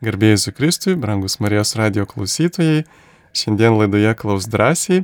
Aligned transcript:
Garbėjai 0.00 0.54
Kristui, 0.56 0.94
brangus 0.96 1.34
Marijos 1.44 1.74
radio 1.76 2.06
klausytojai, 2.08 2.86
šiandien 3.36 3.74
laidoje 3.76 4.14
klaus 4.16 4.46
drąsiai, 4.48 5.02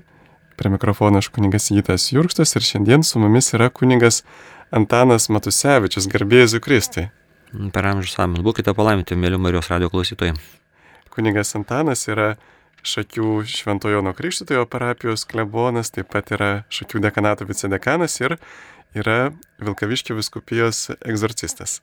prie 0.57 0.71
mikrofono 0.73 1.21
aš 1.21 1.27
kuningas 1.35 1.67
Gytas 1.69 2.07
Jurkstas 2.15 2.57
ir 2.57 2.65
šiandien 2.65 3.03
su 3.05 3.21
mumis 3.21 3.53
yra 3.53 3.69
kuningas 3.69 4.23
Antanas 4.73 5.29
Matusevičius, 5.29 6.07
garbėjai 6.09 6.63
Kristui. 6.65 7.05
Per 7.75 7.89
amžius 7.91 8.17
amen. 8.25 8.41
Būkite 8.47 8.73
palaiminti, 8.73 9.19
mėly 9.21 9.37
Marijos 9.37 9.69
radio 9.69 9.91
klausytojai. 9.93 10.33
Kunigas 11.13 11.53
Antanas 11.61 12.07
yra 12.09 12.31
Šakių 12.81 13.43
Šventojono 13.53 14.15
Krikštitojo 14.17 14.65
parapijos 14.65 15.27
klebonas, 15.29 15.93
taip 15.93 16.09
pat 16.15 16.33
yra 16.33 16.51
Šakių 16.73 17.05
dekanato 17.05 17.45
vicedekanas 17.45 18.17
ir 18.23 18.39
yra 18.97 19.19
Vilkaviškio 19.61 20.17
viskupijos 20.17 20.87
egzorcistas. 21.05 21.83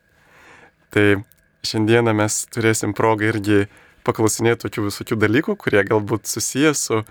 Tai 0.89 1.21
šiandieną 1.67 2.13
mes 2.17 2.43
turėsim 2.53 2.93
progą 2.97 3.31
irgi 3.31 3.63
paklausinėti 4.03 4.65
tokių 4.65 4.87
visokių 4.89 5.17
dalykų, 5.19 5.55
kurie 5.59 5.83
galbūt 5.87 6.27
susijęs 6.27 6.87
su 6.89 7.03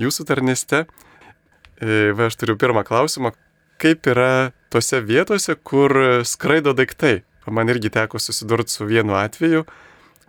jūsų 0.00 0.26
tarnyste. 0.28 0.84
Va, 1.80 2.26
aš 2.26 2.36
turiu 2.40 2.58
pirmą 2.60 2.84
klausimą. 2.84 3.32
Kaip 3.80 4.04
yra 4.10 4.52
tose 4.72 5.00
vietose, 5.00 5.56
kur 5.56 6.22
skraido 6.28 6.74
daiktai? 6.76 7.22
Man 7.50 7.72
irgi 7.72 7.90
teko 7.90 8.20
susidurti 8.20 8.70
su 8.70 8.84
vienu 8.86 9.16
atveju, 9.18 9.64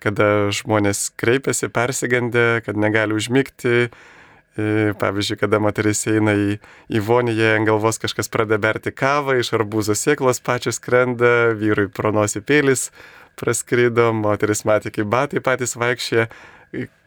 kada 0.02 0.50
žmonės 0.56 1.12
kreipiasi 1.20 1.70
persigandę, 1.74 2.64
kad 2.66 2.80
negali 2.80 3.14
užmygti. 3.18 3.92
E, 4.60 4.92
pavyzdžiui, 5.00 5.38
kada 5.40 5.62
moteris 5.64 6.02
eina 6.12 6.34
į, 6.36 6.56
į 6.92 7.02
voniją, 7.08 7.54
ant 7.56 7.70
galvos 7.70 8.02
kažkas 8.04 8.28
pradeda 8.32 8.58
berti 8.60 8.92
kavą, 8.92 9.38
iš 9.40 9.54
arbūzo 9.56 9.96
sėklos 9.96 10.42
pačios 10.44 10.82
krenda, 10.84 11.54
vyrui 11.56 11.88
pronosi 11.88 12.42
pėlis, 12.44 12.90
praskrido, 13.42 14.12
moteris 14.16 14.64
matė, 14.70 14.94
kaip 14.94 15.10
batai 15.12 15.42
patys 15.44 15.76
vaikščia. 15.80 16.30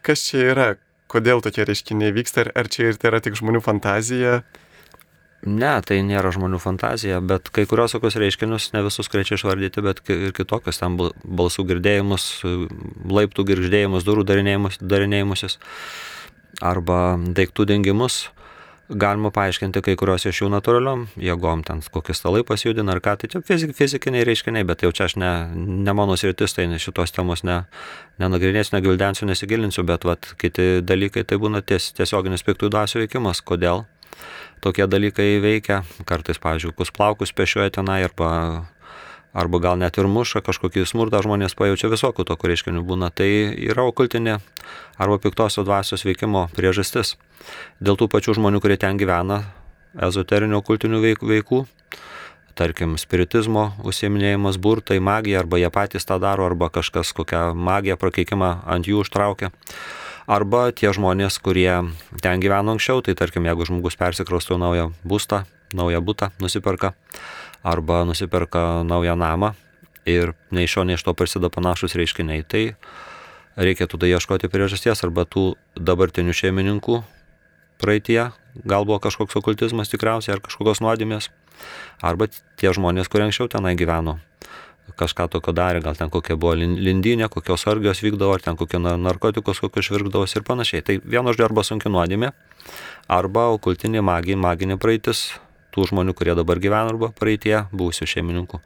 Kas 0.05 0.27
čia 0.27 0.43
yra? 0.51 0.67
Kodėl 1.11 1.41
tokie 1.45 1.65
reiškiniai 1.65 2.13
vyksta? 2.13 2.47
Ar, 2.57 2.69
čia 2.71 2.91
ir 2.91 2.99
tai 2.99 3.11
yra 3.13 3.21
tik 3.23 3.37
žmonių 3.39 3.61
fantazija? 3.65 4.39
Ne, 5.45 5.73
tai 5.85 5.99
nėra 6.01 6.31
žmonių 6.33 6.57
fantazija, 6.61 7.19
bet 7.21 7.51
kai 7.53 7.67
kurios 7.69 7.93
tokius 7.93 8.17
reiškinius, 8.17 8.71
ne 8.73 8.81
visus 8.87 9.09
greičiai 9.13 9.37
išvardyti, 9.37 9.83
bet 9.85 10.01
ir 10.09 10.33
kitokius, 10.33 10.79
ten 10.81 10.95
balsų 10.97 11.67
girdėjimus, 11.69 12.25
laiptų 13.05 13.45
girdėjimus, 13.51 14.07
durų 14.07 14.25
darinėjimusis 14.25 15.59
arba 16.65 17.19
daiktų 17.37 17.67
dengimus 17.69 18.23
galima 18.89 19.31
paaiškinti 19.33 19.81
kai 19.81 19.95
kurios 19.97 20.25
iš 20.29 20.43
jų 20.43 20.49
natūraliom 20.53 21.05
jėgom, 21.21 21.63
ten 21.65 21.81
kokį 21.81 22.15
stalai 22.17 22.43
pasijudina 22.45 22.93
ar 22.93 23.01
ką, 23.03 23.15
tai 23.21 23.29
čia 23.33 23.41
fizik, 23.45 23.73
fizikiniai 23.77 24.25
reiškiniai, 24.27 24.67
bet 24.67 24.85
jau 24.85 24.91
čia 24.95 25.07
aš 25.09 25.17
ne, 25.21 25.31
ne 25.55 25.95
mano 25.97 26.17
sritis, 26.19 26.53
tai 26.53 26.67
šitos 26.81 27.15
temos 27.15 27.45
ne, 27.47 27.63
nenagrinėsiu, 28.21 28.75
negildensiu, 28.77 29.25
nesigilinsiu, 29.29 29.85
bet 29.89 30.05
vat, 30.05 30.29
kiti 30.41 30.85
dalykai 30.85 31.25
tai 31.25 31.41
būna 31.41 31.63
ties, 31.65 31.91
tiesioginis 31.97 32.45
piktų 32.45 32.69
dvasių 32.73 33.05
veikimas, 33.05 33.41
kodėl 33.41 33.85
tokie 34.63 34.85
dalykai 34.89 35.35
veikia, 35.43 35.81
kartais, 36.09 36.39
pavyzdžiui, 36.41 36.73
kus 36.77 36.93
plaukus 36.93 37.33
pešioja 37.35 37.73
tenai 37.79 38.03
arba 38.05 38.29
arba 39.35 39.59
gal 39.59 39.75
net 39.77 39.99
ir 39.99 40.07
muša, 40.07 40.39
kažkokį 40.45 40.85
smurtą 40.87 41.19
žmonės 41.25 41.57
pajaučia 41.59 41.91
visokių 41.91 42.23
tokių 42.23 42.51
reiškinių 42.53 42.83
būna. 42.87 43.11
Tai 43.11 43.27
yra 43.67 43.83
okultinė 43.89 44.39
arba 44.95 45.19
piktosios 45.19 45.67
dvasios 45.67 46.07
veikimo 46.07 46.47
priežastis. 46.55 47.17
Dėl 47.83 47.99
tų 47.99 48.07
pačių 48.13 48.39
žmonių, 48.39 48.63
kurie 48.63 48.79
ten 48.79 48.95
gyvena, 48.97 49.43
ezoterinių 49.99 50.61
okultinių 50.63 51.03
veikų, 51.03 51.65
tarkim, 52.55 52.95
spiritizmo 52.99 53.73
užsieminėjimas, 53.83 54.57
burtai, 54.61 55.01
magija, 55.03 55.43
arba 55.43 55.59
jie 55.59 55.69
patys 55.69 56.07
tą 56.07 56.17
daro, 56.23 56.47
arba 56.47 56.71
kažkas 56.71 57.11
kokią 57.15 57.51
magiją 57.53 57.99
prakeikimą 57.99 58.51
ant 58.63 58.87
jų 58.87 59.03
užtraukia. 59.03 59.51
Arba 60.25 60.71
tie 60.73 60.89
žmonės, 60.95 61.37
kurie 61.43 61.83
ten 62.23 62.41
gyveno 62.41 62.73
anksčiau, 62.73 63.03
tai 63.05 63.13
tarkim, 63.19 63.45
jeigu 63.45 63.67
žmogus 63.67 63.99
persikraustų 63.99 64.57
naują 64.57 64.87
būstą, 65.05 65.43
naują 65.75 66.01
būtą, 66.01 66.31
nusiperka, 66.41 66.95
arba 67.65 68.03
nusiperka 68.05 68.83
naują 68.85 69.15
namą 69.17 69.55
ir 70.05 70.35
nei 70.53 70.67
iš 70.69 70.77
šio, 70.77 70.83
nei 70.85 70.99
iš 70.99 71.03
to 71.07 71.13
prasideda 71.17 71.49
panašus 71.49 71.97
reiškiniai, 71.97 72.45
tai 72.45 72.75
reikia 73.57 73.89
tada 73.89 74.05
ieškoti 74.05 74.51
priežasties 74.53 75.01
arba 75.07 75.25
tų 75.25 75.55
dabartinių 75.73 76.35
šeimininkų 76.35 77.01
praeitie, 77.81 78.29
gal 78.63 78.85
buvo 78.85 79.01
kažkoks 79.03 79.35
okultizmas 79.41 79.89
tikriausiai 79.91 80.37
ar 80.37 80.43
kažkokios 80.45 80.83
nuodėmės, 80.85 81.31
arba 82.05 82.29
tie 82.29 82.71
žmonės, 82.75 83.09
kurie 83.09 83.25
anksčiau 83.27 83.49
tenai 83.51 83.73
gyveno 83.79 84.19
kažką 84.95 85.25
tokio 85.33 85.49
darė, 85.55 85.81
gal 85.81 85.97
ten 85.97 86.11
kokia 86.13 86.37
buvo 86.37 86.53
lindinė, 86.55 87.25
kokios 87.33 87.65
argijos 87.67 88.03
vykdavo, 88.05 88.35
ar 88.37 88.43
ten 88.45 88.57
kokie 88.59 88.77
narkotikus 88.79 89.59
kokius 89.63 89.89
švirkdavosi 89.89 90.37
ir 90.37 90.45
panašiai. 90.45 90.83
Tai 90.85 90.99
vieno 91.01 91.33
žodžio 91.33 91.47
arba 91.49 91.63
sunki 91.65 91.89
nuodėmė, 91.89 92.29
arba 93.09 93.47
okultinė 93.55 94.05
magija, 94.05 94.37
maginė 94.37 94.77
praeitis, 94.77 95.31
tų 95.75 95.89
žmonių, 95.91 96.15
kurie 96.17 96.35
dabar 96.37 96.61
gyvena 96.63 96.93
arba 96.93 97.11
praeitie, 97.15 97.65
buvusių 97.75 98.07
šeimininkų, 98.09 98.61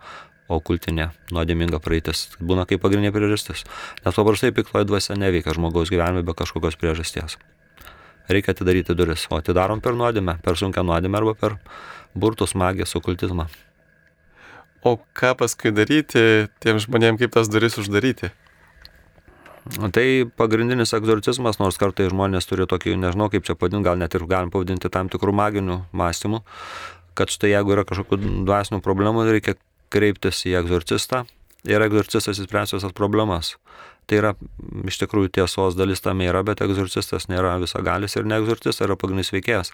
o 0.50 0.60
kultinė 0.66 1.12
nuodėminga 1.34 1.82
praeitis 1.84 2.28
būna 2.42 2.66
kaip 2.70 2.82
pagrindinė 2.84 3.14
priežastis. 3.14 3.66
Nes 4.06 4.18
paprastai 4.18 4.54
piktoji 4.56 4.88
dvasia 4.90 5.18
neveikia 5.18 5.56
žmogaus 5.58 5.92
gyvenime 5.94 6.26
be 6.26 6.38
kažkokios 6.38 6.78
priežasties. 6.82 7.38
Reikia 8.30 8.54
atidaryti 8.54 8.94
duris, 8.94 9.26
o 9.34 9.40
atidarom 9.42 9.82
per 9.82 9.98
nuodėmę, 9.98 10.38
per 10.46 10.58
sunkę 10.58 10.84
nuodėmę 10.86 11.18
arba 11.18 11.34
per 11.38 11.58
burtus 12.14 12.54
magiją, 12.54 12.86
okultizmą. 13.02 13.48
O 14.86 14.96
ką 15.18 15.34
paskui 15.36 15.74
daryti 15.76 16.22
tiem 16.64 16.78
žmonėm, 16.80 17.18
kaip 17.20 17.34
tas 17.36 17.50
duris 17.52 17.76
uždaryti? 17.82 18.30
Tai 19.70 20.06
pagrindinis 20.40 20.96
egzorcizmas, 20.98 21.60
nors 21.60 21.78
kartai 21.78 22.08
žmonės 22.10 22.48
turi 22.50 22.66
tokį, 22.70 22.96
nežinau 23.02 23.28
kaip 23.30 23.44
čia 23.46 23.58
pavadinti, 23.60 23.86
gal 23.86 24.00
net 24.00 24.16
ir 24.16 24.24
galim 24.30 24.54
pavadinti 24.54 24.90
tam 24.90 25.12
tikrų 25.12 25.34
maginių 25.36 25.76
mąstymų, 25.94 26.40
kad 27.20 27.32
štai 27.34 27.52
jeigu 27.52 27.76
yra 27.76 27.84
kažkokių 27.88 28.20
dvasinių 28.48 28.80
problemų, 28.86 29.28
reikia 29.28 29.58
kreiptis 29.92 30.46
į 30.48 30.56
egzorcistą 30.62 31.26
ir 31.68 31.84
egzorcistas 31.84 32.40
įspręs 32.40 32.78
visas 32.78 32.96
problemas. 32.96 33.58
Tai 34.10 34.18
yra 34.18 34.32
iš 34.90 34.98
tikrųjų 35.04 35.30
tiesos 35.38 35.76
dalis 35.78 36.02
tame 36.02 36.26
yra, 36.30 36.42
bet 36.46 36.64
egzorcistas 36.66 37.28
nėra 37.30 37.60
visagalis 37.62 38.16
ir 38.18 38.26
ne 38.26 38.40
egzorcistas 38.42 38.82
yra 38.86 38.98
pagrindinis 38.98 39.34
veikėjas. 39.36 39.74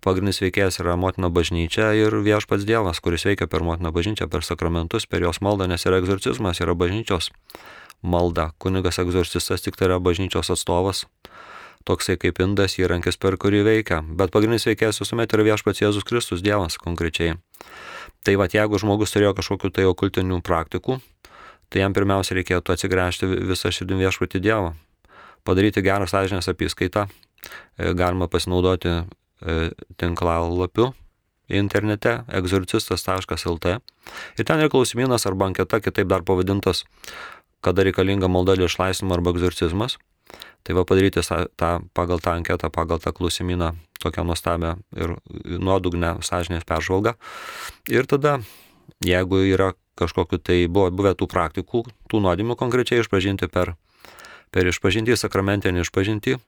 Pagrindinis 0.00 0.40
veikėjas 0.40 0.80
yra 0.80 0.94
motina 0.96 1.28
bažnyčia 1.28 1.90
ir 1.98 2.14
viešpats 2.24 2.64
Dievas, 2.64 3.02
kuris 3.04 3.26
veikia 3.28 3.50
per 3.52 3.60
motiną 3.66 3.92
bažnyčią, 3.92 4.30
per 4.32 4.46
sakramentus, 4.46 5.04
per 5.04 5.20
jos 5.26 5.42
maldą, 5.44 5.68
nes 5.68 5.84
yra 5.84 6.00
egzorcizmas, 6.00 6.62
yra 6.64 6.72
bažnyčios 6.72 7.28
malda. 8.00 8.54
Kunigas 8.56 8.96
egzorcistas 9.02 9.60
tik 9.60 9.76
tai 9.76 9.90
yra 9.90 10.00
bažnyčios 10.00 10.48
atstovas, 10.54 11.04
toksai 11.88 12.16
kaip 12.20 12.40
indas 12.44 12.76
įrankis, 12.80 13.18
per 13.20 13.36
kurį 13.40 13.62
veikia. 13.66 14.00
Bet 14.02 14.32
pagrindinis 14.34 14.66
veikėjas 14.68 15.00
visuomet 15.02 15.32
yra 15.36 15.46
viešpats 15.50 15.82
Jėzus 15.82 16.06
Kristus, 16.06 16.44
Dievas 16.44 16.78
konkrečiai. 16.80 17.38
Tai 18.26 18.36
va, 18.36 18.48
jeigu 18.52 18.80
žmogus 18.80 19.14
turėjo 19.14 19.32
kažkokiu 19.38 19.72
tai 19.72 19.86
okultinių 19.88 20.42
praktikų, 20.44 20.98
tai 21.72 21.84
jam 21.84 21.96
pirmiausia 21.96 22.36
reikėtų 22.36 22.74
atsigręžti 22.74 23.30
visą 23.48 23.72
širdim 23.72 24.02
viešpatį 24.02 24.42
Dievą. 24.44 24.74
Padaryti 25.46 25.80
gerą 25.84 26.08
sąžinės 26.10 26.50
apskaitą. 26.52 27.06
E, 27.78 27.94
galima 27.96 28.28
pasinaudoti 28.28 28.90
e, 28.92 29.70
tinklalapiu 29.96 30.90
internete 31.50 32.20
egzorcistas.lt. 32.28 33.78
Ir 34.38 34.46
ten 34.46 34.60
yra 34.62 34.70
klausimynas 34.70 35.26
arba 35.26 35.48
anketa, 35.50 35.80
kitaip 35.82 36.08
dar 36.10 36.22
pavadintas, 36.26 36.84
kada 37.64 37.84
reikalinga 37.86 38.30
malda 38.30 38.56
dėl 38.58 38.68
išlaisvimo 38.70 39.16
arba 39.16 39.34
egzorcizmas. 39.34 39.98
Tai 40.62 40.76
va 40.76 40.84
padaryti 40.84 41.22
tą, 41.24 41.70
pagal 41.96 42.20
tą 42.20 42.34
anketą, 42.36 42.70
pagal 42.70 43.00
tą 43.00 43.12
klausimyną 43.16 43.72
tokią 44.00 44.24
nuostabią 44.24 44.76
ir 44.96 45.14
nuodugnę 45.60 46.16
sąžinės 46.24 46.64
peržvalgą. 46.68 47.14
Ir 47.88 48.08
tada, 48.08 48.38
jeigu 49.04 49.42
yra 49.52 49.72
kažkokiu 50.00 50.40
tai 50.40 50.64
buvo 50.68 50.90
buvę 50.90 51.12
tų 51.18 51.28
praktikų, 51.28 51.84
tų 52.08 52.22
nuodėmių 52.24 52.56
konkrečiai 52.60 53.02
išpažinti 53.04 53.50
per, 53.52 53.74
per 54.50 54.70
išpažinti, 54.70 55.16
sakramentinį 55.16 55.84
išpažinti, 55.84 56.38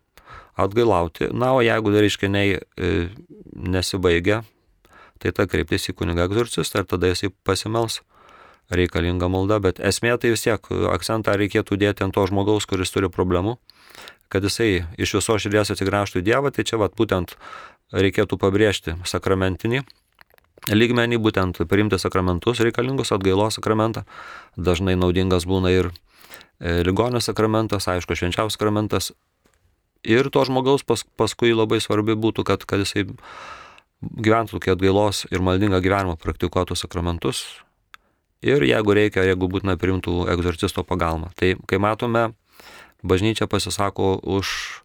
atgailauti. 0.56 1.28
Na, 1.32 1.52
o 1.56 1.60
jeigu 1.64 1.92
dar 1.92 2.04
reiškiniai 2.04 2.56
e, 2.56 2.92
nesibaigia, 3.52 4.42
tai 5.20 5.32
ta 5.36 5.46
kreiptis 5.46 5.90
į 5.92 5.96
kunigą 6.00 6.26
egzorcistą 6.28 6.82
ir 6.82 6.88
tada 6.88 7.12
jisai 7.12 7.32
pasimels 7.46 8.00
reikalinga 8.72 9.28
malda, 9.32 9.60
bet 9.62 9.80
esmė 9.80 10.16
tai 10.20 10.32
vis 10.34 10.44
tiek 10.46 10.72
akcentą 10.92 11.36
reikėtų 11.38 11.78
dėti 11.80 12.06
ant 12.06 12.16
to 12.16 12.24
žmogaus, 12.28 12.66
kuris 12.68 12.92
turi 12.94 13.10
problemų, 13.12 13.56
kad 14.32 14.44
jisai 14.44 14.86
iš 14.96 15.18
viso 15.18 15.36
širdies 15.38 15.74
atsigręžtų 15.74 16.22
į 16.22 16.26
Dievą, 16.30 16.52
tai 16.54 16.64
čia 16.68 16.80
vat 16.80 16.96
būtent 16.96 17.36
reikėtų 17.92 18.38
pabrėžti 18.40 18.96
sakramentinį 19.04 19.82
lygmenį, 20.70 21.18
būtent 21.18 21.58
priimti 21.66 21.98
sakramentus 21.98 22.62
reikalingus, 22.62 23.12
atgailos 23.14 23.58
sakramentą. 23.58 24.04
Dažnai 24.56 24.94
naudingas 24.94 25.46
būna 25.48 25.72
ir 25.74 25.90
e, 25.90 26.82
ligonio 26.86 27.20
sakramentas, 27.20 27.88
aišku, 27.90 28.14
švenčiausias 28.14 28.58
sakramentas. 28.58 29.10
Ir 30.06 30.30
to 30.34 30.44
žmogaus 30.46 30.86
pas, 30.86 31.02
paskui 31.18 31.52
labai 31.54 31.80
svarbi 31.82 32.14
būtų, 32.18 32.46
kad, 32.46 32.62
kad 32.66 32.82
jisai 32.82 33.08
gyventų 34.02 34.58
tokį 34.58 34.74
atgailos 34.74 35.26
ir 35.30 35.42
maldingą 35.42 35.82
gyvenimą, 35.82 36.16
praktikuotų 36.22 36.78
sakramentus, 36.78 37.44
ir 38.42 38.64
jeigu 38.66 38.94
reikia, 38.98 39.24
jeigu 39.26 39.48
būtina 39.50 39.78
priimtų 39.80 40.26
egzorcisto 40.32 40.84
pagalbą. 40.86 41.32
Tai 41.38 41.54
kai 41.70 41.80
matome 41.82 42.30
bažnyčia 43.02 43.48
pasisako 43.50 44.16
už 44.22 44.82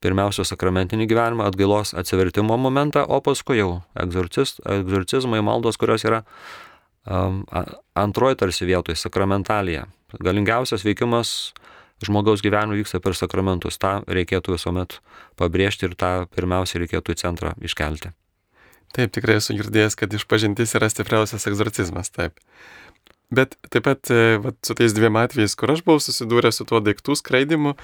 pirmiausia 0.00 0.46
sakramentinį 0.48 1.06
gyvenimą, 1.10 1.46
atgailos 1.50 1.92
atsivertimo 1.98 2.56
momentą, 2.56 3.04
o 3.04 3.20
paskui 3.20 3.60
jau 3.60 3.82
egzorcizmai, 4.00 5.42
maldos, 5.44 5.76
kurios 5.80 6.06
yra 6.08 6.22
um, 7.04 7.42
antroji 7.98 8.40
tarsi 8.40 8.68
vietoje, 8.68 8.96
sakramentalija. 8.96 9.84
Galingiausias 10.24 10.86
veikimas 10.86 11.52
žmogaus 12.04 12.40
gyvenime 12.44 12.80
vyksta 12.80 13.02
per 13.04 13.16
sakramentus. 13.18 13.76
Ta 13.80 14.00
reikėtų 14.08 14.56
visuomet 14.56 14.98
pabrėžti 15.40 15.90
ir 15.90 15.98
tą 16.00 16.14
pirmiausia 16.32 16.80
reikėtų 16.80 17.14
į 17.14 17.20
centrą 17.20 17.54
iškelti. 17.60 18.14
Taip, 18.96 19.12
tikrai 19.14 19.38
esu 19.38 19.54
girdėjęs, 19.54 19.94
kad 19.98 20.14
išpažintis 20.16 20.74
yra 20.78 20.88
stipriausias 20.90 21.46
egzorcizmas, 21.46 22.10
taip. 22.10 22.40
Bet 23.30 23.54
taip 23.70 23.86
pat 23.86 24.10
e, 24.10 24.40
vat, 24.42 24.58
su 24.66 24.74
tais 24.74 24.94
dviem 24.96 25.14
atvejais, 25.20 25.54
kur 25.54 25.70
aš 25.70 25.84
buvau 25.86 26.02
susidūręs 26.02 26.58
su 26.58 26.66
tuo 26.66 26.80
daiktų 26.82 27.14
skraidimu, 27.20 27.76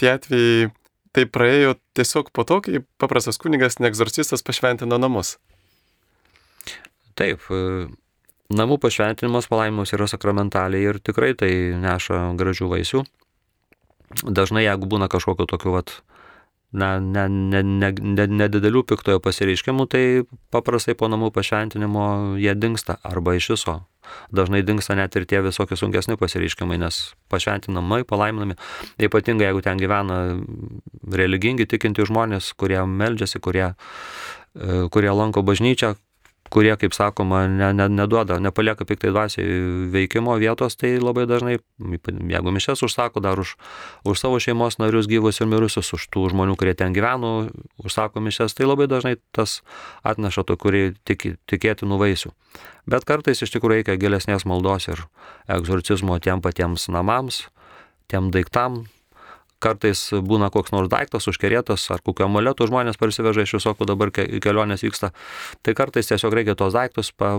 tie 0.00 0.10
atvejai 0.16 0.72
tai 1.14 1.24
praėjo 1.30 1.76
tiesiog 1.96 2.32
po 2.34 2.44
to, 2.46 2.58
kai 2.64 2.82
paprastas 3.00 3.38
kunigas, 3.40 3.78
ne 3.78 3.88
egzorcistas, 3.90 4.42
pašventino 4.46 4.98
namus. 4.98 5.36
Taip, 7.18 7.46
e, 7.54 7.86
namų 8.54 8.80
pašventinimas 8.82 9.48
palaimimus 9.50 9.94
yra 9.94 10.10
sakramentaliai 10.10 10.90
ir 10.90 10.98
tikrai 11.02 11.32
tai 11.38 11.52
neša 11.78 12.32
gražių 12.38 12.70
vaisių. 12.74 13.06
Dažnai, 14.24 14.64
jeigu 14.66 14.88
būna 14.90 15.06
kažkokiu 15.12 15.46
tokiu, 15.50 15.74
vat, 15.74 15.98
na, 16.72 16.98
nedidelių 17.00 17.32
ne, 17.48 17.62
ne, 17.62 18.26
ne, 18.28 18.48
ne 18.48 18.82
piktojo 18.88 19.20
pasireiškimų, 19.24 19.86
tai 19.88 20.02
paprastai 20.52 20.96
po 20.98 21.08
namų 21.08 21.30
pašventinimo 21.32 22.36
jie 22.40 22.52
dinksta 22.54 22.98
arba 23.06 23.36
iš 23.38 23.54
viso. 23.54 23.78
Dažnai 24.32 24.62
dinksta 24.64 24.96
net 24.96 25.16
ir 25.16 25.26
tie 25.28 25.40
visokie 25.44 25.76
sunkesni 25.76 26.16
pasireiškimai, 26.20 26.78
nes 26.80 27.00
pašventinamai, 27.32 28.02
palaiminami, 28.08 28.56
ypatingai 29.00 29.50
jeigu 29.50 29.64
ten 29.64 29.80
gyvena 29.80 30.18
religingi 31.12 31.68
tikinti 31.68 32.04
žmonės, 32.08 32.52
kurie 32.56 32.80
meldžiasi, 32.84 33.40
kurie, 33.44 33.72
e, 33.72 34.84
kurie 34.92 35.12
lanko 35.12 35.44
bažnyčią, 35.44 35.94
kurie, 36.52 36.72
kaip 36.80 36.94
sakoma, 36.96 37.44
ne, 37.50 37.70
ne, 37.76 37.88
neduoda, 37.92 38.38
nepalieka 38.42 38.86
piktai 38.88 39.12
dvasiai 39.12 39.46
veikimo 39.92 40.36
vietos, 40.40 40.76
tai 40.80 40.96
labai 41.02 41.26
dažnai, 41.30 41.58
jeigu 41.78 42.54
mišes 42.54 42.82
užsako, 42.86 43.22
dar 43.24 43.40
už, 43.40 43.54
už 44.08 44.20
savo 44.20 44.40
šeimos 44.42 44.80
narius 44.82 45.08
gyvus 45.10 45.40
ir 45.40 45.50
mirusius, 45.50 45.92
už 45.96 46.08
tų 46.14 46.28
žmonių, 46.34 46.58
kurie 46.60 46.74
ten 46.78 46.96
gyveno, 46.96 47.48
užsako 47.84 48.24
mišes, 48.24 48.56
tai 48.58 48.68
labai 48.68 48.88
dažnai 48.90 49.16
tas 49.36 49.60
atneša 50.06 50.46
tokių 50.48 50.92
tik, 51.08 51.38
tikėtinų 51.48 52.00
vaisių. 52.00 52.34
Bet 52.88 53.04
kartais 53.08 53.42
iš 53.44 53.52
tikrųjų 53.52 53.82
reikia 53.82 53.98
gilesnės 54.00 54.46
maldos 54.48 54.88
ir 54.88 55.04
egzorcizmo 55.52 56.16
tiem 56.24 56.40
patiems 56.44 56.88
namams, 56.92 57.46
tiem 58.08 58.32
daiktam, 58.32 58.86
kartais 59.62 60.08
būna 60.12 60.50
koks 60.54 60.72
nors 60.74 60.90
daiktas 60.92 61.28
užkerėtas 61.30 61.88
ar 61.94 62.02
kokio 62.04 62.28
amuletų 62.28 62.70
žmonės 62.70 63.00
parsiveža 63.00 63.46
iš 63.46 63.58
visokių 63.58 63.88
dabar 63.88 64.12
kelionės 64.14 64.84
vyksta. 64.86 65.12
Tai 65.62 65.76
kartais 65.78 66.10
tiesiog 66.10 66.34
reikia 66.34 66.56
tos 66.58 66.76
daiktus 66.76 67.12
pa, 67.12 67.38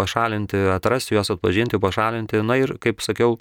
pašalinti, 0.00 0.56
atrasti 0.72 1.14
juos, 1.14 1.30
atpažinti, 1.30 1.78
pašalinti. 1.80 2.40
Na 2.46 2.56
ir, 2.60 2.74
kaip 2.82 3.02
sakiau, 3.04 3.36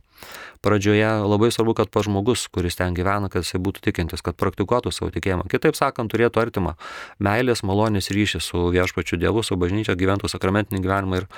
pradžioje 0.66 1.08
labai 1.24 1.52
svarbu, 1.54 1.76
kad 1.78 1.92
pa 1.94 2.04
žmogus, 2.06 2.48
kuris 2.52 2.80
ten 2.80 2.96
gyvena, 2.98 3.32
kad 3.32 3.46
jisai 3.46 3.62
būtų 3.64 3.84
tikintis, 3.88 4.24
kad 4.26 4.38
praktikuotų 4.40 4.94
savo 4.96 5.12
tikėjimą. 5.16 5.48
Kitaip 5.52 5.78
sakant, 5.80 6.12
turėtų 6.12 6.44
artimą 6.44 6.76
meilės, 7.24 7.64
malonės 7.68 8.12
ryšį 8.16 8.44
su 8.44 8.66
viešpačiu 8.76 9.20
Dievu, 9.22 9.44
su 9.46 9.60
bažnyčia, 9.60 9.98
gyventų 10.00 10.32
sakramentinį 10.32 10.84
gyvenimą 10.86 11.22
ir, 11.24 11.30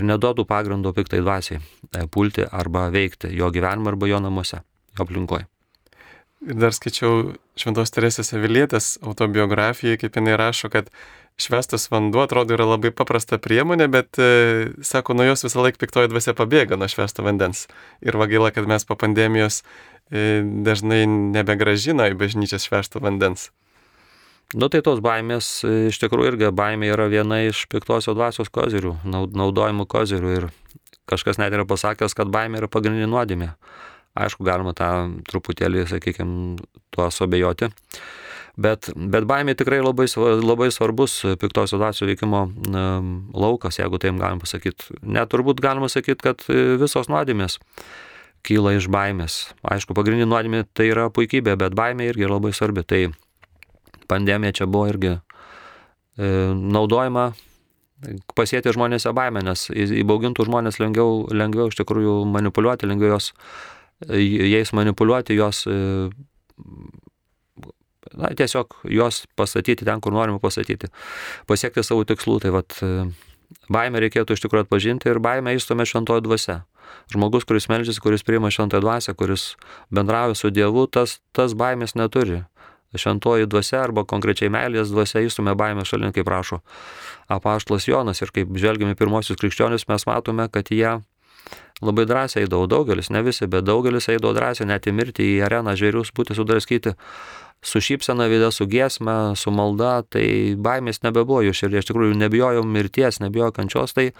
ir 0.00 0.06
neduotų 0.06 0.46
pagrindo 0.48 0.94
piktai 0.96 1.22
dvasiai 1.24 1.60
e, 1.60 2.06
pulti 2.08 2.46
arba 2.46 2.88
veikti 2.94 3.34
jo 3.34 3.50
gyvenimą 3.52 3.94
arba 3.94 4.12
jo 4.12 4.22
namuose, 4.24 4.62
jo 4.94 5.04
aplinkoje. 5.04 5.48
Ir 6.44 6.58
dar 6.60 6.74
skaičiau 6.76 7.34
Šventos 7.56 7.92
Teresės 7.94 8.34
Avilietės 8.36 8.98
autobiografiją, 9.00 9.96
kaip 10.00 10.18
jinai 10.18 10.34
rašo, 10.36 10.68
kad 10.72 10.90
švestas 11.40 11.88
vanduo 11.90 12.22
atrodo 12.24 12.54
yra 12.54 12.66
labai 12.68 12.92
paprasta 12.94 13.38
priemonė, 13.42 13.88
bet, 13.90 14.18
e, 14.20 14.70
sako, 14.84 15.16
nuo 15.16 15.26
jos 15.26 15.46
visą 15.46 15.64
laiką 15.64 15.80
piktoji 15.80 16.12
dvasia 16.12 16.34
pabėga 16.36 16.76
nuo 16.78 16.88
švesto 16.90 17.24
vandens. 17.26 17.66
Ir 18.04 18.18
vagaila, 18.20 18.52
kad 18.54 18.68
mes 18.70 18.84
po 18.84 18.96
pandemijos 19.00 19.62
e, 20.10 20.42
dažnai 20.44 21.06
nebegražina 21.08 22.10
į 22.12 22.18
bažnyčią 22.20 22.60
švesto 22.62 23.00
vandens. 23.02 23.48
Nu 24.54 24.68
tai 24.70 24.84
tos 24.86 25.00
baimės, 25.02 25.48
e, 25.64 25.88
iš 25.90 25.98
tikrųjų 26.02 26.34
irgi 26.34 26.52
baimė 26.54 26.92
yra 26.92 27.08
viena 27.10 27.40
iš 27.48 27.64
piktosios 27.72 28.14
dvasios 28.14 28.52
kozirių, 28.52 28.98
naudojimų 29.08 29.88
kozirių 29.90 30.36
ir 30.36 30.50
kažkas 31.10 31.40
net 31.40 31.56
yra 31.56 31.66
pasakęs, 31.68 32.14
kad 32.14 32.30
baimė 32.30 32.62
yra 32.62 32.70
pagrindinė 32.70 33.08
nuodėmė. 33.10 33.50
Aišku, 34.14 34.44
galima 34.46 34.74
tą 34.78 34.90
truputėlį, 35.26 35.88
sakykime, 35.90 36.58
tuo 36.94 37.08
sobejoti. 37.10 37.70
Bet, 38.54 38.92
bet 38.94 39.24
baimė 39.26 39.56
tikrai 39.58 39.80
labai, 39.82 40.06
labai 40.38 40.68
svarbus 40.70 41.16
piktosios 41.42 41.80
dvasios 41.80 42.06
veikimo 42.06 42.44
laukas, 43.34 43.80
jeigu 43.80 43.98
taip 43.98 44.14
galim 44.20 44.38
pasakyti. 44.38 45.00
Net 45.02 45.32
turbūt 45.32 45.62
galima 45.62 45.90
sakyti, 45.90 46.22
kad 46.22 46.44
visos 46.78 47.10
nuodėmės 47.10 47.58
kyla 48.46 48.76
iš 48.76 48.86
baimės. 48.92 49.40
Aišku, 49.66 49.96
pagrindinė 49.96 50.28
nuodėmė 50.30 50.62
tai 50.76 50.90
yra 50.92 51.08
puikybė, 51.10 51.56
bet 51.58 51.74
baimė 51.74 52.12
irgi 52.12 52.30
labai 52.30 52.52
svarbi. 52.54 52.84
Tai 52.86 53.00
pandemija 54.10 54.60
čia 54.60 54.70
buvo 54.70 54.86
irgi 54.92 55.16
e, 55.16 55.18
naudojama 56.54 57.32
pasėti 58.36 58.72
žmonėse 58.74 59.12
baimę, 59.16 59.42
nes 59.46 59.68
įbaugintų 59.72 60.46
žmonės 60.48 60.80
lengviau, 60.82 61.24
lengviau 61.32 61.70
iš 61.70 61.78
tikrųjų 61.80 62.18
manipuliuoti, 62.28 62.88
lengviau 62.90 63.14
jos 63.14 63.32
jais 64.08 64.72
manipuliuoti, 64.76 65.36
juos, 65.38 65.64
e, 65.66 66.10
na, 68.14 68.30
tiesiog 68.36 68.78
juos 68.90 69.24
pastatyti 69.36 69.86
ten, 69.86 70.00
kur 70.04 70.14
norime 70.14 70.40
pastatyti, 70.42 70.90
pasiekti 71.50 71.84
savo 71.86 72.04
tikslų. 72.08 72.40
Tai 72.44 72.54
vad, 72.58 72.78
e, 72.82 73.08
baimę 73.72 74.02
reikėtų 74.04 74.36
iš 74.36 74.44
tikrųjų 74.44 74.66
atpažinti 74.66 75.10
ir 75.10 75.22
baimę 75.24 75.54
įstumė 75.56 75.86
šventoji 75.88 76.26
dvasia. 76.26 76.62
Žmogus, 77.12 77.46
kuris 77.48 77.68
melžiasi, 77.72 78.00
kuris 78.00 78.24
priima 78.26 78.50
šventąją 78.52 78.84
dvasę, 78.84 79.14
kuris 79.18 79.54
bendrauja 79.94 80.36
su 80.38 80.50
Dievu, 80.54 80.86
tas, 80.86 81.18
tas 81.32 81.56
baimės 81.56 81.96
neturi. 81.98 82.44
Šventoji 82.94 83.48
dvasia 83.50 83.80
arba 83.82 84.04
konkrečiai 84.06 84.52
meilės 84.54 84.92
dvasia 84.92 85.24
įstumė 85.26 85.56
baimę 85.58 85.82
šalin, 85.88 86.12
kaip 86.14 86.28
prašo 86.28 86.60
apaštlas 87.32 87.88
Jonas. 87.88 88.22
Ir 88.22 88.30
kaip 88.34 88.52
žvelgiame 88.54 88.94
pirmosius 88.94 89.40
krikščionius, 89.40 89.88
mes 89.90 90.06
matome, 90.06 90.46
kad 90.52 90.70
jie 90.70 91.00
labai 91.82 92.06
drąsiai 92.06 92.44
eidavo 92.44 92.68
daugelis, 92.70 93.10
ne 93.10 93.22
visi, 93.26 93.48
bet 93.50 93.66
daugelis 93.66 94.08
eidavo 94.12 94.34
drąsiai 94.36 94.68
net 94.70 94.86
į 94.86 94.94
mirtį, 94.94 95.30
į 95.38 95.40
areną 95.48 95.74
žvėrius 95.78 96.12
būti 96.14 96.36
sudraskyti 96.38 96.94
su 97.64 97.80
šypsena 97.80 98.26
vidė, 98.28 98.50
su 98.52 98.66
giesme, 98.68 99.34
su 99.40 99.52
malda, 99.54 100.02
tai 100.12 100.26
baimės 100.60 101.00
nebebuvo 101.04 101.40
jų 101.46 101.54
širdį, 101.56 101.80
iš 101.80 101.88
tikrųjų 101.88 102.18
nebijojau 102.20 102.64
mirties, 102.68 103.20
nebijojau 103.24 103.54
kančios, 103.56 103.94
tai 103.96 104.10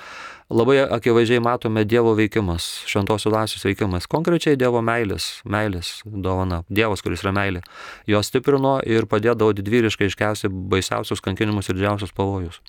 labai 0.53 0.79
akivaizdžiai 0.97 1.43
matome 1.45 1.85
Dievo 1.89 2.15
veikimas, 2.17 2.67
šventosios 2.89 3.33
dvasios 3.33 3.67
veikimas, 3.69 4.09
konkrečiai 4.11 4.59
Dievo 4.61 4.81
meilės, 4.85 5.29
meilės 5.45 5.99
dovana, 6.05 6.63
Dievas, 6.73 7.05
kuris 7.05 7.25
yra 7.25 7.35
meilė, 7.37 7.65
jos 8.11 8.33
stiprino 8.33 8.79
ir 8.81 9.09
padėdavo 9.11 9.53
didvyriškai 9.61 10.09
iškesti 10.11 10.53
baisiausius 10.73 11.25
kankinimus 11.25 11.69
ir 11.69 11.79
didžiausius 11.79 12.17
pavojus. 12.17 12.63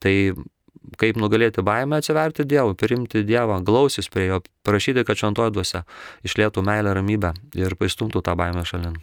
Tai 0.00 0.16
kaip 1.00 1.18
nugalėti 1.20 1.64
baimę, 1.66 2.00
atsiverti 2.00 2.46
Dievui, 2.48 2.76
priimti 2.78 3.24
Dievą, 3.26 3.58
glausis 3.66 4.08
prie 4.12 4.28
jo, 4.30 4.40
prašyti, 4.66 5.04
kad 5.06 5.18
šventoji 5.18 5.54
dvasia 5.56 5.84
išlėtų 6.26 6.64
meilę, 6.66 6.94
ramybę 6.96 7.34
ir 7.58 7.76
paistumtų 7.78 8.24
tą 8.26 8.36
baimę 8.38 8.64
šalin. 8.68 8.96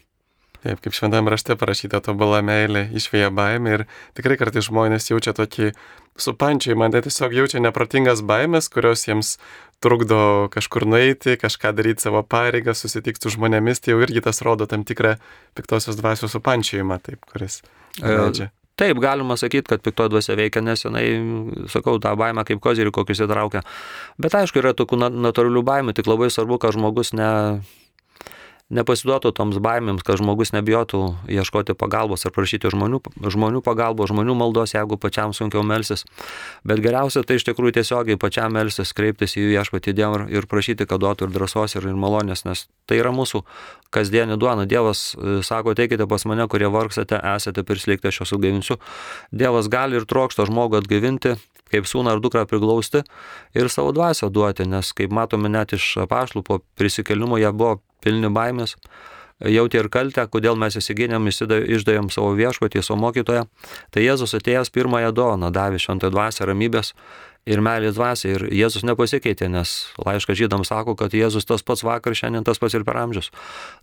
Taip, 0.63 0.79
kaip 0.79 0.95
šventame 0.95 1.27
rašte 1.33 1.57
parašyta, 1.59 1.99
tobulą 1.99 2.39
meilę 2.45 2.85
išvėja 2.95 3.33
baimę 3.35 3.73
ir 3.75 3.81
tikrai 4.15 4.37
kartais 4.39 4.69
žmonės 4.69 5.09
jaučia 5.09 5.33
tokį 5.35 5.73
supančiai, 6.15 6.77
man 6.79 6.93
tai 6.93 7.01
tiesiog 7.03 7.35
jaučia 7.35 7.59
neprotingas 7.59 8.23
baimės, 8.23 8.71
kurios 8.71 9.03
jiems 9.03 9.35
trukdo 9.83 10.47
kažkur 10.53 10.87
nueiti, 10.87 11.35
kažką 11.41 11.73
daryti 11.75 12.07
savo 12.07 12.23
pareigą, 12.23 12.71
susitikti 12.79 13.27
su 13.27 13.35
žmonėmis, 13.35 13.83
tai 13.83 13.91
jau 13.91 13.99
irgi 14.05 14.23
tas 14.23 14.39
rodo 14.45 14.69
tam 14.71 14.87
tikrą 14.87 15.17
piktosios 15.57 15.99
dvasios 15.99 16.31
supančiojimą, 16.37 17.01
taip, 17.03 17.19
kuris 17.27 17.59
e, 17.99 18.07
leidžia. 18.07 18.53
Taip, 18.79 18.97
galima 18.97 19.37
sakyti, 19.37 19.69
kad 19.69 19.83
piktoji 19.85 20.09
dvasia 20.09 20.35
veikia, 20.37 20.63
nes 20.65 20.81
jinai, 20.81 21.05
sakau, 21.69 21.99
tą 22.01 22.15
baimę 22.17 22.41
kaip 22.47 22.61
kozirį 22.63 22.89
kokius 22.95 23.21
įtraukia. 23.21 23.61
Bet 24.17 24.33
aišku, 24.39 24.63
yra 24.63 24.73
tokių 24.73 24.97
natūralių 25.13 25.61
baimių, 25.67 25.93
tik 25.93 26.09
labai 26.09 26.31
svarbu, 26.33 26.57
kad 26.63 26.73
žmogus 26.73 27.13
ne, 27.13 27.29
nepasiduotų 28.73 29.31
toms 29.37 29.59
baimėms, 29.63 30.03
kad 30.05 30.19
žmogus 30.21 30.53
nebijotų 30.55 31.01
ieškoti 31.31 31.75
pagalbos 31.77 32.25
ar 32.25 32.33
prašyti 32.35 32.71
žmonių, 32.73 32.99
žmonių 33.33 33.61
pagalbos, 33.65 34.11
žmonių 34.11 34.35
maldos, 34.37 34.73
jeigu 34.75 34.97
pačiam 35.01 35.33
sunkiau 35.35 35.63
melsis. 35.67 36.05
Bet 36.67 36.81
geriausia 36.83 37.23
tai 37.27 37.37
iš 37.39 37.47
tikrųjų 37.49 37.77
tiesiogiai 37.79 38.19
pačiam 38.19 38.53
melsis, 38.55 38.93
kreiptis 38.97 39.37
į 39.37 39.45
viešpatį 39.53 39.95
Dievą 39.97 40.25
ir 40.33 40.49
prašyti, 40.49 40.87
kad 40.89 41.03
duotų 41.03 41.29
ir 41.29 41.35
drąsos 41.37 41.77
ir, 41.77 41.87
ir 41.91 41.99
malonės, 41.99 42.45
nes 42.47 42.65
tai 42.89 42.99
yra 43.01 43.13
mūsų 43.15 43.43
kasdienė 43.93 44.39
duona. 44.41 44.67
Dievas 44.69 45.13
e, 45.13 45.39
sako, 45.45 45.75
teikite 45.77 46.07
pas 46.09 46.25
mane, 46.29 46.47
kurie 46.49 46.69
vargstate, 46.73 47.19
esate 47.35 47.63
prislėgti, 47.67 48.09
aš 48.09 48.23
jūs 48.23 48.35
atgaivinsiu. 48.37 48.79
Dievas 49.31 49.69
gali 49.71 49.99
ir 49.99 50.09
trokšta 50.09 50.47
žmogų 50.49 50.81
atgaivinti, 50.81 51.37
kaip 51.73 51.89
sūną 51.89 52.15
ar 52.15 52.21
dukrą 52.23 52.45
priglausti 52.49 53.03
ir 53.57 53.71
savo 53.73 53.93
dvasę 53.95 54.29
duoti, 54.33 54.67
nes 54.69 54.91
kaip 54.97 55.13
matome 55.13 55.49
net 55.49 55.73
iš 55.77 56.03
apašlų 56.05 56.43
po 56.45 56.61
prisikelimo 56.77 57.39
jie 57.41 57.49
buvo 57.53 57.79
pilni 58.03 58.31
baimės, 58.33 58.77
jautė 59.43 59.81
ir 59.81 59.89
kaltę, 59.91 60.25
kodėl 60.31 60.57
mes 60.59 60.77
įsigynėm, 60.79 61.27
išdavėm 61.31 62.09
savo 62.13 62.31
viešpatį, 62.37 62.83
savo 62.83 62.99
mokytoją. 63.01 63.45
Tai 63.91 64.03
Jėzus 64.03 64.35
atėjęs 64.37 64.71
pirmąją 64.73 65.11
dovaną 65.15 65.51
davė 65.53 65.81
šventą 65.81 66.11
dvasę 66.13 66.47
ramybės 66.47 66.93
ir 67.49 67.61
meilės 67.63 67.97
dvasę. 67.97 68.33
Ir 68.35 68.47
Jėzus 68.53 68.85
nepasikeitė, 68.87 69.49
nes 69.51 69.75
laiškas 69.99 70.39
žydams 70.39 70.71
sako, 70.71 70.95
kad 70.99 71.15
Jėzus 71.15 71.47
tas 71.49 71.65
pats 71.65 71.83
vakar, 71.83 72.15
šiandien 72.15 72.45
tas 72.47 72.61
pats 72.61 72.77
ir 72.77 72.85
per 72.87 72.99
amžius. 73.01 73.31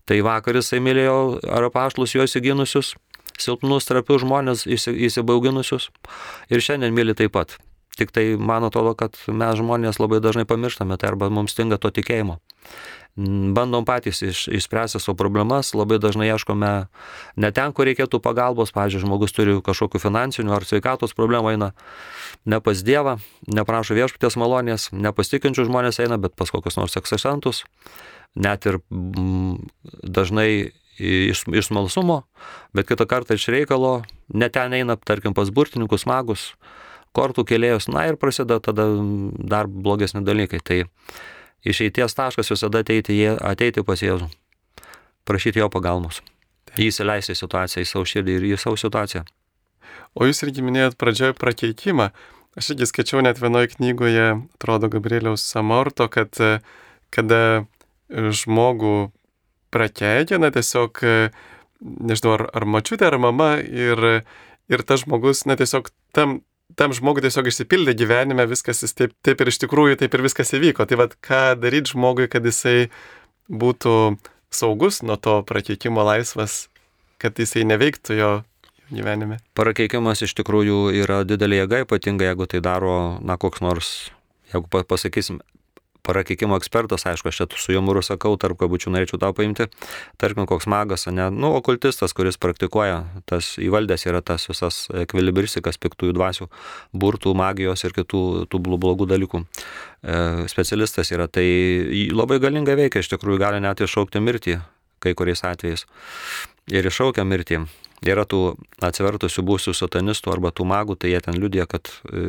Tai 0.08 0.20
vakar 0.26 0.60
jisai 0.60 0.80
mylėjo 0.84 1.40
ar 1.48 1.68
apaštlus 1.68 2.16
jo 2.16 2.26
įsiginusius, 2.28 2.94
silpnus, 3.40 3.88
trapius 3.88 4.24
žmonės 4.24 4.66
įsibauginusius 4.68 5.90
ir 6.50 6.64
šiandien 6.64 6.96
myli 6.96 7.16
taip 7.16 7.36
pat. 7.36 7.58
Tik 7.98 8.14
tai 8.16 8.22
man 8.38 8.64
atrodo, 8.64 8.94
kad 8.96 9.18
mes 9.28 9.58
žmonės 9.58 9.98
labai 10.00 10.22
dažnai 10.24 10.46
pamirštame 10.48 10.96
tai 10.96 11.10
arba 11.10 11.28
mums 11.28 11.52
stinga 11.52 11.76
to 11.82 11.90
tikėjimo 11.92 12.38
bandom 13.16 13.84
patys 13.84 14.22
iš, 14.22 14.46
išspręsti 14.48 15.00
savo 15.00 15.16
problemas, 15.18 15.72
labai 15.74 15.98
dažnai 16.02 16.30
ieškome 16.30 16.72
ne 17.36 17.50
ten, 17.56 17.74
kur 17.76 17.88
reikėtų 17.88 18.20
pagalbos, 18.22 18.72
pavyzdžiui, 18.76 19.02
žmogus 19.04 19.34
turi 19.36 19.58
kažkokiu 19.64 20.00
finansiniu 20.02 20.54
ar 20.56 20.66
sveikatos 20.66 21.16
problemų 21.18 21.54
eina 21.54 21.72
ne 22.46 22.60
pas 22.64 22.82
Dievą, 22.86 23.18
neprašo 23.50 23.96
viešpatės 23.98 24.38
malonės, 24.40 24.90
nepasitikinčių 24.92 25.66
žmonės 25.68 26.00
eina, 26.04 26.20
bet 26.22 26.36
pas 26.38 26.52
kokius 26.52 26.78
nors 26.78 26.96
eksasentus, 27.00 27.64
net 28.38 28.66
ir 28.70 28.80
mm, 28.88 29.58
dažnai 30.06 30.50
iš, 31.00 31.44
iš 31.48 31.70
smalsumo, 31.70 32.22
bet 32.76 32.88
kitą 32.88 33.08
kartą 33.10 33.36
iš 33.36 33.48
reikalo, 33.52 34.00
net 34.32 34.54
ten 34.56 34.72
eina, 34.76 34.96
tarkim, 34.96 35.34
pas 35.34 35.50
burtininkus, 35.50 36.06
magus, 36.08 36.52
kortų 37.16 37.44
kėlėjus, 37.48 37.88
na 37.90 38.06
ir 38.10 38.18
prasideda 38.20 38.60
tada 38.62 38.86
dar 39.34 39.66
blogesni 39.66 40.22
dalykai. 40.26 40.60
Tai 40.62 40.80
išeities 41.64 42.16
taškas 42.16 42.52
visada 42.52 42.82
ateiti, 42.84 43.16
ateiti 43.26 43.84
pas 43.86 44.02
Jėzų, 44.02 44.30
prašyti 45.28 45.62
jo 45.62 45.70
pagalbos. 45.72 46.22
Įsileisti 46.80 47.34
situaciją 47.34 47.82
į 47.82 47.88
savo 47.88 48.06
širdį 48.06 48.36
ir 48.38 48.48
į 48.52 48.58
savo 48.60 48.78
situaciją. 48.78 49.24
O 50.14 50.26
jūs 50.26 50.42
irgi 50.46 50.62
minėjot 50.62 50.96
pradžioje 50.98 51.34
prakeikimą. 51.38 52.10
Aš 52.58 52.72
irgi 52.74 52.86
skaičiau 52.90 53.22
net 53.22 53.38
vienoje 53.42 53.72
knygoje, 53.74 54.28
atrodo, 54.58 54.90
Gabrieliaus 54.90 55.42
Samorto, 55.46 56.08
kad 56.10 56.38
kada 57.10 57.66
žmogų 58.10 59.10
prakeikia, 59.74 60.38
na 60.42 60.50
tiesiog, 60.54 61.02
nežinau, 61.80 62.36
ar, 62.38 62.46
ar 62.54 62.66
mačiutė, 62.66 63.06
ar 63.06 63.18
mama, 63.22 63.52
ir, 63.62 64.22
ir 64.70 64.86
tas 64.86 65.04
žmogus, 65.04 65.44
na 65.46 65.58
tiesiog 65.58 65.90
tam 66.16 66.40
tam 66.80 66.94
žmogui 66.96 67.24
tiesiog 67.26 67.50
išsipildė 67.50 67.94
gyvenime, 67.98 68.46
viskas 68.48 68.80
taip, 68.96 69.12
taip 69.26 69.42
ir 69.44 69.52
iš 69.52 69.60
tikrųjų, 69.66 69.98
taip 70.00 70.16
ir 70.16 70.24
viskas 70.24 70.54
įvyko. 70.56 70.86
Tai 70.88 71.00
vad, 71.02 71.16
ką 71.20 71.42
daryti 71.60 71.92
žmogui, 71.92 72.28
kad 72.32 72.46
jisai 72.48 72.88
būtų 73.52 73.96
saugus 74.54 75.02
nuo 75.04 75.18
to 75.20 75.40
prakeikimo 75.46 76.04
laisvas, 76.06 76.64
kad 77.20 77.36
jisai 77.38 77.66
neveiktų 77.68 78.16
jo 78.16 78.30
gyvenime. 78.90 79.38
Prakeikimas 79.58 80.24
iš 80.24 80.34
tikrųjų 80.40 80.80
yra 81.02 81.20
didelė 81.28 81.62
jėga, 81.62 81.84
ypatingai 81.84 82.30
jeigu 82.30 82.48
tai 82.50 82.62
daro, 82.64 82.96
na, 83.20 83.36
koks 83.40 83.62
nors, 83.64 83.92
jeigu 84.54 84.84
pasakysim, 84.88 85.42
prakeikimo 86.06 86.58
ekspertas, 86.60 87.06
aišku, 87.10 87.30
aš 87.30 87.42
čia 87.42 87.46
su 87.60 87.74
jumoru 87.74 88.02
sakau, 88.04 88.34
tarp 88.40 88.58
kabučių 88.60 88.94
norėčiau 88.94 89.20
tą 89.22 89.32
paimti, 89.36 89.68
tarkim, 90.20 90.46
koks 90.50 90.68
magas, 90.70 91.06
ne, 91.10 91.28
nu, 91.34 91.52
okultistas, 91.58 92.14
kuris 92.16 92.40
praktikuoja, 92.40 93.04
tas 93.30 93.54
įvaldęs 93.60 94.06
yra 94.08 94.22
tas 94.24 94.48
visas 94.50 94.82
ekvilibristikas, 95.04 95.80
piktųjų 95.80 96.16
dvasių, 96.16 96.50
burtų, 96.96 97.36
magijos 97.38 97.84
ir 97.86 97.96
kitų 97.96 98.24
tų 98.50 98.62
blogų 98.66 99.08
dalykų. 99.10 99.44
E, 99.44 100.18
specialistas 100.52 101.12
yra, 101.14 101.28
tai 101.28 101.46
labai 102.14 102.40
galingai 102.42 102.78
veikia, 102.86 103.04
iš 103.04 103.12
tikrųjų 103.14 103.40
gali 103.42 103.64
net 103.64 103.82
iššaukti 103.84 104.22
mirtį 104.24 104.60
kai 105.00 105.14
kuriais 105.16 105.42
atvejais. 105.48 105.86
Ir 106.70 106.86
iššaukia 106.86 107.24
mirtį. 107.26 107.64
Yra 108.06 108.24
tų 108.28 108.54
atsivertusių 108.84 109.44
būsių 109.44 109.74
satanistų 109.76 110.32
arba 110.32 110.52
tų 110.56 110.64
magų, 110.68 110.96
tai 111.00 111.12
jie 111.12 111.20
ten 111.24 111.36
liudija, 111.40 111.66
kad 111.68 111.90
e, 112.08 112.22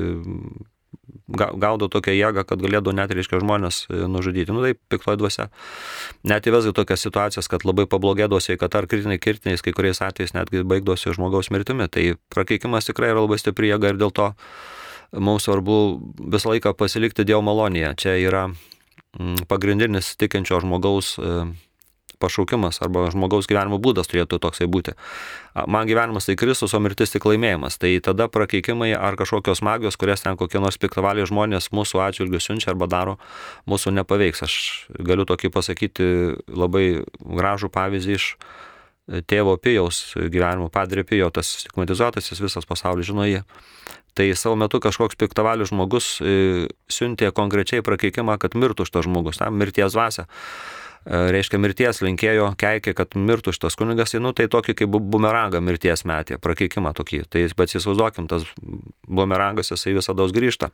gaudo 1.28 1.88
tokią 1.92 2.14
jėgą, 2.16 2.44
kad 2.48 2.62
galėtų 2.64 2.94
net, 2.96 3.14
reiškia, 3.16 3.42
žmonės 3.44 3.86
e, 3.90 4.02
nužudyti. 4.12 4.54
Nu, 4.56 4.64
tai 4.66 4.76
piktoji 4.92 5.20
dvasia. 5.22 5.48
Net 6.28 6.48
įvesgi 6.50 6.74
tokias 6.78 7.04
situacijas, 7.06 7.50
kad 7.52 7.66
labai 7.68 7.88
pablogėdavo 7.92 8.42
sveikata 8.44 8.82
ar 8.82 8.90
kritiniai 8.92 9.22
kirtiniais, 9.22 9.64
kai 9.64 9.74
kuriais 9.78 10.02
atvejais 10.04 10.36
netgi 10.38 10.66
baigdosi 10.68 11.16
žmogaus 11.16 11.52
mirtimi. 11.54 11.88
Tai 11.92 12.06
prakeikimas 12.34 12.90
tikrai 12.90 13.14
yra 13.14 13.24
labai 13.26 13.40
stipri 13.42 13.72
jėga 13.72 13.94
ir 13.94 14.02
dėl 14.02 14.14
to 14.16 14.32
mums 15.12 15.48
svarbu 15.48 15.80
visą 16.32 16.54
laiką 16.54 16.76
pasilikti 16.80 17.26
Dievo 17.28 17.44
malonėje. 17.46 17.96
Čia 18.04 18.16
yra 18.22 18.46
mm, 18.52 19.48
pagrindinis 19.52 20.16
tikinčio 20.20 20.62
žmogaus 20.64 21.18
e, 21.20 21.36
pašaukimas 22.22 22.82
arba 22.86 23.08
žmogaus 23.14 23.50
gyvenimo 23.50 23.80
būdas 23.82 24.10
turėtų 24.12 24.40
toksai 24.44 24.70
būti. 24.72 24.96
Man 25.68 25.90
gyvenimas 25.90 26.30
tai 26.30 26.38
Kristus, 26.40 26.76
o 26.78 26.80
mirtis 26.84 27.12
tik 27.12 27.26
laimėjimas. 27.28 27.80
Tai 27.82 27.92
tada 28.06 28.30
prakeikimai 28.32 28.94
ar 28.96 29.18
kažkokios 29.20 29.64
magijos, 29.66 29.98
kurias 30.00 30.24
ten 30.24 30.40
kokie 30.40 30.62
nors 30.64 30.80
piktavaliai 30.82 31.28
žmonės 31.28 31.72
mūsų 31.76 32.04
atžvilgių 32.06 32.42
siunčia 32.42 32.72
arba 32.76 32.88
daro, 32.92 33.18
mūsų 33.70 33.96
nepaveiks. 34.00 34.46
Aš 34.48 34.58
galiu 35.02 35.28
tokį 35.30 35.52
pasakyti 35.54 36.12
labai 36.48 37.04
gražų 37.20 37.74
pavyzdį 37.74 38.20
iš 38.20 38.34
tėvo 39.28 39.58
Pijaus 39.60 40.14
gyvenimo, 40.16 40.70
padrė 40.72 41.04
Pijo, 41.08 41.32
tas 41.34 41.50
stigmatizuotas, 41.66 42.30
jis 42.32 42.44
visas 42.44 42.68
pasaulis 42.70 43.10
žino 43.10 43.26
jį. 43.28 43.42
Tai 44.14 44.28
savo 44.36 44.58
metu 44.60 44.82
kažkoks 44.84 45.16
piktavalių 45.20 45.70
žmogus 45.70 46.18
e, 46.20 46.68
siuntė 46.92 47.30
konkrečiai 47.36 47.84
prakeikimą, 47.86 48.36
kad 48.42 48.58
mirtų 48.60 48.86
šitas 48.88 49.08
žmogus, 49.08 49.40
tam 49.40 49.56
mirties 49.60 49.96
dvasia. 49.96 50.28
E, 51.02 51.18
reiškia 51.34 51.58
mirties 51.58 52.02
linkėjo, 52.06 52.52
keikė, 52.62 52.94
kad 52.98 53.16
mirtų 53.18 53.56
šitas 53.56 53.78
kunigas, 53.80 54.14
nu 54.22 54.36
tai 54.38 54.46
tokį 54.52 54.76
kaip 54.78 54.98
bumerangą 55.14 55.62
mirties 55.64 56.06
metė, 56.06 56.38
prakeikimą 56.42 56.94
tokį. 56.98 57.24
Tai 57.32 57.42
bet 57.58 57.74
įsivaizduokim, 57.74 58.28
tas 58.30 58.46
bumerangas 59.10 59.74
jisai 59.74 59.96
visada 59.98 60.28
grįžta. 60.30 60.70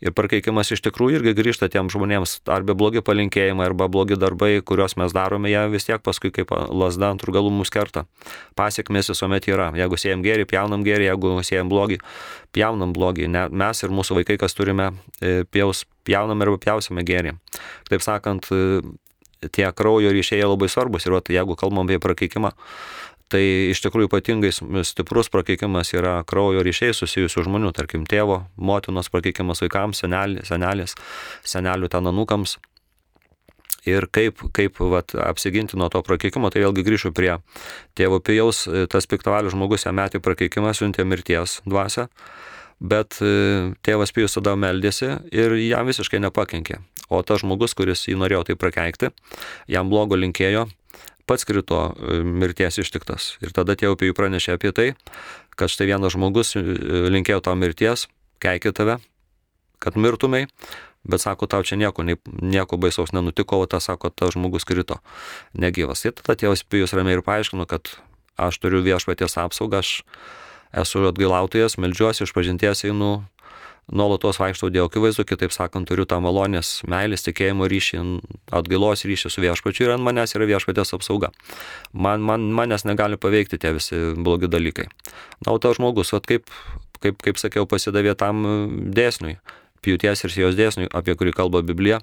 Ir 0.00 0.14
prakeikimas 0.16 0.70
iš 0.72 0.80
tikrųjų 0.86 1.18
irgi 1.18 1.34
grįžta 1.36 1.68
tiem 1.68 1.90
žmonėms, 1.92 2.38
arba 2.48 2.72
blogi 2.72 3.02
palinkėjimai, 3.04 3.66
arba 3.68 3.90
blogi 3.92 4.16
darbai, 4.16 4.54
kuriuos 4.64 4.96
mes 4.96 5.12
darome, 5.12 5.50
jie 5.52 5.66
vis 5.68 5.84
tiek 5.84 6.00
paskui 6.00 6.32
kaip 6.32 6.54
lasda 6.72 7.10
ant 7.12 7.20
galų 7.20 7.52
mus 7.52 7.68
kerta. 7.68 8.06
Pasiekmes 8.56 9.12
visuomet 9.12 9.50
yra. 9.52 9.68
Jeigu 9.76 10.00
siejam 10.00 10.24
gėrį, 10.24 10.48
pjaunam 10.48 10.86
gėrį, 10.86 11.10
jeigu 11.10 11.34
siejam 11.44 11.68
blogį, 11.68 12.00
pjaunam 12.56 12.96
blogį. 12.96 13.28
Ne, 13.28 13.44
mes 13.52 13.84
ir 13.84 13.92
mūsų 13.92 14.22
vaikai, 14.22 14.38
kas 14.40 14.56
turime, 14.56 14.94
e, 15.20 15.44
pjaus, 15.44 15.84
pjaunam 16.08 16.40
arba 16.40 16.56
pjausime 16.64 17.04
gėrį. 17.04 17.36
Taip 17.92 18.00
sakant, 18.00 18.48
tie 19.48 19.70
kraujo 19.72 20.12
ryšiai 20.12 20.44
labai 20.44 20.68
svarbus 20.68 21.06
ir 21.06 21.16
vat, 21.16 21.30
jeigu 21.32 21.56
kalbam 21.56 21.86
apie 21.86 22.00
prakeikimą, 22.02 22.52
tai 23.30 23.42
iš 23.70 23.80
tikrųjų 23.84 24.10
ypatingai 24.10 24.50
stiprus 24.86 25.30
prakeikimas 25.32 25.94
yra 25.94 26.18
kraujo 26.28 26.64
ryšiai 26.66 26.96
susijusių 26.96 27.46
žmonių, 27.46 27.70
tarkim 27.76 28.04
tėvo, 28.10 28.42
motinos 28.56 29.10
prakeikimas 29.12 29.62
vaikams, 29.64 30.02
senelės, 30.02 30.50
senelės, 30.50 30.96
senelių 31.46 31.90
ten 31.92 32.10
anūkams. 32.10 32.58
Ir 33.88 34.04
kaip, 34.12 34.42
kaip 34.52 34.76
vat, 34.92 35.14
apsiginti 35.16 35.78
nuo 35.80 35.88
to 35.88 36.02
prakeikimo, 36.04 36.50
tai 36.52 36.60
vėlgi 36.66 36.84
grįšiu 36.84 37.14
prie 37.16 37.38
tėvo 37.96 38.18
pijaus, 38.20 38.66
tas 38.92 39.08
piktavalių 39.08 39.54
žmogus 39.54 39.86
jam 39.86 39.96
metė 39.96 40.20
prakeikimą, 40.20 40.74
siuntė 40.76 41.06
mirties 41.08 41.62
dvasę, 41.64 42.10
bet 42.80 43.16
e, 43.24 43.72
tėvas 43.80 44.12
pijus 44.12 44.36
tada 44.36 44.52
meldėsi 44.56 45.14
ir 45.32 45.56
jam 45.64 45.88
visiškai 45.88 46.20
nepakenkė. 46.26 46.82
O 47.10 47.20
tas 47.26 47.42
žmogus, 47.42 47.74
kuris 47.74 48.06
jį 48.06 48.16
norėjo 48.20 48.44
tai 48.50 48.56
prakeikti, 48.58 49.10
jam 49.70 49.90
blogo 49.90 50.18
linkėjo, 50.18 50.68
pats 51.26 51.46
krito 51.46 51.80
e, 51.90 52.20
mirties 52.22 52.80
ištiktas. 52.82 53.34
Ir 53.42 53.54
tada 53.54 53.76
tėvų 53.78 53.96
apie 53.96 54.10
jų 54.10 54.16
pranešė 54.18 54.56
apie 54.56 54.70
tai, 54.74 54.88
kad 55.58 55.72
štai 55.72 55.90
vienas 55.90 56.14
žmogus 56.14 56.56
e, 56.58 56.62
linkėjo 57.10 57.42
tau 57.46 57.56
mirties, 57.58 58.06
keikė 58.42 58.72
tave, 58.76 59.00
kad 59.82 59.98
mirtumai, 59.98 60.46
bet 61.06 61.22
sako, 61.22 61.48
tau 61.50 61.64
čia 61.66 61.78
nieko, 61.80 62.04
nieko 62.04 62.78
baisaus 62.80 63.14
nenutiko, 63.16 63.60
o 63.62 63.66
tas 63.70 63.88
sako, 63.88 64.12
tas 64.12 64.34
žmogus 64.36 64.68
krito 64.68 65.00
negyvas. 65.56 66.04
Ir 66.06 66.14
tada 66.18 66.36
tėvas 66.38 66.64
Pijus 66.66 66.94
ramiai 66.96 67.18
ir 67.18 67.24
paaiškino, 67.26 67.66
kad 67.70 67.94
aš 68.40 68.60
turiu 68.60 68.84
viešpaties 68.84 69.38
apsaugą, 69.40 69.82
aš 69.84 70.02
esu 70.82 71.04
atgailautojas, 71.08 71.78
melžiuosi, 71.80 72.24
iš 72.26 72.34
pažinties 72.36 72.84
einu 72.88 73.20
nuolatos 73.92 74.38
vaikštau 74.40 74.70
Dievo 74.72 74.88
akivaizdu, 74.90 75.24
kitaip 75.28 75.54
sakant, 75.54 75.88
turiu 75.88 76.06
tą 76.08 76.20
malonės, 76.22 76.80
meilės, 76.90 77.24
tikėjimo 77.26 77.68
ryšį, 77.70 78.02
atgailos 78.56 79.04
ryšį 79.08 79.32
su 79.32 79.44
viešpačiu 79.44 79.86
ir 79.86 79.94
ant 79.96 80.06
manęs 80.06 80.36
yra 80.38 80.48
viešpatės 80.50 80.94
apsauga. 80.96 81.32
Man, 81.92 82.24
man, 82.26 82.50
manęs 82.56 82.86
negali 82.88 83.18
paveikti 83.20 83.60
tie 83.60 83.74
visi 83.76 83.98
blogi 84.18 84.50
dalykai. 84.50 84.88
Na, 85.46 85.54
o 85.54 85.58
tas 85.58 85.78
žmogus, 85.80 86.14
vat, 86.14 86.28
kaip, 86.30 86.46
kaip, 87.02 87.18
kaip 87.24 87.40
sakiau, 87.40 87.66
pasidavė 87.70 88.14
tam 88.18 88.46
dėsniui, 88.94 89.38
pjūties 89.84 90.26
ir 90.26 90.34
sijos 90.34 90.58
dėsniui, 90.58 90.90
apie 90.92 91.16
kurį 91.18 91.34
kalba 91.36 91.64
Biblija, 91.66 92.00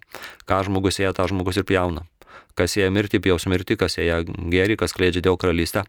ką 0.49 0.63
žmogus 0.67 0.99
ėja, 1.01 1.15
tą 1.15 1.29
žmogus 1.31 1.61
ir 1.61 1.67
pjauna. 1.69 2.07
Kas 2.57 2.75
jie 2.77 2.87
mirti, 2.93 3.21
pjaus 3.23 3.45
mirti, 3.49 3.77
kas 3.79 3.97
jie 3.99 4.23
geri, 4.51 4.77
kas 4.79 4.95
kleidžia 4.97 5.23
Dievo 5.25 5.37
karalystę, 5.39 5.83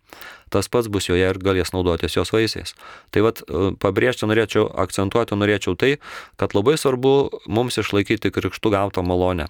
tas 0.53 0.69
pats 0.69 0.89
bus 0.93 1.09
joje 1.09 1.25
ir 1.29 1.41
galės 1.43 1.73
naudotis 1.75 2.17
jos 2.17 2.33
vaisiais. 2.33 2.75
Tai 3.15 3.25
vad 3.27 3.43
pabrėžti 3.83 4.29
norėčiau, 4.29 4.67
akcentuoti 4.85 5.39
norėčiau 5.39 5.77
tai, 5.81 5.97
kad 6.41 6.57
labai 6.57 6.77
svarbu 6.81 7.15
mums 7.49 7.81
išlaikyti 7.81 8.33
krikštų 8.35 8.73
gautą 8.75 9.05
malonę. 9.07 9.49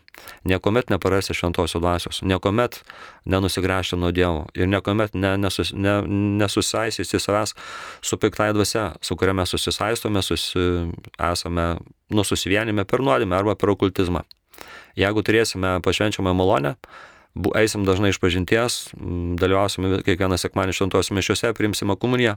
Niekuomet 0.49 0.93
neparasi 0.95 1.37
šventosios 1.37 1.83
dvasios, 1.83 2.23
niekuomet 2.23 2.81
nenusigręžti 3.27 3.99
nuo 3.99 4.13
Dievo 4.15 4.47
ir 4.55 4.71
niekuomet 4.71 5.15
ne, 5.15 5.37
nesus, 5.41 5.75
ne, 5.75 6.01
nesusaisysi 6.43 7.21
savęs 7.23 7.55
su 8.03 8.19
piktai 8.19 8.53
dvasia, 8.57 8.93
su 9.03 9.17
kuria 9.19 9.35
mes 9.37 9.51
susisaistome, 9.55 10.23
susi, 10.23 10.65
esame 11.19 11.69
nususivienime 12.15 12.87
per 12.89 13.05
nuodėmę 13.05 13.37
arba 13.39 13.55
per 13.59 13.75
okultizmą. 13.75 14.25
Jeigu 14.99 15.23
turėsime 15.23 15.79
pašvenčiamą 15.85 16.33
malonę, 16.35 16.75
eisim 17.59 17.85
dažnai 17.87 18.11
iš 18.13 18.19
pažinties, 18.23 18.79
dalyvausime 19.39 20.01
kiekvieną 20.07 20.39
sekmanį 20.41 20.75
šventosios 20.75 21.13
mišiuose, 21.15 21.53
priimsime 21.57 21.97
komuniją, 22.01 22.35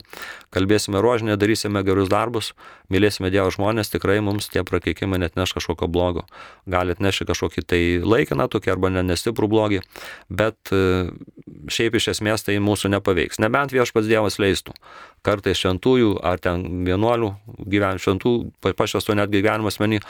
kalbėsime 0.54 1.02
rožinę, 1.02 1.36
darysime 1.40 1.82
gerus 1.86 2.10
darbus, 2.12 2.52
mylėsime 2.92 3.32
Dievo 3.32 3.50
žmonės, 3.54 3.90
tikrai 3.92 4.20
mums 4.24 4.50
tie 4.52 4.62
prakeikimai 4.66 5.20
net 5.22 5.38
neš 5.38 5.56
kažkokio 5.58 5.88
blogo. 5.90 6.26
Gali 6.70 6.94
atnešti 6.94 7.26
kažkokį 7.28 7.66
tai 7.66 7.82
laikiną 8.04 8.48
tokį 8.52 8.74
arba 8.74 8.92
ne 8.92 9.02
nestiprų 9.08 9.48
blogį, 9.50 9.82
bet 10.30 10.72
e, 10.74 11.10
šiaip 11.72 11.98
iš 11.98 12.12
esmės 12.14 12.46
tai 12.46 12.58
mūsų 12.62 12.92
nepaveiks. 12.94 13.42
Nebent 13.42 13.74
viešpats 13.74 14.10
Dievas 14.10 14.38
leistų. 14.42 14.76
Kartais 15.26 15.58
šventųjų 15.58 16.16
ar 16.26 16.40
ten 16.42 16.84
vienuolių 16.86 17.34
gyvenimų, 17.66 18.02
šventų, 18.02 18.36
pašvestų 18.70 19.18
net 19.18 19.34
gyvenimas 19.34 19.80
menį 19.82 20.02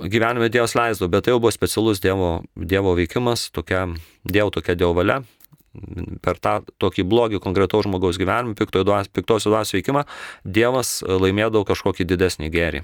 gyvenime 0.00 0.48
Dievas 0.48 0.74
leisdo, 0.78 1.08
bet 1.08 1.26
tai 1.26 1.34
jau 1.34 1.40
buvo 1.42 1.52
specialus 1.52 2.00
Dievo, 2.02 2.42
dievo 2.56 2.94
veikimas, 2.98 3.50
tokia, 3.52 3.86
Dievo 4.24 4.50
tokia 4.50 4.76
Dievo 4.78 4.96
valia. 4.96 5.22
Per 6.20 6.36
tą 6.36 6.58
tokį 6.82 7.06
blogį 7.08 7.38
konkretaus 7.40 7.86
žmogaus 7.86 8.18
gyvenimą, 8.20 8.52
piktosios 8.58 9.48
dvasios 9.48 9.76
veikimą, 9.78 10.04
Dievas 10.44 11.00
laimėdavo 11.06 11.64
kažkokį 11.68 12.08
didesnį 12.10 12.50
gerį. 12.52 12.82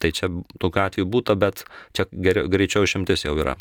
Tai 0.00 0.08
čia 0.16 0.30
tokiu 0.56 0.80
atveju 0.86 1.10
būtų, 1.12 1.36
bet 1.36 1.66
čia 1.92 2.06
greičiau 2.08 2.86
išimtis 2.88 3.26
jau 3.26 3.36
yra. 3.36 3.58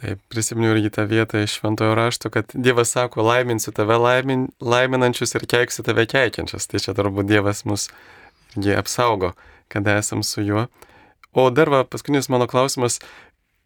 Taip, 0.00 0.18
prisiminiau 0.32 0.72
irgi 0.74 0.90
tą 0.96 1.04
vietą 1.06 1.44
iš 1.44 1.58
šventojo 1.60 1.92
rašto, 1.94 2.30
kad 2.32 2.50
Dievas 2.56 2.90
sako, 2.96 3.22
laiminsiu 3.28 3.70
tave 3.76 3.98
laimin, 4.00 4.48
laiminančius 4.58 5.36
ir 5.36 5.44
keiksiu 5.46 5.84
tave 5.86 6.06
keikiančius. 6.10 6.66
Tai 6.66 6.80
čia 6.82 6.96
turbūt 6.96 7.28
Dievas 7.28 7.62
mus 7.68 7.90
irgi 8.56 8.74
apsaugo, 8.80 9.34
kada 9.68 10.00
esam 10.00 10.24
su 10.26 10.42
juo. 10.42 10.66
O 11.34 11.48
dar 11.50 11.70
va, 11.72 11.82
paskutinis 11.84 12.30
mano 12.30 12.46
klausimas, 12.50 13.00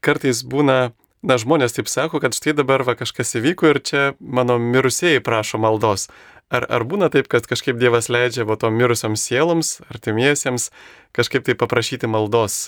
kartais 0.05 0.41
būna, 0.47 0.79
na, 1.21 1.37
žmonės 1.41 1.77
taip 1.77 1.91
sako, 1.93 2.23
kad 2.25 2.37
štai 2.37 2.57
dabar 2.57 2.85
va 2.89 2.97
kažkas 2.97 3.37
įvyko 3.41 3.73
ir 3.75 3.83
čia 3.85 4.05
mano 4.21 4.57
mirusieji 4.63 5.25
prašo 5.25 5.61
maldos. 5.61 6.09
Ar, 6.49 6.65
ar 6.73 6.87
būna 6.89 7.11
taip, 7.13 7.29
kad 7.29 7.45
kažkaip 7.45 7.77
Dievas 7.77 8.09
leidžia 8.09 8.47
va 8.49 8.57
tom 8.57 8.79
mirusioms 8.81 9.21
sieloms, 9.21 9.75
artimiesiems, 9.93 10.71
kažkaip 11.17 11.45
tai 11.45 11.59
paprašyti 11.61 12.09
maldos? 12.09 12.65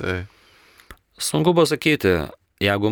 Sunku 1.16 1.56
pasakyti. 1.56 2.18
Jeigu 2.60 2.90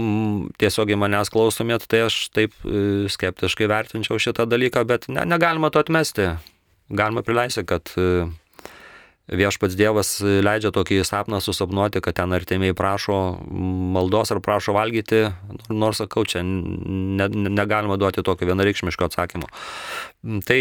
tiesiogiai 0.57 0.97
manęs 0.97 1.29
klausomėt, 1.29 1.85
tai 1.93 2.07
aš 2.07 2.31
taip 2.33 2.55
e, 2.65 3.05
skeptiškai 3.13 3.67
vertinčiau 3.69 4.17
šitą 4.17 4.47
dalyką, 4.49 4.81
bet 4.89 5.11
ne, 5.13 5.27
negalima 5.29 5.69
to 5.69 5.83
atmesti. 5.85 6.31
Galima 6.89 7.21
prileisti, 7.21 7.67
kad 7.69 7.93
e, 8.01 8.25
viešpats 9.29 9.77
Dievas 9.77 10.11
leidžia 10.25 10.71
tokį 10.73 11.03
sapną 11.07 11.41
susapnuoti, 11.45 12.01
kad 12.05 12.17
ten 12.17 12.33
artimiai 12.33 12.77
prašo 12.77 13.39
maldos 13.95 14.33
ar 14.33 14.41
prašo 14.45 14.73
valgyti, 14.77 15.27
nors 15.69 16.01
sakau, 16.01 16.25
čia 16.29 16.43
ne, 16.45 17.29
negalima 17.29 17.99
duoti 18.01 18.25
tokio 18.25 18.49
vienareikšmiško 18.49 19.09
atsakymo. 19.09 19.51
Tai 20.49 20.59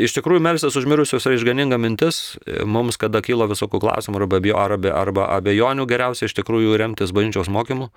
iš 0.00 0.16
tikrųjų 0.18 0.44
melstis 0.44 0.76
užmirusius 0.80 1.28
yra 1.28 1.38
išganinga 1.38 1.80
mintis, 1.80 2.20
mums 2.68 3.00
kada 3.00 3.22
kyla 3.24 3.48
visokių 3.50 3.80
klausimų 3.82 4.20
arba, 4.20 4.42
arba, 4.66 4.94
arba 5.00 5.30
abejonių, 5.38 5.88
geriausia 5.88 6.28
iš 6.28 6.36
tikrųjų 6.42 6.76
remtis 6.80 7.14
bažnyčios 7.16 7.48
mokymu. 7.52 7.90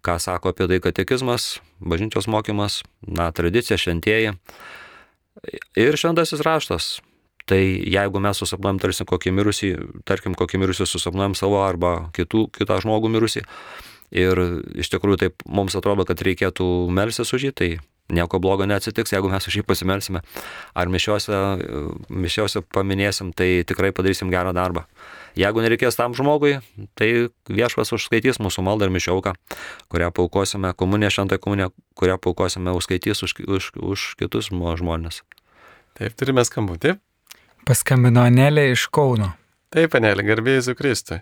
Ką 0.00 0.16
sako 0.16 0.54
apie 0.54 0.64
tai 0.64 0.78
katekizmas, 0.80 1.58
bažnyčios 1.84 2.24
mokymas, 2.32 2.80
na, 3.04 3.28
tradicija, 3.36 3.76
šventieji 3.76 4.32
ir 5.76 5.96
šventasis 6.00 6.40
raštas 6.44 6.94
Tai 7.50 7.58
jeigu 7.58 8.22
mes 8.22 8.38
susapnuojam 8.38 8.78
tarsi 8.78 9.06
kokį 9.08 9.34
mirusį, 9.34 9.70
tarkim, 10.06 10.36
kokį 10.38 10.60
mirusį 10.62 10.86
susapnuojam 10.86 11.34
savo 11.38 11.64
arba 11.64 12.10
kitų, 12.14 12.46
kitą 12.54 12.78
žmogų 12.84 13.10
mirusį, 13.10 13.42
ir 14.14 14.42
iš 14.78 14.90
tikrųjų 14.92 15.24
taip 15.24 15.46
mums 15.46 15.74
atrodo, 15.78 16.06
kad 16.06 16.22
reikėtų 16.22 16.66
melsis 16.94 17.32
už 17.34 17.48
jį, 17.48 17.52
tai 17.56 17.70
nieko 18.10 18.40
blogo 18.42 18.66
neatsitiks, 18.66 19.12
jeigu 19.14 19.30
mes 19.30 19.46
už 19.46 19.60
jį 19.60 19.64
pasimelsime. 19.66 20.22
Ar 20.74 20.90
mišiuose, 20.90 21.34
mišiuose 22.10 22.62
paminėsim, 22.74 23.30
tai 23.36 23.62
tikrai 23.66 23.92
padarysim 23.94 24.32
gerą 24.32 24.54
darbą. 24.56 24.84
Jeigu 25.38 25.62
nereikės 25.62 25.98
tam 25.98 26.14
žmogui, 26.18 26.56
tai 26.98 27.30
viešpas 27.50 27.94
užskaitys 27.94 28.42
mūsų 28.42 28.66
maldą 28.66 28.88
ir 28.88 28.94
mišiauką, 28.96 29.36
kurią 29.92 30.10
paukosime, 30.14 30.74
komunė 30.74 31.12
šventą 31.14 31.38
komunė, 31.42 31.70
kurią 31.98 32.18
paukosime, 32.18 32.74
užskaitys 32.74 33.22
už, 33.26 33.36
už, 33.46 33.70
už 33.78 34.08
kitus 34.18 34.50
žmonės. 34.50 35.22
Taip, 35.98 36.18
turime 36.18 36.42
skambutį. 36.46 36.98
Paskambino 37.68 38.24
Anelė 38.26 38.70
iš 38.72 38.86
Kauno. 38.94 39.32
Taip, 39.74 39.94
Anelė, 39.98 40.24
garbėjai 40.26 40.64
Zukristui. 40.70 41.20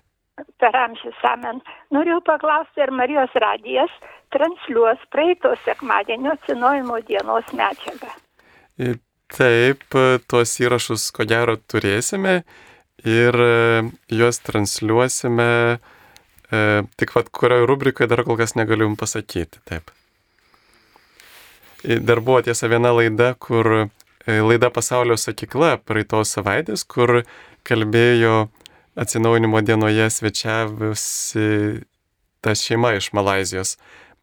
Per 0.63 0.77
amžius 0.77 1.19
amen. 1.27 1.61
Noriu 1.95 2.21
paklausti, 2.27 2.83
ar 2.85 2.93
Marijos 2.95 3.35
radijas 3.43 3.93
transliuos 4.35 5.03
praeito 5.13 5.53
sekmadienio 5.65 6.35
atsinojimo 6.37 7.01
dienos 7.09 7.51
medžiagą. 7.59 8.13
Taip, 9.35 9.85
tuos 10.31 10.55
įrašus 10.63 11.11
ko 11.17 11.27
gero 11.29 11.59
turėsime 11.59 12.39
ir 13.05 13.37
e, 13.45 13.83
juos 14.15 14.41
transliuosime, 14.47 15.51
e, 16.49 16.63
tik 16.97 17.13
vad 17.17 17.29
kurioje 17.35 17.69
rubrikoje 17.69 18.09
dar 18.09 18.25
kol 18.25 18.39
kas 18.41 18.57
negaliu 18.57 18.89
jums 18.89 19.03
pasakyti. 19.03 19.61
Taip. 19.69 19.93
Dar 21.85 22.23
buvo 22.25 22.41
tiesa 22.47 22.71
viena 22.71 22.95
laida, 22.95 23.35
kur 23.39 23.69
E, 23.77 23.98
laida 24.29 24.69
Pasaulio 24.71 25.17
sakykla 25.17 25.79
praeitos 25.89 26.35
savaitės, 26.37 26.85
kur 26.85 27.23
kalbėjo 27.69 28.49
atsinaujinimo 28.99 29.63
dienoje 29.65 30.11
svečiavusi 30.13 31.47
ta 32.45 32.55
šeima 32.55 32.93
iš 32.99 33.13
Malazijos. 33.17 33.77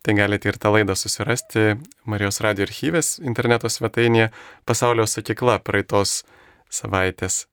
Tai 0.05 0.13
galite 0.13 0.51
ir 0.51 0.59
tą 0.61 0.69
laidą 0.75 0.93
susirasti 0.93 1.79
Marijos 2.05 2.37
radio 2.45 2.67
archyvės 2.67 3.15
interneto 3.25 3.71
svetainėje 3.71 4.29
Pasaulio 4.69 5.07
sakykla 5.09 5.57
praeitos 5.65 6.19
savaitės. 6.69 7.47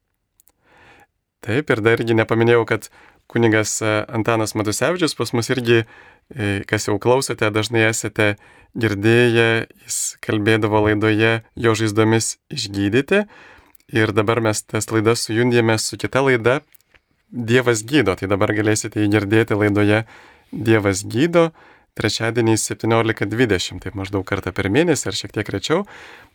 Taip, 1.43 1.73
ir 1.73 1.81
dar 1.83 1.99
irgi 1.99 2.15
nepaminėjau, 2.15 2.67
kad 2.69 2.91
kunigas 3.33 3.81
Antanas 3.83 4.53
Matusevičius 4.59 5.17
pas 5.19 5.33
mus 5.33 5.51
irgi 5.53 5.83
E, 6.31 6.63
kas 6.69 6.89
jau 6.89 6.97
klausote, 7.03 7.49
dažnai 7.53 7.85
esate 7.91 8.37
girdėję, 8.79 9.67
jis 9.85 9.99
kalbėdavo 10.25 10.81
laidoje 10.87 11.43
jo 11.61 11.75
žaizdomis 11.77 12.37
išgydyti. 12.53 13.27
Ir 13.93 14.15
dabar 14.17 14.41
mes 14.41 14.63
tas 14.65 14.89
laidas 14.89 15.27
sujungėme 15.27 15.77
su 15.77 15.99
kita 16.01 16.23
laida 16.25 16.61
Dievas 17.33 17.83
gydo. 17.89 18.15
Tai 18.17 18.31
dabar 18.33 18.53
galėsite 18.57 19.03
jį 19.03 19.11
girdėti 19.13 19.59
laidoje 19.59 20.05
Dievas 20.53 21.05
gydo 21.05 21.51
trečiadienį 22.01 22.57
17.20, 22.57 23.83
taip 23.85 23.97
maždaug 23.97 24.25
kartą 24.25 24.55
per 24.57 24.71
mėnesį 24.73 25.11
ar 25.11 25.19
šiek 25.19 25.35
tiek 25.37 25.49
rečiau. 25.53 25.85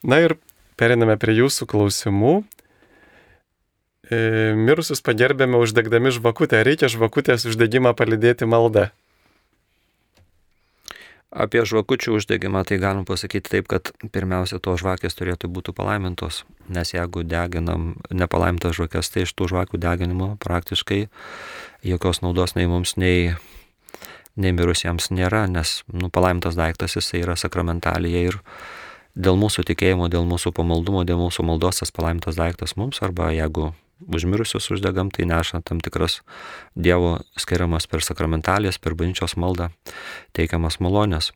Na 0.05 0.21
ir 0.21 0.37
periname 0.77 1.17
prie 1.17 1.39
jūsų 1.39 1.65
klausimų. 1.69 2.35
E, 4.07 4.53
mirusius 4.55 5.03
pagerbėme 5.03 5.59
uždegdami 5.59 6.13
žvakutę. 6.15 6.61
Reikia 6.63 6.87
žvakutės 6.91 7.43
uždegimą 7.49 7.91
palidėti 7.97 8.47
maldą. 8.47 8.87
Apie 11.27 11.59
žvakučių 11.67 12.15
uždegimą 12.15 12.63
tai 12.63 12.77
galim 12.79 13.03
pasakyti 13.03 13.51
taip, 13.51 13.67
kad 13.67 13.91
pirmiausia, 14.15 14.61
to 14.63 14.77
žvakės 14.79 15.17
turėtų 15.19 15.51
būti 15.51 15.73
palaimintos, 15.75 16.45
nes 16.71 16.93
jeigu 16.95 17.25
deginam 17.27 17.97
nepalaimintas 18.15 18.77
žvakės, 18.79 19.11
tai 19.11 19.25
iš 19.27 19.35
tų 19.35 19.49
žvakių 19.51 19.75
deginimo 19.83 20.29
praktiškai 20.39 21.09
jokios 21.83 22.23
naudos 22.23 22.55
nei 22.55 22.69
mums, 22.71 22.95
nei, 22.95 23.35
nei 24.39 24.55
mirusiems 24.55 25.11
nėra, 25.11 25.43
nes 25.51 25.81
nu, 25.91 26.07
palaimintas 26.07 26.55
daiktas 26.55 26.95
jisai 26.95 27.25
yra 27.25 27.35
sakramentalija 27.35 28.23
ir 28.31 28.39
dėl 29.19 29.35
mūsų 29.35 29.67
tikėjimo, 29.67 30.07
dėl 30.07 30.23
mūsų 30.31 30.55
pamaldumo, 30.55 31.03
dėl 31.03 31.19
mūsų 31.19 31.43
maldos 31.43 31.83
tas 31.83 31.91
palaimintas 31.91 32.39
daiktas 32.39 32.79
mums 32.79 33.03
arba 33.03 33.33
jeigu 33.35 33.73
užmirusius 34.05 34.69
uždegam, 34.75 35.09
tai 35.13 35.25
neša 35.29 35.61
tam 35.65 35.81
tikras 35.83 36.21
Dievo 36.75 37.17
skiriamas 37.39 37.89
per 37.89 38.05
sakramentalės, 38.05 38.77
per 38.77 38.95
bažnyčios 38.97 39.37
maldą 39.39 39.71
teikiamas 40.37 40.79
malonės. 40.83 41.31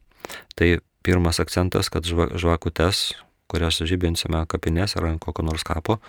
Tai 0.56 0.80
pirmas 1.06 1.42
akcentas, 1.42 1.90
kad 1.90 2.06
žvakutes, 2.06 3.12
kurias 3.52 3.82
žybinsime 3.84 4.46
kapinės 4.48 4.96
ar 4.96 5.10
ant 5.10 5.24
kokio 5.24 5.44
nors 5.44 5.66
kapo, 5.68 6.00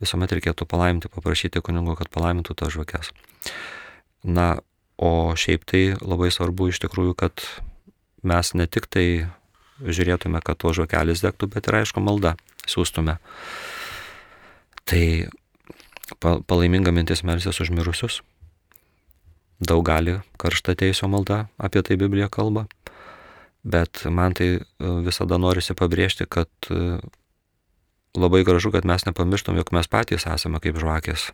visuomet 0.00 0.32
reikėtų 0.38 0.68
palaiminti, 0.70 1.10
paprašyti 1.12 1.62
kunigo, 1.64 1.98
kad 1.98 2.10
palaimintų 2.14 2.56
tas 2.56 2.72
žvakes. 2.72 3.12
Na, 4.24 4.60
o 4.96 5.34
šiaip 5.38 5.66
tai 5.68 5.82
labai 6.00 6.30
svarbu 6.34 6.70
iš 6.72 6.80
tikrųjų, 6.86 7.18
kad 7.18 7.44
mes 8.26 8.54
ne 8.54 8.66
tik 8.66 8.88
tai 8.90 9.06
žiūrėtume, 9.84 10.40
kad 10.42 10.58
to 10.58 10.72
žvakelis 10.74 11.22
degtų, 11.22 11.50
bet 11.54 11.68
ir 11.68 11.82
aišku 11.82 12.02
malda 12.02 12.34
siūstume. 12.66 13.18
Tai 14.88 15.04
palaiminga 16.20 16.92
mintis 16.94 17.24
melsės 17.26 17.60
už 17.62 17.70
mirusius. 17.74 18.22
Daug 19.58 19.82
gali 19.86 20.20
karšta 20.38 20.76
teisio 20.78 21.08
malda, 21.10 21.46
apie 21.58 21.82
tai 21.82 21.98
Biblija 21.98 22.28
kalba. 22.30 22.66
Bet 23.66 24.04
man 24.06 24.34
tai 24.38 24.50
e, 24.54 24.60
visada 25.02 25.38
norisi 25.38 25.74
pabrėžti, 25.74 26.28
kad 26.30 26.48
e, 26.70 27.00
labai 28.14 28.44
gražu, 28.46 28.70
kad 28.72 28.86
mes 28.86 29.04
nepamirštum, 29.08 29.58
jog 29.58 29.72
mes 29.74 29.90
patys 29.90 30.28
esame 30.30 30.62
kaip 30.62 30.78
žvakės. 30.78 31.30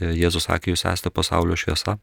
E, 0.00 0.14
Jėzus 0.16 0.48
sakė, 0.48 0.72
jūs 0.72 0.86
esate 0.88 1.12
pasaulio 1.12 1.58
šviesa. 1.60 1.98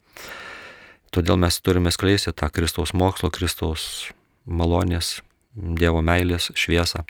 Todėl 1.15 1.41
mes 1.41 1.57
turime 1.65 1.91
skleisti 1.93 2.33
tą 2.35 2.51
Kristaus 2.53 2.93
mokslo, 2.93 3.31
Kristaus 3.33 4.11
malonės, 4.45 5.21
Dievo 5.55 6.01
meilės 6.03 6.49
šviesą. 6.51 7.05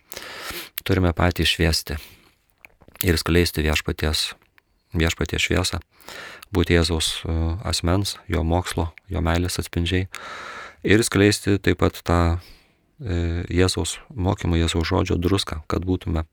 Turime 0.86 1.12
patys 1.18 1.50
šviesti 1.50 1.98
ir 3.02 3.18
skleisti 3.18 3.64
viešpaties, 3.66 4.36
viešpaties 5.00 5.48
šviesą, 5.48 5.80
būti 6.56 6.78
Jėzaus 6.78 7.12
e, 7.24 7.38
asmens, 7.68 8.18
jo 8.32 8.44
mokslo, 8.48 8.92
jo 9.12 9.22
meilės 9.26 9.60
atspindžiai 9.62 10.08
ir 10.86 11.04
skleisti 11.04 11.58
taip 11.58 11.82
pat 11.82 12.00
tą 12.06 12.20
e, 12.36 13.44
Jėzaus 13.50 13.98
mokymą, 14.14 14.60
Jėzaus 14.62 14.88
žodžio 14.90 15.18
druską, 15.22 15.64
kad 15.68 15.86
būtume 15.88 16.26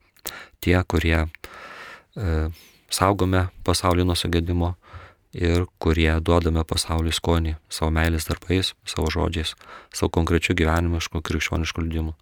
tie, 0.60 0.76
kurie 0.84 1.24
e, 1.24 2.50
saugome 2.92 3.48
pasaulį 3.64 4.06
nuo 4.08 4.16
sugėdimo 4.18 4.74
ir 5.32 5.64
kurie 5.80 6.12
duodame 6.20 6.64
pasauliui 6.68 7.14
skonį 7.16 7.56
savo 7.72 7.88
meilės 7.96 8.28
darbais, 8.28 8.74
savo 8.84 9.08
žodžiais, 9.12 9.54
savo 9.94 10.12
konkrečiu 10.12 10.54
gyvenimišku 10.58 11.24
krikščionišku 11.24 11.86
liudimu. 11.86 12.12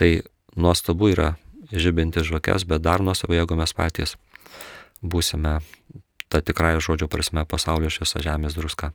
Tai 0.00 0.10
nuostabu 0.56 1.12
yra 1.12 1.34
žibinti 1.70 2.24
žvakes, 2.24 2.64
bet 2.64 2.82
dar 2.82 3.04
nuostabu, 3.04 3.36
jeigu 3.36 3.60
mes 3.60 3.76
patys 3.76 4.16
būsime 5.02 5.60
tą 6.30 6.40
tikrąją 6.40 6.80
žodžio 6.84 7.08
prasme 7.10 7.44
pasaulio 7.48 7.90
šviesa 7.90 8.22
žemės 8.22 8.56
druska. 8.58 8.92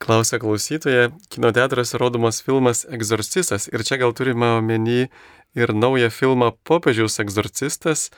Klausia 0.00 0.38
klausytoja, 0.40 1.10
kino 1.28 1.50
teatruose 1.52 1.98
rodomas 2.00 2.40
filmas 2.40 2.86
Egzorcistas 2.88 3.68
ir 3.68 3.84
čia 3.84 3.98
gal 4.00 4.14
turime 4.16 4.54
omeny 4.56 5.10
ir 5.54 5.74
naują 5.74 6.08
filmą 6.10 6.54
Popiežiaus 6.64 7.20
egzorcistas, 7.20 8.08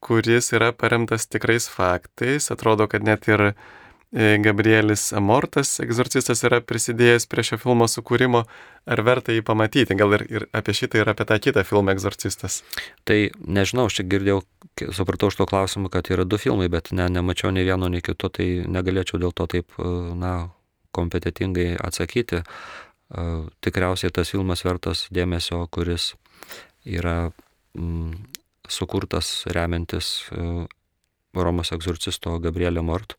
kuris 0.00 0.52
yra 0.56 0.72
paremtas 0.72 1.26
tikrais 1.26 1.68
faktais. 1.68 2.48
Atrodo, 2.54 2.88
kad 2.88 3.04
net 3.04 3.28
ir 3.28 3.42
e, 3.50 3.54
Gabrielis 4.12 5.10
Amortas, 5.12 5.74
egzorcistas, 5.84 6.40
yra 6.46 6.62
prisidėjęs 6.64 7.26
prie 7.28 7.42
šio 7.44 7.58
filmo 7.60 7.84
sukūrimo. 7.92 8.46
Ar 8.88 9.02
verta 9.04 9.34
jį 9.36 9.42
pamatyti? 9.44 9.96
Gal 10.00 10.16
ir, 10.16 10.22
ir 10.32 10.46
apie 10.56 10.72
šitą, 10.72 11.02
ir 11.02 11.10
apie 11.12 11.26
tą 11.28 11.36
kitą 11.44 11.64
filmą 11.68 11.92
egzorcistas? 11.92 12.62
Tai 13.04 13.18
nežinau, 13.44 13.84
aš 13.90 13.98
čia 13.98 14.06
girdėjau, 14.08 14.38
supratau 14.96 15.28
iš 15.28 15.36
to 15.36 15.46
klausimą, 15.50 15.90
kad 15.92 16.08
yra 16.08 16.24
du 16.24 16.38
filmai, 16.40 16.70
bet 16.72 16.88
ne, 16.96 17.10
nemačiau 17.12 17.52
nei 17.52 17.66
vieno, 17.68 17.90
nei 17.92 18.00
kito, 18.00 18.30
tai 18.32 18.64
negalėčiau 18.64 19.20
dėl 19.20 19.34
to 19.36 19.44
taip, 19.52 19.76
e, 19.76 19.92
na, 20.16 20.32
kompetitingai 20.96 21.74
atsakyti. 21.76 22.40
E, 22.40 23.26
tikriausiai 23.60 24.14
tas 24.16 24.32
filmas 24.32 24.64
vertas 24.64 25.04
dėmesio, 25.12 25.60
kuris 25.68 26.14
yra 26.88 27.28
mm, 27.76 28.16
sukurtas 28.72 29.44
remiantis 29.52 30.30
e, 30.32 30.64
Romos 31.36 31.76
egzorcisto 31.76 32.38
Gabrielio 32.40 32.80
Mort 32.82 33.18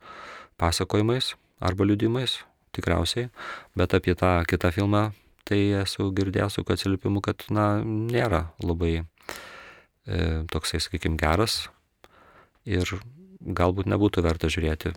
pasakojimais 0.59 1.33
arba 1.63 1.87
liudimais, 1.87 2.39
tikriausiai, 2.75 3.29
bet 3.79 3.95
apie 3.97 4.15
tą 4.19 4.39
kitą 4.49 4.71
filmą 4.75 5.09
tai 5.49 5.59
esu 5.79 6.11
girdėjęs 6.13 6.59
su 6.59 6.63
atsilipimu, 6.63 7.23
kad 7.25 7.47
na, 7.49 7.79
nėra 7.81 8.51
labai 8.61 8.99
e, 8.99 9.05
toksai, 10.51 10.81
sakykime, 10.83 11.17
geras 11.17 11.63
ir 12.69 12.85
galbūt 13.39 13.89
nebūtų 13.89 14.21
verta 14.27 14.51
žiūrėti 14.51 14.93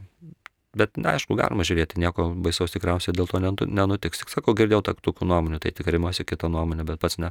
Bet, 0.72 0.96
na, 0.96 1.12
aišku, 1.18 1.36
galima 1.36 1.66
žiūrėti, 1.68 1.98
nieko 2.00 2.30
baisaus 2.40 2.72
tikriausiai 2.72 3.12
dėl 3.12 3.26
to 3.28 3.36
nenutiks. 3.44 4.22
Tik 4.22 4.30
sakau, 4.32 4.54
girdėjau 4.56 4.80
tokių 5.04 5.26
nuomonių, 5.28 5.58
tai 5.60 5.68
tikrai 5.76 6.00
mąsi 6.00 6.24
kitą 6.24 6.48
nuomonę, 6.48 6.86
bet 6.88 7.00
pats 7.02 7.18
ne, 7.20 7.28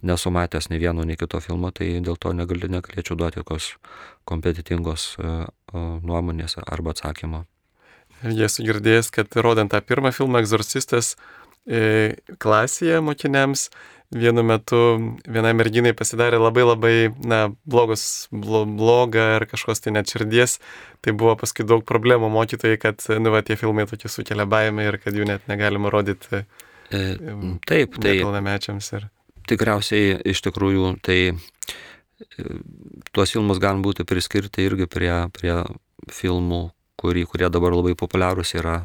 nesu 0.00 0.32
matęs 0.32 0.70
nei 0.72 0.80
vieno, 0.80 1.04
nei 1.04 1.18
kito 1.20 1.36
filmo, 1.44 1.68
tai 1.68 1.90
dėl 2.00 2.16
to 2.16 2.32
negali, 2.32 2.70
negalėčiau 2.72 3.18
duoti 3.20 3.42
jokios 3.42 3.74
kompetitingos 4.24 5.10
uh, 5.20 5.44
nuomonės 6.00 6.56
arba 6.64 6.96
atsakymo. 6.96 7.44
Jie 8.24 8.48
esu 8.48 8.64
girdėjęs, 8.66 9.12
kad 9.14 9.36
rodant 9.38 9.70
tą 9.72 9.80
pirmą 9.84 10.10
filmą 10.14 10.42
Exorcistas 10.42 11.14
e, 11.66 12.16
klasėje 12.42 12.98
mokiniams, 13.04 13.68
vienu 14.14 14.42
metu 14.42 14.78
vienai 15.28 15.52
merginai 15.56 15.92
pasidarė 15.96 16.40
labai 16.40 16.64
labai, 16.64 16.94
na, 17.20 17.40
blogos, 17.68 18.28
blo, 18.32 18.64
bloga 18.64 19.34
ar 19.36 19.46
kažkos 19.50 19.84
tai 19.84 19.92
net 19.96 20.08
širdies. 20.10 20.58
Tai 21.04 21.14
buvo 21.18 21.36
paskui 21.38 21.66
daug 21.68 21.84
problemų 21.86 22.30
mokytojai, 22.32 22.80
kad, 22.80 23.04
nu, 23.20 23.32
va, 23.34 23.44
tie 23.44 23.58
filmai 23.60 23.86
tokie 23.90 24.10
sukelia 24.10 24.48
baimę 24.48 24.88
ir 24.88 24.98
kad 25.02 25.16
jų 25.16 25.28
net 25.28 25.44
negalima 25.50 25.92
rodyti. 25.92 26.42
E, 26.88 27.04
taip, 27.68 28.00
tai. 28.00 28.16
Pilnamečiams 28.22 28.92
ir. 28.96 29.08
Tikriausiai 29.48 30.16
iš 30.28 30.42
tikrųjų 30.44 30.94
tai 31.04 31.20
e, 31.30 32.48
tuos 33.12 33.32
filmus 33.36 33.60
gali 33.60 33.84
būti 33.84 34.08
priskirti 34.08 34.64
irgi 34.64 34.88
prie, 34.90 35.12
prie 35.36 35.60
filmų, 36.12 36.62
kurį, 36.98 37.26
kurie 37.30 37.50
dabar 37.52 37.76
labai 37.76 37.94
populiarūs 37.98 38.56
yra 38.58 38.80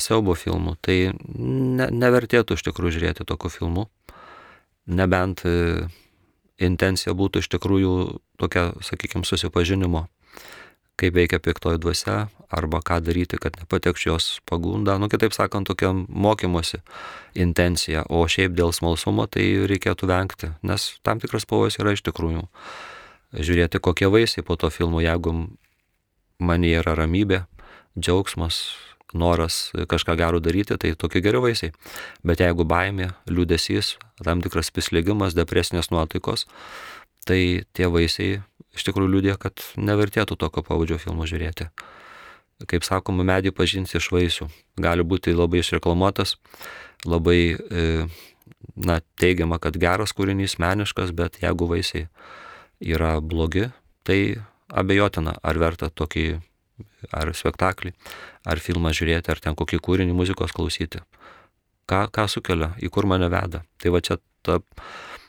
siaubo 0.00 0.34
filmų. 0.38 0.78
Tai 0.80 0.98
ne, 1.12 1.90
nevertėtų 1.92 2.56
iš 2.56 2.64
tikrųjų 2.70 2.98
žiūrėti 2.98 3.28
tokių 3.28 3.52
filmų 3.58 3.88
nebent 4.86 5.44
e, 5.48 5.86
intencija 6.60 7.14
būtų 7.16 7.42
iš 7.42 7.50
tikrųjų 7.56 7.94
tokia, 8.40 8.72
sakykime, 8.84 9.24
susipažinimo, 9.26 10.06
kaip 11.00 11.16
veikia 11.16 11.40
piktoji 11.42 11.80
dvasia, 11.82 12.28
arba 12.54 12.80
ką 12.84 13.00
daryti, 13.02 13.38
kad 13.40 13.56
nepatekš 13.58 14.06
jos 14.06 14.26
pagunda, 14.46 14.98
nu 15.00 15.08
kitaip 15.10 15.34
sakant, 15.34 15.66
tokia 15.66 15.90
mokymosi 15.92 16.84
intencija, 17.34 18.04
o 18.08 18.22
šiaip 18.30 18.54
dėl 18.54 18.74
smalsumo 18.76 19.26
tai 19.26 19.66
reikėtų 19.70 20.10
vengti, 20.10 20.52
nes 20.62 20.92
tam 21.02 21.22
tikras 21.22 21.48
pavojus 21.50 21.80
yra 21.82 21.96
iš 21.96 22.04
tikrųjų 22.06 22.46
žiūrėti, 23.34 23.82
kokie 23.82 24.06
vaisiai 24.06 24.46
po 24.46 24.54
to 24.54 24.70
filmo, 24.70 25.02
jeigu 25.02 25.34
man 26.38 26.64
yra 26.66 26.96
ramybė, 26.98 27.44
džiaugsmas, 27.98 28.62
noras 29.14 29.70
kažką 29.88 30.16
gero 30.18 30.40
daryti, 30.42 30.76
tai 30.80 30.94
tokie 30.98 31.22
geri 31.22 31.40
vaisiai. 31.42 31.72
Bet 32.26 32.42
jeigu 32.42 32.66
baimė, 32.66 33.12
liūdėsys, 33.30 33.94
tam 34.24 34.42
tikras 34.42 34.72
pislėgimas, 34.74 35.36
depresinės 35.38 35.92
nuotaikos, 35.94 36.48
tai 37.24 37.64
tie 37.72 37.88
vaisiai 37.90 38.42
iš 38.74 38.86
tikrųjų 38.88 39.12
liūdė, 39.14 39.36
kad 39.40 39.62
nevertėtų 39.78 40.36
tokio 40.40 40.64
pavadžio 40.66 40.98
filmo 41.02 41.28
žiūrėti. 41.30 41.70
Kaip 42.70 42.86
sakoma, 42.86 43.26
medį 43.26 43.52
pažinsi 43.54 43.98
iš 43.98 44.10
vaisių. 44.14 44.48
Gali 44.80 45.06
būti 45.06 45.34
labai 45.34 45.60
išreklamuotas, 45.62 46.36
labai 47.06 47.38
e, 47.54 48.06
na, 48.74 49.00
teigiama, 49.20 49.58
kad 49.62 49.78
geras 49.80 50.14
kūrinys, 50.16 50.58
meniškas, 50.62 51.12
bet 51.14 51.40
jeigu 51.42 51.68
vaisiai 51.70 52.08
yra 52.82 53.18
blogi, 53.22 53.68
tai 54.06 54.42
abejotina, 54.74 55.36
ar 55.42 55.60
verta 55.60 55.90
tokį 55.90 56.26
ar 57.14 57.30
spektaklį, 57.36 57.92
ar 58.48 58.60
filmą 58.62 58.92
žiūrėti, 58.96 59.30
ar 59.30 59.40
ten 59.42 59.56
kokį 59.58 59.80
kūrinį 59.84 60.16
muzikos 60.16 60.54
klausyti. 60.56 61.02
Ką, 61.90 62.06
ką 62.08 62.26
sukelia, 62.32 62.72
į 62.80 62.88
kur 62.92 63.06
mane 63.06 63.28
veda. 63.32 63.62
Tai 63.78 63.92
va 63.94 64.00
čia 64.04 64.16
ta, 64.46 64.60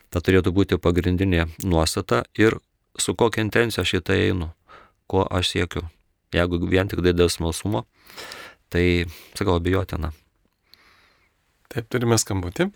ta 0.10 0.22
turėtų 0.24 0.54
būti 0.56 0.80
pagrindinė 0.82 1.50
nuostata 1.68 2.24
ir 2.40 2.58
su 2.98 3.16
kokia 3.18 3.44
intencija 3.44 3.84
aš 3.84 3.98
į 4.00 4.04
tai 4.08 4.20
einu, 4.30 4.50
ko 5.12 5.26
aš 5.28 5.52
siekiu. 5.52 5.84
Jeigu 6.36 6.60
vien 6.68 6.88
tik 6.92 7.04
dėl 7.06 7.30
smalsumo, 7.32 7.86
tai, 8.74 9.06
sakau, 9.38 9.60
abejotina. 9.60 10.12
Taip, 11.72 11.88
turime 11.92 12.18
skambutį. 12.20 12.70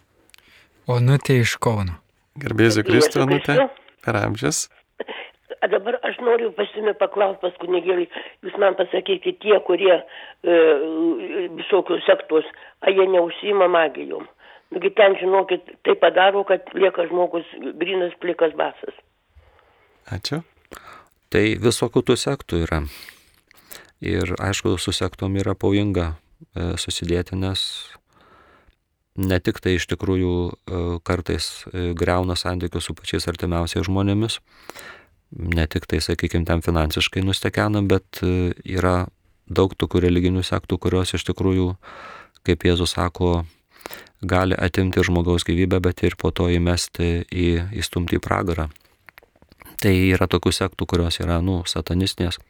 Onutė 0.90 1.40
iš 1.44 1.56
Kauno. 1.62 1.98
Garbėsiu 2.40 2.84
Kristų, 2.88 3.24
Onutė. 3.26 3.58
Per 4.04 4.16
amžius. 4.20 4.68
Dabar 5.70 5.98
aš 6.06 6.20
noriu 6.24 6.52
pasimė 6.56 6.94
paklausti 7.00 7.42
pas 7.44 7.56
kunigėlį, 7.62 8.06
jūs 8.46 8.58
man 8.62 8.78
pasakykite, 8.80 9.38
tie, 9.44 9.56
kurie 9.66 9.96
e, 9.96 10.04
visokios 11.58 12.06
sektos, 12.06 12.48
ar 12.86 12.94
jie 12.94 13.08
neužsima 13.10 13.68
magijom. 13.72 14.28
Nugi 14.74 14.92
ten, 14.94 15.18
žinokit, 15.18 15.66
tai 15.86 15.96
padaro, 15.98 16.44
kad 16.46 16.70
lieka 16.78 17.08
žmogus 17.10 17.48
grinas 17.82 18.14
plikas 18.22 18.54
basas. 18.58 18.94
Ačiū. 20.14 20.44
Tai 21.34 21.46
visokių 21.62 22.06
tų 22.06 22.18
sektų 22.18 22.64
yra. 22.66 22.84
Ir 24.02 24.32
aišku, 24.40 24.78
su 24.80 24.94
sektom 24.96 25.36
yra 25.42 25.58
pavojinga 25.58 26.12
e, 26.14 26.70
susidėti, 26.80 27.36
nes 27.38 27.62
ne 29.20 29.40
tik 29.44 29.60
tai 29.60 29.76
iš 29.76 29.90
tikrųjų 29.92 30.34
e, 30.48 30.82
kartais 31.06 31.50
e, 31.68 31.92
greuna 31.98 32.38
santykius 32.40 32.88
su 32.88 32.96
pačiais 32.96 33.28
artimiausiais 33.28 33.88
žmonėmis, 33.90 34.40
ne 35.32 35.68
tik 35.68 35.86
tai, 35.90 36.02
sakykime, 36.04 36.46
ten 36.48 36.64
finansiškai 36.66 37.24
nustekenam, 37.26 37.88
bet 37.92 38.22
e, 38.26 38.52
yra 38.66 39.08
daug 39.50 39.74
tokių 39.74 40.04
religinių 40.08 40.44
sektų, 40.46 40.78
kurios 40.82 41.14
iš 41.18 41.26
tikrųjų, 41.30 41.72
kaip 42.48 42.66
Jėzus 42.66 42.96
sako, 42.98 43.46
gali 44.22 44.58
atimti 44.58 45.04
žmogaus 45.06 45.46
gyvybę, 45.48 45.80
bet 45.84 46.04
ir 46.04 46.18
po 46.20 46.32
to 46.36 46.50
įmesti 46.52 47.26
į, 47.30 47.50
įstumti 47.82 48.20
į 48.20 48.24
pragarą. 48.24 48.70
Tai 49.80 49.92
yra 49.96 50.28
tokių 50.28 50.52
sektų, 50.52 50.86
kurios 50.90 51.22
yra, 51.24 51.40
nu, 51.42 51.62
satanistinės 51.70 52.42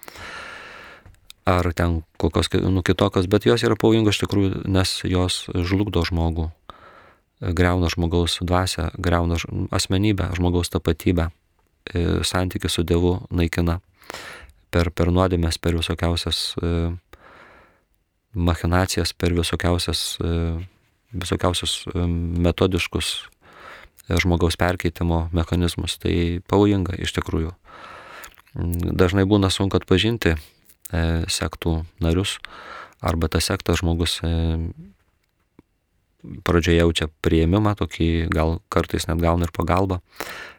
ar 1.50 1.74
ten 1.74 2.04
kokios 2.18 2.50
nu, 2.54 2.84
kitokios, 2.86 3.28
bet 3.28 3.46
jos 3.46 3.64
yra 3.66 3.78
pavojingos 3.80 4.18
iš 4.18 4.24
tikrųjų, 4.26 4.64
nes 4.70 5.02
jos 5.08 5.48
žlugdo 5.50 6.04
žmogų, 6.06 6.50
greuna 7.42 7.90
žmogaus 7.90 8.40
dvasę, 8.44 8.90
greuna 8.98 9.40
asmenybę, 9.74 10.30
žmogaus 10.38 10.70
tapatybę, 10.70 11.30
santykių 12.26 12.70
su 12.70 12.84
Dievu 12.88 13.16
naikina 13.34 13.80
per, 14.74 14.92
per 14.92 15.10
nuodėmės, 15.14 15.58
per 15.58 15.78
visokiausias 15.78 16.54
e, 16.62 16.92
machinacijas, 18.34 19.14
per 19.14 19.34
visokiausias, 19.38 20.04
e, 20.22 20.36
visokiausius 21.16 21.82
metodiškus 21.96 23.16
žmogaus 24.10 24.58
perkeitimo 24.58 25.28
mechanizmus. 25.34 25.98
Tai 26.02 26.14
pavojinga 26.50 26.98
iš 27.02 27.14
tikrųjų. 27.18 27.52
Dažnai 28.98 29.28
būna 29.30 29.52
sunku 29.54 29.78
atpažinti 29.78 30.34
E, 30.90 31.02
sektų 31.30 31.84
narius, 32.02 32.40
arba 32.98 33.30
tas 33.30 33.46
sektas 33.46 33.84
žmogus 33.84 34.18
e, 34.26 34.30
pradžioje 36.42 36.80
jaučia 36.82 37.08
prieimimą, 37.22 37.76
tokį 37.78 38.08
gal 38.34 38.58
kartais 38.74 39.06
net 39.06 39.22
gauna 39.22 39.46
ir 39.46 39.54
pagalbą, 39.54 40.00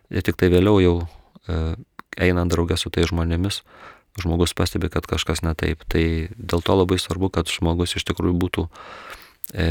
ir 0.06 0.22
tik 0.22 0.38
tai 0.38 0.52
vėliau 0.54 0.78
jau 0.84 0.94
e, 1.02 1.08
einant 2.20 2.52
draugę 2.52 2.76
su 2.76 2.90
tai 2.92 3.06
žmonėmis, 3.08 3.62
žmogus 4.20 4.54
pastebi, 4.56 4.90
kad 4.92 5.06
kažkas 5.08 5.42
ne 5.46 5.54
taip. 5.54 5.84
Tai 5.88 6.04
dėl 6.34 6.62
to 6.64 6.76
labai 6.76 6.98
svarbu, 7.00 7.30
kad 7.32 7.50
žmogus 7.50 7.96
iš 7.96 8.06
tikrųjų 8.10 8.36
būtų 8.42 8.66
e, 9.54 9.68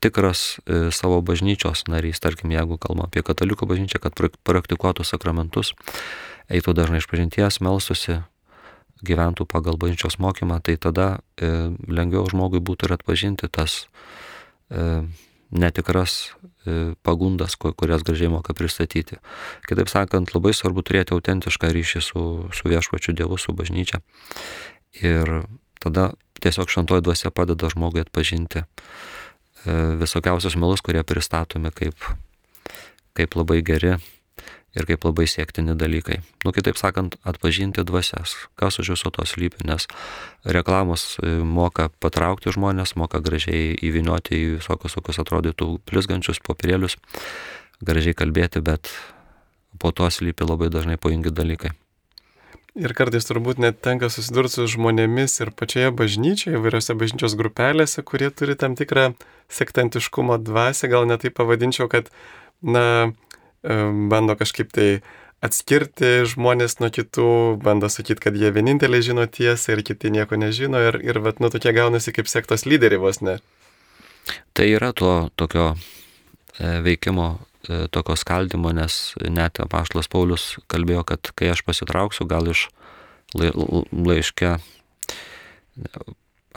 tikras 0.00 0.58
e, 0.64 0.88
savo 0.94 1.20
bažnyčios 1.20 1.84
narys, 1.90 2.22
tarkim, 2.22 2.52
jeigu 2.54 2.78
kalbame 2.80 3.10
apie 3.10 3.24
katalikų 3.26 3.68
bažnyčią, 3.70 4.00
kad 4.02 4.16
praktikuotų 4.16 5.04
sakramentus, 5.04 5.74
eitų 6.50 6.74
dažnai 6.76 7.02
iš 7.02 7.08
pažinties, 7.10 7.60
melstusi, 7.64 8.22
gyventų 9.04 9.46
pagal 9.48 9.80
bažnyčios 9.80 10.18
mokymą, 10.20 10.60
tai 10.64 10.76
tada 10.80 11.20
e, 11.36 11.72
lengviau 11.88 12.26
žmogui 12.28 12.60
būtų 12.64 12.88
ir 12.88 12.96
atpažinti 12.98 13.48
tas 13.52 13.86
e, 14.70 15.02
netikras 15.50 16.30
e, 16.66 16.94
pagundas, 17.02 17.56
kurias 17.56 18.04
gražiai 18.06 18.30
moka 18.30 18.54
pristatyti. 18.54 19.18
Kitaip 19.68 19.90
sakant, 19.90 20.34
labai 20.34 20.54
svarbu 20.56 20.84
turėti 20.86 21.14
autentišką 21.16 21.72
ryšį 21.74 22.02
su, 22.04 22.24
su 22.54 22.70
viešpačiu 22.70 23.14
Dievu, 23.18 23.38
su 23.38 23.54
bažnyčia. 23.56 24.02
Ir 25.02 25.44
tada 25.82 26.12
tiesiog 26.40 26.70
šantoji 26.70 27.04
dvasia 27.04 27.32
padeda 27.34 27.70
žmogui 27.72 28.04
atpažinti 28.04 28.62
e, 28.62 28.66
visokiausius 30.00 30.56
melus, 30.60 30.84
kurie 30.84 31.02
pristatomi 31.06 31.74
kaip, 31.74 31.98
kaip 33.18 33.36
labai 33.38 33.60
geri 33.66 33.98
ir 34.76 34.86
kaip 34.86 35.04
labai 35.04 35.26
siektini 35.30 35.74
dalykai. 35.78 36.20
Nu, 36.44 36.52
kitaip 36.54 36.78
sakant, 36.78 37.16
atpažinti 37.26 37.82
dvasias, 37.86 38.36
kas 38.60 38.78
už 38.82 38.94
viso 38.94 39.10
to 39.10 39.26
slypi, 39.26 39.64
nes 39.66 39.88
reklamos 40.46 41.18
e, 41.18 41.40
moka 41.42 41.88
patraukti 42.02 42.54
žmonės, 42.54 42.94
moka 43.00 43.22
gražiai 43.24 43.74
įvinioti 43.74 44.36
į 44.38 44.48
visokius, 44.60 44.96
kokius 44.98 45.22
atrodytų 45.24 45.72
plisgančius 45.90 46.42
popierėlius, 46.46 46.98
gražiai 47.82 48.14
kalbėti, 48.14 48.62
bet 48.62 48.92
po 49.80 49.90
to 49.94 50.06
slypi 50.10 50.46
labai 50.46 50.70
dažnai 50.70 51.00
pojingi 51.00 51.34
dalykai. 51.34 51.74
Ir 52.78 52.94
kartais 52.94 53.26
turbūt 53.26 53.58
net 53.58 53.80
tenka 53.82 54.06
susidurti 54.12 54.60
su 54.60 54.68
žmonėmis 54.76 55.40
ir 55.42 55.50
pačioje 55.58 55.90
bažnyčioje, 55.90 56.54
įvairiose 56.54 56.94
bažnyčios 56.94 57.34
grupelėse, 57.38 58.04
kurie 58.06 58.30
turi 58.30 58.54
tam 58.54 58.76
tikrą 58.78 59.08
sektantiškumo 59.50 60.38
dvasę, 60.38 60.86
gal 60.92 61.08
netai 61.10 61.32
pavadinčiau, 61.34 61.90
kad, 61.90 62.12
na, 62.62 63.10
bando 63.62 64.36
kažkaip 64.40 64.70
tai 64.72 64.88
atskirti 65.44 66.26
žmonės 66.28 66.78
nuo 66.80 66.90
kitų, 66.92 67.28
bando 67.64 67.88
sakyti, 67.92 68.20
kad 68.26 68.36
jie 68.36 68.50
vieninteliai 68.52 69.04
žino 69.04 69.24
tiesą 69.24 69.76
ir 69.76 69.84
kiti 69.86 70.12
nieko 70.12 70.36
nežino 70.40 70.80
ir, 70.90 71.00
ir 71.04 71.20
vat, 71.24 71.40
nu, 71.40 71.48
tokie 71.52 71.72
gaunasi 71.76 72.12
kaip 72.16 72.28
sektos 72.28 72.66
lyderiai 72.68 73.00
vos 73.00 73.22
ne. 73.24 73.38
Tai 74.56 74.66
yra 74.68 74.92
to 74.96 75.30
tokio 75.40 75.72
e, 75.72 76.76
veikimo, 76.84 77.30
e, 77.68 77.86
tokio 77.92 78.16
skaldimo, 78.20 78.72
nes 78.76 79.00
net 79.24 79.62
apaštlas 79.64 80.10
Paulius 80.12 80.52
kalbėjo, 80.70 81.06
kad 81.08 81.32
kai 81.34 81.52
aš 81.54 81.64
pasitrauksiu, 81.64 82.28
gal 82.28 82.50
iš 82.52 82.68
laiške 83.36 84.58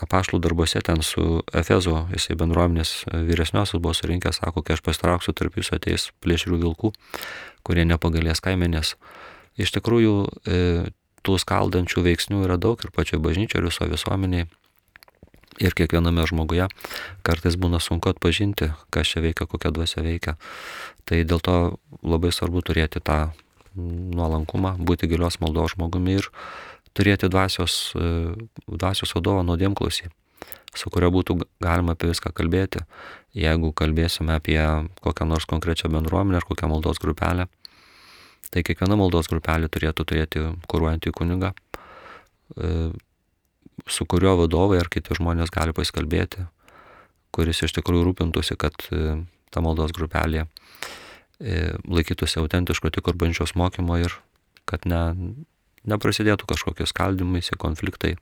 apaštlų 0.02 0.40
darbuose 0.42 0.82
ten 0.82 1.04
su 1.06 1.44
Efezo, 1.54 2.08
jisai 2.14 2.38
bendruomenės 2.40 3.04
vyresniosios 3.12 3.82
buvo 3.82 3.94
surinkęs, 3.98 4.42
sako, 4.42 4.64
kai 4.66 4.78
aš 4.78 4.82
pastrauksiu 4.86 5.36
tarp 5.38 5.60
jūsų 5.60 5.78
ateis 5.78 6.10
plėšrių 6.24 6.60
vilkų, 6.64 6.94
kurie 7.68 7.86
nepagalės 7.86 8.42
kaimenės. 8.44 8.96
Iš 9.62 9.76
tikrųjų, 9.78 10.16
e, 10.50 10.60
tų 11.24 11.38
skaldančių 11.40 12.04
veiksnių 12.10 12.44
yra 12.48 12.58
daug 12.58 12.82
ir 12.84 12.92
pačioje 12.92 13.22
bažnyčioje, 13.24 13.62
ir 13.62 13.70
viso 13.70 13.88
visuomeniai. 13.88 14.50
Ir 15.62 15.76
kiekviename 15.78 16.26
žmoguje 16.26 16.66
kartais 17.22 17.54
būna 17.62 17.78
sunku 17.78 18.10
atpažinti, 18.10 18.72
kas 18.90 19.12
čia 19.14 19.22
veikia, 19.22 19.46
kokia 19.46 19.70
dvasia 19.70 20.02
veikia. 20.02 20.34
Tai 21.06 21.22
dėl 21.22 21.44
to 21.46 21.58
labai 22.02 22.34
svarbu 22.34 22.64
turėti 22.66 22.98
tą 22.98 23.36
nuolankumą, 23.78 24.76
būti 24.82 25.10
gilios 25.10 25.40
maldos 25.42 25.76
žmogumi 25.76 26.18
ir 26.18 26.30
turėti 26.98 27.30
dvasios, 27.30 27.94
e, 27.98 28.34
dvasios 28.68 29.14
vadovą 29.16 29.44
nuodėmklausį, 29.48 30.10
su 30.74 30.92
kurio 30.94 31.10
būtų 31.14 31.40
galima 31.64 31.96
apie 31.98 32.10
viską 32.12 32.34
kalbėti. 32.36 32.84
Jeigu 33.38 33.72
kalbėsime 33.74 34.36
apie 34.38 34.60
kokią 35.02 35.28
nors 35.30 35.46
konkrečią 35.50 35.90
bendruomenę 35.94 36.42
ar 36.42 36.46
kokią 36.46 36.70
maldos 36.70 37.02
grupelę, 37.02 37.48
tai 38.54 38.62
kiekviena 38.62 38.98
maldos 39.00 39.30
grupelė 39.32 39.70
turėtų 39.70 40.06
turėti 40.06 40.44
kūruojantį 40.70 41.14
kunigą, 41.18 41.54
e, 42.58 42.92
su 43.90 44.06
kuriuo 44.06 44.38
vadovai 44.44 44.80
ar 44.84 44.90
kiti 44.90 45.18
žmonės 45.18 45.50
gali 45.54 45.74
pasikalbėti, 45.74 46.46
kuris 47.34 47.64
iš 47.66 47.74
tikrųjų 47.80 48.06
rūpintųsi, 48.12 48.58
kad 48.58 48.78
e, 48.92 49.24
ta 49.50 49.62
maldos 49.62 49.94
grupelė 49.94 50.48
laikytųsi 51.44 52.38
autentiško 52.40 52.88
tik 52.94 53.08
urbančios 53.10 53.52
mokymo 53.60 53.98
ir 54.00 54.14
kad 54.70 54.86
ne, 54.88 55.02
neprasidėtų 55.90 56.48
kažkokie 56.50 56.88
skaldymais, 56.90 57.52
konfliktai 57.60 58.16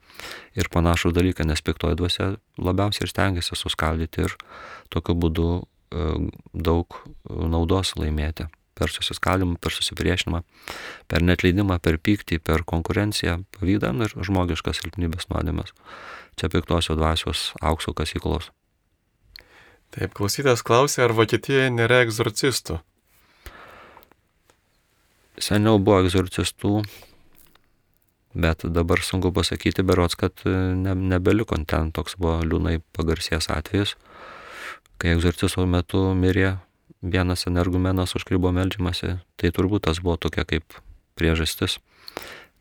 ir 0.57 0.71
panašus 0.73 1.13
dalykai, 1.15 1.45
nes 1.49 1.61
piktoji 1.61 1.99
dvasia 1.99 2.31
labiausiai 2.57 3.05
ir 3.07 3.13
stengiasi 3.13 3.57
suskaldyti 3.57 4.25
ir 4.27 4.37
tokiu 4.93 5.17
būdu 5.17 5.49
e, 5.59 6.07
daug 6.53 7.01
naudos 7.27 7.95
laimėti 7.99 8.47
per 8.81 8.89
susiskaldimą, 8.89 9.59
per 9.61 9.75
susipriešinimą, 9.75 10.41
per 11.11 11.25
netleidimą, 11.25 11.77
per 11.83 11.99
pyktį, 12.01 12.39
per 12.41 12.65
konkurenciją, 12.67 13.43
pavydą 13.57 13.91
ir 14.07 14.15
žmogiškas 14.25 14.81
silpnybės 14.81 15.29
nuodėmės. 15.29 15.75
Čia 16.39 16.49
piktosios 16.49 16.97
dvasios 16.97 17.51
aukso 17.61 17.93
kasyklos. 17.93 18.49
Taip, 19.91 20.13
klausytas 20.15 20.63
klausė, 20.63 21.03
ar 21.03 21.13
Vokietijoje 21.13 21.67
nėra 21.75 21.99
egzorcistų? 22.05 22.79
Seniau 25.41 25.81
buvo 25.81 25.99
egzorcistų, 26.05 26.77
Bet 28.33 28.63
dabar 28.63 29.01
sunku 29.03 29.33
pasakyti, 29.35 29.83
berots, 29.83 30.15
kad 30.15 30.31
e, 30.45 30.51
ne, 30.79 30.95
nebeliko 30.95 31.57
ten 31.67 31.91
toks 31.91 32.15
buvo 32.15 32.39
liūnai 32.47 32.79
pagarsės 32.95 33.49
atvejis, 33.51 33.97
kai 35.01 35.15
egzorciso 35.17 35.65
metu 35.67 36.13
mirė 36.15 36.55
vienas 37.01 37.43
energumenas, 37.49 38.15
už 38.15 38.23
kurį 38.27 38.39
buvo 38.39 38.53
melžiamasi, 38.55 39.17
tai 39.35 39.51
turbūt 39.51 39.89
tas 39.89 39.99
buvo 39.99 40.15
tokia 40.21 40.45
kaip 40.47 40.79
priežastis, 41.19 41.79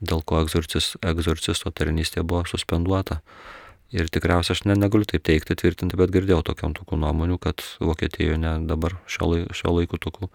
dėl 0.00 0.24
ko 0.26 0.40
egzorcis, 0.42 0.96
egzorcisto 1.06 1.70
tarnystė 1.70 2.24
buvo 2.24 2.42
suspenduota. 2.48 3.20
Ir 3.90 4.06
tikriausiai 4.06 4.54
aš 4.54 4.60
ne, 4.70 4.76
negaliu 4.78 5.06
taip 5.08 5.24
teikti, 5.26 5.56
tvirtinti, 5.58 5.98
bet 5.98 6.12
girdėjau 6.14 6.44
tokiam 6.52 6.74
tokių 6.76 7.00
nuomonių, 7.02 7.40
kad 7.42 7.64
Vokietijoje 7.82 8.38
ne 8.38 8.52
dabar 8.70 8.94
šio, 9.10 9.32
laik, 9.32 9.48
šio 9.56 9.72
laiku 9.74 9.98
tokių 9.98 10.28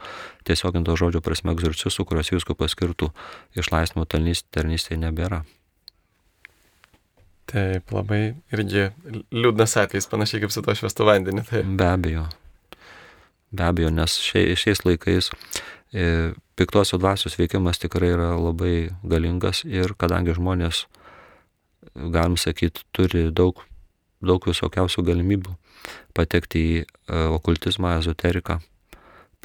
tiesiog 0.47 0.81
to 0.83 0.95
žodžio 0.99 1.21
prasme 1.23 1.55
egzorcistų, 1.55 2.03
kurios 2.09 2.33
visko 2.35 2.57
paskirtų 2.59 3.13
išlaisvimo 3.55 4.03
tarnystėje 4.11 4.99
nebėra. 4.99 5.45
Taip, 7.45 7.93
labai 7.93 8.33
irgi 8.51 8.89
liūdnas 9.31 9.77
atvejis, 9.79 10.09
panašiai 10.11 10.41
kaip 10.43 10.51
su 10.51 10.65
to 10.65 10.75
švestu 10.75 11.05
vandeniu. 11.07 11.45
Taip. 11.47 11.67
Be 11.79 11.87
abejo. 11.87 12.25
Be 13.55 13.69
abejo, 13.69 13.91
nes 13.93 14.17
šiai, 14.19 14.57
šiais 14.59 14.81
laikais 14.83 15.29
e, 15.93 16.33
piktosios 16.59 16.99
dvasios 16.99 17.37
veikimas 17.39 17.79
tikrai 17.79 18.11
yra 18.17 18.33
labai 18.35 18.89
galingas 19.05 19.61
ir 19.63 19.93
kadangi 19.95 20.35
žmonės 20.35 20.87
galim 21.95 22.37
sakyti, 22.37 22.83
turi 22.95 23.29
daug, 23.31 23.61
daug 24.23 24.45
visokiausių 24.47 25.05
galimybių 25.07 25.55
patekti 26.17 26.61
į 26.61 26.77
e, 26.83 26.85
okultizmą, 27.35 27.95
ezoteriką, 27.99 28.59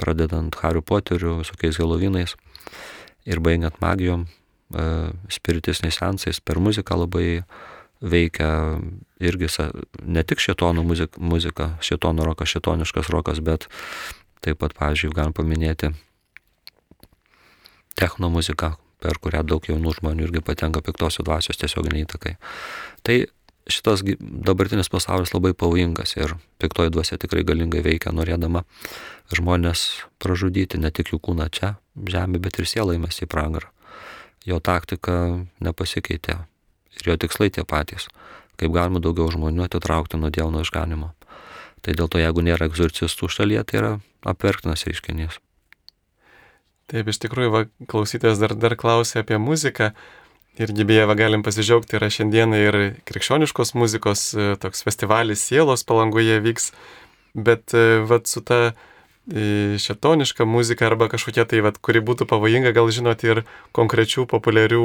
pradedant 0.01 0.55
Harry 0.61 0.81
Potteriu, 0.81 1.37
visokiais 1.41 1.79
Helovinais 1.79 2.35
ir 3.29 3.41
baigiant 3.43 3.77
magijom, 3.83 4.25
e, 4.25 4.87
spiritistiniais 5.31 5.99
sensais, 6.01 6.41
per 6.41 6.59
muziką 6.59 6.97
labai 7.03 7.43
veikia 8.01 8.81
irgi 9.21 9.47
ne 10.01 10.23
tik 10.25 10.41
šėtonų 10.41 10.83
muzika, 10.85 11.21
muzika 11.21 11.67
šėtonų 11.85 12.25
rokas, 12.31 12.49
šėtoniškas 12.55 13.11
rokas, 13.13 13.43
bet 13.45 13.67
taip 14.41 14.57
pat, 14.63 14.73
pavyzdžiui, 14.73 15.13
galim 15.13 15.35
paminėti 15.37 15.91
techno 17.93 18.31
muziką, 18.33 18.73
per 19.01 19.19
kurią 19.21 19.43
daug 19.47 19.65
jaunų 19.65 19.97
žmonių 19.99 20.27
irgi 20.27 20.43
patenka 20.45 20.83
piktosios 20.85 21.25
dvasios 21.25 21.59
tiesioginiai 21.61 22.05
įtakai. 22.05 22.35
Tai 23.05 23.17
šitas 23.69 24.03
dabartinis 24.21 24.89
pasaulis 24.89 25.33
labai 25.33 25.53
pavojingas 25.57 26.15
ir 26.17 26.35
piktoji 26.61 26.93
dvasia 26.93 27.17
tikrai 27.21 27.43
galingai 27.47 27.83
veikia, 27.85 28.13
norėdama 28.15 28.63
žmonės 29.33 29.85
pražudyti 30.21 30.81
ne 30.81 30.91
tik 30.91 31.13
jų 31.13 31.21
kūną 31.21 31.49
čia, 31.53 31.75
žemė, 31.95 32.41
bet 32.41 32.59
ir 32.59 32.69
sielą 32.69 32.97
įmesti 32.97 33.27
į 33.27 33.31
pragarą. 33.31 33.69
Jo 34.45 34.57
taktika 34.63 35.45
nepasikeitė 35.61 36.39
ir 36.97 37.11
jo 37.11 37.17
tikslai 37.17 37.51
tie 37.53 37.65
patys, 37.67 38.09
kaip 38.57 38.73
galima 38.73 39.01
daugiau 39.03 39.29
žmonių 39.31 39.67
atitraukti 39.67 40.17
nuo 40.17 40.33
Dievo 40.33 40.61
išganimo. 40.61 41.13
Tai 41.81 41.93
dėl 41.97 42.09
to, 42.09 42.19
jeigu 42.21 42.43
nėra 42.45 42.67
egzorcistų 42.69 43.29
šalyje, 43.29 43.63
tai 43.69 43.79
yra 43.81 43.93
apverktinas 44.25 44.85
reiškinys. 44.85 45.39
Taip, 46.91 47.07
iš 47.07 47.21
tikrųjų, 47.23 47.51
va, 47.53 47.61
klausytės 47.87 48.41
dar, 48.41 48.51
dar 48.59 48.75
klausė 48.79 49.21
apie 49.21 49.37
muziką. 49.39 49.93
Irgi 50.59 50.83
beje, 50.83 51.05
va, 51.07 51.15
galim 51.15 51.45
pasidžiaugti, 51.45 51.95
yra 51.95 52.09
šiandieną 52.11 52.57
ir 52.59 52.77
krikščioniškos 53.07 53.71
muzikos 53.79 54.25
e, 54.35 54.47
toks 54.59 54.83
festivalis 54.83 55.45
sielos 55.47 55.85
palangoje 55.87 56.41
vyks, 56.43 56.73
bet 57.47 57.71
e, 57.71 58.01
va, 58.09 58.19
su 58.27 58.43
ta 58.43 58.59
e, 58.67 58.73
šetoniška 59.79 60.43
muzika 60.43 60.89
arba 60.89 61.07
kažkokia 61.13 61.47
tai, 61.47 61.63
va, 61.63 61.71
kuri 61.71 62.03
būtų 62.03 62.27
pavojinga, 62.27 62.75
gal 62.75 62.91
žinot 62.91 63.23
ir 63.23 63.45
konkrečių 63.77 64.27
populiarių 64.27 64.83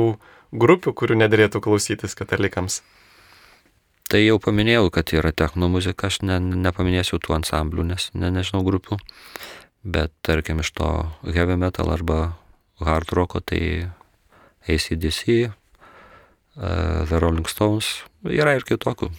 grupių, 0.55 0.95
kurių 0.95 1.19
nedėlėtų 1.25 1.64
klausytis 1.66 2.14
katalikams. 2.14 2.85
Tai 4.07 4.23
jau 4.23 4.38
paminėjau, 4.38 4.87
kad 4.95 5.11
yra 5.19 5.35
techno 5.35 5.66
muzika, 5.66 6.07
aš 6.07 6.21
ne, 6.23 6.38
nepaminėsiu 6.38 7.19
tų 7.19 7.40
ansamblių, 7.40 7.90
nes 7.90 8.12
ne, 8.14 8.31
nežinau 8.31 8.62
grupių, 8.62 9.01
bet 9.87 10.12
tarkim 10.27 10.61
iš 10.61 10.72
to 10.77 10.90
heavy 11.22 11.57
metal 11.57 11.92
arba 11.94 12.35
hard 12.83 13.12
rocko 13.14 13.40
tai 13.40 13.87
ACDC, 14.66 15.46
uh, 15.46 17.07
The 17.07 17.20
Rolling 17.22 17.46
Stones, 17.49 18.03
yra 18.27 18.57
ir 18.59 18.66
kitokių. 18.66 19.12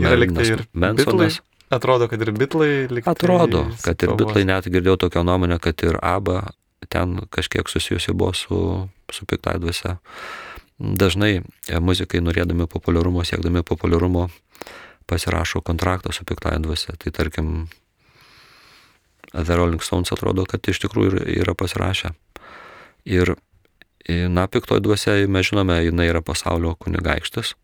Yra 0.00 0.18
liktai 0.18 0.48
ir 0.48 0.66
Mensonas. 0.72 1.40
Atrodo, 1.70 2.08
kad 2.10 2.22
ir 2.22 2.32
bitlai 2.34 2.88
liktai. 2.90 3.12
Atrodo, 3.14 3.62
kad 3.84 4.02
ir 4.02 4.16
bitlai 4.18 4.42
net 4.48 4.66
girdėjau 4.66 4.96
tokią 5.06 5.22
nuomonę, 5.26 5.60
kad 5.62 5.78
ir 5.86 6.00
ABA 6.02 6.50
ten 6.90 7.20
kažkiek 7.30 7.68
susijusi 7.70 8.12
buvo 8.12 8.32
su, 8.34 8.58
su 9.12 9.26
piktai 9.26 9.60
dvasia. 9.62 9.98
Dažnai 10.80 11.32
e, 11.38 11.78
muzikai 11.78 12.22
norėdami 12.24 12.66
populiarumo, 12.70 13.22
siekdami 13.28 13.62
populiarumo, 13.68 14.26
pasirašo 15.06 15.62
kontraktą 15.62 16.14
su 16.16 16.24
piktai 16.26 16.56
dvasia. 16.64 16.96
Tai 16.98 17.12
tarkim, 17.14 17.68
The 19.32 19.56
Rolling 19.56 19.82
Stones 19.84 20.12
atrodo, 20.14 20.46
kad 20.48 20.66
iš 20.68 20.82
tikrųjų 20.84 21.24
yra 21.38 21.54
pasirašę. 21.54 22.12
Ir, 23.08 23.36
na, 24.08 24.46
piktoji 24.50 24.84
dvasia, 24.84 25.16
mes 25.30 25.48
žinome, 25.50 25.78
jinai 25.86 26.10
yra 26.10 26.22
pasaulio 26.24 26.74
kunigaikštas, 26.82 27.54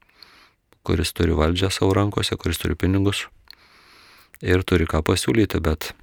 kuris 0.86 1.12
turi 1.16 1.34
valdžią 1.36 1.72
savo 1.74 1.92
rankose, 1.98 2.38
kuris 2.38 2.62
turi 2.62 2.78
pinigus 2.78 3.26
ir 4.44 4.62
turi 4.68 4.86
ką 4.86 5.02
pasiūlyti, 5.02 5.58
bet 5.64 5.94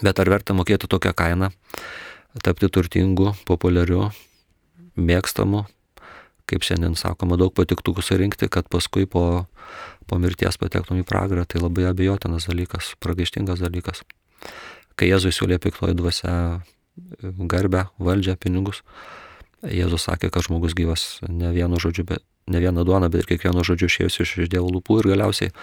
Bet 0.00 0.20
ar 0.22 0.30
verta 0.32 0.54
mokėti 0.56 0.88
tokią 0.88 1.12
kainą, 1.12 1.50
tapti 2.40 2.70
turtingu, 2.72 3.34
populiariu, 3.44 4.06
mėgstamu, 4.96 5.66
kaip 6.48 6.64
šiandien 6.64 6.96
sakoma, 6.96 7.36
daug 7.40 7.52
patiktukų 7.56 8.04
surinkti, 8.04 8.48
kad 8.48 8.70
paskui 8.72 9.04
po, 9.04 9.44
po 10.08 10.20
mirties 10.22 10.56
patektum 10.60 11.02
į 11.02 11.04
pragarą, 11.08 11.44
tai 11.44 11.60
labai 11.60 11.84
abejotinas 11.90 12.48
dalykas, 12.48 12.94
pragaištingas 13.04 13.60
dalykas. 13.60 14.00
Kai 14.98 15.08
Jėzus 15.10 15.38
siūlė 15.38 15.60
piktoji 15.62 15.96
dvasia 15.96 16.34
garbę, 17.50 17.86
valdžią, 17.98 18.36
pinigus, 18.40 18.82
Jėzus 19.64 20.08
sakė, 20.08 20.30
kad 20.32 20.46
žmogus 20.46 20.76
gyvas 20.76 21.20
ne 21.28 21.52
vienu 21.52 21.80
žodžiu, 21.80 22.06
bet 22.08 22.24
ne 22.50 22.60
vieną 22.60 22.84
duoną, 22.88 23.10
bet 23.12 23.24
ir 23.24 23.30
kiekvienu 23.34 23.64
žodžiu 23.66 23.90
išėjusi 23.90 24.22
iš 24.24 24.52
Dievo 24.52 24.70
lūpų 24.72 25.00
ir 25.02 25.10
galiausiai 25.14 25.54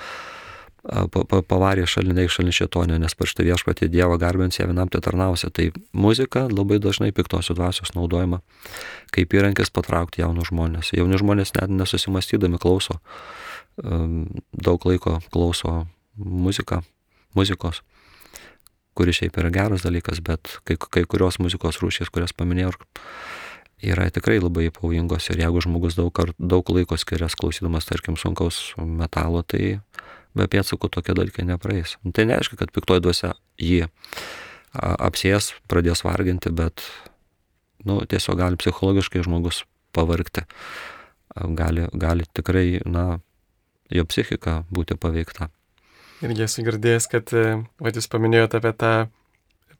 pavarė 0.88 1.86
šaliniai 1.88 2.30
šalin 2.32 2.54
šetonė, 2.56 2.98
nes 3.02 3.16
parašta 3.18 3.44
viešpatį 3.44 3.90
Dievą 3.92 4.18
garbins, 4.22 4.60
ją 4.60 4.68
vienam 4.70 4.88
tai 4.88 5.02
tarnausia. 5.02 5.50
Tai 5.50 5.72
muzika 5.92 6.48
labai 6.48 6.80
dažnai 6.80 7.12
piktosios 7.12 7.58
dvasios 7.58 7.94
naudojama 7.96 8.42
kaip 9.12 9.34
įrankis 9.34 9.72
patraukti 9.74 10.22
jaunus 10.22 10.52
žmonės. 10.52 10.94
Jauni 10.96 11.20
žmonės 11.20 11.54
net 11.58 11.70
nesusimastydami 11.70 12.60
klauso, 12.62 13.00
daug 13.78 14.86
laiko 14.88 15.20
klauso 15.32 15.88
muziką, 16.16 16.84
muzikos, 17.36 17.84
kuri 18.98 19.14
šiaip 19.14 19.38
yra 19.38 19.52
geras 19.54 19.86
dalykas, 19.86 20.22
bet 20.26 20.58
kai, 20.68 20.78
kai 20.78 21.06
kurios 21.10 21.38
muzikos 21.44 21.78
rūšės, 21.84 22.10
kurias 22.14 22.34
paminėjau, 22.38 22.74
yra 23.86 24.08
tikrai 24.14 24.40
labai 24.42 24.72
pavojingos 24.74 25.30
ir 25.30 25.44
jeigu 25.44 25.62
žmogus 25.62 25.98
daug, 25.98 26.22
daug 26.38 26.72
laiko 26.74 26.98
skirias 26.98 27.38
klausydamas, 27.38 27.86
tarkim, 27.86 28.18
sunkaus 28.18 28.74
metalo, 28.78 29.44
tai 29.46 29.80
be 30.38 30.48
pėdsakų 30.50 30.90
tokie 30.94 31.16
dalykai 31.18 31.46
nepraeis. 31.48 31.98
Nu, 32.04 32.14
tai 32.14 32.28
neaišku, 32.30 32.58
kad 32.60 32.74
piktoji 32.74 33.06
dvasia 33.06 33.34
jį 33.62 33.86
apsės, 34.78 35.54
pradės 35.70 36.04
varginti, 36.06 36.52
bet 36.54 36.84
nu, 37.86 38.02
tiesiog 38.10 38.38
gali 38.42 38.60
psichologiškai 38.60 39.24
žmogus 39.26 39.64
pavargti. 39.96 40.46
Gali, 41.38 41.86
gali 41.94 42.26
tikrai, 42.34 42.82
na, 42.86 43.20
jo 43.94 44.06
psichika 44.10 44.64
būti 44.74 44.98
paveikta. 44.98 45.52
Irgi 46.25 46.47
esu 46.47 46.65
girdėjęs, 46.65 47.06
kad, 47.12 47.32
e, 47.38 47.62
vad 47.84 47.97
jūs 47.97 48.10
paminėjote 48.10 48.58
apie 48.58 48.73
tą 48.73 48.91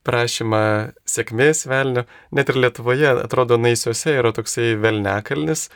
prašymą 0.08 0.64
sėkmės 1.10 1.66
velnio, 1.68 2.06
net 2.32 2.52
ir 2.52 2.60
Lietuvoje, 2.62 3.10
atrodo, 3.24 3.58
naisiuose 3.60 4.14
yra 4.20 4.32
toksai 4.36 4.76
velnekalnis, 4.80 5.68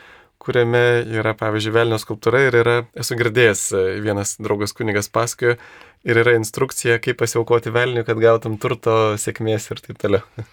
kuriame 0.42 0.84
yra, 1.18 1.34
pavyzdžiui, 1.38 1.74
Velnio 1.76 2.00
skulptūra 2.02 2.46
ir 2.48 2.58
yra, 2.62 2.76
esu 2.98 3.18
girdėjęs, 3.20 3.64
e, 3.74 3.84
vienas 4.06 4.36
draugas 4.42 4.74
kunigas 4.78 5.10
pasakojo, 5.14 5.58
ir 6.06 6.22
yra 6.24 6.36
instrukcija, 6.38 6.98
kaip 7.02 7.20
pasiaukoti 7.22 7.74
Velniui, 7.74 8.06
kad 8.08 8.22
gautum 8.22 8.58
turto 8.62 9.18
sėkmės 9.22 9.70
ir 9.74 9.84
taip 9.86 10.02
toliau. 10.02 10.48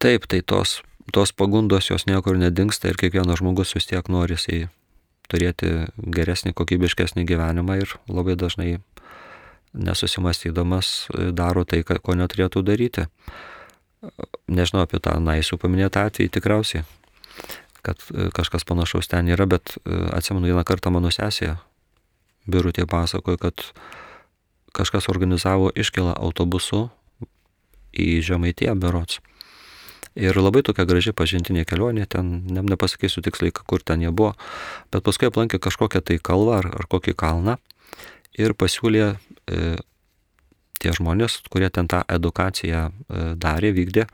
Taip, 0.00 0.26
tai 0.30 0.40
tos, 0.42 0.80
tos 1.12 1.34
pagundos 1.36 1.90
jos 1.90 2.06
niekur 2.08 2.38
nedingsta 2.40 2.90
ir 2.90 2.98
kiekvienas 2.98 3.42
žmogus 3.42 3.74
vis 3.76 3.90
tiek 3.90 4.06
nori 4.08 4.38
jisai 4.38 4.68
turėti 5.30 5.72
geresnį, 5.96 6.54
kokybiškesnį 6.58 7.26
gyvenimą 7.28 7.80
ir 7.82 7.96
labai 8.10 8.36
dažnai 8.40 8.80
nesusimastydamas 9.72 10.92
e, 11.14 11.30
daro 11.32 11.64
tai, 11.64 11.82
ko 11.86 12.18
neturėtų 12.18 12.64
daryti. 12.66 13.06
Nežinau 14.50 14.82
apie 14.86 14.98
tą 15.02 15.18
naisų 15.22 15.60
paminėtą 15.60 16.08
atvejį 16.08 16.32
tikriausiai 16.38 16.86
kad 17.82 17.96
e, 18.14 18.28
kažkas 18.32 18.64
panašaus 18.64 19.08
ten 19.08 19.28
yra, 19.28 19.46
bet 19.46 19.76
e, 19.76 19.96
atsimenu 20.12 20.50
vieną 20.50 20.64
kartą 20.68 20.92
mano 20.92 21.10
sesė 21.12 21.56
birutė 22.50 22.86
pasakojo, 22.88 23.40
kad 23.40 23.64
kažkas 24.76 25.08
organizavo 25.12 25.70
iškelą 25.74 26.14
autobusu 26.16 26.88
į 27.92 28.20
Žemaitiją 28.24 28.76
berots. 28.78 29.20
Ir 30.18 30.34
labai 30.40 30.64
tokia 30.66 30.86
graži 30.90 31.12
pažintinė 31.14 31.62
kelionė, 31.68 32.06
ten 32.10 32.40
ne, 32.50 32.64
nepasakysiu 32.66 33.22
tiksliai, 33.22 33.52
kur 33.54 33.82
ten 33.86 34.02
jie 34.02 34.10
buvo, 34.10 34.32
bet 34.90 35.04
paskui 35.06 35.28
aplankė 35.30 35.60
kažkokią 35.62 36.02
tai 36.02 36.18
kalvą 36.18 36.56
ar, 36.58 36.66
ar 36.80 36.88
kokį 36.90 37.14
kalną 37.14 37.56
ir 38.34 38.56
pasiūlė 38.58 39.04
e, 39.06 39.76
tie 40.82 40.92
žmonės, 40.96 41.40
kurie 41.52 41.70
ten 41.70 41.86
tą 41.90 42.02
edukaciją 42.10 42.88
e, 42.90 43.22
darė, 43.38 43.70
vykdė, 43.76 44.08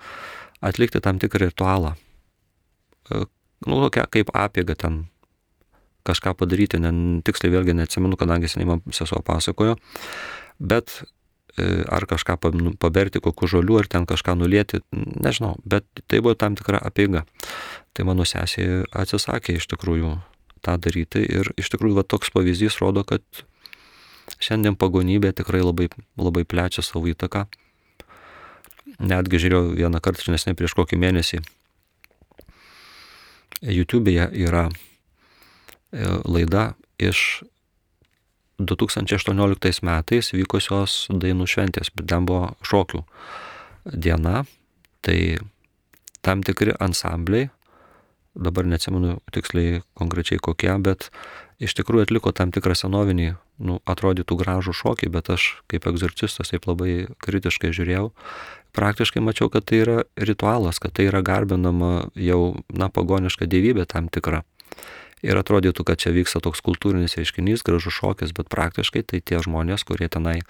atlikti 0.61 1.01
tam 1.01 1.21
tikrą 1.23 1.49
ritualą, 1.49 1.95
e, 3.09 3.25
nu, 3.65 3.81
tokia 3.87 4.05
kaip 4.13 4.33
apėga 4.37 4.77
ten 4.77 5.05
kažką 6.07 6.37
padaryti, 6.39 6.79
ne, 6.83 6.93
tiksliai 7.27 7.57
vėlgi 7.57 7.75
neatsimenu, 7.81 8.19
kadangi 8.21 8.53
seniai 8.53 8.75
man 8.75 8.85
sesuo 8.95 9.25
pasakojo, 9.27 9.79
bet 10.61 11.01
ar 11.59 12.07
kažką 12.09 12.37
nu, 12.57 12.75
paberti 12.79 13.23
kokių 13.23 13.49
žolių, 13.57 13.79
ar 13.81 13.89
ten 13.89 14.07
kažką 14.07 14.37
nulėti, 14.37 14.83
nežinau, 14.93 15.57
bet 15.65 15.87
tai 16.07 16.21
buvo 16.21 16.35
tam 16.35 16.57
tikra 16.59 16.81
apėga. 16.85 17.25
Tai 17.97 18.05
mano 18.05 18.27
sesė 18.29 18.85
atsisakė 18.93 19.57
iš 19.57 19.69
tikrųjų 19.73 20.17
tą 20.67 20.77
daryti 20.83 21.23
ir 21.25 21.53
iš 21.57 21.71
tikrųjų 21.73 22.01
va, 22.01 22.05
toks 22.05 22.33
pavyzdys 22.35 22.81
rodo, 22.83 23.05
kad 23.09 23.23
šiandien 24.43 24.77
pagonybė 24.77 25.33
tikrai 25.37 25.63
labai, 25.65 25.89
labai 26.19 26.45
plečia 26.45 26.85
savo 26.85 27.07
įtaką. 27.09 27.47
Netgi 29.01 29.41
žiūrėjau 29.43 29.77
vieną 29.77 30.01
kartą, 30.01 30.29
nesnei 30.33 30.57
prieš 30.57 30.77
kokį 30.79 30.99
mėnesį, 31.01 31.41
YouTube'e 33.63 34.29
yra 34.37 34.69
e, 34.69 36.07
laida 36.25 36.75
iš 37.01 37.43
2018 38.59 39.85
metais 39.85 40.33
vykusios 40.33 41.07
dainų 41.13 41.49
šventės, 41.51 41.93
bet 41.95 42.09
ten 42.13 42.29
buvo 42.29 42.55
šokių 42.65 43.03
diena, 43.93 44.45
tai 45.05 45.39
tam 46.25 46.43
tikri 46.47 46.75
ansambliai 46.81 47.51
dabar 48.37 48.67
neatsimenu 48.69 49.19
tiksliai 49.33 49.81
konkrečiai 49.97 50.41
kokie, 50.43 50.73
bet 50.85 51.09
iš 51.63 51.73
tikrųjų 51.79 52.07
atliko 52.07 52.33
tam 52.37 52.53
tikrą 52.53 52.77
senovinį, 52.77 53.31
nu, 53.65 53.79
atrodytų 53.89 54.37
gražų 54.37 54.75
šokį, 54.77 55.09
bet 55.13 55.31
aš 55.33 55.49
kaip 55.73 55.89
egzorcistas 55.89 56.53
taip 56.53 56.69
labai 56.69 57.07
kritiškai 57.25 57.73
žiūrėjau. 57.77 58.11
Praktiškai 58.77 59.23
mačiau, 59.25 59.49
kad 59.49 59.65
tai 59.65 59.81
yra 59.87 59.97
ritualas, 60.21 60.81
kad 60.83 60.93
tai 60.93 61.09
yra 61.09 61.23
garbinama 61.25 62.11
jau, 62.13 62.61
na, 62.69 62.91
pagoniška 62.93 63.49
dievybė 63.49 63.89
tam 63.89 64.13
tikra. 64.13 64.45
Ir 65.25 65.39
atrodytų, 65.41 65.85
kad 65.89 66.01
čia 66.03 66.13
vyksta 66.13 66.43
toks 66.45 66.61
kultūrinis 66.65 67.17
reiškinys, 67.17 67.65
gražus 67.65 67.97
šokis, 67.97 68.35
bet 68.37 68.51
praktiškai 68.53 69.01
tai 69.09 69.23
tie 69.25 69.41
žmonės, 69.41 69.87
kurie 69.89 70.11
tenai 70.13 70.43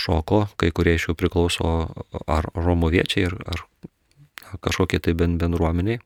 šoko, 0.00 0.46
kai 0.56 0.72
kurie 0.72 0.96
iš 0.96 1.10
jų 1.10 1.16
priklauso 1.20 1.92
ar 2.24 2.48
romoviečiai, 2.56 3.28
ar, 3.28 3.36
ar 3.52 3.66
kažkokie 4.64 5.00
tai 5.02 5.12
bendruomeniai, 5.16 6.00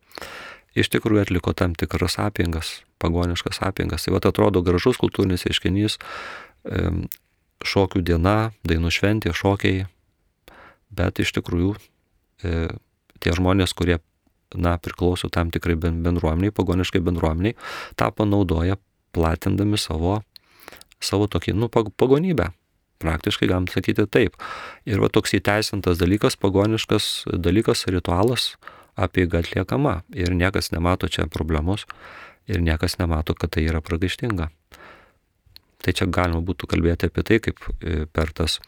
iš 0.74 0.90
tikrųjų 0.92 1.28
atliko 1.28 1.54
tam 1.54 1.78
tikras 1.78 2.18
apingas, 2.22 2.80
pagoniškas 3.02 3.62
apingas. 3.62 4.04
Tai 4.04 4.16
va 4.16 4.22
atrodo 4.24 4.64
gražus 4.66 4.98
kultūrinis 5.00 5.46
reiškinys, 5.46 6.00
šokių 7.66 8.02
diena, 8.04 8.52
dainų 8.66 8.90
šventė, 8.92 9.32
šokiai, 9.36 9.86
bet 10.96 11.22
iš 11.22 11.32
tikrųjų 11.38 11.74
e, 11.76 12.66
tie 13.22 13.32
žmonės, 13.36 13.72
kurie 13.76 13.98
na, 14.54 14.76
priklauso 14.78 15.30
tam 15.32 15.50
tikrai 15.54 15.76
bendruomeniai, 15.80 16.54
pagoniškai 16.54 17.02
bendruomeniai, 17.04 17.56
tą 17.98 18.10
panaudoja 18.14 18.78
platindami 19.16 19.80
savo, 19.80 20.20
savo 21.02 21.26
tokį, 21.30 21.56
nu, 21.56 21.70
pagonybę. 21.72 22.52
Praktiškai 23.02 23.48
galim 23.50 23.66
sakyti 23.68 24.06
taip. 24.08 24.38
Ir 24.88 25.02
va 25.02 25.10
toks 25.12 25.34
įteisintas 25.36 25.98
dalykas, 26.00 26.38
pagoniškas 26.40 27.26
dalykas, 27.28 27.84
ritualas, 27.92 28.54
apeiga 28.96 29.42
atliekama 29.42 30.00
ir 30.16 30.32
niekas 30.32 30.72
nemato 30.72 31.08
čia 31.12 31.26
problemos 31.28 31.84
ir 32.48 32.62
niekas 32.64 32.96
nemato, 32.98 33.34
kad 33.34 33.52
tai 33.52 33.66
yra 33.68 33.82
pragaištinga. 33.84 34.48
Tai 35.84 35.92
čia 35.92 36.06
galima 36.08 36.40
būtų 36.40 36.68
kalbėti 36.70 37.10
apie 37.10 37.24
tai, 37.26 37.38
kaip 37.42 37.60
e, 37.82 38.06
per 38.08 38.32
tas 38.34 38.58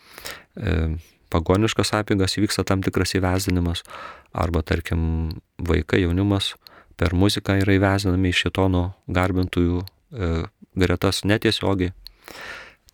e, 0.54 0.98
pagoniškas 1.32 1.94
apėgas 2.00 2.38
įvyksta 2.38 2.64
tam 2.68 2.82
tikras 2.84 3.14
įvesdinimas, 3.18 3.84
arba 4.32 4.62
tarkim 4.62 5.40
vaikai, 5.58 6.02
jaunimas 6.04 6.54
per 6.98 7.14
muziką 7.14 7.60
yra 7.62 7.76
įvesdinami 7.78 8.32
iš 8.32 8.46
šitono 8.46 8.84
garbintųjų 9.06 9.82
e, 9.82 10.30
gretas 10.78 11.22
netiesiogiai. 11.28 11.94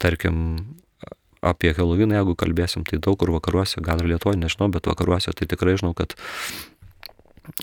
Tarkim, 0.03 0.37
apie 1.45 1.73
Heloviną, 1.77 2.19
jeigu 2.19 2.35
kalbėsim, 2.39 2.85
tai 2.89 2.99
daug 3.03 3.19
kur 3.21 3.33
vakaruose, 3.35 3.83
gal 3.85 4.01
ir 4.03 4.15
Lietuvoje, 4.15 4.41
nežinau, 4.41 4.71
bet 4.73 4.89
vakaruose 4.89 5.35
tai 5.37 5.49
tikrai 5.51 5.77
žinau, 5.81 5.93
kad 5.97 6.17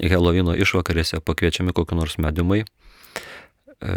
Helovino 0.01 0.53
išvakarėse 0.53 1.21
pakviečiami 1.25 1.73
kokie 1.73 1.97
nors 1.97 2.19
medimai 2.21 2.61
e, 2.61 3.95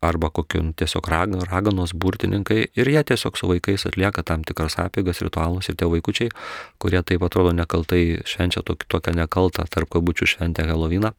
arba 0.00 0.30
kokiu 0.30 0.62
tiesiog 0.78 1.08
raganos 1.10 1.92
burtininkai 1.94 2.58
ir 2.76 2.90
jie 2.92 3.02
tiesiog 3.10 3.38
su 3.38 3.48
vaikais 3.50 3.86
atlieka 3.88 4.22
tam 4.22 4.44
tikras 4.46 4.78
apėgas, 4.78 5.22
ritualus 5.24 5.68
ir 5.68 5.76
tie 5.78 5.88
vaikučiai, 5.90 6.30
kurie 6.78 7.02
taip 7.02 7.22
atrodo 7.26 7.52
nekaltai 7.56 8.20
švenčia 8.28 8.62
tokį, 8.62 8.86
tokią 8.94 9.16
nekaltą 9.18 9.66
tarp 9.70 9.90
kabučių 9.94 10.28
šventę 10.34 10.66
Heloviną, 10.68 11.12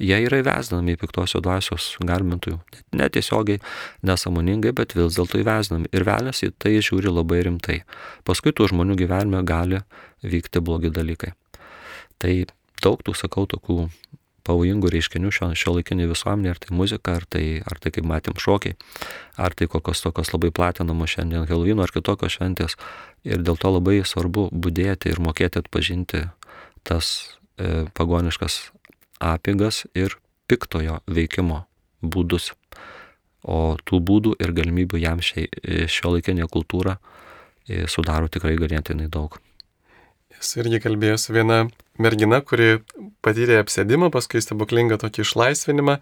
jie 0.00 0.18
yra 0.24 0.40
įvesdinami 0.40 0.96
į 0.96 1.00
piktosios 1.04 1.44
dvasios 1.44 1.90
garbintųjų. 2.00 2.58
Netiesiogiai, 2.96 3.60
nesamoningai, 4.06 4.72
bet 4.76 4.96
vis 4.96 5.18
dėlto 5.18 5.40
įvesdinami. 5.42 5.92
Ir 5.92 6.08
velnės 6.08 6.44
į 6.46 6.52
tai 6.58 6.76
žiūri 6.80 7.12
labai 7.12 7.42
rimtai. 7.48 7.82
Paskui 8.24 8.54
tų 8.56 8.70
žmonių 8.72 8.98
gyvenime 9.04 9.44
gali 9.44 9.82
vykti 10.24 10.64
blogi 10.64 10.92
dalykai. 10.94 11.34
Tai 12.18 12.34
daug 12.84 13.02
tų, 13.04 13.16
sakau, 13.18 13.44
tokių 13.50 13.88
pavojingų 14.44 14.90
reiškinių 14.92 15.32
šio, 15.34 15.50
šio 15.58 15.74
laikinį 15.78 16.08
visuomenį, 16.10 16.50
ar 16.52 16.60
tai 16.60 16.76
muzika, 16.76 17.16
ar 17.18 17.26
tai, 17.28 17.44
ar 17.64 17.80
tai 17.80 17.92
kaip 17.94 18.06
matėm 18.08 18.36
šokiai, 18.40 18.76
ar 19.40 19.56
tai 19.56 19.68
kokios 19.72 20.04
tokios 20.04 20.32
labai 20.34 20.52
platinamos 20.54 21.14
šiandien 21.14 21.48
Helvino 21.48 21.84
ar 21.84 21.92
kitokios 21.94 22.36
šventės. 22.36 22.76
Ir 23.24 23.44
dėl 23.44 23.58
to 23.60 23.72
labai 23.72 24.02
svarbu 24.04 24.50
būdėti 24.52 25.12
ir 25.12 25.22
mokėti 25.24 25.62
atpažinti 25.62 26.26
tas 26.84 27.14
e, 27.56 27.86
pagoniškas 27.96 28.58
apėgas 29.24 29.84
ir 29.96 30.18
piktojo 30.50 31.00
veikimo 31.08 31.64
būdus. 32.04 32.52
O 33.44 33.76
tų 33.84 34.00
būdų 34.00 34.36
ir 34.40 34.52
galimybių 34.56 35.00
jam 35.00 35.24
šiai, 35.24 35.48
e, 35.48 35.84
šio 35.88 36.14
laikinė 36.16 36.48
kultūra 36.52 36.98
e, 37.68 37.84
sudaro 37.88 38.28
tikrai 38.32 38.56
ganėtinai 38.60 39.08
daug. 39.12 39.40
Jis 40.44 40.58
irgi 40.60 40.76
kalbėjo 40.84 41.16
su 41.16 41.32
viena 41.32 41.62
mergina, 41.96 42.42
kuri 42.44 42.82
patyrė 43.24 43.62
apsėdimą, 43.62 44.10
paskui 44.12 44.42
stebuklingą 44.44 44.98
tokį 45.00 45.22
išlaisvinimą. 45.24 45.94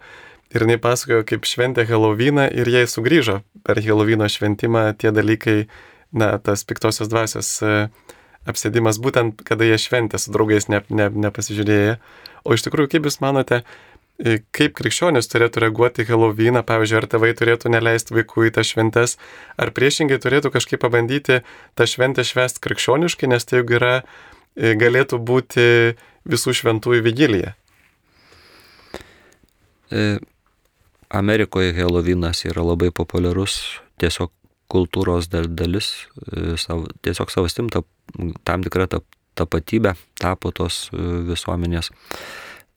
Ir 0.53 0.65
jinai 0.65 0.75
pasakojo, 0.83 1.23
kaip 1.29 1.47
šventė 1.47 1.85
Helovyną 1.87 2.49
ir 2.51 2.67
jai 2.67 2.83
sugrįžo 2.91 3.39
per 3.63 3.79
Helovyno 3.81 4.27
šventimą 4.29 4.89
tie 4.99 5.13
dalykai, 5.15 5.55
na, 6.11 6.35
tas 6.43 6.65
piktosios 6.67 7.07
dvasios 7.09 7.53
e, 7.63 7.87
apsėdimas, 8.45 8.99
būtent 9.01 9.39
kada 9.47 9.65
jie 9.65 9.79
šventė 9.79 10.19
su 10.19 10.35
draugais 10.35 10.67
ne, 10.69 10.83
ne, 10.91 11.07
nepasižiūrėję. 11.23 11.95
O 12.43 12.57
iš 12.57 12.67
tikrųjų, 12.67 12.91
kaip 12.91 13.07
Jūs 13.07 13.17
manote, 13.23 13.61
e, 14.19 14.41
kaip 14.53 14.75
krikščionis 14.77 15.31
turėtų 15.31 15.63
reaguoti 15.63 16.03
į 16.03 16.09
Helovyną, 16.11 16.65
pavyzdžiui, 16.67 16.99
ar 16.99 17.09
tėvai 17.15 17.31
turėtų 17.39 17.71
neleisti 17.73 18.19
vaikų 18.19 18.49
į 18.51 18.53
tas 18.59 18.75
šventes, 18.75 19.15
ar 19.55 19.71
priešingai 19.73 20.19
turėtų 20.21 20.51
kažkaip 20.53 20.83
pabandyti 20.83 21.41
tą 21.79 21.89
šventę 21.89 22.27
švęsti 22.27 22.61
krikščioniškai, 22.67 23.31
nes 23.31 23.47
tai 23.47 23.63
juk 23.63 23.73
yra 23.79 23.95
galėtų 24.55 25.19
būti 25.19 25.65
visų 26.29 26.53
šventųjų 26.59 27.03
vigilija? 27.05 27.53
E, 29.93 30.19
Amerikoje 31.09 31.73
Helovinas 31.73 32.45
yra 32.49 32.63
labai 32.65 32.89
populiarus, 32.95 33.59
tiesiog 34.01 34.31
kultūros 34.73 35.29
dalis, 35.29 35.91
e, 36.33 36.55
tiesiog 37.05 37.33
savastim 37.33 37.69
ta, 37.69 37.83
tam 38.47 38.65
tikra 38.65 38.87
ta, 38.89 39.03
tapatybė 39.37 39.95
tapo 40.21 40.51
tos 40.53 40.87
visuomenės. 40.93 41.91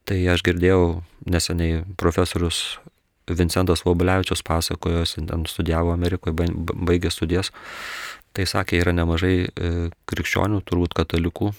Tai 0.07 0.19
aš 0.33 0.45
girdėjau 0.47 1.03
neseniai 1.27 1.83
profesorius 1.99 2.79
Vincentas 3.27 3.83
Vobulevičius 3.83 4.45
pasakojo, 4.47 5.03
jis 5.03 5.17
ten 5.19 5.45
studijavo 5.51 5.91
Amerikoje, 5.93 6.47
baigė 6.57 7.11
studijas. 7.11 7.51
Tai 8.37 8.45
sakė, 8.47 8.79
yra 8.85 8.93
nemažai 8.95 9.49
krikščionių, 10.07 10.61
turbūt 10.69 10.95
katalikų, 10.95 11.51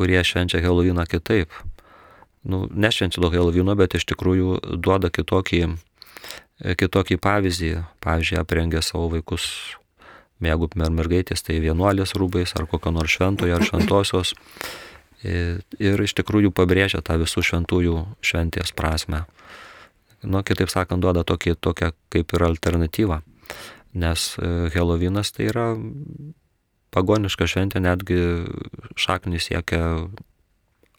kurie 0.00 0.22
švenčia 0.24 0.62
Helovyną 0.64 1.04
kitaip. 1.04 1.52
Nu, 2.40 2.64
nešvenčia 2.72 3.20
daug 3.20 3.34
Helovyno, 3.36 3.74
bet 3.76 3.98
iš 3.98 4.06
tikrųjų 4.08 4.78
duoda 4.80 5.10
kitokį, 5.12 5.76
kitokį 6.80 7.18
pavyzdį. 7.20 7.72
Pavyzdžiui, 8.00 8.38
aprengia 8.40 8.80
savo 8.80 9.10
vaikus, 9.12 9.44
mėgų 10.40 10.70
mergaitės, 10.80 11.44
tai 11.44 11.60
vienuolės 11.60 12.16
rūbais 12.16 12.56
ar 12.56 12.64
kokio 12.70 12.94
nors 12.96 13.12
šventojo 13.12 13.58
ar 13.58 13.66
šventosios. 13.68 14.32
Ir, 15.20 15.60
ir 15.76 16.00
iš 16.00 16.16
tikrųjų 16.16 16.48
pabrėžia 16.56 17.02
tą 17.04 17.18
visų 17.20 17.44
šventųjų 17.44 17.96
šventės 18.24 18.72
prasme. 18.72 19.26
Nu, 20.24 20.40
kitaip 20.40 20.72
sakant, 20.72 21.04
duoda 21.04 21.26
tokį, 21.28 21.58
tokią 21.60 21.92
kaip 22.12 22.32
ir 22.32 22.46
alternatyvą. 22.48 23.20
Nes 24.00 24.30
Helovynas 24.72 25.34
tai 25.36 25.50
yra 25.52 25.74
pagoniška 26.94 27.46
šventė 27.50 27.82
netgi 27.82 28.18
šaknis 28.98 29.48
siekia 29.50 30.08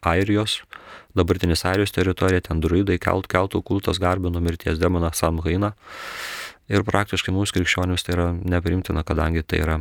Airijos, 0.02 0.62
dabartinis 1.14 1.64
Airijos 1.68 1.94
teritorija, 1.94 2.42
ten 2.48 2.62
druidai, 2.64 2.98
kelt, 3.02 3.28
keltų 3.30 3.62
kultas 3.62 4.00
garbino 4.02 4.40
mirties 4.42 4.80
demoną 4.82 5.12
Samhainą. 5.14 5.72
Ir 6.72 6.82
praktiškai 6.86 7.34
mūsų 7.34 7.58
krikščionius 7.58 8.06
tai 8.06 8.16
yra 8.16 8.30
neprimtina, 8.32 9.04
kadangi 9.06 9.44
tai 9.46 9.60
yra 9.62 9.78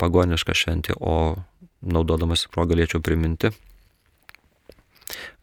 pagoniška 0.00 0.54
šventė, 0.56 0.96
o 0.96 1.36
naudodamas 1.82 2.46
progą 2.52 2.76
galėčiau 2.76 3.02
priminti, 3.04 3.50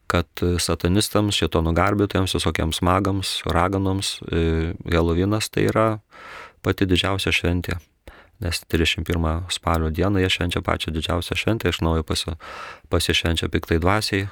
kad 0.10 0.42
satanistams, 0.42 1.38
šito 1.38 1.62
nugarbytojams, 1.62 2.34
visokiems 2.40 2.82
magams, 2.86 3.36
raganoms, 3.46 4.16
Helovinas 4.90 5.52
tai 5.54 5.68
yra 5.70 5.88
pati 6.66 6.90
didžiausia 6.90 7.36
šventė 7.36 7.78
nes 8.40 8.62
31 8.72 9.50
spalio 9.52 9.90
dieną 9.92 10.20
jie 10.24 10.30
švenčia 10.30 10.62
pačią 10.64 10.94
didžiausią 10.96 11.36
šventę, 11.36 11.70
iš 11.70 11.82
naujo 11.84 12.04
pasi, 12.08 12.36
pasišvenčia 12.90 13.50
piktai 13.52 13.80
dvasiai, 13.84 14.30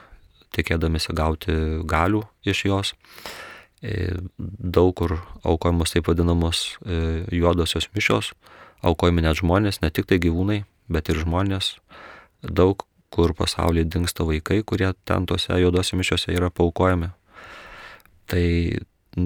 tikėdamėsi 0.55 1.15
gauti 1.15 1.55
galių 1.87 2.23
iš 2.47 2.65
jos. 2.69 2.93
E, 3.83 4.15
daug 4.37 4.95
kur 4.97 5.19
aukojamos 5.43 5.93
taip 5.93 6.07
vadinamos 6.09 6.77
e, 6.81 7.27
juodosios 7.35 7.89
mišios, 7.93 8.31
aukojami 8.81 9.25
net 9.27 9.37
žmonės, 9.41 9.81
ne 9.83 9.91
tik 9.93 10.07
tai 10.09 10.21
gyvūnai, 10.23 10.63
bet 10.89 11.11
ir 11.11 11.21
žmonės. 11.21 11.75
Daug 12.41 12.87
kur 13.13 13.33
pasaulyje 13.37 13.87
dinksta 13.91 14.25
vaikai, 14.27 14.61
kurie 14.67 14.89
ten 15.07 15.27
tose 15.27 15.55
juodose 15.61 15.99
mišiose 15.99 16.33
yra 16.35 16.49
paukojami. 16.51 17.11
Tai 18.27 18.45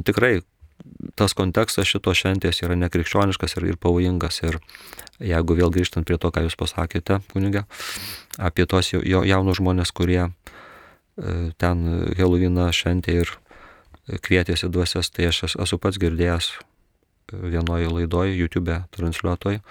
tikrai 0.05 0.41
tas 1.15 1.35
kontekstas 1.37 1.89
šitos 1.89 2.21
šventės 2.21 2.61
yra 2.63 2.77
nekrikščioniškas 2.79 3.57
ir, 3.57 3.67
ir 3.73 3.77
pavojingas. 3.81 4.41
Ir 4.47 4.59
jeigu 5.21 5.57
vėl 5.57 5.71
grįžtant 5.73 6.07
prie 6.07 6.17
to, 6.17 6.31
ką 6.33 6.45
jūs 6.47 6.57
pasakėte, 6.59 7.21
kunigė, 7.33 7.65
apie 8.41 8.65
tos 8.65 8.93
jaunus 8.93 9.59
žmonės, 9.61 9.93
kurie 9.93 10.23
e, 10.25 10.31
ten 11.61 11.85
Heloviną 12.17 12.69
šventė 12.73 13.21
ir 13.23 13.33
kvietėsi 14.25 14.69
duosias, 14.71 15.11
tai 15.13 15.29
aš 15.29 15.43
es- 15.49 15.59
esu 15.61 15.77
pats 15.77 15.99
girdėjęs 16.01 16.51
vienoje 17.31 17.87
laidoje, 17.87 18.35
YouTube 18.35 18.83
transliuotoje, 18.91 19.61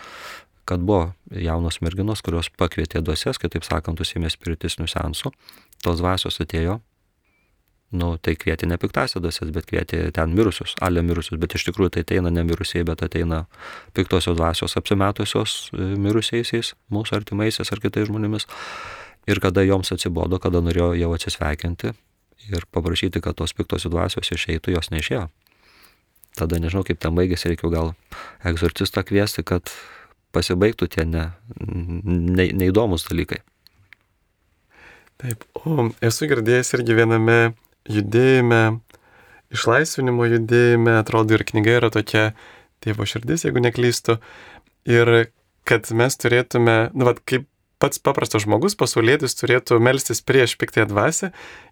kad 0.64 0.80
buvo 0.80 1.12
jaunos 1.34 1.80
merginos, 1.82 2.22
kurios 2.22 2.48
pakvietė 2.56 3.02
duosias, 3.04 3.38
kitaip 3.42 3.66
sakant, 3.66 4.00
užsėmė 4.00 4.30
spiritistinių 4.30 4.88
sensų, 4.88 5.32
tos 5.82 5.98
dvasios 6.00 6.40
atėjo, 6.40 6.80
nu, 7.90 8.10
tai 8.22 8.36
kvietė 8.38 8.68
ne 8.70 8.78
piktasias 8.80 9.22
dvasias, 9.22 9.50
bet 9.54 9.66
kvietė 9.66 10.02
ten 10.14 10.34
mirusius, 10.36 10.76
ale 10.84 11.02
mirusius, 11.02 11.40
bet 11.42 11.56
iš 11.58 11.66
tikrųjų 11.68 11.96
tai 11.96 12.04
ateina 12.06 12.30
ne 12.30 12.44
mirusiai, 12.46 12.84
bet 12.86 13.02
ateina 13.06 13.44
piktosios 13.96 14.38
dvasios 14.38 14.76
apsimetusios 14.78 15.56
e, 15.74 15.90
mirusiaisiais, 15.98 16.74
mūsų 16.94 17.18
artimaisiais 17.18 17.72
ar 17.74 17.82
kitais 17.82 18.06
žmonėmis. 18.10 18.46
Ir 19.30 19.42
kada 19.42 19.64
joms 19.66 19.90
atsibodo, 19.94 20.38
kada 20.42 20.62
norėjo 20.64 20.92
jau 20.98 21.10
atsisveikinti 21.16 21.92
ir 22.50 22.66
paprašyti, 22.72 23.22
kad 23.22 23.36
tos 23.38 23.54
piktosios 23.54 23.92
dvasios 23.92 24.30
išeitų, 24.32 24.74
jos 24.76 24.90
neišėjo. 24.94 25.26
Tada 26.38 26.60
nežinau, 26.62 26.84
kaip 26.86 27.00
ten 27.02 27.16
baigėsi, 27.18 27.50
reikia 27.50 27.70
gal 27.72 27.94
egzorcistą 28.46 29.02
kviesti, 29.06 29.42
kad 29.46 29.72
pasibaigtų 30.34 30.86
tie 30.94 31.04
ne, 31.08 31.24
ne, 31.58 32.46
neįdomus 32.54 33.08
dalykai. 33.08 33.42
Taip, 35.20 35.42
o 35.58 35.90
esu 36.06 36.30
girdėjęs 36.30 36.70
irgi 36.78 36.96
viename 36.96 37.38
judėjime, 37.88 38.80
išlaisvinimo 39.54 40.26
judėjime, 40.28 40.98
atrodo 41.00 41.36
ir 41.36 41.44
knyga 41.48 41.78
yra 41.80 41.90
tokia 41.94 42.30
tėvo 42.84 43.06
širdis, 43.08 43.44
jeigu 43.46 43.62
neklystu, 43.62 44.18
ir 44.88 45.30
kad 45.68 45.88
mes 45.94 46.16
turėtume, 46.18 46.76
nu, 46.96 47.06
vat, 47.08 47.20
kaip 47.28 47.46
pats 47.80 48.00
paprastas 48.02 48.44
žmogus, 48.44 48.76
pasaulėtis 48.78 49.36
turėtų 49.38 49.80
melstis 49.82 50.20
prieš 50.24 50.56
piktąją 50.60 50.90
dvasę 50.90 51.30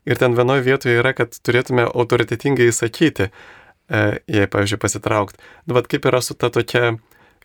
ir 0.08 0.20
ten 0.20 0.36
vienoje 0.38 0.64
vietoje 0.64 1.00
yra, 1.02 1.12
kad 1.16 1.36
turėtume 1.44 1.84
autoritetingai 1.88 2.70
įsakyti, 2.70 3.28
e, 3.28 4.02
jei, 4.24 4.48
pavyzdžiui, 4.48 4.80
pasitraukti. 4.80 5.42
Nu, 5.68 5.76
vat, 5.76 5.90
kaip 5.90 6.08
yra 6.08 6.22
su 6.24 6.36
ta 6.38 6.48
tokia, 6.54 6.96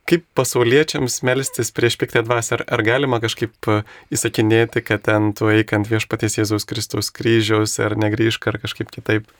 kaip 0.10 0.26
pasauliečiams 0.36 1.22
melstis 1.24 1.72
prieš 1.72 1.97
piktąją 2.01 2.26
dvasę, 2.28 2.58
ar, 2.58 2.66
ar 2.76 2.84
galima 2.84 3.20
kažkaip 3.24 3.70
e, 3.72 3.80
įsakinėti, 4.14 4.84
kad 4.84 5.06
ten 5.08 5.32
tu 5.38 5.47
eik 5.54 5.72
ant 5.76 5.88
viešpaties 5.88 6.39
Jėzaus 6.41 6.68
Kristaus 6.68 7.12
kryžiaus, 7.16 7.78
ar 7.84 7.95
negryžk, 7.99 8.47
ar 8.51 8.60
kažkaip 8.64 8.91
kitaip. 8.91 9.32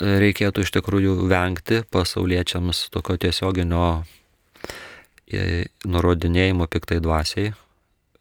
reikėtų 0.00 0.64
iš 0.64 0.70
tikrųjų 0.72 1.28
vengti 1.28 1.82
pasauliečiams 1.92 2.86
tokio 2.92 3.18
tiesioginio 3.20 4.04
e, 5.28 5.68
nurodinėjimo 5.84 6.68
piktai 6.72 7.00
dvasiai, 7.04 7.52
e, 7.52 7.56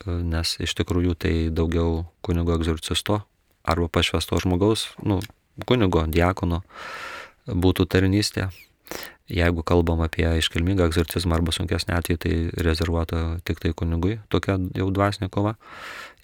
nes 0.07 0.55
iš 0.59 0.75
tikrųjų 0.79 1.15
tai 1.15 1.33
daugiau 1.51 2.05
kunigo 2.21 2.55
egzorcisto 2.55 3.21
arba 3.63 3.87
pašvesto 3.87 4.39
žmogaus, 4.39 4.89
nu, 5.03 5.19
kunigo, 5.67 6.05
diakono 6.07 6.63
būtų 7.47 7.87
tarnystė. 7.91 8.49
Jeigu 9.29 9.61
kalbam 9.61 10.01
apie 10.01 10.25
iškilmingą 10.39 10.87
egzorcizmą 10.89 11.37
arba 11.37 11.53
sunkesnį 11.53 11.95
atvejį, 11.99 12.19
tai 12.23 12.33
rezervuota 12.65 13.19
tik 13.45 13.61
tai 13.61 13.73
kunigui 13.77 14.17
tokia 14.33 14.57
jau 14.77 14.89
dvasinė 14.93 15.29
kova. 15.33 15.55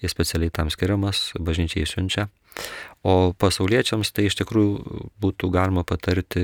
Jis 0.02 0.12
specialiai 0.12 0.50
tam 0.52 0.72
skiriamas, 0.74 1.30
bažnyčiai 1.38 1.86
siunčia. 1.86 2.26
O 3.06 3.32
pasauliečiams 3.38 4.10
tai 4.16 4.26
iš 4.26 4.38
tikrųjų 4.40 5.04
būtų 5.22 5.52
galima 5.54 5.84
patarti 5.86 6.42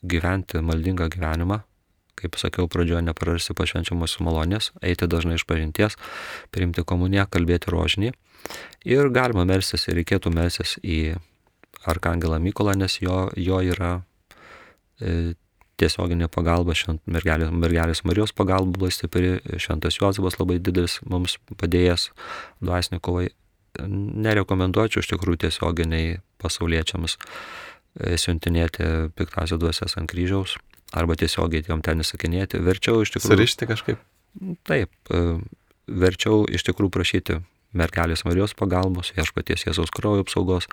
gyventi 0.00 0.62
maldingą 0.64 1.10
gyvenimą, 1.12 1.60
kaip 2.20 2.36
sakiau 2.40 2.68
pradžioje, 2.70 3.02
neprarasti 3.04 3.56
pašvenčiamos 3.56 4.18
malonės, 4.24 4.70
eiti 4.84 5.08
dažnai 5.10 5.38
iš 5.38 5.46
pažinties, 5.48 5.96
priimti 6.54 6.84
komuniją, 6.86 7.26
kalbėti 7.30 7.72
rožinį. 7.72 8.12
Ir 8.88 9.10
galima 9.12 9.44
melsis 9.48 9.86
ir 9.88 10.00
reikėtų 10.00 10.32
melsis 10.32 10.78
į 10.80 11.18
Arkangelą 11.88 12.40
Mykolą, 12.40 12.74
nes 12.76 12.98
jo, 13.00 13.28
jo 13.36 13.60
yra 13.64 14.00
e, 15.00 15.34
tiesioginė 15.80 16.28
pagalba, 16.32 16.74
švent 16.76 17.02
mergelės, 17.10 17.52
mergelės 17.52 18.04
Marijos 18.08 18.34
pagalba 18.36 18.76
labai 18.76 18.92
stipri, 18.94 19.32
šventas 19.60 19.98
Juozapas 19.98 20.38
labai 20.40 20.58
didelis 20.60 20.98
mums 21.08 21.38
padėjęs 21.60 22.10
dvasinį 22.64 23.00
kovai. 23.04 23.28
Nerekomenduočiau 23.80 25.02
iš 25.02 25.12
tikrųjų 25.12 25.44
tiesioginiai 25.44 26.18
pasauliečiams 26.42 27.16
e, 27.16 28.16
siuntinėti 28.18 29.12
piktasias 29.16 29.60
dvasias 29.62 29.94
ant 30.00 30.10
kryžiaus 30.10 30.56
arba 30.96 31.14
tiesiogiai 31.18 31.62
jam 31.68 31.82
ten 31.86 32.02
įsakinėti. 32.02 32.58
Verčiau 32.66 33.04
iš 33.04 33.14
tikrųjų. 33.14 33.36
Surišti 33.36 33.70
kažkaip. 33.70 34.02
Taip, 34.66 34.90
e, 35.14 35.38
verčiau 35.86 36.42
iš 36.50 36.66
tikrųjų 36.66 36.94
prašyti 36.98 37.38
mergelės 37.76 38.24
Marijos 38.26 38.54
pagalbos, 38.58 39.12
viešpaties 39.14 39.64
Jėzaus 39.68 39.92
kraujo 39.94 40.24
apsaugos, 40.24 40.66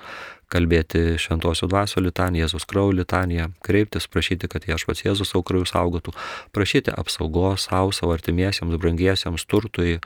kalbėti 0.54 1.18
šventosios 1.22 1.70
dvasio 1.70 2.02
litaniją, 2.02 2.48
Jėzaus 2.48 2.66
kraujo 2.70 2.96
litaniją, 2.98 3.52
kreiptis, 3.66 4.08
prašyti, 4.10 4.50
kad 4.50 4.66
viešpats 4.66 5.04
Jėzus 5.06 5.34
savo 5.34 5.44
krauju 5.48 5.68
saugotų, 5.70 6.14
prašyti 6.56 6.94
apsaugos 6.98 7.68
savo, 7.70 7.94
savo 7.94 8.16
artimiesiems, 8.18 8.80
brangiesiems, 8.82 9.46
turtui, 9.46 10.00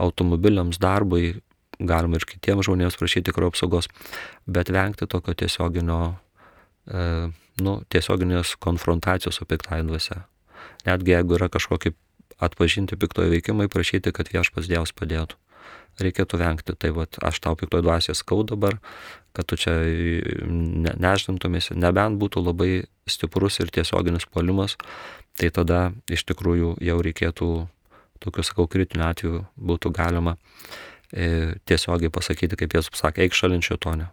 automobiliams, 0.00 0.80
darbui, 0.80 1.36
galima 1.78 2.18
ir 2.18 2.26
kitiems 2.28 2.66
žmonėms 2.68 2.96
prašyti 2.98 3.34
kraujo 3.36 3.52
apsaugos, 3.52 3.90
bet 4.48 4.72
vengti 4.72 5.06
tokio 5.10 5.36
tiesioginio, 5.36 6.00
e, 6.88 7.28
nu, 7.60 7.80
tiesioginės 7.92 8.56
konfrontacijos 8.62 9.36
su 9.36 9.48
piktai 9.48 9.82
dvasia. 9.84 10.24
Netgi 10.88 11.12
jeigu 11.12 11.36
yra 11.36 11.50
kažkokie 11.52 11.92
atpažinti 12.40 12.96
piktojo 12.96 13.34
veikimai, 13.34 13.68
prašyti, 13.68 14.14
kad 14.14 14.30
viešpas 14.32 14.70
Dievas 14.70 14.94
padėtų 14.96 15.36
reikėtų 16.02 16.40
vengti. 16.40 16.74
Tai 16.78 16.92
vad, 16.96 17.18
aš 17.24 17.40
tau 17.44 17.56
piktoj 17.58 17.82
dvasiai 17.84 18.16
skau 18.18 18.44
dabar, 18.46 18.78
kad 19.36 19.48
tu 19.48 19.58
čia 19.60 19.74
ne, 19.78 20.94
nežintumėsi, 20.98 21.76
nebent 21.78 22.18
būtų 22.20 22.42
labai 22.44 22.70
stiprus 23.08 23.60
ir 23.62 23.72
tiesioginis 23.74 24.28
polimas, 24.30 24.76
tai 25.38 25.50
tada 25.54 25.88
iš 26.10 26.26
tikrųjų 26.28 26.76
jau 26.84 26.98
reikėtų, 27.04 27.50
tokiu 28.24 28.46
sakau, 28.46 28.68
kritiniu 28.70 29.06
atveju 29.08 29.44
būtų 29.58 29.92
galima 29.94 30.36
e, 31.12 31.58
tiesiogiai 31.68 32.12
pasakyti, 32.12 32.58
kaip 32.58 32.78
jis 32.78 32.90
sakė, 32.98 33.26
eik 33.26 33.38
šalinčio 33.38 33.78
tonio. 33.80 34.10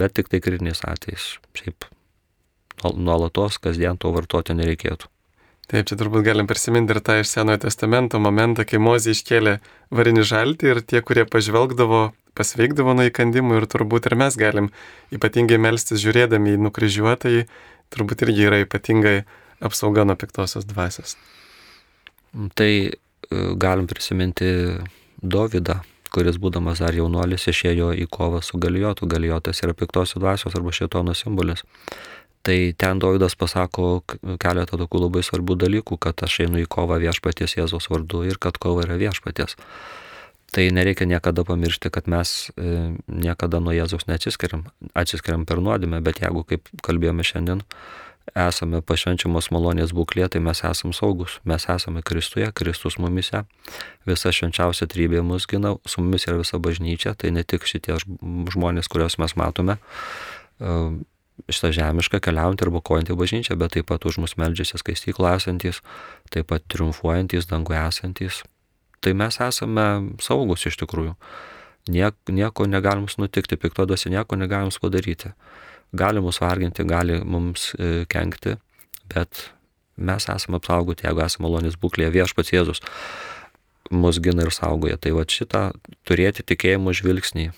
Bet 0.00 0.14
tik 0.16 0.30
tai 0.32 0.40
kritiniais 0.40 0.84
atvejais. 0.86 1.34
Šiaip 1.56 1.88
nuolatos, 2.96 3.58
kasdien 3.60 3.98
to 4.00 4.12
vartoti 4.14 4.56
nereikėtų. 4.56 5.09
Taip, 5.70 5.86
čia 5.86 5.94
turbūt 5.94 6.24
galim 6.26 6.48
prisiminti 6.50 6.90
ir 6.90 6.98
tą 7.06 7.20
iš 7.20 7.30
Senojo 7.30 7.60
testamento 7.62 8.18
momentą, 8.18 8.64
kai 8.66 8.80
Mozė 8.82 9.12
iškėlė 9.14 9.60
varinį 9.94 10.24
žaltį 10.26 10.72
ir 10.72 10.80
tie, 10.82 10.98
kurie 11.06 11.22
pažvelgdavo, 11.30 12.00
pasveikdavo 12.34 12.96
nuo 12.98 13.06
įkandimų 13.06 13.60
ir 13.60 13.66
turbūt 13.70 14.08
ir 14.10 14.16
mes 14.18 14.38
galim 14.40 14.72
ypatingai 15.14 15.60
melstis 15.62 16.02
žiūrėdami 16.02 16.56
į 16.56 16.62
nukryžiuotąjį, 16.66 17.44
turbūt 17.94 18.26
irgi 18.26 18.48
yra 18.48 18.58
ypatingai 18.64 19.14
apsauga 19.62 20.02
nuo 20.08 20.18
piktosios 20.18 20.66
dvasios. 20.66 21.14
Tai 22.58 22.70
e, 22.90 22.92
galim 23.54 23.86
prisiminti 23.90 24.50
Dovydą, 25.22 25.80
kuris 26.10 26.38
būdamas 26.42 26.82
dar 26.82 26.96
jaunuolis 26.96 27.46
išėjo 27.50 27.92
į 27.94 28.06
kovą 28.10 28.40
su 28.42 28.58
galijotu. 28.58 29.06
Galijotas 29.10 29.62
yra 29.62 29.74
piktosios 29.76 30.18
dvasios 30.18 30.56
arba 30.58 30.74
šitono 30.74 31.14
simbolis. 31.14 31.62
Tai 32.42 32.58
ten 32.72 33.00
Dovydas 33.02 33.36
pasako 33.36 34.00
keletą 34.40 34.78
tokių 34.80 35.02
labai 35.04 35.22
svarbių 35.26 35.58
dalykų, 35.60 35.98
kad 36.00 36.22
aš 36.24 36.38
einu 36.46 36.62
į 36.62 36.68
kovą 36.72 36.96
viešpaties 37.02 37.58
Jėzos 37.58 37.90
vardu 37.92 38.22
ir 38.24 38.40
kad 38.40 38.56
kova 38.56 38.86
yra 38.86 38.96
viešpaties. 39.00 39.58
Tai 40.50 40.64
nereikia 40.74 41.06
niekada 41.06 41.44
pamiršti, 41.46 41.92
kad 41.94 42.08
mes 42.10 42.50
e, 42.56 42.94
niekada 43.06 43.60
nuo 43.62 43.74
Jėzaus 43.76 44.08
neatsiskiriam, 44.08 44.64
atsiskiriam 44.98 45.44
per 45.46 45.60
nuodėmę, 45.62 46.00
bet 46.02 46.24
jeigu, 46.24 46.42
kaip 46.48 46.72
kalbėjome 46.82 47.22
šiandien, 47.28 47.60
esame 48.34 48.80
pašvenčiamos 48.82 49.50
malonės 49.54 49.92
būklė, 49.94 50.26
tai 50.32 50.42
mes 50.42 50.64
esame 50.66 50.96
saugus, 50.96 51.38
mes 51.44 51.68
esame 51.70 52.02
Kristuje, 52.02 52.48
Kristus 52.56 52.98
mumise, 52.98 53.44
visa 54.08 54.32
švenčiausia 54.34 54.88
trybė 54.90 55.22
mus 55.26 55.46
gina, 55.50 55.76
su 55.86 56.02
mumis 56.02 56.26
yra 56.26 56.40
visa 56.40 56.58
bažnyčia, 56.58 57.14
tai 57.14 57.30
ne 57.36 57.44
tik 57.44 57.68
šitie 57.68 58.00
žmonės, 58.00 58.90
kuriuos 58.90 59.20
mes 59.22 59.36
matome, 59.38 59.78
šitą 61.48 61.70
žemišką 61.76 62.20
keliaujantį 62.24 62.66
arba 62.66 62.82
kojantį 62.84 63.16
bažnyčią, 63.18 63.56
bet 63.60 63.76
taip 63.76 63.88
pat 63.90 64.04
už 64.08 64.20
mus 64.22 64.36
meldžiasi 64.40 64.80
skaistyklo 64.80 65.30
esantis, 65.32 65.80
taip 66.34 66.50
pat 66.52 66.66
triumfuojantis, 66.72 67.48
dangų 67.50 67.76
esantis. 67.80 68.42
Tai 69.00 69.14
mes 69.16 69.40
esame 69.40 69.86
saugus 70.20 70.66
iš 70.68 70.76
tikrųjų. 70.82 71.14
Niek, 71.90 72.16
nieko 72.28 72.66
negalim 72.68 73.08
nutikti, 73.18 73.56
piktodasi 73.56 74.12
nieko 74.12 74.36
negalim 74.36 74.70
padaryti. 74.82 75.32
Gali 75.96 76.20
mus 76.20 76.38
varginti, 76.40 76.84
gali 76.84 77.16
mums 77.24 77.72
e, 77.74 78.04
kenkti, 78.06 78.58
bet 79.10 79.48
mes 79.96 80.28
esame 80.28 80.60
apsaugoti, 80.60 81.08
jeigu 81.08 81.24
esame 81.24 81.48
malonės 81.48 81.80
būklėje 81.80 82.12
viešpats 82.14 82.52
Jėzus 82.52 82.84
mus 83.90 84.20
gina 84.22 84.44
ir 84.46 84.54
saugoja. 84.54 85.00
Tai 85.00 85.16
va 85.16 85.24
šitą 85.26 85.64
turėti 86.06 86.44
tikėjimo 86.46 86.94
žvilgsnį 86.94 87.50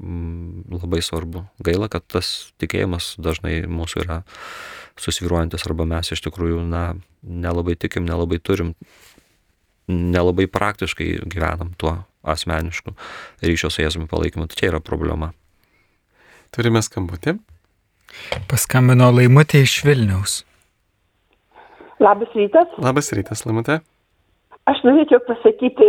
labai 0.00 1.02
svarbu. 1.02 1.44
Gaila, 1.64 1.88
kad 1.88 2.06
tas 2.10 2.50
tikėjimas 2.62 3.14
dažnai 3.22 3.62
mūsų 3.70 4.02
yra 4.02 4.22
susviruojantis 5.00 5.66
arba 5.68 5.86
mes 5.88 6.10
iš 6.14 6.22
tikrųjų 6.26 6.64
na, 6.66 6.96
nelabai 7.22 7.76
tikim, 7.78 8.06
nelabai 8.06 8.40
turim, 8.42 8.74
nelabai 9.88 10.46
praktiškai 10.50 11.24
gyvenam 11.30 11.74
tuo 11.78 11.96
asmenišku 12.24 12.94
ryšio 13.44 13.70
su 13.70 13.84
Jėzumi 13.84 14.08
palaikymu. 14.10 14.48
Tai 14.48 14.58
čia 14.58 14.72
yra 14.72 14.80
problema. 14.82 15.32
Turime 16.54 16.82
skambutį. 16.82 17.38
Paskambino 18.50 19.10
laimutė 19.14 19.64
iš 19.66 19.80
Vilniaus. 19.86 20.42
Labas 22.02 22.34
rytas. 22.34 22.70
Labas 22.82 23.10
rytas, 23.14 23.44
Lamute. 23.46 23.80
Aš 24.64 24.78
norėčiau 24.80 25.20
pasakyti 25.26 25.86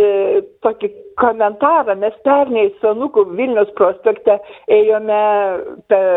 tokį 0.64 0.88
komentarą. 1.16 1.94
Mes 1.96 2.16
pernai 2.26 2.66
Sanukų 2.82 3.22
Vilnius 3.38 3.70
prospekte 3.78 4.34
ėjome 4.76 5.20
per 5.88 6.10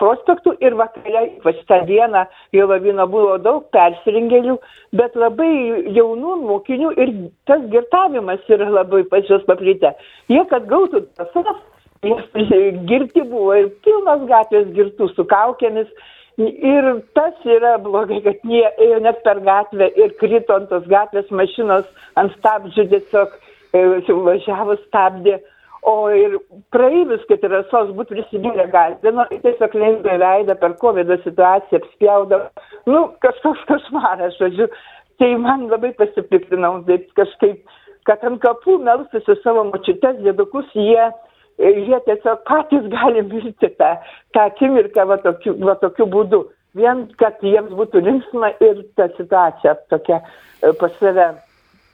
prospektų 0.00 0.54
ir 0.64 0.78
vakare, 0.80 1.26
ypač 1.36 1.58
tą 1.68 1.82
dieną, 1.90 2.22
jo 2.56 2.68
lavino 2.70 3.04
buvo 3.10 3.34
daug 3.44 3.66
persirengėlių, 3.76 4.56
bet 4.96 5.18
labai 5.20 5.50
jaunų 5.98 6.38
mokinių 6.46 6.94
ir 7.04 7.12
tas 7.50 7.66
girtavimas 7.74 8.48
yra 8.48 8.70
labai 8.78 9.02
pas 9.12 9.28
juos 9.28 9.44
paplitę. 9.50 9.92
Jie, 10.32 10.40
kad 10.48 10.70
gautų 10.72 11.04
drąsos, 11.04 11.60
jie 12.00 12.62
girti 12.88 13.26
buvo 13.28 13.58
ir 13.60 13.68
pilnas 13.84 14.24
gatvės 14.32 14.72
girtų 14.72 15.12
su 15.12 15.28
kaukėmis. 15.28 15.92
Ir 16.40 16.86
tas 17.12 17.36
yra 17.44 17.74
blogai, 17.84 18.22
kad 18.24 18.44
jie 18.48 18.64
ėjo 18.80 19.00
net 19.04 19.18
per 19.26 19.42
gatvę 19.44 19.90
ir 20.00 20.14
krito 20.20 20.56
ant 20.56 20.70
tos 20.72 20.86
gatvės 20.88 21.28
mašinos 21.30 21.88
ant 22.20 22.32
stabdžių 22.38 22.86
tiesiog 22.92 23.34
e, 23.76 23.82
važiavo 24.28 24.78
stabdė. 24.86 25.40
O 25.90 25.94
ir 26.12 26.38
praeivis, 26.72 27.22
kad 27.28 27.44
yra 27.44 27.62
sos 27.70 27.92
būtų 27.96 28.16
prisidūrę 28.16 28.66
gazdino, 28.72 29.24
tiesiog 29.32 29.76
lengvai 29.82 30.16
veidą 30.20 30.56
per 30.60 30.76
COVID 30.80 31.12
situaciją 31.24 31.80
apspjaudavo. 31.80 32.66
Nu, 32.88 33.04
kažkoks 33.24 33.64
košmaras, 33.68 34.36
žodžiu. 34.40 34.68
Tai 35.20 35.30
man 35.40 35.66
labai 35.68 35.92
pasipiktinau, 35.96 36.78
taip 36.88 37.08
kažkaip, 37.20 37.64
kad 38.08 38.22
ant 38.24 38.40
kapų 38.40 38.78
melstusi 38.84 39.36
savo 39.42 39.66
močiutes, 39.68 40.20
dėdukus, 40.24 40.68
jie 40.72 41.10
jie 41.60 42.00
tiesiog 42.06 42.42
patys 42.48 42.88
gali 42.92 43.22
mirti 43.26 43.70
tą, 43.78 43.92
tą 44.34 44.46
akimirką 44.48 45.06
va 45.10 45.20
tokiu, 45.24 45.54
va 45.64 45.76
tokiu 45.80 46.08
būdu. 46.10 46.44
Vien, 46.78 47.06
kad 47.18 47.40
jiems 47.42 47.72
būtų 47.74 48.02
linksma 48.06 48.52
ir 48.62 48.84
ta 48.98 49.08
situacija 49.16 49.74
tokia 49.90 50.20
e, 50.20 50.70
pas 50.78 50.92
save 51.00 51.32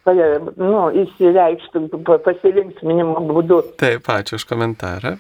nu, 0.07 0.83
įsireikštų 1.03 2.03
pasilinksminimo 2.05 3.25
būdu. 3.31 3.63
Taip, 3.81 4.07
ačiū 4.13 4.39
už 4.39 4.45
komentarą. 4.47 5.17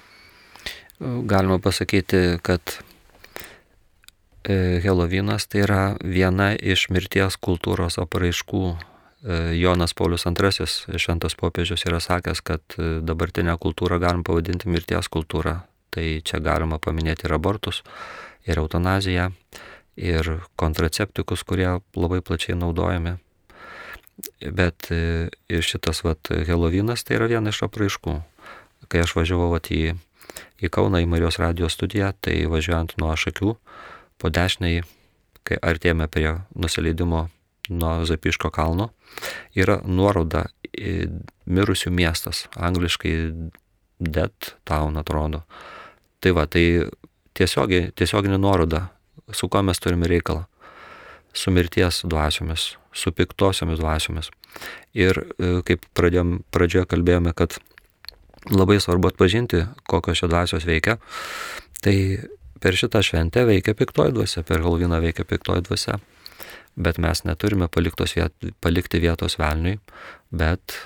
Galima 1.00 1.58
pasakyti, 1.60 2.38
kad 2.44 2.78
Helovinas 4.46 5.48
tai 5.50 5.64
yra 5.64 5.80
viena 6.00 6.52
iš 6.54 6.86
mirties 6.94 7.34
kultūros 7.42 7.98
apraiškų 7.98 8.76
Jonas 9.56 9.94
Paulius 9.96 10.26
II, 10.28 10.98
šventas 11.00 11.34
popiežius, 11.34 11.86
yra 11.88 12.00
sakęs, 12.00 12.42
kad 12.44 12.76
dabartinę 12.76 13.56
kultūrą 13.58 13.98
galim 13.98 14.22
pavadinti 14.26 14.68
mirties 14.68 15.08
kultūra. 15.08 15.62
Tai 15.90 16.04
čia 16.20 16.40
galima 16.44 16.76
paminėti 16.82 17.24
ir 17.24 17.32
abortus, 17.32 17.80
ir 18.44 18.60
eutanaziją, 18.60 19.30
ir 19.96 20.28
kontraceptikus, 20.60 21.42
kurie 21.48 21.78
labai 21.96 22.20
plačiai 22.20 22.58
naudojami. 22.60 23.16
Bet 24.40 24.90
ir 24.92 25.64
šitas 25.64 26.02
vat, 26.04 26.28
Helovinas 26.28 27.04
tai 27.04 27.16
yra 27.18 27.28
viena 27.32 27.52
iš 27.52 27.62
apraiškų. 27.66 28.18
Kai 28.92 29.02
aš 29.02 29.16
važiavau 29.16 29.48
vat, 29.52 29.70
į, 29.72 29.96
į 30.60 30.70
Kauną, 30.72 31.00
į 31.00 31.08
Marijos 31.10 31.40
radijos 31.40 31.76
studiją, 31.76 32.12
tai 32.20 32.44
važiuojant 32.48 32.96
nuo 33.00 33.16
Šakių, 33.16 33.56
po 34.20 34.32
dešiniai, 34.32 34.84
kai 35.46 35.58
artėjame 35.64 36.08
prie 36.12 36.38
nusileidimo 36.54 37.26
nuo 37.68 38.04
Zapiško 38.06 38.50
kalno, 38.54 38.90
yra 39.56 39.80
nuoroda 39.84 40.46
mirusių 41.46 41.92
miestas, 41.94 42.46
angliškai 42.56 43.14
Dead 44.00 44.50
Town 44.68 44.98
atrodo. 45.00 45.42
Tai 46.20 46.32
va, 46.36 46.46
tai 46.50 46.86
tiesiogiai, 47.36 47.90
tiesioginė 47.96 48.38
nuoroda, 48.40 48.86
su 49.32 49.48
kuo 49.48 49.62
mes 49.64 49.80
turime 49.80 50.08
reikalą. 50.10 50.44
Su 51.36 51.52
mirties 51.52 52.00
dvasiomis, 52.08 52.74
su 52.96 53.12
piktosiomis 53.12 53.80
dvasiomis. 53.80 54.30
Ir 54.96 55.20
kaip 55.68 55.84
pradėjom, 55.96 56.38
pradžioje 56.54 56.88
kalbėjome, 56.88 57.34
kad 57.36 57.58
labai 58.48 58.78
svarbu 58.80 59.10
atpažinti, 59.10 59.66
kokios 59.90 60.22
šios 60.22 60.32
dvasios 60.32 60.64
veikia, 60.68 60.96
tai 61.84 61.96
per 62.62 62.78
šitą 62.78 63.02
šventę 63.04 63.44
veikia 63.48 63.76
piktoji 63.76 64.14
dvasia, 64.16 64.44
per 64.48 64.64
Halviną 64.64 65.02
veikia 65.04 65.26
piktoji 65.28 65.66
dvasia 65.66 65.98
bet 66.76 66.98
mes 67.00 67.24
neturime 67.24 67.68
viet, 67.72 68.32
palikti 68.60 69.00
vietos 69.00 69.38
velniui, 69.38 69.78
bet 70.30 70.76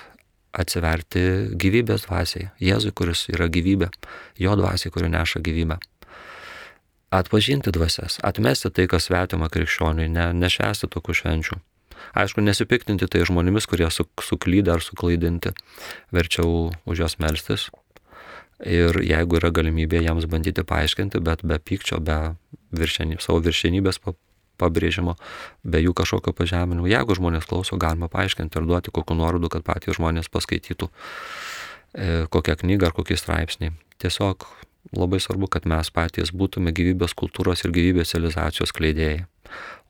atsiverti 0.51 1.51
gyvybės 1.55 2.07
dvasiai, 2.07 2.49
Jėzui, 2.59 2.91
kuris 2.91 3.27
yra 3.31 3.47
gyvybė, 3.47 3.89
jo 4.39 4.55
dvasiai, 4.59 4.91
kuri 4.91 5.11
neša 5.11 5.39
gyvybę. 5.43 5.79
Atpažinti 7.11 7.71
dvasias, 7.75 8.19
atmesti 8.23 8.71
tai, 8.71 8.87
kas 8.87 9.09
svetima 9.09 9.49
krikščioniui, 9.51 10.07
ne, 10.11 10.31
nešesti 10.35 10.87
tokių 10.91 11.15
švenčių. 11.19 11.59
Aišku, 12.17 12.43
nesipiktinti 12.43 13.07
tai 13.11 13.23
žmonėmis, 13.27 13.67
kurie 13.69 13.87
su, 13.91 14.07
suklydę 14.23 14.73
ar 14.73 14.83
suklaidinti, 14.83 15.53
verčiau 16.15 16.71
už 16.87 17.03
juos 17.03 17.17
melstis. 17.21 17.67
Ir 18.61 18.97
jeigu 19.03 19.39
yra 19.39 19.51
galimybė 19.53 20.03
jiems 20.05 20.27
bandyti 20.29 20.63
paaiškinti, 20.67 21.21
bet 21.25 21.43
be 21.47 21.57
pykčio, 21.59 21.99
be 22.03 22.35
viršenybės, 22.77 23.27
savo 23.27 23.41
viršenybės 23.43 24.01
pabrėžimo, 24.61 25.17
be 25.65 25.81
jų 25.81 25.93
kažkokio 25.97 26.33
pažeminimo. 26.37 26.89
Jeigu 26.89 27.17
žmonės 27.17 27.47
klauso, 27.49 27.79
galima 27.81 28.09
paaiškinti 28.11 28.61
ir 28.61 28.67
duoti 28.69 28.93
kokiu 28.93 29.17
nuorodu, 29.19 29.51
kad 29.51 29.65
patys 29.67 29.97
žmonės 29.97 30.31
paskaitytų 30.33 30.89
e, 30.89 32.09
kokią 32.31 32.59
knygą 32.63 32.91
ar 32.91 32.97
kokį 32.97 33.17
straipsnį. 33.19 33.73
Tiesiog 34.01 34.47
labai 34.97 35.19
svarbu, 35.21 35.49
kad 35.51 35.67
mes 35.69 35.91
patys 35.93 36.33
būtume 36.33 36.73
gyvybės 36.75 37.13
kultūros 37.17 37.65
ir 37.65 37.73
gyvybės 37.75 38.13
civilizacijos 38.15 38.73
kleidėjai. 38.77 39.25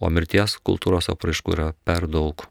O 0.01 0.09
mirties 0.09 0.57
kultūros 0.65 1.11
apraiškų 1.13 1.55
yra 1.55 1.69
per 1.86 2.07
daug. 2.09 2.47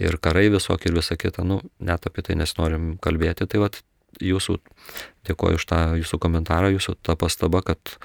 Ir 0.00 0.16
karai 0.16 0.48
visokie 0.48 0.88
ir 0.88 0.96
visa 0.96 1.16
kita, 1.20 1.44
nu, 1.44 1.60
net 1.78 2.06
apie 2.08 2.24
tai 2.24 2.38
nesnorim 2.40 2.94
kalbėti. 3.04 3.44
Tai 3.44 3.66
vad, 3.66 3.76
jūsų, 4.16 4.56
dėkoju 5.28 5.60
už 5.60 5.66
tą 5.68 5.80
jūsų 6.00 6.18
komentarą, 6.22 6.72
jūsų 6.72 6.96
tą 7.04 7.16
pastabą, 7.20 7.60
kad 7.66 7.98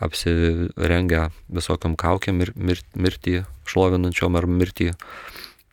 apsirengę 0.00 1.30
visokiam 1.48 1.96
kaukiam 1.96 2.40
ir 2.44 2.52
mir, 2.56 2.82
mirtį 2.94 3.44
šlovinančiom 3.68 4.36
ar 4.36 4.46
mirtį, 4.48 4.92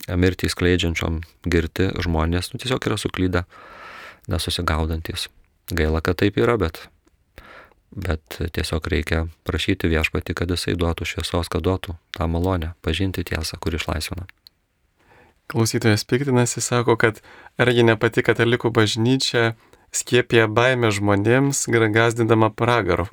mirtį 0.08 0.50
skleidžiančiom 0.52 1.22
girti 1.48 1.90
žmonės, 2.04 2.54
nu, 2.54 2.62
tiesiog 2.64 2.88
yra 2.88 2.98
suklydę, 3.00 3.44
nesusigaudantis. 4.32 5.28
Gaila, 5.72 6.02
kad 6.04 6.20
taip 6.20 6.40
yra, 6.40 6.56
bet, 6.60 6.86
bet 7.92 8.40
tiesiog 8.56 8.88
reikia 8.92 9.26
prašyti 9.48 9.92
viešpati, 9.92 10.36
kad 10.36 10.52
jisai 10.52 10.78
duotų 10.80 11.08
šviesos, 11.08 11.52
kad 11.52 11.64
duotų 11.66 11.98
tą 12.16 12.30
malonę, 12.32 12.74
pažinti 12.84 13.26
tiesą, 13.28 13.60
kuri 13.60 13.80
išlaisvina. 13.80 14.28
Klausytojas 15.52 16.06
piktinasi, 16.08 16.64
sako, 16.64 16.96
kad 16.96 17.20
argi 17.60 17.84
ne 17.84 17.98
pati 18.00 18.24
katalikų 18.24 18.72
bažnyčia 18.72 19.58
skiepė 19.94 20.48
baimę 20.48 20.90
žmonėms, 20.96 21.68
gazdindama 21.68 22.48
pragaru 22.50 23.10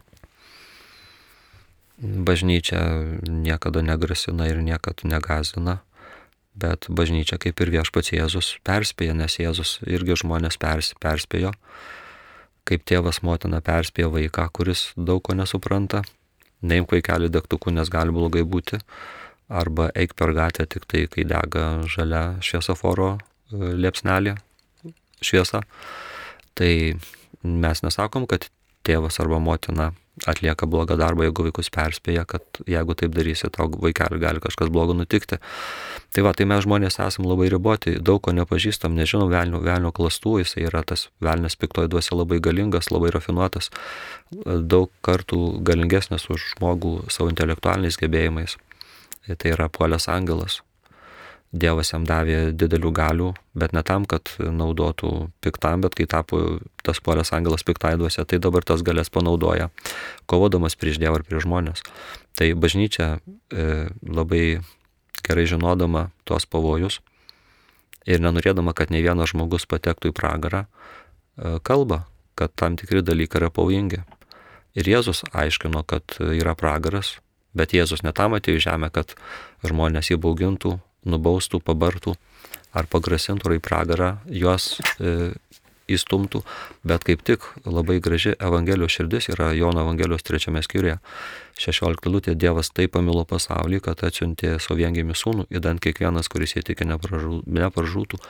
bažnyčia 2.01 2.81
niekada 3.29 3.85
negrasina 3.85 4.49
ir 4.49 4.61
niekada 4.65 5.05
negazina, 5.05 5.81
bet 6.57 6.89
bažnyčia 6.89 7.39
kaip 7.41 7.61
ir 7.61 7.73
viešpats 7.77 8.13
Jėzus 8.13 8.57
perspėja, 8.65 9.15
nes 9.15 9.37
Jėzus 9.39 9.79
irgi 9.85 10.17
žmonės 10.25 10.59
pers, 10.61 10.95
perspėjo, 11.01 11.53
kaip 12.65 12.85
tėvas 12.89 13.23
motina 13.23 13.61
perspėja 13.65 14.11
vaiką, 14.13 14.49
kuris 14.53 14.91
daug 14.97 15.23
ko 15.25 15.37
nesupranta, 15.37 16.03
neimk 16.63 16.93
vaikelį 16.93 17.31
degtukų, 17.33 17.73
nes 17.77 17.93
gali 17.93 18.13
blogai 18.13 18.45
būti, 18.45 18.81
arba 19.51 19.91
eik 19.95 20.15
per 20.17 20.33
gatvę 20.37 20.67
tik 20.71 20.87
tai, 20.87 21.07
kai 21.11 21.25
dega 21.29 21.83
žalia 21.91 22.39
šviesoforo 22.45 23.17
e, 23.17 23.21
liepsnelė 23.83 24.37
šviesa. 25.21 25.65
Tai 26.55 26.73
mes 27.43 27.83
nesakom, 27.83 28.29
kad 28.31 28.47
tėvas 28.87 29.19
arba 29.23 29.41
motina 29.43 29.91
atlieka 30.27 30.67
blogą 30.67 30.97
darbą, 31.01 31.25
jeigu 31.25 31.47
vaikus 31.47 31.71
perspėja, 31.73 32.25
kad 32.29 32.61
jeigu 32.69 32.97
taip 32.99 33.15
darysi, 33.17 33.49
tau 33.55 33.71
vaikeliui 33.71 34.21
gali 34.21 34.43
kažkas 34.43 34.71
blogo 34.73 34.95
nutikti. 34.97 35.39
Tai 36.15 36.25
va, 36.27 36.33
tai 36.37 36.47
mes 36.51 36.65
žmonės 36.67 36.99
esame 37.01 37.31
labai 37.31 37.49
riboti, 37.53 37.97
daug 38.03 38.21
ko 38.25 38.35
nepažįstam, 38.37 38.97
nežinom 38.99 39.31
velnio, 39.33 39.63
velnio 39.65 39.93
klastų, 39.97 40.39
jis 40.43 40.57
yra 40.61 40.83
tas 40.87 41.09
velnės 41.25 41.57
piktoji 41.61 41.93
duose 41.93 42.17
labai 42.17 42.41
galingas, 42.43 42.91
labai 42.91 43.13
rafinuotas, 43.15 43.71
daug 44.45 44.91
kartų 45.07 45.61
galingesnis 45.67 46.29
už 46.31 46.55
žmogų 46.57 46.97
savo 47.09 47.31
intelektualiniais 47.33 48.01
gebėjimais. 48.01 48.59
Tai 49.31 49.53
yra 49.53 49.69
puolės 49.71 50.09
angelas, 50.11 50.61
Dievas 51.51 51.89
jam 51.91 52.05
davė 52.07 52.53
didelių 52.55 52.91
galių, 52.95 53.29
bet 53.59 53.73
ne 53.75 53.83
tam, 53.83 54.05
kad 54.07 54.31
naudotų 54.39 55.33
piktam, 55.43 55.83
bet 55.83 55.97
kai 55.99 56.07
tapo 56.07 56.61
tas 56.87 57.01
puolęs 57.03 57.33
angelas 57.35 57.65
piktaiduose, 57.67 58.23
tai 58.23 58.39
dabar 58.39 58.63
tas 58.63 58.85
galės 58.87 59.11
panaudoja, 59.11 59.67
kovodamas 60.31 60.79
prieš 60.79 61.01
Dievą 61.03 61.19
ir 61.19 61.25
prieš 61.27 61.49
žmonės. 61.49 61.83
Tai 62.39 62.53
bažnyčia 62.55 63.17
e, 63.19 63.89
labai 64.07 64.61
gerai 65.27 65.47
žinodama 65.51 66.13
tuos 66.23 66.47
pavojus 66.47 67.01
ir 68.07 68.23
nenorėdama, 68.23 68.71
kad 68.71 68.95
ne 68.95 69.03
vienas 69.03 69.33
žmogus 69.35 69.67
patektų 69.67 70.13
į 70.13 70.15
pragarą, 70.15 70.61
e, 70.67 71.59
kalba, 71.67 72.05
kad 72.39 72.55
tam 72.55 72.79
tikri 72.79 73.03
dalykai 73.03 73.43
yra 73.43 73.51
pavojingi. 73.51 74.05
Ir 74.79 74.87
Jėzus 74.87 75.25
aiškino, 75.35 75.83
kad 75.83 76.15
yra 76.23 76.55
pragaras, 76.55 77.17
bet 77.59 77.75
Jėzus 77.75 78.05
netam 78.07 78.39
atėjo 78.39 78.61
į 78.61 78.65
žemę, 78.69 78.93
kad 78.95 79.17
žmonės 79.67 80.13
jį 80.13 80.21
baugintų, 80.23 80.77
nubaustų, 81.09 81.61
pabartų 81.65 82.17
ar 82.77 82.87
pagrasintų 82.91 83.57
į 83.57 83.63
pragarą, 83.65 84.11
juos 84.31 84.77
e, 85.01 85.33
įstumtų, 85.91 86.43
bet 86.87 87.05
kaip 87.07 87.23
tik 87.27 87.47
labai 87.67 87.99
graži 88.03 88.35
Evangelijos 88.39 88.95
širdis 88.95 89.31
yra 89.33 89.51
Jono 89.57 89.83
Evangelijos 89.85 90.25
trečiame 90.27 90.63
skyriuje. 90.63 90.99
16 91.61 92.07
lūtė 92.13 92.37
Dievas 92.39 92.71
taip 92.73 92.95
pamilo 92.97 93.25
pasaulį, 93.29 93.83
kad 93.85 94.05
atsiuntė 94.07 94.57
savo 94.63 94.79
viengimį 94.81 95.17
sūnų, 95.19 95.49
įdant 95.53 95.83
kiekvienas, 95.83 96.31
kuris 96.33 96.57
įtikė 96.61 96.87
nepražūtų, 96.89 98.21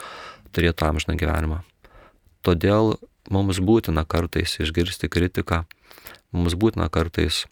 turėtų 0.56 0.88
amžiną 0.88 1.18
gyvenimą. 1.20 1.60
Todėl 2.46 2.96
mums 3.30 3.60
būtina 3.60 4.06
kartais 4.08 4.56
išgirsti 4.64 5.10
kritiką, 5.12 5.64
mums 6.32 6.56
būtina 6.56 6.88
kartais 6.88 7.44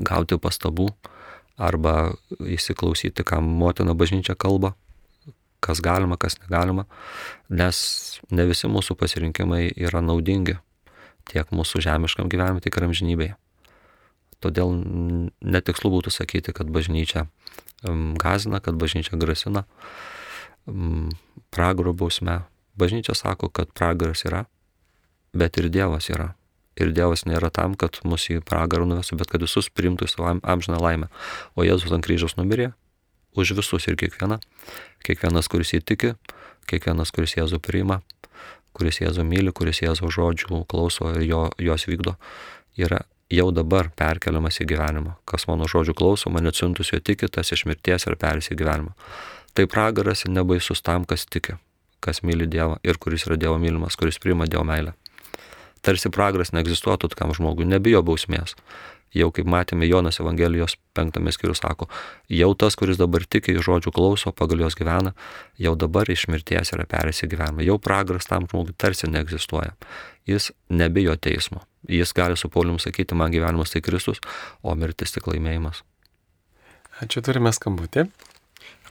gauti 0.00 0.38
pastabų 0.40 0.88
arba 1.62 2.14
įsiklausyti, 2.40 3.24
ką 3.26 3.38
motina 3.44 3.94
bažnyčia 3.94 4.34
kalba, 4.34 4.74
kas 5.62 5.80
galima, 5.84 6.18
kas 6.18 6.40
negalima, 6.42 6.88
nes 7.48 7.78
ne 8.34 8.46
visi 8.48 8.70
mūsų 8.70 8.98
pasirinkimai 8.98 9.68
yra 9.78 10.02
naudingi 10.02 10.58
tiek 11.30 11.52
mūsų 11.54 11.82
žemiškam 11.86 12.30
gyvenimui, 12.30 12.62
tiek 12.64 12.76
ir 12.76 12.88
amžinybėje. 12.88 13.36
Todėl 14.42 14.74
netikslu 15.38 15.92
būtų 15.92 16.10
sakyti, 16.10 16.54
kad 16.56 16.70
bažnyčia 16.74 17.28
gazina, 18.18 18.58
kad 18.58 18.74
bažnyčia 18.78 19.18
grasina 19.18 19.64
pragaro 21.54 21.94
bausme. 21.94 22.42
Bažnyčia 22.78 23.14
sako, 23.14 23.50
kad 23.52 23.70
pragaras 23.76 24.24
yra, 24.24 24.46
bet 25.36 25.58
ir 25.60 25.68
Dievas 25.70 26.08
yra. 26.10 26.32
Ir 26.80 26.92
Dievas 26.96 27.26
nėra 27.28 27.50
tam, 27.52 27.74
kad 27.76 27.98
mus 28.08 28.28
į 28.32 28.40
pragarą 28.46 28.86
nuvestų, 28.88 29.18
bet 29.20 29.32
kad 29.32 29.44
visus 29.44 29.68
priimtų 29.68 30.08
į 30.08 30.12
savo 30.12 30.30
amžiną 30.40 30.80
laimę. 30.80 31.10
O 31.56 31.66
Jėzus 31.66 31.92
ant 31.92 32.04
kryžiaus 32.06 32.38
numirė 32.38 32.72
už 33.36 33.54
visus 33.58 33.88
ir 33.88 33.96
kiekvieną. 34.00 34.38
Kiekvienas, 35.04 35.48
kuris 35.52 35.74
įtiki, 35.76 36.14
kiekvienas, 36.70 37.12
kuris 37.12 37.36
Jėzų 37.36 37.60
priima, 37.64 38.00
kuris 38.76 39.02
Jėzų 39.02 39.24
myli, 39.28 39.52
kuris 39.52 39.82
Jėzų 39.84 40.12
žodžių 40.12 40.64
klauso 40.68 41.12
ir 41.16 41.26
jo, 41.28 41.42
jos 41.60 41.88
vykdo, 41.88 42.16
yra 42.80 43.02
jau 43.32 43.48
dabar 43.54 43.88
perkeliamas 43.96 44.60
į 44.60 44.68
gyvenimą. 44.72 45.16
Kas 45.28 45.46
mano 45.48 45.68
žodžių 45.68 45.96
klauso, 45.96 46.32
mane 46.32 46.52
atsiuntus 46.52 46.92
jo 46.92 47.00
tiki, 47.00 47.28
tas 47.32 47.52
iš 47.52 47.66
mirties 47.68 48.08
ir 48.08 48.18
perės 48.20 48.52
į 48.52 48.58
gyvenimą. 48.60 48.96
Tai 49.56 49.68
pragaras 49.68 50.26
nebaisus 50.28 50.84
tam, 50.84 51.04
kas 51.08 51.26
tiki, 51.28 51.56
kas 52.00 52.22
myli 52.24 52.48
Dievą 52.48 52.78
ir 52.84 53.00
kuris 53.00 53.26
yra 53.28 53.36
Dievo 53.40 53.58
mylimas, 53.60 53.96
kuris 54.00 54.20
priima 54.20 54.48
Dievo 54.48 54.64
meilę. 54.68 54.96
Tarsi 55.82 56.12
pragaras 56.14 56.54
neegzistuotų 56.54 57.10
tokiam 57.10 57.34
žmogui, 57.34 57.66
nebijo 57.66 58.02
bausmės 58.06 58.54
jau 59.14 59.28
kaip 59.34 59.48
matėme 59.48 59.86
Jonas 59.88 60.20
Evangelijos 60.22 60.76
penktame 60.96 61.32
skyrius 61.34 61.62
sako, 61.62 61.88
jau 62.32 62.50
tas, 62.58 62.76
kuris 62.78 63.00
dabar 63.00 63.24
tiki 63.28 63.54
į 63.56 63.64
žodžių 63.66 63.92
klauso, 63.94 64.32
pagal 64.36 64.64
jos 64.64 64.76
gyvena, 64.78 65.14
jau 65.60 65.74
dabar 65.78 66.08
iš 66.12 66.26
mirties 66.32 66.72
yra 66.76 66.86
perėsi 66.88 67.28
gyvenimą. 67.30 67.64
Jau 67.66 67.78
pragaras 67.82 68.28
tam 68.30 68.48
žmogui 68.50 68.76
tarsi 68.76 69.10
neegzistuoja. 69.10 69.74
Jis 70.28 70.52
nebijo 70.70 71.16
teismo. 71.16 71.64
Jis 71.88 72.14
gali 72.14 72.38
su 72.38 72.48
Paulium 72.52 72.78
sakyti, 72.80 73.16
man 73.18 73.32
gyvenimas 73.34 73.74
tai 73.74 73.82
Kristus, 73.84 74.22
o 74.62 74.74
mirtis 74.78 75.14
tik 75.14 75.26
laimėjimas. 75.28 75.82
Ačiū 77.02 77.24
turime 77.24 77.52
skambutį. 77.52 78.06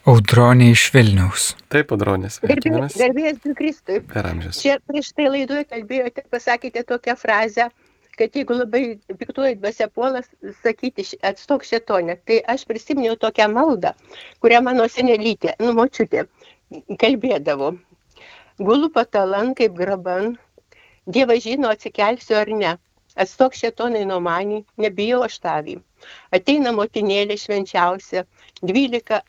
Audronė 0.10 0.72
iš 0.74 0.88
Vilniaus. 0.96 1.52
Taip, 1.70 1.92
audronės. 1.94 2.40
Garbėjas 2.42 3.44
Kristui. 3.58 4.00
Per 4.10 4.26
amžius. 4.26 4.58
Čia 4.64 4.80
prieš 4.90 5.12
tai 5.14 5.28
laidoje 5.30 5.68
kalbėjote, 5.70 6.24
pasakėte 6.34 6.82
tokią 6.90 7.14
frazę, 7.22 7.68
kad 8.18 8.34
jeigu 8.34 8.58
labai 8.58 8.82
piktuoji 9.20 9.60
dvasia 9.60 9.92
puolas, 9.94 10.26
sakyti 10.64 11.06
atstok 11.22 11.68
šetonę. 11.70 12.18
Tai 12.26 12.42
aš 12.56 12.66
prisiminiau 12.70 13.14
tokią 13.22 13.52
maldą, 13.54 13.94
kurią 14.42 14.64
mano 14.66 14.90
senelytė, 14.90 15.54
nu, 15.62 15.76
močiutė, 15.78 16.26
kalbėdavo. 16.98 17.76
Gulu 18.58 18.90
patalan 18.98 19.54
kaip 19.58 19.78
graban, 19.78 20.34
Dievas 21.06 21.46
žino, 21.46 21.70
atsikelsiu 21.70 22.42
ar 22.42 22.50
ne. 22.58 22.78
Atstok 23.22 23.54
šetonai 23.58 24.06
nuo 24.10 24.22
manį, 24.24 24.64
nebijau 24.82 25.22
aš 25.26 25.42
tavį. 25.46 25.82
Ateina 26.34 26.72
motinėlė 26.74 27.38
švenčiausia, 27.38 28.24
dvylika 28.62 29.22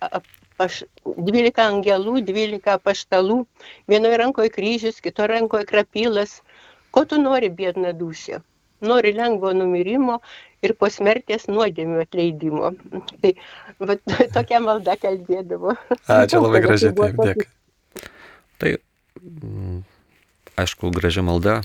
aš 0.66 0.82
12 1.06 1.64
angelų, 1.66 2.20
12 2.30 2.78
paštalų, 2.86 3.42
vienoje 3.90 4.22
rankoje 4.22 4.54
kryžius, 4.54 5.02
kitoje 5.04 5.34
rankoje 5.34 5.68
krapylas. 5.68 6.40
Ko 6.92 7.06
tu 7.08 7.18
nori, 7.20 7.52
bėdna 7.52 7.94
dušė? 7.96 8.42
nori 8.82 9.12
lengvo 9.12 9.52
numirimo 9.52 10.18
ir 10.62 10.74
po 10.78 10.90
smerties 10.90 11.48
nuodėmių 11.50 12.02
atleidimo. 12.04 12.72
Tai 13.22 13.32
va, 13.82 13.96
tokia 14.36 14.60
malda 14.62 14.98
kalbėdavo. 15.00 15.76
Ačiū 16.10 16.42
labai 16.42 16.62
gražiai, 16.66 16.94
taip, 16.98 17.22
dėkui. 17.22 17.48
Tai, 18.62 18.74
mm, 19.22 19.80
aišku, 20.62 20.92
graži 20.94 21.24
malda, 21.26 21.60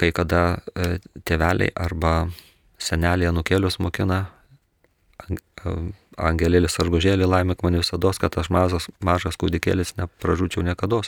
kai 0.00 0.10
kada 0.16 0.42
e, 0.74 0.98
tėveliai 1.28 1.72
arba 1.76 2.14
senelė 2.80 3.32
nukėlius 3.36 3.78
mokina, 3.84 4.24
e, 5.28 5.76
angelėlis 6.20 6.76
ar 6.82 6.92
gužėlį 6.92 7.28
laimėk 7.28 7.64
mane 7.64 7.80
visada, 7.80 8.12
kad 8.20 8.36
aš 8.40 8.52
mažas, 8.52 8.90
mažas 9.00 9.40
kūdikėlis 9.40 9.96
nepražūčiau 9.96 10.66
niekada. 10.66 11.02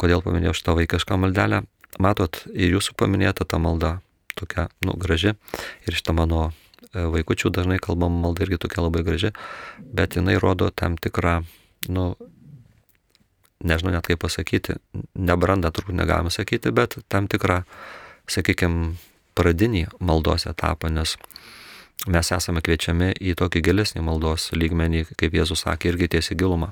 Kodėl 0.00 0.22
paminėjau 0.24 0.56
šitą 0.56 0.78
vaikišką 0.78 1.18
maldelę? 1.20 1.64
matot, 1.98 2.44
ir 2.52 2.76
jūsų 2.76 2.94
paminėta 2.98 3.46
ta 3.48 3.58
malda, 3.58 3.98
tokia, 4.38 4.68
nu, 4.84 4.94
graži, 5.00 5.34
ir 5.88 5.96
šitą 5.96 6.14
mano 6.14 6.50
e, 6.92 7.06
vaikučių 7.10 7.50
dažnai 7.56 7.80
kalbama 7.82 8.28
malda 8.28 8.44
irgi 8.46 8.60
tokia 8.62 8.84
labai 8.84 9.02
graži, 9.06 9.32
bet 9.80 10.18
jinai 10.18 10.38
rodo 10.38 10.70
tam 10.70 10.98
tikrą, 11.00 11.40
nu, 11.88 12.12
nežinau 13.64 13.94
net 13.96 14.06
kaip 14.06 14.22
pasakyti, 14.22 14.78
nebrandą 15.14 15.72
turbūt 15.74 15.96
negalime 15.96 16.30
sakyti, 16.32 16.72
bet 16.74 17.00
tam 17.08 17.26
tikrą, 17.30 17.62
sakykime, 18.30 18.94
pradinį 19.38 19.86
maldos 20.04 20.46
etapą, 20.50 20.90
nes 20.92 21.16
mes 22.08 22.30
esame 22.32 22.62
kviečiami 22.64 23.10
į 23.20 23.34
tokį 23.36 23.60
gilesnį 23.66 24.02
maldos 24.06 24.48
lygmenį, 24.56 25.04
kaip 25.20 25.34
Jėzus 25.36 25.66
sakė, 25.66 25.90
irgi 25.92 26.08
tiesiai 26.14 26.38
gilumą. 26.40 26.70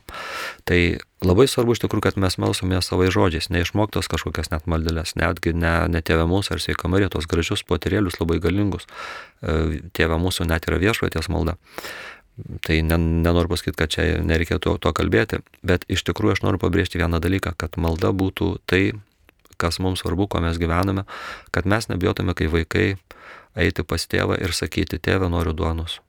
Tai 0.64 0.78
labai 1.20 1.44
svarbu 1.50 1.74
iš 1.76 1.82
tikrųjų, 1.82 2.04
kad 2.06 2.20
mes 2.20 2.38
melsome 2.40 2.80
savai 2.84 3.10
žodžiais, 3.12 3.50
neišmoktos 3.52 4.08
kažkokias 4.08 4.48
net 4.54 4.64
maldelės, 4.70 5.12
netgi 5.20 5.52
ne, 5.52 5.74
ne 5.92 6.00
tėvė 6.00 6.24
mūsų 6.30 6.56
ar 6.56 6.64
sveika 6.64 6.88
Marija, 6.88 7.10
tos 7.12 7.28
gražius 7.28 7.64
poterėlius 7.68 8.16
labai 8.22 8.38
galingus. 8.40 8.88
E, 9.42 9.82
tėvė 9.92 10.16
mūsų 10.22 10.48
net 10.48 10.70
yra 10.70 10.80
viešpaties 10.80 11.28
malda. 11.28 11.58
Tai 12.64 12.78
nenoriu 12.86 13.50
pasakyti, 13.50 13.76
kad 13.76 13.92
čia 13.92 14.06
nereikėtų 14.24 14.78
to 14.80 14.94
kalbėti, 14.94 15.42
bet 15.66 15.84
iš 15.90 16.06
tikrųjų 16.08 16.38
aš 16.38 16.44
noriu 16.46 16.62
pabrėžti 16.62 17.00
vieną 17.02 17.20
dalyką, 17.20 17.52
kad 17.58 17.76
malda 17.76 18.14
būtų 18.14 18.52
tai, 18.70 18.94
kas 19.58 19.80
mums 19.82 20.04
svarbu, 20.04 20.28
ko 20.30 20.40
mes 20.40 20.56
gyvename, 20.62 21.02
kad 21.50 21.66
mes 21.66 21.90
nebijotume, 21.90 22.38
kai 22.38 22.46
vaikai 22.52 22.86
eiti 23.58 23.84
pas 23.84 24.06
tėvą 24.06 24.38
ir 24.40 24.54
sakyti, 24.56 25.00
tėvė 25.02 25.30
noriu 25.32 25.54
duonos, 25.56 26.00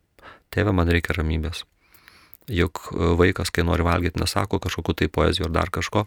tėvė 0.53 0.73
man 0.75 0.91
reikia 0.91 1.15
ramybės. 1.17 1.65
Juk 2.49 2.81
e, 2.89 3.13
vaikas, 3.19 3.51
kai 3.53 3.65
nori 3.65 3.85
valgyti, 3.85 4.21
nesako 4.21 4.59
kažkokiu 4.63 4.95
tai 4.97 5.09
poezijų 5.13 5.49
ar 5.49 5.55
dar 5.57 5.71
kažko, 5.73 6.05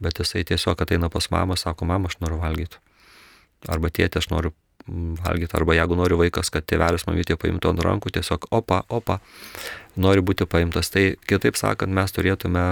bet 0.00 0.20
jisai 0.20 0.44
tiesiog 0.48 0.80
ateina 0.80 1.10
pas 1.12 1.28
mamą, 1.32 1.58
sako, 1.60 1.88
mama, 1.88 2.08
aš 2.08 2.20
noriu 2.24 2.40
valgyti. 2.40 2.80
Arba 3.68 3.90
tėtė, 3.92 4.20
aš 4.20 4.30
noriu 4.32 4.54
valgyti. 5.24 5.52
Arba 5.56 5.76
jeigu 5.76 5.96
nori 6.00 6.18
vaikas, 6.20 6.50
kad 6.52 6.64
tėvelis 6.68 7.06
mamytė 7.08 7.36
paimtų 7.40 7.72
ant 7.72 7.84
rankų, 7.84 8.12
tiesiog 8.16 8.48
opa, 8.52 8.82
opa, 8.88 9.20
nori 9.96 10.24
būti 10.24 10.48
paimtas. 10.48 10.92
Tai 10.92 11.14
kitaip 11.28 11.60
sakant, 11.60 11.92
mes 11.92 12.12
turėtume 12.16 12.64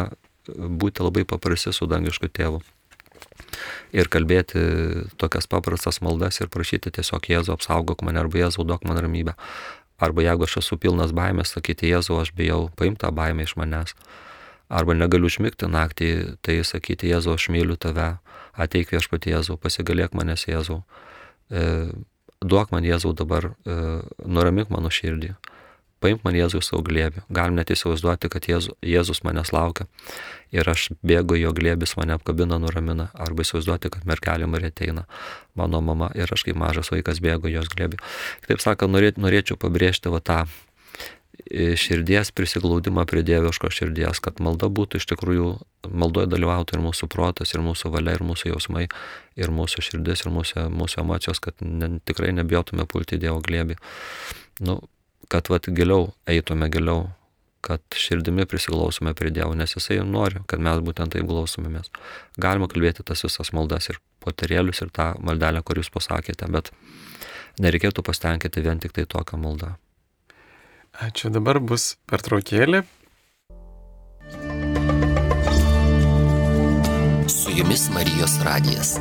būti 0.49 1.05
labai 1.05 1.25
paprasti 1.29 1.73
su 1.73 1.89
dangišku 1.89 2.33
tėvu 2.33 2.61
ir 3.93 4.09
kalbėti 4.12 4.62
tokias 5.20 5.49
paprastas 5.51 6.01
maldas 6.05 6.41
ir 6.41 6.51
prašyti 6.53 6.93
tiesiog 6.99 7.28
Jėzų 7.30 7.57
apsaugok 7.57 8.05
mane 8.07 8.22
arba 8.22 8.45
Jėzau 8.45 8.66
duok 8.68 8.87
man 8.89 9.01
ramybę. 9.03 9.37
Arba 10.03 10.24
jeigu 10.24 10.49
aš 10.49 10.59
esu 10.62 10.78
pilnas 10.83 11.12
baimės, 11.14 11.55
sakyti 11.55 11.93
Jėzau, 11.93 12.18
aš 12.22 12.33
bijau, 12.35 12.66
paimti 12.78 13.05
tą 13.05 13.12
baimę 13.14 13.47
iš 13.47 13.55
manęs. 13.61 13.95
Arba 14.72 14.97
negaliu 14.97 15.28
užmigti 15.28 15.68
naktį, 15.68 16.09
tai 16.43 16.62
sakyti 16.66 17.12
Jėzau, 17.12 17.37
aš 17.39 17.51
myliu 17.53 17.76
tave, 17.76 18.16
ateik 18.59 18.91
viešpati 18.95 19.35
Jėzau, 19.35 19.59
pasigalėk 19.61 20.16
manęs 20.16 20.49
Jėzau. 20.49 20.80
E, 21.53 21.93
duok 22.41 22.72
man 22.74 22.89
Jėzau 22.89 23.12
dabar, 23.14 23.53
e, 23.62 23.78
nuramink 24.26 24.72
mano 24.74 24.91
širdį 24.91 25.37
paimk 26.03 26.24
man 26.26 26.36
Jėzų 26.36 26.62
savo 26.64 26.82
glėbį. 26.86 27.24
Galim 27.32 27.59
net 27.59 27.70
įsivaizduoti, 27.74 28.30
kad 28.32 28.48
Jėzus, 28.50 28.74
Jėzus 28.84 29.22
manęs 29.26 29.53
laukia 29.55 29.86
ir 30.53 30.68
aš 30.68 30.90
bėgu 31.07 31.38
jo 31.40 31.55
glėbis, 31.57 31.94
mane 31.96 32.16
apkabina, 32.18 32.59
nuramina. 32.62 33.09
Arba 33.14 33.46
įsivaizduoti, 33.46 33.92
kad 33.94 34.09
mergelė 34.09 34.50
Marija 34.50 34.74
ateina, 34.74 35.07
mano 35.59 35.80
mama 35.84 36.11
ir 36.18 36.30
aš 36.34 36.44
kaip 36.48 36.59
mažas 36.61 36.92
vaikas 36.92 37.22
bėgu 37.24 37.53
jos 37.53 37.70
glėbį. 37.72 38.03
Kitaip 38.44 38.64
sakant, 38.64 38.92
norėt, 38.92 39.22
norėčiau 39.22 39.57
pabrėžti 39.61 40.12
va 40.12 40.20
tą 40.20 40.42
širdies 41.50 42.30
prisiglaudimą 42.36 43.05
prie 43.09 43.22
dieviško 43.26 43.70
širdies, 43.72 44.20
kad 44.24 44.40
malda 44.44 44.68
būtų 44.72 45.00
iš 45.00 45.07
tikrųjų, 45.12 45.48
maldoje 45.88 46.28
dalyvautų 46.30 46.76
ir 46.76 46.84
mūsų 46.84 47.09
protas, 47.12 47.55
ir 47.55 47.64
mūsų 47.64 47.90
valia, 47.92 48.14
ir 48.16 48.24
mūsų 48.26 48.53
jausmai, 48.53 48.86
ir 49.40 49.53
mūsų 49.53 49.84
širdis, 49.88 50.24
ir 50.24 50.32
mūsų, 50.32 50.68
mūsų 50.72 51.03
emocijos, 51.03 51.40
kad 51.42 51.57
ne, 51.64 51.98
tikrai 52.05 52.32
nebijotume 52.36 52.86
pulti 52.88 53.20
Dievo 53.20 53.40
glėbį. 53.44 53.78
Nu, 54.68 54.78
kad 55.33 55.49
vat 55.49 55.68
giliau 55.72 56.11
eitume 56.28 56.68
giliau, 56.72 57.07
kad 57.64 57.80
širdimi 57.97 58.45
prisiklausome 58.51 59.14
prie 59.16 59.30
Dievo, 59.33 59.55
nes 59.57 59.72
Jisai 59.76 60.01
nori, 60.05 60.43
kad 60.51 60.61
mes 60.61 60.83
būtent 60.85 61.14
taip 61.14 61.28
glausomėmės. 61.30 61.93
Galima 62.43 62.68
kalbėti 62.68 63.07
tas 63.07 63.22
visas 63.24 63.53
maldas 63.57 63.89
ir 63.89 64.01
poterėlius 64.24 64.83
ir 64.85 64.91
tą 64.93 65.12
maldelę, 65.24 65.62
kur 65.64 65.80
jūs 65.80 65.93
pasakėte, 65.95 66.51
bet 66.53 66.72
nereikėtų 67.62 68.05
pastenkinti 68.05 68.66
vien 68.66 68.83
tik 68.83 68.97
tai 68.99 69.07
tokią 69.07 69.41
maldą. 69.41 69.76
Ačiū, 71.07 71.33
dabar 71.33 71.62
bus 71.62 71.95
pertraukėlė. 72.11 72.83
Su 77.33 77.55
jumis 77.57 77.89
Marijos 77.95 78.41
radijas. 78.45 78.99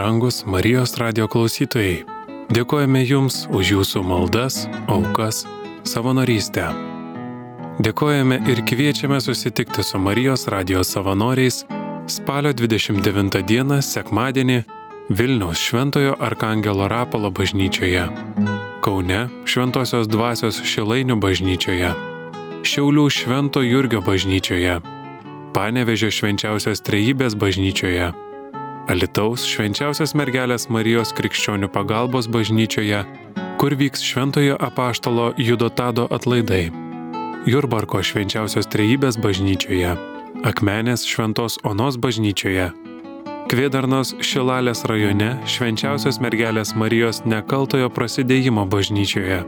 Brangus 0.00 0.46
Marijos 0.48 0.94
radio 0.96 1.26
klausytojai, 1.28 2.06
dėkojame 2.56 3.02
Jums 3.04 3.42
už 3.52 3.72
Jūsų 3.74 4.00
maldas, 4.00 4.62
aukas, 4.88 5.42
savanorystę. 5.84 6.70
Dėkojame 7.84 8.38
ir 8.48 8.62
kviečiame 8.64 9.18
susitikti 9.20 9.84
su 9.84 10.00
Marijos 10.00 10.46
radijos 10.48 10.94
savanoriais 10.94 11.66
spalio 12.08 12.54
29 12.56 13.42
dieną 13.44 13.82
sekmadienį 13.84 14.56
Vilniaus 15.20 15.60
Šventojo 15.60 16.16
Arkangelo 16.16 16.88
Rapalo 16.88 17.28
bažnyčioje, 17.28 18.06
Kaune 18.80 19.20
Šventosios 19.44 20.08
dvasios 20.08 20.62
Šilainių 20.64 21.20
bažnyčioje, 21.20 21.92
Šiaulių 22.64 23.06
Švento 23.20 23.60
Jurgio 23.68 24.00
bažnyčioje, 24.08 24.80
Panevežio 25.52 26.08
švenčiausios 26.08 26.80
trejybės 26.88 27.36
bažnyčioje, 27.36 28.14
Alitaus 28.88 29.44
švenčiausios 29.44 30.14
mergelės 30.16 30.68
Marijos 30.72 31.12
krikščionių 31.16 31.68
pagalbos 31.74 32.28
bažnyčioje, 32.32 33.02
kur 33.60 33.76
vyks 33.76 34.00
Šventojo 34.06 34.56
apaštalo 34.56 35.34
Judotado 35.36 36.06
atlaidai. 36.10 36.70
Jurbarko 37.44 38.00
švenčiausios 38.04 38.68
trejybės 38.72 39.20
bažnyčioje, 39.20 39.96
Akmenės 40.48 41.04
šventos 41.04 41.58
Onos 41.64 41.98
bažnyčioje, 42.00 42.70
Kvedarnos 43.50 44.14
Šilalės 44.24 44.84
rajone 44.88 45.34
švenčiausios 45.44 46.20
mergelės 46.22 46.72
Marijos 46.78 47.24
nekaltojo 47.26 47.90
prasidėjimo 47.92 48.64
bažnyčioje, 48.70 49.42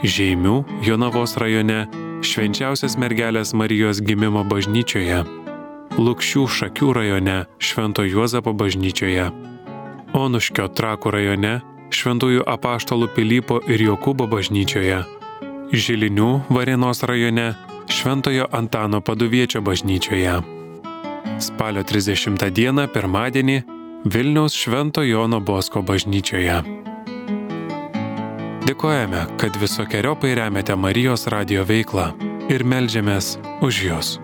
Žeimių 0.00 0.54
Jonavos 0.86 1.34
rajone 1.40 1.82
švenčiausios 2.24 2.94
mergelės 3.00 3.54
Marijos 3.56 4.00
gimimo 4.04 4.44
bažnyčioje, 4.48 5.24
Lukščių 6.00 6.42
Šakių 6.48 6.92
rajone 6.96 7.36
Švento 7.60 8.00
Juozapo 8.08 8.54
bažnyčioje, 8.56 9.26
Onuškio 10.16 10.70
Trakų 10.72 11.12
rajone 11.12 11.58
Šventųjų 11.92 12.46
apaštalų 12.48 13.10
Pilypo 13.12 13.58
ir 13.68 13.84
Jokūbo 13.84 14.24
bažnyčioje, 14.30 15.02
Žilinių 15.76 16.30
Varėnos 16.48 17.04
rajone 17.04 17.50
Šventojo 17.92 18.48
Antano 18.48 19.02
Paduviečio 19.04 19.60
bažnyčioje. 19.60 20.38
Spalio 21.36 21.84
30 21.84 22.48
dieną 22.48 22.88
pirmadienį 22.94 23.60
Vilniaus 24.08 24.56
Švento 24.56 25.04
Jono 25.04 25.42
Bosko 25.44 25.84
bažnyčioje. 25.84 26.62
Dėkojame, 28.64 29.28
kad 29.36 29.60
visokiojopai 29.60 30.32
remiate 30.40 30.80
Marijos 30.80 31.28
radio 31.28 31.68
veiklą 31.68 32.12
ir 32.48 32.64
melžiamės 32.64 33.36
už 33.60 33.84
Jūs. 33.90 34.16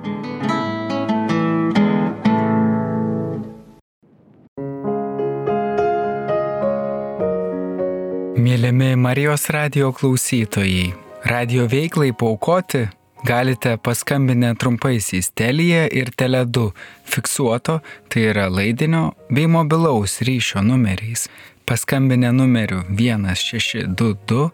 Marijos 9.06 9.50
radio 9.50 9.92
klausytojai, 9.92 10.92
radio 11.24 11.66
veiklai 11.66 12.12
paukoti 12.12 12.88
galite 13.24 13.76
paskambinę 13.76 14.54
trumpaisiais 14.54 15.30
Telija 15.30 15.86
ir 15.92 16.10
Tele2 16.10 16.70
fiksuoto, 17.04 17.78
tai 18.08 18.22
yra 18.22 18.48
laidinio 18.50 19.12
bei 19.30 19.46
mobilaus 19.46 20.18
ryšio 20.20 20.62
numeriais. 20.62 21.28
Paskambinę 21.64 22.32
numeriu 22.32 22.82
1622, 22.98 24.50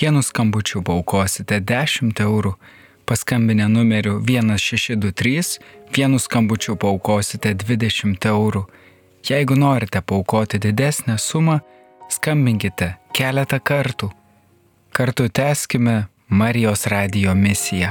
vienu 0.00 0.22
skambučiu 0.22 0.82
paukosite 0.82 1.60
10 1.60 2.22
eurų. 2.24 2.54
Paskambinę 3.06 3.68
numeriu 3.68 4.16
1623, 4.20 5.58
vienu 5.96 6.18
skambučiu 6.18 6.76
paukosite 6.76 7.52
20 7.54 8.26
eurų. 8.32 8.64
Jeigu 9.28 9.54
norite 9.56 10.00
paukoti 10.00 10.58
didesnę 10.58 11.18
sumą, 11.18 11.60
skambinkite 12.10 12.94
keletą 13.14 13.60
kartų. 13.62 14.10
Kartu 14.92 15.28
tęskime 15.28 16.06
Marijos 16.28 16.86
radio 16.86 17.34
misiją. 17.34 17.90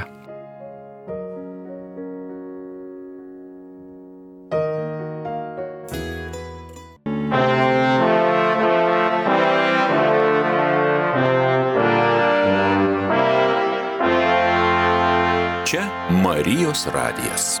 Čia 15.64 15.84
Marijos 16.10 16.86
radijas. 16.86 17.60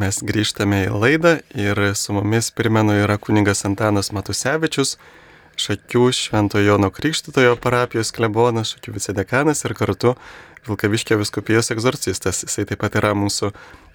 mes 0.00 0.18
grįžtame 0.24 0.82
į 0.86 0.92
laidą 0.92 1.32
ir 1.56 1.78
su 1.96 2.14
mumis 2.16 2.50
primenu 2.54 2.94
yra 3.00 3.16
kuningas 3.20 3.64
Antanas 3.68 4.12
Matusevičius, 4.12 4.96
Šakių 5.56 6.10
Šventojo 6.12 6.66
Jono 6.66 6.90
Krikštitojo 6.92 7.54
parapijos 7.60 8.12
klebonas, 8.12 8.74
Šakių 8.74 8.92
vicedekanas 8.98 9.64
ir 9.64 9.74
kartu 9.78 10.12
Vilkaviškio 10.66 11.16
viskupijos 11.20 11.70
egzorcistas. 11.72 12.42
Jisai 12.44 12.66
taip 12.68 12.82
pat 12.82 12.98
yra 13.00 13.14
mūsų 13.16 13.52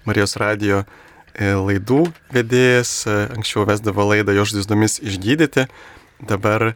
Marijos 0.08 0.34
radio 0.42 0.80
e, 0.82 1.52
laidų 1.54 2.06
vedėjas, 2.34 2.94
anksčiau 3.36 3.66
vesdavo 3.68 4.08
laidą 4.08 4.34
jo 4.34 4.46
žaizdomis 4.48 4.98
išgydyti, 5.04 5.68
dabar 6.18 6.72
e, 6.72 6.74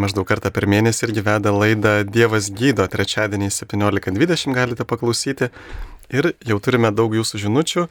maždaug 0.00 0.24
kartą 0.28 0.52
per 0.54 0.64
mėnesį 0.70 1.10
irgi 1.10 1.26
veda 1.26 1.52
laidą 1.52 1.98
Dievas 2.08 2.48
gydo, 2.56 2.88
trečiadienį 2.88 3.52
17.20 3.52 4.56
galite 4.56 4.88
paklausyti. 4.88 5.50
Ir 6.10 6.32
jau 6.42 6.56
turime 6.58 6.90
daug 6.90 7.12
jūsų 7.14 7.44
žinučių. 7.44 7.86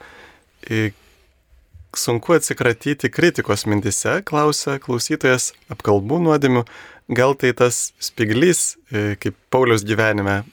Sunku 1.97 2.35
atsikratyti 2.35 3.09
kritikos 3.09 3.65
mintise, 3.65 4.19
klausia 4.27 4.77
klausytojas 4.83 5.53
apkalbų 5.73 6.21
nuodėmių. 6.27 6.65
Gal 7.09 7.33
tai 7.33 7.55
tas 7.57 7.89
spiglys, 7.97 8.75
kaip 8.91 9.37
Paulius 9.49 9.81
gyvenime 9.87 10.43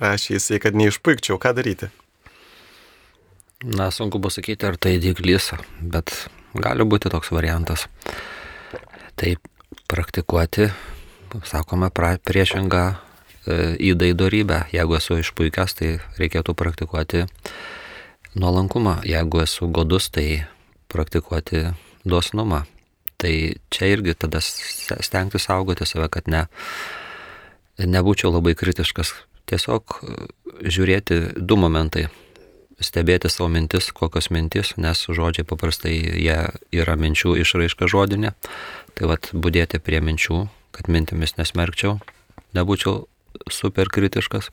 rašė 0.00 0.38
jisai, 0.38 0.58
kad 0.62 0.78
neišpuikčiau, 0.78 1.36
ką 1.36 1.52
daryti? 1.58 1.90
Na, 3.60 3.90
sunku 3.92 4.16
pasakyti, 4.24 4.64
ar 4.64 4.78
tai 4.80 4.96
dyglys, 4.96 5.50
bet 5.80 6.14
gali 6.56 6.86
būti 6.88 7.12
toks 7.12 7.28
variantas. 7.28 7.84
Tai 9.20 9.34
praktikuoti, 9.90 10.70
sakome, 11.44 11.90
pra, 11.92 12.14
priešingą 12.24 12.84
e, 12.88 13.58
įdai 13.90 14.14
darybę. 14.16 14.62
Jeigu 14.72 14.96
esu 14.96 15.20
išpuikęs, 15.20 15.76
tai 15.76 15.90
reikėtų 16.16 16.56
praktikuoti 16.56 17.26
nuolankumą. 18.34 19.00
Jeigu 19.04 19.42
esu 19.44 19.68
godus, 19.68 20.10
tai 20.10 20.44
praktikuoti 20.88 21.70
dosnumą. 22.04 22.62
Tai 23.20 23.32
čia 23.70 23.90
irgi 23.92 24.14
tada 24.16 24.40
stengti 24.40 25.38
saugoti 25.38 25.86
save, 25.86 26.08
kad 26.08 26.28
ne, 26.30 26.46
nebūčiau 27.78 28.32
labai 28.32 28.54
kritiškas. 28.56 29.12
Tiesiog 29.50 30.00
žiūrėti 30.62 31.20
du 31.36 31.58
momentai. 31.60 32.08
Stebėti 32.80 33.28
savo 33.28 33.50
mintis, 33.52 33.90
kokios 33.92 34.30
mintis, 34.32 34.72
nes 34.80 35.02
žodžiai 35.04 35.44
paprastai 35.44 35.98
jie 36.00 36.38
yra 36.72 36.94
minčių 36.96 37.34
išraiška 37.42 37.90
žodinė. 37.92 38.32
Tai 38.96 39.10
vad 39.10 39.28
būdėti 39.36 39.82
prie 39.84 40.00
minčių, 40.00 40.46
kad 40.72 40.88
mintimis 40.88 41.36
nesmerkčiau, 41.36 41.98
nebūčiau 42.56 43.04
super 43.52 43.92
kritiškas. 43.92 44.48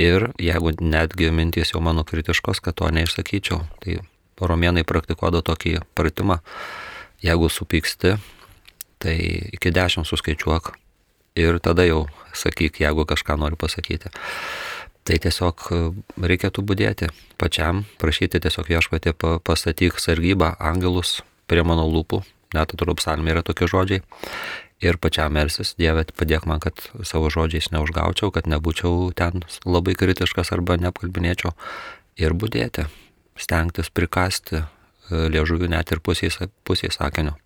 Ir 0.00 0.30
jeigu 0.40 0.72
netgi 0.80 1.28
mintys 1.34 1.74
jau 1.74 1.82
mano 1.84 2.04
kritiškos, 2.04 2.62
kad 2.64 2.78
to 2.80 2.88
neišsakyčiau. 2.88 3.60
Tai 3.82 3.98
romėnai 4.40 4.84
praktikuodo 4.88 5.42
tokį 5.44 5.82
pratimą. 5.94 6.40
Jeigu 7.22 7.50
supyksti, 7.52 8.16
tai 9.02 9.16
iki 9.52 9.70
dešimt 9.70 10.08
suskaičiuok 10.08 10.72
ir 11.38 11.58
tada 11.62 11.84
jau 11.86 12.06
sakyk, 12.36 12.80
jeigu 12.82 13.04
kažką 13.08 13.36
nori 13.38 13.58
pasakyti. 13.58 14.10
Tai 15.02 15.18
tiesiog 15.18 15.66
e, 15.74 15.78
reikėtų 16.22 16.62
būdėti 16.66 17.08
pačiam, 17.40 17.84
prašyti 17.98 18.40
tiesiog 18.42 18.68
viešpatė 18.70 19.14
pastatyk 19.18 19.98
sargybą 19.98 20.52
angelus 20.62 21.20
prie 21.50 21.64
mano 21.66 21.88
lūpų, 21.90 22.22
net 22.54 22.74
atrodo 22.74 22.94
psalmė 23.00 23.34
yra 23.34 23.42
tokie 23.42 23.66
žodžiai. 23.70 24.04
Ir 24.82 24.98
pačiam 24.98 25.30
mersis, 25.36 25.76
Dieve, 25.78 26.02
padėk 26.18 26.46
man, 26.50 26.58
kad 26.62 26.80
savo 27.06 27.30
žodžiais 27.30 27.70
neužgaučiau, 27.70 28.32
kad 28.34 28.48
nebūčiau 28.50 29.12
ten 29.14 29.44
labai 29.62 29.94
kritiškas 29.94 30.50
arba 30.56 30.74
neapkalbinėčiau. 30.82 31.54
Ir 32.18 32.34
būdėti, 32.34 32.88
stengtis 33.38 33.92
prikasti 33.94 34.58
e, 34.58 34.64
liežuvių 35.30 35.70
net 35.70 35.94
ir 35.94 36.02
pusiai, 36.02 36.50
pusiai 36.66 36.90
sakinio. 36.90 37.36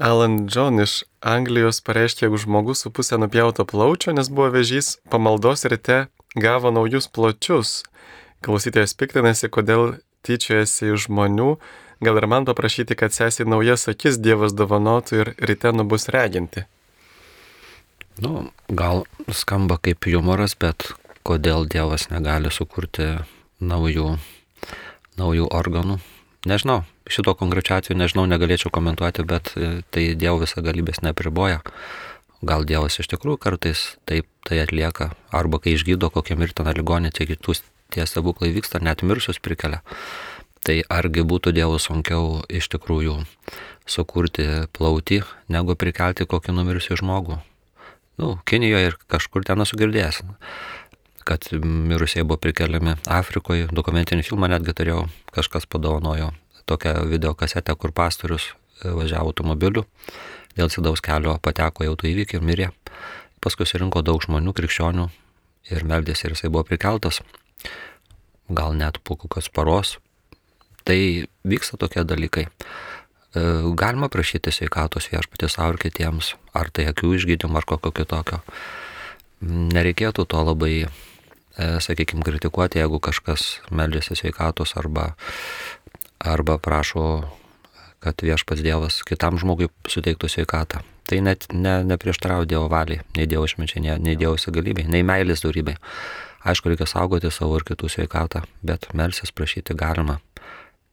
Alan 0.00 0.46
John 0.48 0.80
iš 0.80 1.02
Anglijos 1.24 1.80
pareiškė, 1.84 2.26
jeigu 2.26 2.38
žmogus 2.44 2.84
su 2.84 2.92
pusė 2.92 3.16
nupjauto 3.20 3.64
plaučio, 3.68 4.12
nes 4.16 4.28
buvo 4.32 4.52
vežys, 4.54 4.94
pamaldos 5.12 5.66
ryte 5.68 6.06
gavo 6.36 6.72
naujus 6.72 7.08
pločius. 7.08 7.82
Klausytojas 8.44 8.96
piktinasi, 8.96 9.50
kodėl 9.52 9.98
tyčiojasi 10.24 10.94
iš 10.94 11.08
žmonių, 11.08 11.50
gal 12.00 12.18
ir 12.20 12.26
man 12.26 12.48
paprašyti, 12.48 12.96
kad 12.96 13.14
sesiai 13.14 13.48
naujas 13.48 13.88
akis 13.92 14.18
Dievas 14.20 14.54
dovanotų 14.56 15.22
ir 15.22 15.32
ryte 15.38 15.72
nubus 15.76 16.08
reginti. 16.12 16.66
Nu, 18.20 18.50
gal 18.68 19.04
skamba 19.32 19.78
kaip 19.80 20.04
humoras, 20.08 20.56
bet 20.58 20.90
kodėl 21.24 21.68
Dievas 21.70 22.08
negali 22.10 22.52
sukurti 22.52 23.14
naujų, 23.60 24.16
naujų 25.20 25.48
organų? 25.48 26.00
Nežinau, 26.48 26.82
šito 27.08 27.34
konkrečio 27.36 27.76
atveju 27.76 27.98
nežinau, 28.00 28.24
negalėčiau 28.28 28.72
komentuoti, 28.72 29.24
bet 29.28 29.52
e, 29.56 29.72
tai 29.92 30.06
Dievo 30.16 30.40
visą 30.40 30.64
galybės 30.64 31.02
nepriboja. 31.04 31.60
Gal 32.40 32.64
Dievas 32.64 32.96
iš 33.00 33.10
tikrųjų 33.12 33.40
kartais 33.40 33.82
taip 34.08 34.28
tai 34.48 34.62
atlieka, 34.62 35.10
arba 35.36 35.60
kai 35.60 35.76
išgydo 35.76 36.08
kokią 36.12 36.38
mirtiną 36.40 36.72
ligonį, 36.76 37.12
tai 37.12 37.28
kitus 37.28 37.60
tie 37.92 38.06
stebuklai 38.08 38.54
vyksta, 38.54 38.80
net 38.80 39.04
miršus 39.04 39.40
prikelia. 39.44 39.82
Tai 40.66 40.76
argi 40.92 41.24
būtų 41.24 41.54
Dievui 41.56 41.80
sunkiau 41.80 42.42
iš 42.52 42.68
tikrųjų 42.74 43.22
sukurti 43.88 44.46
plautį, 44.76 45.22
negu 45.48 45.76
prikelti 45.78 46.28
kokį 46.28 46.52
numirusių 46.58 47.00
žmogų. 47.00 47.40
Nu, 48.20 48.36
Kinijoje 48.44 48.92
ir 48.92 48.98
kažkur 49.08 49.46
ten 49.48 49.64
esu 49.64 49.80
girdėjęs 49.80 50.20
kad 51.30 51.46
mirusiai 51.62 52.24
buvo 52.24 52.40
prikeliami 52.42 52.96
Afrikoje, 53.06 53.68
dokumentinį 53.70 54.24
filmą 54.26 54.48
netgi 54.50 54.74
turėjau, 54.74 55.04
kažkas 55.30 55.68
padovanojo 55.70 56.32
tokią 56.66 57.04
video 57.10 57.36
kasetę, 57.38 57.76
kur 57.78 57.92
pastorius 57.94 58.48
e, 58.50 58.90
važiavo 58.90 59.30
automobiliu, 59.30 59.84
dėl 60.56 60.72
sidaus 60.72 61.02
kelio 61.04 61.36
pateko 61.42 61.86
į 61.86 61.92
autoįvykį 61.92 62.38
ir 62.38 62.46
mirė. 62.46 62.68
Paskui 63.38 63.66
surinko 63.68 64.02
daug 64.02 64.22
žmonių, 64.24 64.54
krikščionių 64.56 65.06
ir 65.70 65.86
meldėsi 65.86 66.26
ir 66.26 66.34
jisai 66.34 66.50
buvo 66.52 66.64
prikeltas, 66.68 67.22
gal 68.50 68.74
net 68.74 68.98
po 69.04 69.16
kokios 69.20 69.50
paros. 69.54 69.98
Tai 70.90 71.00
vyksta 71.46 71.78
tokie 71.78 72.02
dalykai. 72.02 72.48
E, 72.50 73.44
galima 73.78 74.10
prašyti 74.10 74.50
sveikatos 74.50 75.06
viešpatį 75.12 75.50
savo 75.52 75.76
ir 75.76 75.84
kitiems, 75.86 76.34
ar 76.50 76.72
tai 76.74 76.88
akių 76.90 77.14
išgydymo, 77.20 77.60
ar 77.60 77.68
kokio 77.70 77.94
kitokio. 77.94 78.42
Nereikėtų 79.40 80.26
to 80.28 80.42
labai 80.50 80.74
E, 81.60 81.80
sakykime, 81.80 82.22
kritikuoti, 82.24 82.78
jeigu 82.78 83.00
kažkas 83.02 83.58
meldžiasi 83.74 84.16
sveikatos 84.16 84.76
arba, 84.80 85.10
arba 86.18 86.56
prašo, 86.62 87.26
kad 88.00 88.22
viešpats 88.22 88.62
Dievas 88.64 89.00
kitam 89.04 89.36
žmogui 89.40 89.68
suteiktų 89.90 90.30
sveikatą. 90.30 90.84
Tai 91.10 91.18
net 91.26 91.48
ne, 91.52 91.80
neprieštarauja 91.90 92.48
Dievo 92.48 92.70
valiai, 92.72 93.02
nei 93.18 93.26
Dievo 93.28 93.44
išminčiai, 93.50 93.82
nei, 93.84 93.98
nei 93.98 94.16
Dievo 94.16 94.38
įsigalybei, 94.38 94.86
nei 94.88 95.04
meilės 95.04 95.44
darybei. 95.44 95.76
Aišku, 96.48 96.70
reikia 96.72 96.86
saugoti 96.88 97.28
savo 97.34 97.58
ir 97.58 97.66
kitų 97.68 97.90
sveikatą, 97.92 98.46
bet 98.64 98.88
melsis 98.96 99.34
prašyti 99.34 99.76
galima. 99.76 100.20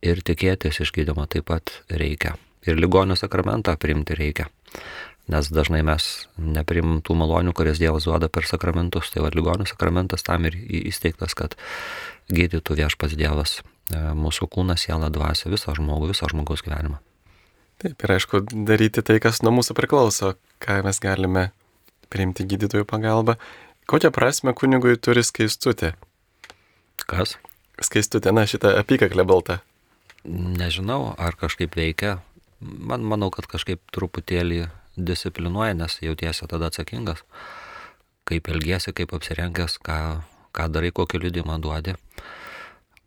Ir 0.05 0.21
tikėtis 0.21 0.81
išgydymo 0.83 1.25
taip 1.31 1.47
pat 1.49 1.81
reikia. 1.89 2.35
Ir 2.67 2.77
ligonio 2.77 3.15
sakramentą 3.17 3.77
priimti 3.79 4.17
reikia 4.17 4.49
nes 5.27 5.49
dažnai 5.51 5.83
mes 5.85 6.27
neprimam 6.39 7.01
tų 7.03 7.15
malonių, 7.19 7.53
kurias 7.55 7.81
Dievas 7.81 8.07
duoda 8.07 8.29
per 8.31 8.47
sakramentus. 8.47 9.11
Tai 9.11 9.25
vad 9.25 9.35
ligonių 9.35 9.67
sakramentas 9.67 10.23
tam 10.27 10.47
ir 10.47 10.55
įsteigtas, 10.55 11.35
kad 11.37 11.57
gydytų 12.31 12.79
viešpas 12.79 13.15
Dievas 13.19 13.59
e, 13.59 13.99
mūsų 14.15 14.47
kūną, 14.55 14.77
sielą, 14.79 15.11
dvasę, 15.13 15.51
visą 15.51 15.75
žmogų, 15.77 16.13
visą 16.13 16.31
žmogaus 16.31 16.63
gyvenimą. 16.65 17.01
Taip, 17.83 18.01
ir 18.01 18.15
aišku, 18.15 18.41
daryti 18.65 19.03
tai, 19.05 19.19
kas 19.21 19.43
nuo 19.45 19.53
mūsų 19.59 19.75
priklauso, 19.77 20.33
ką 20.63 20.79
mes 20.87 20.99
galime 21.03 21.49
priimti 22.09 22.47
gydytojų 22.47 22.87
pagalbą. 22.89 23.37
Kokią 23.87 24.11
prasme 24.15 24.55
kunigui 24.57 24.95
turi 24.99 25.21
skaistutė? 25.23 25.93
Kas? 27.07 27.35
Skaistutė, 27.83 28.33
na, 28.33 28.47
šitą 28.49 28.73
apykaklę 28.79 29.27
baltą. 29.27 29.59
Nežinau, 30.25 31.13
ar 31.17 31.37
kažkaip 31.39 31.75
veikia. 31.77 32.17
Man 32.61 33.05
manau, 33.05 33.29
kad 33.33 33.45
kažkaip 33.49 33.83
truputėlį 33.93 34.65
disciplinuoja, 34.97 35.75
nes 35.77 35.99
jautiesi 36.01 36.47
tada 36.49 36.71
atsakingas, 36.71 37.21
kaip 38.27 38.49
elgiesi, 38.49 38.93
kaip 38.97 39.13
apsirengęs, 39.13 39.77
ką, 39.85 39.99
ką 40.57 40.67
darai, 40.73 40.91
kokį 40.91 41.21
liudimą 41.27 41.59
duodi. 41.61 41.95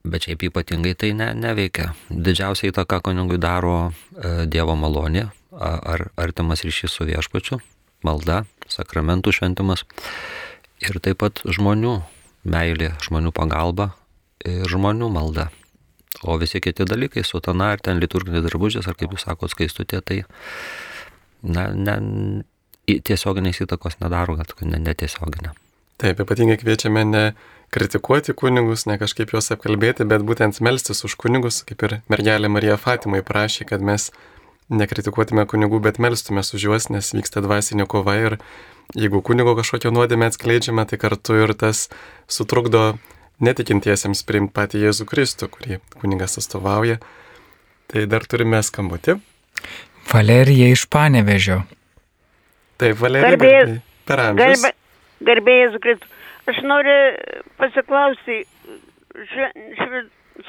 Bet 0.07 0.25
šiaip 0.25 0.47
ypatingai 0.49 0.95
tai 0.97 1.11
ne, 1.13 1.33
neveikia. 1.37 1.91
Didžiausia 2.09 2.71
įtaka 2.71 3.03
kunigui 3.05 3.37
daro 3.43 3.91
e, 3.91 4.47
Dievo 4.49 4.79
malonė, 4.79 5.27
ar 5.53 6.07
artimas 6.17 6.65
ryšys 6.65 6.95
su 6.95 7.05
viešpačiu, 7.09 7.59
malda, 8.07 8.45
sakramentų 8.71 9.35
šventimas 9.35 9.85
ir 10.81 11.01
taip 11.05 11.21
pat 11.21 11.43
žmonių 11.45 11.99
meilė, 12.49 12.95
žmonių 13.05 13.33
pagalba 13.37 13.91
ir 14.47 14.65
žmonių 14.71 15.11
malda. 15.13 15.51
O 16.27 16.37
visi 16.41 16.61
kiti 16.61 16.85
dalykai, 16.85 17.23
sutana 17.25 17.71
ar 17.75 17.81
ten 17.81 18.01
liturginis 18.03 18.45
drabužis, 18.45 18.89
ar 18.91 18.97
kaip 18.99 19.15
jūs 19.15 19.25
sakote, 19.29 19.55
skaistutė, 19.55 20.03
tai 20.05 20.23
na, 21.43 21.71
ne, 21.73 21.97
tiesioginės 22.99 23.63
įtakos 23.65 24.01
nedaro, 24.03 24.37
kad 24.41 24.53
ne, 24.67 24.81
netiesioginė. 24.83 25.55
Taip, 26.01 26.21
ypatingai 26.25 26.57
kviečiame 26.61 27.05
ne 27.05 27.25
kritikuoti 27.71 28.35
kunigus, 28.35 28.87
ne 28.91 28.97
kažkaip 28.99 29.33
juos 29.35 29.53
apkalbėti, 29.55 30.07
bet 30.09 30.25
būtent 30.27 30.59
melstis 30.65 31.05
už 31.07 31.15
kunigus, 31.21 31.61
kaip 31.69 31.85
ir 31.87 31.97
mergelė 32.11 32.51
Marija 32.51 32.79
Fatimai 32.81 33.23
prašė, 33.27 33.69
kad 33.69 33.85
mes 33.85 34.09
nekritikuotume 34.71 35.45
kunigų, 35.51 35.81
bet 35.85 36.01
melstumės 36.03 36.55
už 36.57 36.67
juos, 36.67 36.89
nes 36.91 37.13
vyksta 37.15 37.43
dvasinė 37.45 37.87
kova 37.91 38.17
ir 38.19 38.39
jeigu 38.99 39.23
kunigo 39.23 39.55
kažkokią 39.59 39.93
nuodėmę 39.95 40.31
atskleidžiame, 40.31 40.87
tai 40.89 40.99
kartu 40.99 41.39
ir 41.45 41.55
tas 41.59 41.89
sutrukdo 42.31 42.99
netikintiesiems 43.45 44.23
priimti 44.29 44.55
patį 44.57 44.85
Jėzų 44.87 45.07
Kristų, 45.11 45.51
kurį 45.55 45.81
kunigas 46.01 46.39
atstovauja. 46.41 47.01
Tai 47.91 48.07
dar 48.11 48.27
turime 48.31 48.61
skambutį. 48.63 49.19
Valerija 50.11 50.71
iš 50.75 50.87
Panevežio. 50.91 51.63
Taip, 52.81 52.97
Valerija. 53.01 53.35
Garbėjai, 53.35 53.77
per 54.09 54.25
amžius. 54.29 54.67
Garbėjai, 55.27 55.81
Kristų. 55.85 56.11
Aš 56.51 56.61
noriu 56.67 56.99
pasiklausyti, 57.61 58.39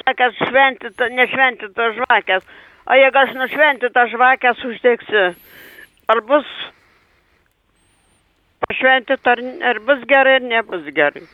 sakęs, 0.02 0.38
šventito, 0.48 1.10
nešventito 1.14 1.90
žvakės. 1.98 2.46
O 2.90 2.98
jeigu 2.98 3.20
aš 3.22 3.34
nušventito 3.38 4.06
žvakės 4.14 4.64
uždegsiu, 4.66 5.26
ar 6.10 6.22
bus 6.30 6.48
pašventit, 8.66 9.28
ar, 9.28 9.44
ar 9.70 9.82
bus 9.86 10.02
gerai, 10.10 10.40
ar 10.40 10.48
nebus 10.48 10.90
gerai? 10.96 11.26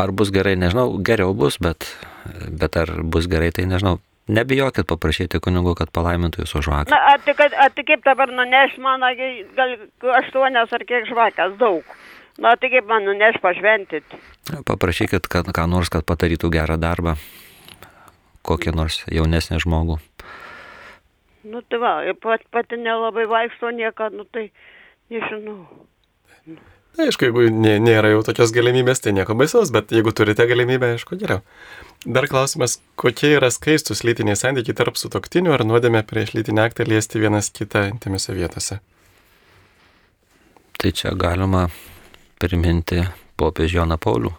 Ar 0.00 0.12
bus 0.16 0.30
gerai, 0.32 0.54
nežinau, 0.56 0.94
geriau 1.04 1.34
bus, 1.36 1.58
bet, 1.60 1.84
bet 2.48 2.78
ar 2.80 2.92
bus 3.04 3.28
gerai, 3.28 3.50
tai 3.52 3.66
nežinau. 3.68 3.98
Nebijokit 4.30 4.86
paprašyti 4.86 5.40
kunigų, 5.42 5.74
kad 5.80 5.90
palaimintų 5.94 6.44
jūsų 6.44 6.62
žvakę. 6.66 6.94
Na, 6.94 7.16
tai 7.24 7.34
tai 7.74 7.84
kaip 7.88 8.04
dabar 8.06 8.30
nuneš 8.30 8.76
man, 8.82 9.02
gal 9.56 9.74
aštuonias 10.20 10.72
ar 10.76 10.84
kiek 10.86 11.08
žvakės, 11.10 11.56
daug. 11.58 11.96
Na, 12.40 12.54
tai 12.56 12.70
kaip 12.72 12.86
man 12.88 13.08
nuneš 13.08 13.40
pašventit. 13.42 14.06
Paprašykit, 14.68 15.26
kad 15.28 15.50
ką 15.50 15.66
nors, 15.68 15.90
kad 15.92 16.06
padarytų 16.06 16.52
gerą 16.54 16.78
darbą. 16.80 17.16
Kokį 18.46 18.76
nors 18.76 19.02
jaunesnį 19.10 19.58
žmogų. 19.66 19.98
Nu 21.50 21.64
tai 21.66 21.80
va, 21.82 21.94
pat, 22.22 22.44
pati 22.54 22.78
nelabai 22.80 23.26
vaikšto 23.28 23.74
nieką, 23.74 24.12
nu 24.14 24.28
tai 24.30 24.50
nežinau. 25.10 25.64
Na, 26.46 26.60
aišku, 26.98 27.28
jeigu 27.28 27.46
nė, 27.54 27.76
nėra 27.82 28.10
jau 28.14 28.24
tokios 28.26 28.52
galimybės, 28.54 29.02
tai 29.04 29.14
nieko 29.16 29.36
baisaus, 29.38 29.72
bet 29.74 29.92
jeigu 29.94 30.12
turite 30.16 30.46
galimybę, 30.50 30.94
aišku, 30.96 31.18
geriau. 31.20 31.44
Dar 32.06 32.26
klausimas, 32.30 32.78
kokie 32.96 33.34
yra 33.36 33.50
skaistus 33.52 34.02
lytiniai 34.08 34.38
santykiai 34.38 34.76
tarp 34.76 34.96
sutoktinių 34.96 35.52
ar 35.52 35.66
nuodėmė 35.68 36.00
prieš 36.08 36.32
lytinį 36.38 36.62
aktą 36.64 36.86
liesti 36.88 37.20
vienas 37.20 37.52
kitą 37.52 37.86
intimiose 37.90 38.34
vietose? 38.36 38.80
Tai 40.80 40.92
čia 40.96 41.12
galima 41.12 41.66
priminti 42.40 43.04
popiežių 43.36 43.82
Joną 43.82 43.98
Paulių, 44.00 44.32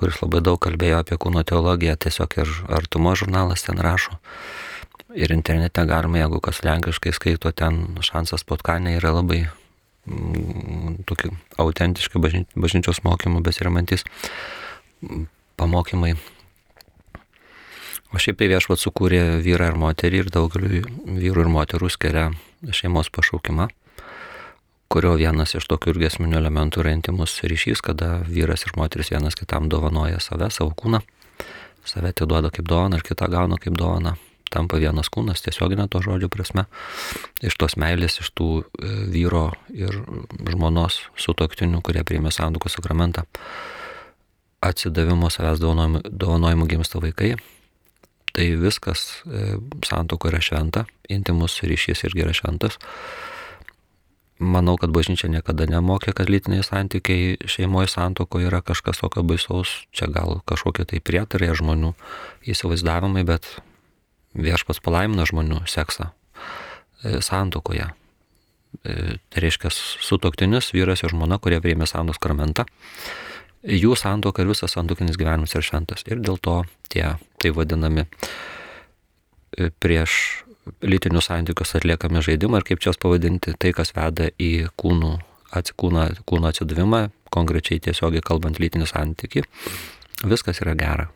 kuris 0.00 0.22
labai 0.22 0.40
daug 0.44 0.56
kalbėjo 0.64 1.02
apie 1.02 1.18
kūno 1.20 1.44
teologiją, 1.44 1.98
tiesiog 2.00 2.38
ir 2.40 2.54
artumo 2.72 3.12
žurnalas 3.12 3.66
ten 3.66 3.80
rašo. 3.84 4.16
Ir 5.12 5.32
internete 5.32 5.84
galima, 5.88 6.22
jeigu 6.22 6.40
kas 6.44 6.62
lenkiškai 6.64 7.12
skaito, 7.16 7.52
ten 7.52 8.00
šansas 8.04 8.44
potkanė 8.48 8.96
yra 8.96 9.12
labai 9.18 9.46
mm, 10.08 11.04
tokie 11.08 11.30
autentiški 11.60 12.20
bažny, 12.22 12.44
bažnyčios 12.56 13.02
mokymų 13.04 13.42
besiramantis 13.46 14.04
pamokymai. 15.58 16.16
O 18.08 18.20
šiaip 18.20 18.38
tai 18.40 18.48
viešvat 18.48 18.80
sukūrė 18.80 19.22
vyrą 19.44 19.72
ir 19.72 19.80
moterį 19.80 20.22
ir 20.22 20.30
daugeliu 20.32 20.84
vyrų 21.04 21.44
ir 21.44 21.50
moterų 21.52 21.90
skiria 21.92 22.30
šeimos 22.72 23.10
pašaukimą, 23.12 23.68
kurio 24.88 25.12
vienas 25.20 25.52
iš 25.58 25.68
tokių 25.68 25.92
irgi 25.92 26.08
esminių 26.08 26.38
elementų 26.40 26.80
yra 26.82 26.94
intimus 26.96 27.36
ryšys, 27.44 27.84
kada 27.84 28.22
vyras 28.24 28.64
ir 28.64 28.72
moteris 28.80 29.12
vienas 29.12 29.36
kitam 29.36 29.68
dovanoja 29.68 30.22
save, 30.24 30.48
savo 30.54 30.72
kūną, 30.72 31.02
save 31.84 32.14
atiduoda 32.14 32.48
kaip 32.54 32.64
dovaną 32.70 32.96
ir 32.96 33.04
kitą 33.04 33.28
gauna 33.28 33.60
kaip 33.60 33.76
dovaną 33.76 34.16
tampa 34.52 34.80
vienas 34.80 35.10
kūnas, 35.12 35.42
tiesioginė 35.44 35.88
to 35.92 36.02
žodžio 36.04 36.30
prasme, 36.32 36.66
iš 37.44 37.56
tos 37.60 37.76
meilės, 37.80 38.20
iš 38.22 38.32
tų 38.36 38.48
e, 38.60 38.92
vyro 39.12 39.50
ir 39.74 40.00
žmonos 40.48 41.02
sutoktinių, 41.18 41.82
kurie 41.84 42.04
priėmė 42.06 42.32
sandukų 42.34 42.72
sakramentą, 42.72 43.26
atsidavimo 44.64 45.30
savęs 45.30 45.62
dovanojimų, 45.62 46.68
gimsta 46.70 47.02
vaikai. 47.02 47.36
Tai 48.34 48.46
viskas 48.60 49.22
e, 49.24 49.56
santoko 49.86 50.30
yra 50.30 50.40
šventa, 50.44 50.84
intimus 51.10 51.56
ryšys 51.64 52.04
irgi 52.06 52.26
yra 52.26 52.34
šventas. 52.36 52.78
Manau, 54.38 54.76
kad 54.78 54.92
bažnyčia 54.94 55.26
niekada 55.26 55.66
nemokė, 55.66 56.12
kad 56.14 56.30
lytiniai 56.30 56.62
santykiai 56.62 57.40
šeimoje 57.50 57.90
santoko 57.90 58.38
yra 58.38 58.60
kažkas 58.62 59.00
tokio 59.02 59.24
baisaus, 59.26 59.72
čia 59.90 60.06
gal 60.14 60.38
kažkokie 60.46 60.86
tai 60.86 61.00
prietarai 61.02 61.50
žmonių 61.58 61.96
įsivaizdavimai, 62.46 63.26
bet 63.26 63.48
viešpas 64.38 64.82
palaimina 64.84 65.26
žmonių 65.28 65.62
seksą 65.68 66.10
e, 66.10 67.18
santokoje. 67.24 67.90
E, 68.84 69.18
tai 69.30 69.44
reiškia 69.44 69.72
sutoktinius 69.72 70.72
vyras 70.76 71.02
ir 71.02 71.14
žmona, 71.14 71.40
kurie 71.42 71.60
priėmė 71.64 71.88
santos 71.90 72.20
kramentą. 72.22 72.66
Jų 73.66 73.96
santoka 73.98 74.44
ir 74.44 74.52
visas 74.52 74.76
santokinis 74.76 75.18
gyvenimas 75.18 75.56
yra 75.56 75.64
šventas. 75.66 76.04
Ir 76.06 76.22
dėl 76.22 76.38
to 76.38 76.60
tie, 76.92 77.16
tai 77.42 77.50
vadinami, 77.54 78.06
e, 79.58 79.70
prieš 79.82 80.44
lytinius 80.84 81.28
santykius 81.30 81.74
atliekami 81.78 82.22
žaidimai 82.24 82.60
ir 82.60 82.66
kaip 82.68 82.82
čia 82.84 82.92
pavadinti, 83.00 83.54
tai 83.58 83.72
kas 83.76 83.94
veda 83.96 84.28
į 84.38 84.68
kūnų, 84.78 85.12
atsikūną, 85.58 86.04
kūno 86.28 86.50
atsidavimą, 86.50 87.08
konkrečiai 87.34 87.80
tiesiogiai 87.82 88.24
kalbant 88.24 88.60
lytinį 88.60 88.88
santykį, 88.90 89.44
viskas 90.28 90.60
yra 90.64 90.76
gera. 90.78 91.08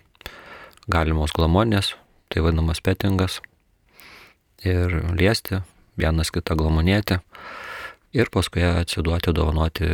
Galimos 0.90 1.34
glamonės, 1.36 1.92
tai 2.32 2.42
vadinamas 2.44 2.80
petingas, 2.80 3.40
ir 4.64 4.94
liesti, 5.18 5.60
vienas 5.98 6.30
kitą 6.32 6.56
glamonėti 6.58 7.18
ir 8.16 8.30
paskui 8.32 8.64
atsiduoti, 8.66 9.34
dovanoti 9.34 9.88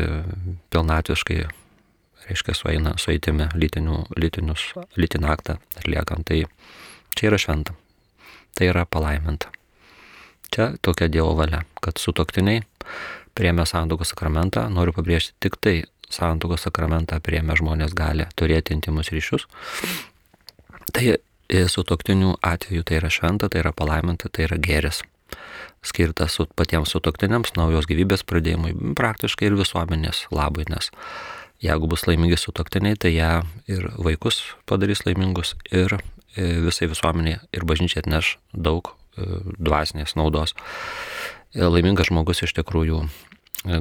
pilnatviškai, 0.72 1.42
reiškia, 2.28 2.54
sueina, 2.56 2.94
sueitimi 3.00 3.48
lytinių, 3.54 4.00
lytinius, 4.18 4.72
lytinį 4.98 5.30
aktą 5.32 5.58
atliekant. 5.78 6.28
Tai 6.28 6.42
čia 7.16 7.30
yra 7.30 7.38
šventa, 7.40 7.76
tai 8.58 8.72
yra 8.72 8.84
palaiminta. 8.86 9.52
Čia 10.52 10.72
tokia 10.82 11.10
Dievo 11.12 11.34
valia, 11.36 11.62
kad 11.84 12.00
sutoktiniai 12.00 12.62
priemė 13.38 13.66
santokos 13.68 14.14
sakramentą, 14.14 14.66
noriu 14.72 14.94
pabrėžti, 14.96 15.36
tik 15.44 15.58
tai 15.62 15.82
santokos 16.10 16.64
sakramentą 16.64 17.20
priemė 17.22 17.58
žmonės 17.60 17.92
gali 17.96 18.26
turėti 18.36 18.74
intimus 18.74 19.12
ryšius. 19.12 19.44
Tai 20.96 21.18
su 21.48 21.84
toktinių 21.86 22.36
atveju 22.44 22.84
tai 22.84 22.98
yra 23.00 23.10
šventa, 23.12 23.48
tai 23.48 23.62
yra 23.62 23.72
palaiminta, 23.76 24.28
tai 24.28 24.46
yra 24.48 24.58
geris. 24.60 25.02
Skirtas 25.84 26.34
su 26.36 26.46
patiems 26.58 26.90
sutoktiniams 26.92 27.54
naujos 27.56 27.86
gyvybės 27.88 28.24
pradėjimui, 28.28 28.74
praktiškai 28.98 29.48
ir 29.48 29.58
visuomenės 29.58 30.26
labai, 30.34 30.66
nes 30.68 30.90
jeigu 31.62 31.90
bus 31.90 32.06
laimingi 32.08 32.38
sutoktiniai, 32.38 32.98
tai 32.98 33.14
ją 33.16 33.32
ir 33.70 33.88
vaikus 33.98 34.42
padarys 34.68 35.04
laimingus 35.06 35.54
ir 35.70 35.98
e, 35.98 36.02
visai 36.66 36.88
visuomenė 36.90 37.38
ir 37.54 37.66
bažnyčia 37.68 38.02
atneš 38.02 38.36
daug 38.52 38.92
e, 38.92 39.26
dvasinės 39.58 40.14
naudos. 40.18 40.54
E, 41.54 41.64
laimingas 41.64 42.12
žmogus 42.12 42.44
iš 42.46 42.54
tikrųjų 42.58 43.02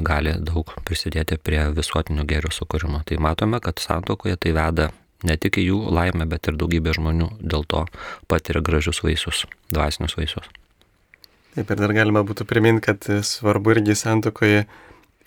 gali 0.01 0.33
daug 0.41 0.71
prisidėti 0.87 1.37
prie 1.37 1.67
visuotinio 1.77 2.25
gėrio 2.27 2.49
sukūrimo. 2.53 3.03
Tai 3.05 3.19
matome, 3.21 3.59
kad 3.61 3.77
santokoje 3.81 4.37
tai 4.41 4.55
veda 4.57 4.89
ne 5.25 5.37
tik 5.37 5.57
jų 5.61 5.79
laimę, 5.93 6.27
bet 6.29 6.49
ir 6.49 6.57
daugybė 6.59 6.93
žmonių 6.97 7.31
dėl 7.41 7.65
to 7.69 7.85
patiria 8.29 8.61
gražius 8.61 9.01
vaisius, 9.05 9.45
dvasinius 9.73 10.17
vaisius. 10.17 10.49
Taip 11.57 11.71
ir 11.73 11.79
dar 11.81 11.93
galima 11.95 12.21
būtų 12.21 12.45
priminti, 12.45 12.85
kad 12.85 13.07
svarbu 13.25 13.73
irgi 13.73 13.95
santokoje 13.97 14.67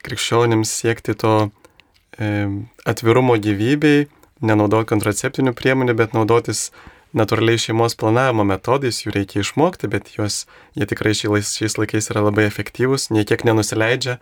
krikščionims 0.07 0.71
siekti 0.71 1.17
to 1.19 1.35
e, 1.43 2.47
atvirumo 2.87 3.35
gyvybei, 3.43 4.07
nenaudoti 4.41 4.93
kontraceptinių 4.93 5.53
priemonių, 5.59 5.97
bet 5.99 6.15
naudotis 6.15 6.69
natūraliai 7.17 7.59
šeimos 7.59 7.97
planavimo 7.99 8.47
metodais, 8.47 9.03
jų 9.03 9.17
reikia 9.17 9.43
išmokti, 9.43 9.91
bet 9.91 10.13
juos, 10.15 10.45
jie 10.79 10.87
tikrai 10.87 11.17
šiais 11.19 11.77
laikais 11.81 12.13
yra 12.13 12.23
labai 12.29 12.47
efektyvūs, 12.47 13.09
niekiek 13.11 13.43
nenusileidžia 13.49 14.21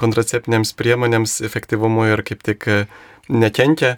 kontraceptinėms 0.00 0.74
priemonėms 0.76 1.38
efektyvumui 1.46 2.10
ir 2.10 2.22
kaip 2.26 2.42
tik 2.44 2.66
e, 2.68 2.82
nekenkia 3.30 3.94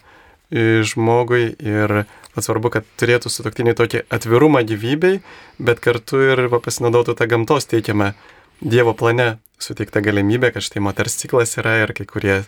žmogui 0.51 1.53
ir 1.61 2.05
svarbu, 2.39 2.71
kad 2.73 2.87
turėtų 3.01 3.31
sutoktiniai 3.33 3.77
tokį 3.77 4.05
atvirumą 4.15 4.63
gyvybei, 4.67 5.21
bet 5.59 5.83
kartu 5.85 6.21
ir 6.31 6.45
pasinaudotų 6.63 7.17
tą 7.19 7.29
gamtos 7.31 7.69
teikiamą 7.71 8.13
Dievo 8.59 8.91
plane 8.95 9.37
suteiktą 9.59 10.03
galimybę, 10.03 10.51
kad 10.51 10.65
štai 10.67 10.83
moters 10.83 11.15
ciklas 11.21 11.55
yra 11.61 11.77
ir 11.85 11.93
kai 11.95 12.07
kurie, 12.11 12.41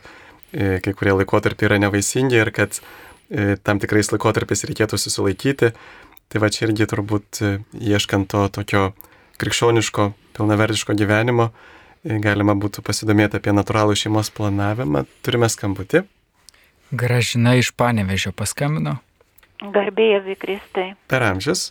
e, 0.51 0.81
kai 0.83 0.95
kurie 0.95 1.15
laikotarpiai 1.21 1.69
yra 1.69 1.79
nevaisingi 1.79 2.41
ir 2.41 2.51
kad 2.51 2.81
e, 3.31 3.55
tam 3.63 3.79
tikrais 3.79 4.11
laikotarpiais 4.11 4.67
reikėtų 4.67 4.99
susilaikyti. 4.99 5.71
Tai 6.31 6.43
va 6.43 6.51
čia 6.51 6.67
irgi 6.67 6.87
turbūt 6.91 7.43
e, 7.47 7.53
ieškant 7.79 8.31
to 8.35 8.47
tokio 8.59 8.89
krikščioniško, 9.39 10.11
pilnavertiško 10.37 10.99
gyvenimo, 10.99 11.53
galima 12.03 12.59
būtų 12.59 12.83
pasidomėti 12.83 13.39
apie 13.39 13.55
natūralų 13.55 13.95
šeimos 13.95 14.35
planavimą. 14.35 15.07
Turime 15.23 15.49
skambutį. 15.49 16.05
Gražina 16.91 17.55
iš 17.55 17.71
Panevežio 17.77 18.33
paskambino. 18.35 18.97
Garbėjai 19.61 20.23
Vikristai. 20.25 20.87
Per 21.07 21.23
amžius. 21.23 21.71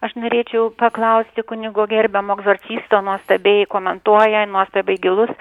Aš 0.00 0.14
norėčiau 0.16 0.70
paklausti 0.80 1.42
kunigo 1.44 1.84
gerbiamo 1.84 2.32
egzorcisto, 2.38 3.02
nuostabiai 3.04 3.66
komentuoja, 3.68 4.46
nuostabiai 4.48 4.96
gilus, 5.02 5.32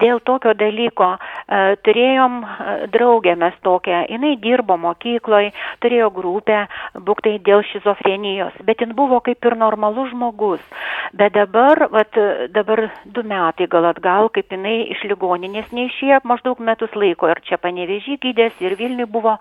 dėl 0.00 0.22
tokio 0.24 0.54
dalyko. 0.56 1.10
E, 1.12 1.76
turėjom 1.84 2.38
e, 2.40 2.76
draugę 2.94 3.34
mes 3.36 3.58
tokią, 3.66 4.06
jinai 4.08 4.32
dirbo 4.40 4.78
mokykloje, 4.80 5.52
turėjo 5.84 6.08
grupę, 6.16 6.62
būktai 7.10 7.34
dėl 7.44 7.60
šizofrenijos, 7.68 8.56
bet 8.64 8.80
jin 8.80 8.96
buvo 8.96 9.20
kaip 9.28 9.44
ir 9.44 9.58
normalus 9.60 10.08
žmogus. 10.14 10.64
Bet 11.12 11.36
dabar, 11.36 11.84
vat, 11.92 12.16
dabar 12.56 12.86
du 13.04 13.26
metai 13.28 13.68
gal 13.68 13.90
atgal, 13.92 14.32
kaip 14.32 14.56
jinai 14.56 14.78
iš 14.96 15.04
ligoninės 15.08 15.68
neišėjo 15.72 16.24
maždaug 16.28 16.64
metus 16.64 16.96
laiko 16.96 17.28
ir 17.28 17.44
čia 17.44 17.60
panevežį 17.60 18.18
gydės 18.24 18.56
ir 18.64 18.76
Vilniui 18.80 19.08
buvo. 19.08 19.36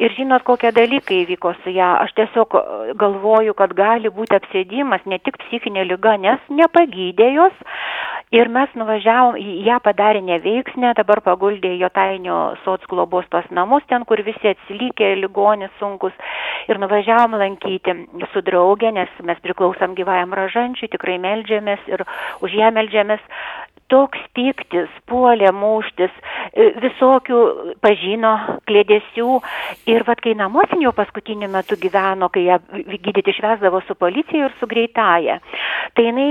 Ir 0.00 0.14
žinot, 0.16 0.44
kokie 0.48 0.70
dalykai 0.72 1.22
įvyko 1.22 1.52
su 1.62 1.72
ją. 1.74 1.90
Aš 2.04 2.14
tiesiog 2.16 2.56
galvoju, 3.00 3.52
kad 3.58 3.74
gali 3.76 4.08
būti 4.12 4.38
apsėdimas, 4.38 5.04
ne 5.06 5.18
tik 5.20 5.36
psichinė 5.44 5.84
lyga, 5.90 6.16
nes 6.20 6.40
nepagydė 6.48 7.28
jos. 7.34 7.58
Ir 8.32 8.48
mes 8.48 8.70
nuvažiavom, 8.80 9.36
ją 9.36 9.76
padarė 9.84 10.22
neveiksnę, 10.24 10.94
dabar 10.96 11.20
paguldė 11.20 11.74
jo 11.76 11.90
tainio 11.92 12.38
soc 12.64 12.86
globos 12.88 13.26
tos 13.28 13.44
namus, 13.52 13.84
ten, 13.90 14.06
kur 14.08 14.22
visi 14.24 14.54
atsilikė, 14.54 15.10
ligonis 15.20 15.74
sunkus. 15.76 16.16
Ir 16.72 16.80
nuvažiavom 16.80 17.36
lankyti 17.36 17.92
su 18.32 18.40
draugė, 18.46 18.94
nes 18.96 19.12
mes 19.28 19.44
priklausom 19.44 19.92
gyvajam 19.98 20.32
ražančiui, 20.38 20.88
tikrai 20.94 21.18
melžiamės 21.20 21.84
ir 21.92 22.06
už 22.40 22.56
ją 22.56 22.72
melžiamės 22.72 23.20
toks 23.92 24.20
piktis, 24.36 24.88
puolė 25.10 25.50
muštis, 25.52 26.12
e, 26.52 26.70
visokių 26.80 27.40
pažino 27.84 28.32
klėdėsių. 28.68 29.34
Ir 29.92 30.04
vad 30.08 30.22
kai 30.24 30.32
namuose 30.38 30.78
jau 30.80 30.94
paskutiniu 30.96 31.50
metu 31.52 31.76
gyveno, 31.80 32.30
kai 32.32 32.46
ją 32.46 32.58
gydyti 32.72 33.34
išvesdavo 33.34 33.82
su 33.86 33.96
policija 33.98 34.48
ir 34.48 34.54
su 34.60 34.68
greitaja, 34.70 35.38
tai 35.96 36.06
jinai 36.08 36.28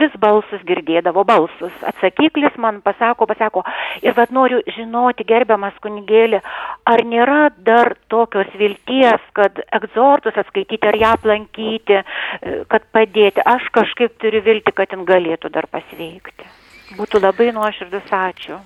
vis 0.00 0.16
balsus 0.20 0.64
girdėdavo, 0.66 1.24
balsus. 1.28 1.74
Atsakiklis 1.92 2.58
man 2.58 2.80
pasako, 2.84 3.28
pasako. 3.30 3.64
Ir 4.02 4.16
vad 4.18 4.34
noriu 4.34 4.62
žinoti, 4.76 5.26
gerbiamas 5.28 5.78
kunigėlė, 5.84 6.42
ar 6.90 7.04
nėra 7.06 7.48
dar 7.66 7.94
tokios 8.10 8.50
vilties, 8.58 9.22
kad 9.38 9.62
egzortus 9.70 10.36
atskaityti 10.40 10.90
ar 10.90 10.98
ją 10.98 11.14
aplankyti, 11.18 12.02
e, 12.02 12.58
kad 12.68 12.90
padėti. 12.94 13.44
Aš 13.54 13.70
kažkaip 13.78 14.18
turiu 14.18 14.42
vilti, 14.42 14.74
kad 14.74 14.90
jin 14.90 15.06
galėtų 15.08 15.52
dar 15.54 15.70
pasveikti. 15.70 16.63
Būtų 16.92 17.20
labai 17.22 17.48
nuoširdus 17.56 18.12
ačiū. 18.12 18.60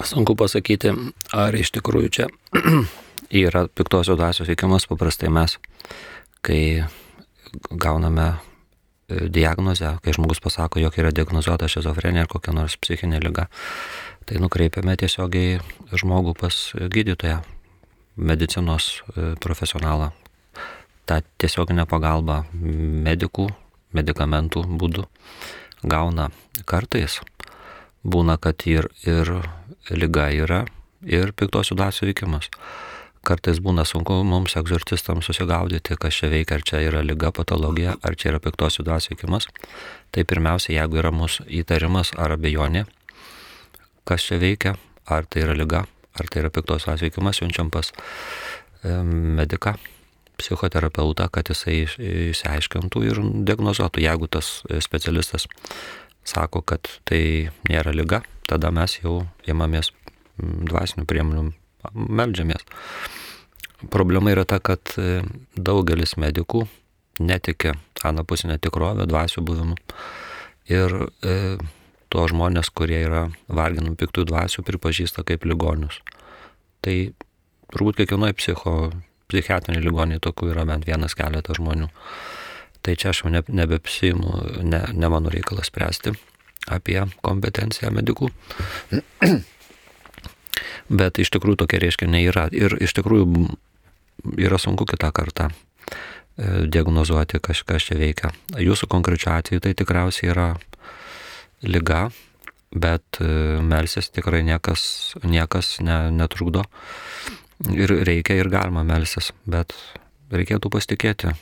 Sunku 0.00 0.32
pasakyti, 0.38 0.94
ar 1.36 1.54
iš 1.56 1.74
tikrųjų 1.76 2.08
čia 2.08 2.26
yra 3.44 3.66
piktosios 3.68 4.16
dvasios 4.16 4.48
veikimas. 4.48 4.88
Paprastai 4.88 5.28
mes, 5.32 5.58
kai 6.40 6.86
gauname 7.70 8.28
e, 8.32 9.28
diagnozę, 9.28 9.98
kai 10.00 10.16
žmogus 10.16 10.40
pasako, 10.40 10.80
jog 10.80 10.96
yra 10.96 11.12
diagnozuota 11.12 11.68
šizofrenija 11.68 12.24
ar 12.24 12.32
kokia 12.32 12.56
nors 12.56 12.78
psichinė 12.80 13.20
lyga, 13.20 13.50
tai 14.24 14.40
nukreipiame 14.40 14.96
tiesiogiai 14.96 15.60
žmogų 15.92 16.36
pas 16.40 16.62
gydytoją, 16.74 17.42
medicinos 18.16 19.02
e, 19.14 19.34
profesionalą. 19.40 20.10
Ta 21.04 21.20
tiesioginė 21.42 21.84
pagalba 21.90 22.44
medikų, 22.54 23.50
medikamentų 23.96 24.64
būdu 24.80 25.04
gauna 25.82 26.30
kartais. 26.66 27.20
Būna, 28.04 28.38
kad 28.40 28.64
ir, 28.68 28.88
ir 29.04 29.32
lyga 29.92 30.30
yra, 30.32 30.64
ir 31.04 31.34
piktosių 31.36 31.76
dvasių 31.76 32.08
veikimas. 32.10 32.48
Kartais 33.20 33.58
būna 33.60 33.84
sunku 33.84 34.14
mums, 34.24 34.54
egzorcistams, 34.56 35.26
susigaudyti, 35.28 35.98
kas 36.00 36.16
čia 36.16 36.30
veikia, 36.32 36.56
ar 36.56 36.64
čia 36.64 36.80
yra 36.86 37.02
lyga, 37.04 37.28
patologija, 37.36 37.98
ar 38.00 38.16
čia 38.16 38.32
yra 38.32 38.40
piktosių 38.40 38.86
dvasių 38.88 39.12
veikimas. 39.12 39.50
Tai 40.10 40.24
pirmiausia, 40.24 40.72
jeigu 40.78 41.02
yra 41.02 41.12
mūsų 41.12 41.44
įtarimas 41.60 42.14
ar 42.16 42.38
abejonė, 42.38 42.86
kas 44.08 44.24
čia 44.24 44.40
veikia, 44.40 44.74
ar 45.04 45.28
tai 45.28 45.44
yra 45.44 45.56
lyga, 45.58 45.84
ar 46.16 46.32
tai 46.32 46.46
yra 46.46 46.52
piktosios 46.54 46.88
dvasių 46.88 47.10
veikimas, 47.10 47.42
siunčiam 47.42 47.68
pas 47.74 47.92
mediką, 48.82 49.76
psichoterapeutą, 50.40 51.28
kad 51.28 51.50
jisai 51.52 51.82
išsiaiškintų 51.84 53.04
ir 53.04 53.20
diagnozuotų. 53.48 54.00
Jeigu 54.06 54.30
tas 54.32 54.62
specialistas 54.80 55.44
sako, 56.30 56.62
kad 56.62 56.88
tai 57.08 57.50
nėra 57.68 57.94
lyga, 57.94 58.22
tada 58.48 58.70
mes 58.74 58.98
jau 59.00 59.24
įmamės 59.50 59.92
dvasinių 60.40 61.06
priemonių, 61.08 61.50
melžiamės. 61.94 62.64
Problema 63.90 64.32
yra 64.34 64.44
ta, 64.48 64.60
kad 64.60 64.92
e, 65.00 65.22
daugelis 65.56 66.16
medikų 66.20 66.66
netikė 67.20 67.74
anapusinę 68.04 68.58
tikrovę, 68.60 69.06
dvasių 69.08 69.44
buvimu. 69.44 69.76
Ir 70.70 70.96
e, 71.24 71.36
to 72.12 72.26
žmonės, 72.30 72.72
kurie 72.74 73.00
yra 73.06 73.26
varginami 73.48 73.96
piktų 74.00 74.26
dvasių, 74.28 74.64
pripažįsta 74.66 75.24
kaip 75.28 75.46
ligonius. 75.48 76.00
Tai 76.84 76.96
turbūt 77.72 78.00
kiekvienoje 78.00 78.36
psicho, 78.40 78.74
psichiatrinėje 79.30 79.84
ligoninėje 79.86 80.24
tokių 80.28 80.52
yra 80.54 80.66
bent 80.68 80.88
vienas 80.88 81.16
keletas 81.16 81.60
žmonių. 81.60 81.88
Tai 82.80 82.96
čia 82.96 83.12
aš 83.12 83.24
jau 83.24 83.32
ne, 83.32 83.42
nebepsimu, 83.44 84.34
ne, 84.64 84.84
ne 84.96 85.08
mano 85.12 85.32
reikalas 85.32 85.68
spręsti 85.68 86.14
apie 86.70 87.02
kompetenciją 87.24 87.90
medikų. 87.92 88.30
Bet 91.00 91.20
iš 91.22 91.30
tikrųjų 91.34 91.62
tokie 91.62 91.80
reiškiniai 91.82 92.28
yra. 92.30 92.48
Ir 92.54 92.74
iš 92.82 92.94
tikrųjų 92.98 93.26
yra 94.40 94.58
sunku 94.60 94.86
kitą 94.88 95.12
kartą 95.14 95.50
e, 95.50 96.66
diagnozuoti, 96.66 97.40
kas, 97.42 97.62
kas 97.66 97.86
čia 97.88 97.98
veikia. 98.00 98.32
Jūsų 98.58 98.88
konkrečiu 98.90 99.32
atveju 99.34 99.64
tai 99.64 99.74
tikriausiai 99.78 100.32
yra 100.32 100.48
lyga, 101.62 102.08
bet 102.72 103.20
e, 103.20 103.60
melsis 103.62 104.10
tikrai 104.14 104.42
niekas, 104.46 105.14
niekas 105.24 105.78
ne, 105.84 106.02
netrukdo. 106.14 106.64
Ir 107.70 107.92
reikia 108.08 108.38
ir 108.40 108.48
galima 108.52 108.84
melsis, 108.86 109.34
bet 109.44 109.76
reikėtų 110.32 110.70
pasitikėti 110.72 111.34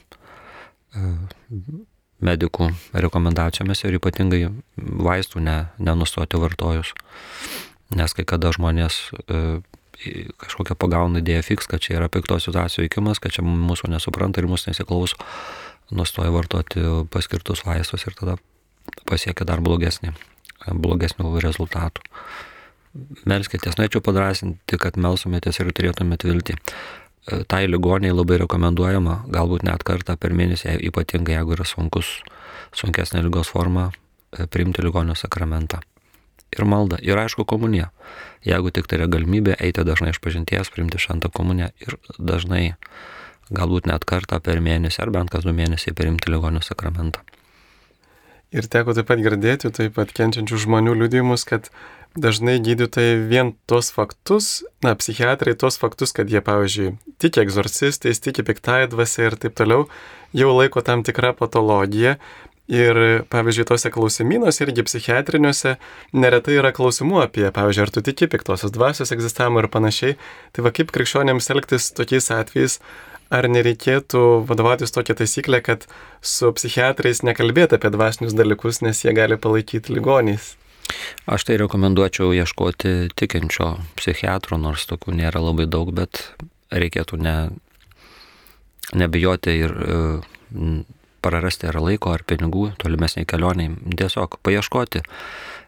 medikų 2.24 2.72
rekomendacijomis 2.92 3.84
ir 3.86 3.98
ypatingai 3.98 4.42
vaistų 4.76 5.42
ne, 5.44 5.58
nenustoti 5.78 6.40
vartojus. 6.40 6.92
Nes 7.96 8.14
kai 8.16 8.26
kada 8.28 8.50
žmonės 8.52 8.98
e, 9.28 9.60
kažkokią 10.42 10.76
pagauna 10.78 11.22
idėją 11.22 11.44
fiks, 11.46 11.68
kad 11.70 11.82
čia 11.82 11.96
yra 11.98 12.10
piktos 12.12 12.46
situacijos 12.46 12.84
veikimas, 12.84 13.22
kad 13.22 13.34
čia 13.34 13.44
mūsų 13.46 13.90
nesupranta 13.94 14.42
ir 14.42 14.50
mūsų 14.50 14.72
nesiklauso, 14.72 15.18
nustoja 15.94 16.32
vartoti 16.34 16.84
paskirtus 17.12 17.64
vaistus 17.66 18.06
ir 18.06 18.18
tada 18.18 18.36
pasiekia 19.08 19.46
dar 19.48 19.62
blogesnį, 19.64 20.12
blogesnių 20.68 21.32
rezultatų. 21.44 22.04
Melskitės, 23.28 23.76
norėčiau 23.78 24.02
padrasinti, 24.02 24.78
kad 24.80 24.96
melsumėtės 24.98 25.60
ir 25.60 25.70
turėtumėte 25.76 26.28
viltį 26.28 26.56
tai 27.48 27.66
ligoniai 27.68 28.14
labai 28.14 28.38
rekomenduojama, 28.42 29.22
galbūt 29.32 29.66
net 29.68 29.84
kartą 29.86 30.16
per 30.20 30.34
mėnesį, 30.36 30.78
ypatingai 30.88 31.36
jeigu 31.38 31.56
yra 31.58 31.66
sunkus, 31.68 32.18
sunkesnė 32.76 33.22
lygos 33.26 33.52
forma, 33.52 33.90
e, 34.32 34.46
priimti 34.46 34.84
ligonio 34.84 35.16
sakramentą. 35.18 35.82
Ir 36.56 36.64
malda, 36.64 36.96
ir 37.04 37.18
aišku 37.20 37.44
komunija. 37.44 37.90
Jeigu 38.46 38.72
tik 38.72 38.88
tai 38.88 39.02
yra 39.02 39.08
galimybė, 39.12 39.58
eiti 39.60 39.84
dažnai 39.84 40.14
iš 40.14 40.20
pažinties, 40.24 40.70
priimti 40.72 41.00
šventą 41.00 41.28
komuniją 41.28 41.68
ir 41.84 41.98
dažnai, 42.16 42.78
galbūt 43.52 43.88
net 43.90 44.08
kartą 44.08 44.40
per 44.40 44.62
mėnesį 44.64 45.04
ar 45.04 45.12
bent 45.12 45.32
kas 45.32 45.44
du 45.44 45.52
mėnesiai 45.52 45.92
priimti 45.96 46.32
ligonio 46.32 46.64
sakramentą. 46.64 47.20
Ir 48.48 48.64
teko 48.64 48.94
taip 48.96 49.10
pat 49.10 49.20
girdėti, 49.20 49.68
taip 49.76 49.98
pat 49.98 50.12
kenčiančių 50.16 50.62
žmonių 50.64 50.94
liudijimus, 51.02 51.44
kad 51.44 51.68
dažnai 52.16 52.56
gydytojai 52.64 53.18
vien 53.28 53.52
tos 53.68 53.90
faktus, 53.92 54.62
na, 54.84 54.94
psichiatrai 54.96 55.52
tos 55.58 55.76
faktus, 55.80 56.14
kad 56.16 56.32
jie, 56.32 56.40
pavyzdžiui, 56.44 56.94
tiki 57.20 57.42
egzorcistais, 57.44 58.22
tiki 58.24 58.44
piktąją 58.48 58.88
dvasę 58.94 59.28
ir 59.28 59.36
taip 59.42 59.58
toliau, 59.58 59.84
jau 60.32 60.54
laiko 60.56 60.80
tam 60.84 61.04
tikrą 61.04 61.34
patologiją. 61.36 62.16
Ir, 62.68 62.98
pavyzdžiui, 63.32 63.64
tose 63.64 63.88
klausimynuose 63.88 64.66
irgi 64.66 64.82
psichiatriniuose 64.84 65.78
neretai 66.12 66.58
yra 66.58 66.68
klausimų 66.76 67.22
apie, 67.22 67.46
pavyzdžiui, 67.48 67.84
ar 67.86 67.92
tu 67.94 68.02
tiki 68.04 68.28
piktosios 68.28 68.74
dvasios 68.74 69.12
egzistavimą 69.14 69.62
ir 69.64 69.70
panašiai. 69.72 70.18
Tai 70.52 70.66
va 70.66 70.72
kaip 70.76 70.92
krikščionėms 70.92 71.48
elgtis 71.54 71.88
tokiais 71.96 72.28
atvejais, 72.36 72.76
ar 73.34 73.48
nereikėtų 73.50 74.22
vadovautis 74.48 74.94
tokia 74.94 75.16
taisyklė, 75.18 75.60
kad 75.64 75.84
su 76.24 76.50
psichiatrais 76.56 77.22
nekalbėti 77.26 77.76
apie 77.78 77.92
dvasinius 77.94 78.36
dalykus, 78.36 78.80
nes 78.84 79.04
jie 79.04 79.12
gali 79.16 79.36
palaikyti 79.40 79.94
ligoniais. 79.96 80.54
Aš 81.28 81.44
tai 81.44 81.58
rekomenduočiau 81.60 82.32
ieškoti 82.32 83.10
tikinčio 83.18 83.74
psichiatro, 83.98 84.56
nors 84.60 84.86
tokių 84.88 85.18
nėra 85.20 85.42
labai 85.44 85.68
daug, 85.68 85.92
bet 85.92 86.22
reikėtų 86.72 87.18
ne, 87.20 87.36
nebijoti 88.96 89.56
ir 89.66 89.74
e, 89.76 89.98
prarasti 91.24 91.68
ar 91.68 91.80
laiko, 91.84 92.14
ar 92.16 92.24
pinigų 92.24 92.70
tolimesniai 92.80 93.28
kelioniai. 93.28 93.74
Tiesiog 94.00 94.40
paieškoti. 94.46 95.04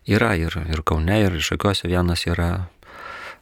Yra 0.08 0.32
ir, 0.40 0.56
ir 0.72 0.80
Kaune, 0.86 1.18
ir 1.26 1.36
Šakiuose 1.44 1.90
vienas 1.90 2.24
yra 2.24 2.70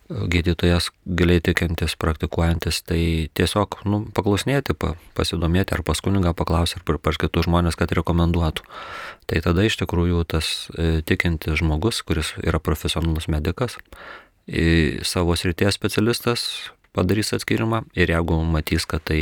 gydytojas 0.08 0.88
giliai 1.04 1.42
tikintis, 1.44 1.96
praktikuojantis, 2.00 2.80
tai 2.88 3.00
tiesiog 3.36 3.80
nu, 3.88 4.02
paklausinėti, 4.16 4.76
pa, 4.78 4.94
pasidomėti 5.18 5.76
ar 5.76 5.84
pas 5.84 6.00
kunigą 6.04 6.32
paklausyti 6.36 6.84
ar 6.88 7.00
pas 7.02 7.20
kitus 7.20 7.48
žmonės, 7.48 7.76
kad 7.76 7.92
rekomenduotų. 7.96 8.64
Tai 9.28 9.42
tada 9.44 9.66
iš 9.68 9.76
tikrųjų 9.82 10.24
tas 10.32 10.70
e, 10.72 11.02
tikintis 11.04 11.60
žmogus, 11.60 12.00
kuris 12.08 12.32
yra 12.40 12.60
profesionalus 12.62 13.28
medikas, 13.28 13.76
savo 15.04 15.34
srities 15.36 15.76
specialistas 15.76 16.70
padarys 16.96 17.34
atskirimą 17.36 17.82
ir 17.98 18.10
jeigu 18.10 18.38
matys, 18.48 18.86
kad 18.88 19.04
tai 19.10 19.18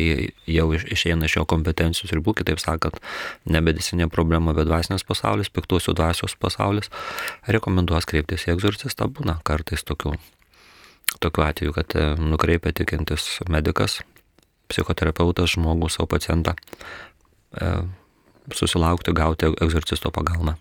jau 0.48 0.68
išeina 0.76 1.26
iš 1.26 1.38
jo 1.40 1.44
kompetencijos 1.50 2.14
ribų, 2.14 2.36
kitaip 2.40 2.62
sakant, 2.62 3.00
ne 3.44 3.60
medicinė 3.64 4.08
problema, 4.12 4.54
bet 4.56 4.68
dvasinės 4.70 5.04
pasaulis, 5.08 5.52
piktosių 5.52 5.96
dvasios 5.98 6.38
pasaulis, 6.40 6.92
rekomenduos 7.50 8.08
kreiptis 8.08 8.46
į 8.46 8.54
egzorcistą, 8.54 9.10
būna 9.10 9.40
kartais 9.44 9.84
tokių 9.84 10.14
tokiu 11.22 11.46
atveju, 11.46 11.72
kad 11.76 11.96
e, 11.96 12.06
nukreipia 12.20 12.72
tikintis 12.76 13.40
medikas, 13.52 14.00
psichoterapeutas 14.70 15.54
žmogų 15.54 15.90
savo 15.92 16.08
pacientą 16.10 16.56
e, 17.56 17.72
susilaukti, 18.54 19.14
gauti 19.16 19.50
egzorcisto 19.62 20.12
pagalbą. 20.14 20.56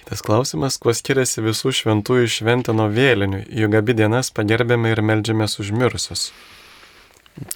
Kitas 0.00 0.20
klausimas, 0.24 0.76
kuo 0.76 0.92
skiriasi 0.92 1.40
visų 1.44 1.72
šventųjų 1.78 2.28
šventė 2.28 2.74
nuo 2.76 2.90
vėlinių, 2.92 3.46
juk 3.56 3.78
abi 3.78 3.94
dienas 3.96 4.28
pagerbėme 4.36 4.92
ir 4.92 5.00
melžiamės 5.00 5.56
užmirusius. 5.62 6.28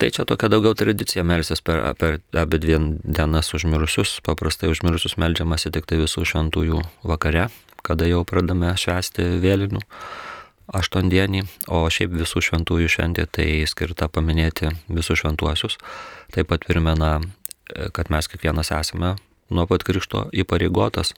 Tai 0.00 0.08
čia 0.10 0.24
tokia 0.26 0.48
daugiau 0.50 0.74
tradicija 0.74 1.22
melsis 1.22 1.60
per, 1.62 1.84
per 2.00 2.16
abi 2.34 2.58
dvi 2.58 2.78
dienas 3.04 3.52
užmirusius. 3.54 4.16
Paprastai 4.26 4.72
užmirusius 4.72 5.14
melžiamasi 5.20 5.70
tik 5.76 5.86
tai 5.86 6.00
visų 6.00 6.24
šventųjų 6.26 6.80
vakare, 7.06 7.46
kada 7.86 8.08
jau 8.08 8.24
pradame 8.26 8.72
švęsti 8.74 9.28
vėlinių 9.44 9.84
aštuondienį, 10.74 11.44
o 11.72 11.84
šiaip 11.92 12.12
visų 12.18 12.42
šventųjų 12.44 12.90
šventė 12.92 13.26
tai 13.30 13.48
skirta 13.68 14.08
paminėti 14.12 14.72
visus 14.88 15.22
šventuosius. 15.22 15.78
Taip 16.34 16.50
pat 16.52 16.66
primena, 16.68 17.18
e, 17.20 17.88
kad 17.94 18.10
mes 18.12 18.28
kiekvienas 18.28 18.72
esame 18.76 19.16
nuo 19.48 19.66
pat 19.66 19.84
krikšto 19.84 20.28
įpareigotas, 20.32 21.14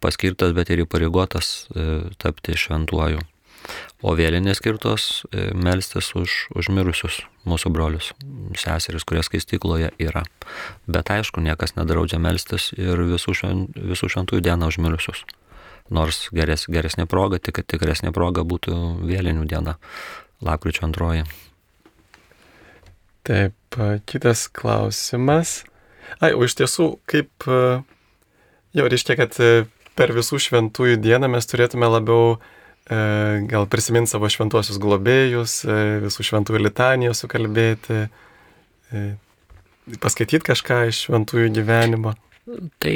paskirtas, 0.00 0.54
bet 0.56 0.72
ir 0.72 0.86
įpareigotas 0.86 1.68
e, 1.74 1.86
tapti 2.18 2.56
šventuoju. 2.56 3.20
O 4.02 4.16
vėlinės 4.18 4.58
skirtos 4.58 5.22
e, 5.30 5.52
melstis 5.54 6.08
už 6.18 6.48
užmirusius 6.58 7.20
mūsų 7.46 7.70
brolius, 7.74 8.10
seseris, 8.58 9.04
kurie 9.06 9.22
skaistykloje 9.22 9.92
yra. 10.02 10.24
Bet 10.90 11.12
aišku, 11.14 11.44
niekas 11.44 11.76
nedraudžia 11.76 12.18
melstis 12.18 12.72
ir 12.74 12.98
visų, 13.12 13.36
švent, 13.38 13.78
visų 13.92 14.10
šventųjų 14.16 14.42
dieną 14.48 14.72
užmirusius 14.72 15.22
nors 15.92 16.26
geres, 16.34 16.66
geresnė 16.72 17.06
proga, 17.10 17.40
tik 17.42 17.62
tikresnė 17.68 18.12
proga 18.16 18.44
būtų 18.48 18.78
vėlinių 19.06 19.46
diena, 19.50 19.76
lapkričio 20.44 20.86
antroji. 20.88 21.26
Taip, 23.28 23.78
kitas 24.10 24.48
klausimas. 24.50 25.60
Ai, 26.18 26.32
o 26.34 26.42
iš 26.44 26.56
tiesų, 26.58 26.88
kaip 27.08 27.46
jau 27.46 28.88
reiškia, 28.90 29.16
kad 29.20 29.38
per 29.98 30.12
visų 30.16 30.40
šventųjų 30.46 30.98
dieną 31.02 31.30
mes 31.32 31.48
turėtume 31.48 31.88
labiau 31.90 32.36
e, 32.36 32.36
gal 33.50 33.68
prisiminti 33.70 34.12
savo 34.12 34.30
šventuosius 34.32 34.80
globėjus, 34.82 35.58
e, 35.66 35.78
visų 36.06 36.26
šventųjų 36.30 36.62
litanijos 36.64 37.22
sukalbėti, 37.24 38.06
e, 38.08 39.04
paskaityti 40.02 40.44
kažką 40.48 40.84
iš 40.90 41.06
šventųjų 41.06 41.52
gyvenimo. 41.58 42.14
Tai 42.82 42.94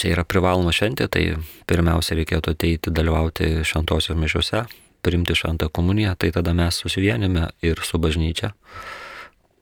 čia 0.00 0.14
yra 0.14 0.24
privaloma 0.28 0.72
šventė, 0.74 1.08
tai 1.08 1.24
pirmiausia 1.70 2.18
reikėtų 2.18 2.54
ateiti 2.54 2.92
dalyvauti 2.94 3.64
šventosios 3.66 4.18
mišiuose, 4.18 4.64
priimti 5.04 5.36
šventą 5.36 5.68
komuniją, 5.72 6.14
tai 6.18 6.32
tada 6.34 6.54
mes 6.56 6.78
susivienime 6.80 7.50
ir 7.64 7.82
su 7.84 8.00
bažnyčia, 8.00 8.54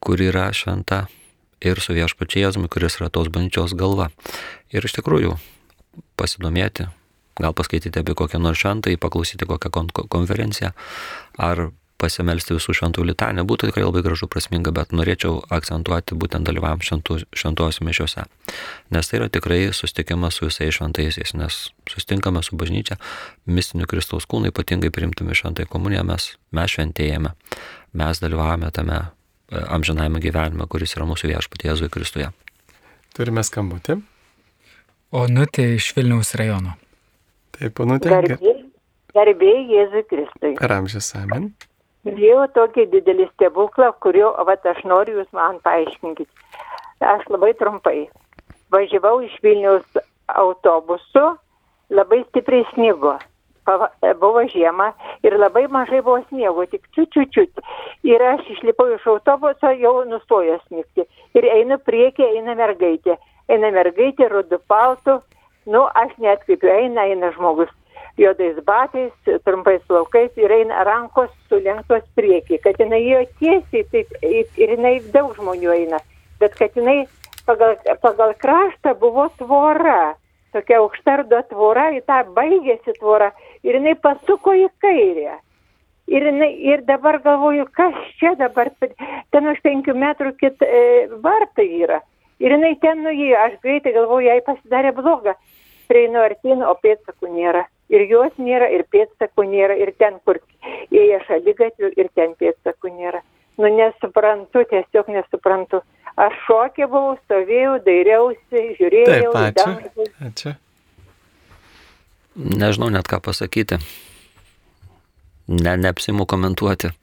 kur 0.03 0.21
yra 0.23 0.49
šventa, 0.55 1.05
ir 1.63 1.79
su 1.83 1.95
viešpačiu 1.95 2.43
Jėzumi, 2.43 2.69
kuris 2.71 2.99
yra 2.99 3.09
tos 3.13 3.29
bažnyčios 3.33 3.75
galva. 3.79 4.09
Ir 4.73 4.85
iš 4.85 4.97
tikrųjų 4.99 5.37
pasidomėti, 6.19 6.89
gal 7.39 7.55
paskaityti 7.57 8.01
apie 8.01 8.15
kokią 8.17 8.41
nors 8.41 8.61
šventą, 8.61 8.93
paklausyti 8.99 9.47
kokią 9.49 9.71
konferenciją, 10.11 10.73
ar 11.37 11.69
pasimelsti 12.03 12.57
visų 12.57 12.75
šventų 12.75 13.05
litanę 13.07 13.45
būtų 13.47 13.69
tikrai 13.69 13.85
labai 13.85 14.03
gražu 14.03 14.27
prasminga, 14.31 14.73
bet 14.75 14.91
norėčiau 14.95 15.39
akcentuoti 15.53 16.17
būtent 16.19 16.51
šventų, 16.51 17.19
šventos 17.31 17.79
mišiuose. 17.85 18.25
Nes 18.91 19.09
tai 19.09 19.19
yra 19.21 19.29
tikrai 19.31 19.71
susitikimas 19.71 20.39
su 20.39 20.49
visais 20.49 20.75
šventaisiais, 20.75 21.33
nes 21.39 21.59
sustinkame 21.89 22.43
su 22.43 22.59
bažnyčia, 22.59 22.99
mistiniu 23.47 23.87
Kristaus 23.87 24.27
kūnu, 24.27 24.51
ypatingai 24.51 24.91
priimtumi 24.93 25.37
šventai 25.37 25.65
komuniją, 25.69 26.03
mes, 26.07 26.33
mes 26.51 26.75
šventėjame, 26.75 27.33
mes 27.93 28.23
dalyvavome 28.23 28.71
tame 28.75 28.99
e, 28.99 29.05
amžinajame 29.63 30.23
gyvenime, 30.23 30.67
kuris 30.67 30.97
yra 30.97 31.07
mūsų 31.09 31.31
viešpatie 31.31 31.71
Jėzui 31.71 31.91
Kristuje. 31.93 32.31
Turime 33.15 33.43
skambutį. 33.45 34.01
Onutė 35.13 35.75
iš 35.77 35.91
Vilniaus 35.97 36.33
rajono. 36.39 36.73
Taip, 37.53 37.79
Onutė. 37.83 38.09
Garbė, 39.13 39.51
Jėzui 39.69 40.01
Kristui. 40.09 40.55
Per 40.57 40.73
amžius 40.73 41.11
amen. 41.19 41.51
Dievo 42.03 42.49
tokį 42.51 42.83
didelį 42.91 43.29
stebuklą, 43.29 43.93
kurio, 44.03 44.33
vat 44.47 44.65
aš 44.67 44.81
noriu 44.83 45.21
jūs 45.21 45.29
man 45.31 45.61
paaiškinkit. 45.63 46.27
Aš 46.99 47.23
labai 47.31 47.53
trumpai. 47.55 48.09
Važiavau 48.75 49.21
iš 49.23 49.37
Vilnius 49.43 50.01
autobusu, 50.27 51.23
labai 51.89 52.25
stipriai. 52.27 53.19
Pava, 53.63 53.87
buvo 54.19 54.41
žiema 54.51 54.89
ir 55.23 55.37
labai 55.39 55.69
mažai 55.71 56.01
buvo 56.03 56.19
sniego, 56.27 56.65
tik 56.67 56.83
čiučiučiut. 56.91 57.61
Ir 58.03 58.25
aš 58.33 58.49
išlipau 58.51 58.89
iš 58.91 59.07
autobuso, 59.07 59.71
jau 59.79 60.03
nustojo 60.03 60.57
snigti. 60.67 61.07
Ir 61.39 61.47
einu 61.47 61.77
priekį, 61.79 62.25
eina 62.35 62.57
mergaitė. 62.59 63.15
Eina 63.47 63.71
mergaitė, 63.71 64.27
rudu 64.27 64.59
paltu. 64.67 65.21
Nu, 65.63 65.85
aš 65.95 66.11
netkreipiu, 66.19 66.67
eina, 66.67 67.07
eina 67.07 67.31
žmogus 67.37 67.71
juodais 68.17 68.55
batais, 68.63 69.11
trumpais 69.43 69.81
plaukais 69.87 70.31
ir 70.37 70.51
eina 70.51 70.83
rankos 70.83 71.31
sulenktos 71.49 72.03
prieki, 72.15 72.59
kad 72.61 72.77
jinai 72.77 73.01
jo 73.07 73.21
tiesiai 73.39 73.85
taip, 73.91 74.13
ir 74.21 74.75
jinai 74.75 74.99
daug 75.13 75.33
žmonių 75.37 75.73
eina, 75.73 75.99
bet 76.39 76.53
kad 76.59 76.77
jinai 76.77 77.07
pagal, 77.47 77.77
pagal 78.01 78.35
kraštą 78.37 78.93
buvo 79.01 79.29
tvora, 79.39 80.13
tokia 80.53 80.77
aukštardo 80.83 81.41
tvora, 81.49 81.89
į 81.97 82.03
tą 82.05 82.21
baigėsi 82.37 82.93
tvora 82.99 83.31
ir 83.65 83.79
jinai 83.79 83.97
pasuko 83.97 84.53
į 84.53 84.69
kairę. 84.83 85.39
Ir, 86.13 86.25
jinai, 86.27 86.51
ir 86.59 86.81
dabar 86.83 87.21
galvoju, 87.23 87.63
kas 87.71 87.95
čia 88.19 88.33
dabar, 88.35 88.69
ten 89.31 89.45
už 89.47 89.61
penkių 89.63 89.95
metrų 89.95 90.33
kit 90.35 90.59
e, 90.61 91.07
vartai 91.23 91.69
yra. 91.79 92.01
Ir 92.43 92.57
jinai 92.57 92.73
ten 92.81 93.05
nuėjo, 93.05 93.37
aš 93.39 93.55
greitai 93.63 93.95
galvoju, 93.95 94.27
jai 94.27 94.41
pasidarė 94.43 94.91
bloga. 94.97 95.37
Prieinu 95.87 96.19
artin, 96.19 96.59
o 96.67 96.75
pėdsakų 96.83 97.31
nėra 97.31 97.63
ir 97.91 98.05
jos 98.09 98.35
nėra, 98.37 98.69
ir 98.73 98.85
pėdsakų 98.91 99.45
nėra, 99.49 99.75
ir 99.79 99.93
ten, 99.99 100.19
kur 100.25 100.39
ėję 100.91 101.19
šalygatvių, 101.27 101.93
ir 101.99 102.09
ten 102.15 102.35
pėdsakų 102.39 102.93
nėra. 102.95 103.23
Nu 103.61 103.69
nesuprantu, 103.69 104.63
tiesiog 104.69 105.11
nesuprantu. 105.13 105.83
Aš 106.17 106.35
šokė 106.45 106.87
buvau, 106.89 107.15
stovėjau, 107.25 107.77
dairiausi, 107.85 108.63
žiūrėjau. 108.77 109.31
Taip, 109.33 109.61
ačiū. 109.61 110.07
ačiū. 110.29 110.53
Nežinau 112.33 112.89
net 112.93 113.09
ką 113.09 113.19
pasakyti. 113.21 113.77
Ne, 115.53 115.73
neapsimu 115.77 116.25
komentuoti. 116.29 116.93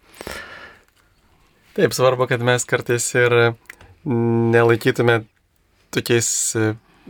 Taip, 1.77 1.95
svarbu, 1.95 2.27
kad 2.31 2.43
mes 2.43 2.67
kartais 2.67 3.07
ir 3.19 3.37
nelaikytume 4.05 5.21
tokiais 5.95 6.31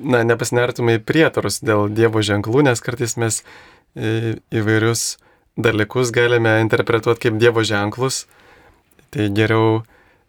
na, 0.00 0.22
nepasinertume 0.26 0.98
į 0.98 1.04
prietarus 1.04 1.60
dėl 1.64 1.88
Dievo 1.92 2.22
ženklų, 2.24 2.64
nes 2.68 2.82
kartais 2.84 3.16
mes 3.20 3.42
e, 3.94 4.36
įvairius 4.54 5.18
dalykus 5.60 6.12
galime 6.14 6.58
interpretuoti 6.64 7.28
kaip 7.28 7.40
Dievo 7.40 7.64
ženklus. 7.66 8.24
Tai 9.10 9.26
geriau 9.34 9.82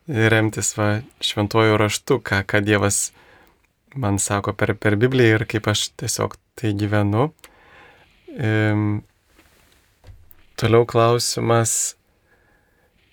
remtis 0.07 0.73
va 0.77 1.01
šventuoju 1.21 1.77
raštu, 1.79 2.19
ką, 2.25 2.41
ką 2.49 2.63
Dievas 2.65 3.11
man 3.95 4.19
sako 4.19 4.53
per, 4.57 4.73
per 4.75 4.97
Bibliją 4.99 5.39
ir 5.39 5.47
kaip 5.49 5.67
aš 5.71 5.89
tiesiog 5.99 6.35
tai 6.59 6.73
gyvenu. 6.77 7.29
Ehm, 8.37 9.01
toliau 10.59 10.85
klausimas. 10.87 11.95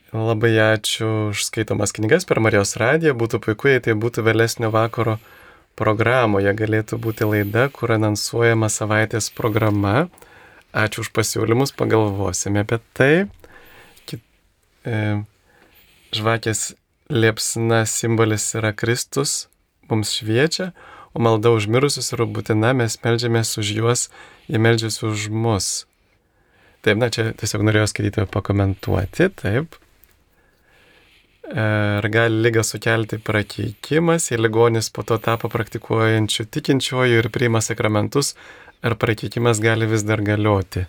Labai 0.09 0.55
ačiū 0.57 1.29
už 1.35 1.43
skaitomas 1.51 1.93
knygas 1.93 2.25
per 2.25 2.41
Marijos 2.41 2.79
radiją. 2.81 3.13
Būtų 3.13 3.43
puiku, 3.45 3.69
jei 3.69 3.83
tai 3.85 3.93
būtų 3.93 4.25
vėlesnio 4.25 4.71
vakaro 4.73 5.19
programoje 5.79 6.53
galėtų 6.59 6.99
būti 7.03 7.29
laida, 7.29 7.69
kur 7.73 7.95
anonsuojama 7.95 8.71
savaitės 8.73 9.31
programa. 9.35 10.09
Ačiū 10.75 11.05
už 11.07 11.13
pasiūlymus, 11.17 11.73
pagalvosime 11.79 12.65
apie 12.67 12.81
tai. 12.99 13.13
Kit, 14.11 14.21
e, 14.85 15.23
žvakės 16.13 16.75
liepsna 17.09 17.85
simbolis 17.89 18.51
yra 18.59 18.75
Kristus, 18.77 19.49
mums 19.89 20.13
šviečia, 20.19 20.73
o 21.17 21.23
malda 21.25 21.55
už 21.57 21.71
mirusius 21.73 22.13
yra 22.17 22.29
būtina, 22.29 22.75
mes 22.77 22.99
melžiamės 23.05 23.57
už 23.61 23.75
juos, 23.81 24.09
jie 24.51 24.61
melžiasi 24.61 25.07
už 25.09 25.29
mus. 25.33 25.87
Taip, 26.85 27.01
na 27.01 27.09
čia 27.11 27.33
tiesiog 27.39 27.65
norėjau 27.67 27.89
skaityti 27.91 28.29
pakomentuoti, 28.31 29.31
taip. 29.41 29.79
Ar 31.49 32.05
gali 32.13 32.43
lygą 32.45 32.61
sukelti 32.67 33.17
prakeikimas, 33.25 34.27
jei 34.31 34.41
ligonis 34.41 34.91
po 34.93 35.03
to 35.03 35.17
tapo 35.19 35.49
praktikuojančiu 35.49 36.45
tikinčiuoju 36.45 37.23
ir 37.23 37.29
priima 37.33 37.63
sakramentus, 37.65 38.35
ar 38.85 38.99
prakeikimas 39.01 39.63
gali 39.65 39.89
vis 39.89 40.05
dar 40.05 40.21
galioti? 40.21 40.85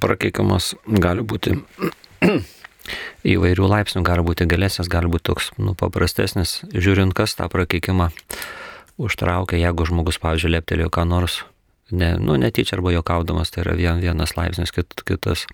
Prakeikimas 0.00 0.76
gali 0.86 1.26
būti 1.26 1.56
įvairių 3.34 3.72
laipsnių, 3.74 4.06
gali 4.06 4.22
būti 4.22 4.46
galesnis, 4.46 4.88
gali 4.88 5.10
būti 5.10 5.32
toks 5.32 5.50
nu, 5.58 5.74
paprastesnis, 5.74 6.60
žiūrint, 6.70 7.16
kas 7.16 7.34
tą 7.34 7.50
prakeikimą 7.50 8.12
užtraukia, 9.02 9.58
jeigu 9.58 9.90
žmogus, 9.90 10.22
pavyzdžiui, 10.22 10.54
leptelėjo 10.60 10.94
ką 10.94 11.10
nors, 11.10 11.42
ne, 11.90 12.14
nu, 12.22 12.38
netyčia 12.38 12.78
arba 12.78 12.94
jokaudamas, 12.94 13.50
tai 13.50 13.64
yra 13.66 13.74
vien, 13.74 14.02
vienas 14.04 14.38
laipsnis, 14.38 14.70
kit, 14.70 14.94
kitas 15.08 15.48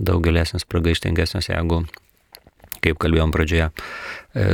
daug 0.00 0.22
gilesnis, 0.24 0.64
pragaištingesnis, 0.68 1.50
jeigu, 1.52 1.82
kaip 2.82 2.98
kalbėjom 3.02 3.32
pradžioje, 3.34 3.70
e, 4.34 4.46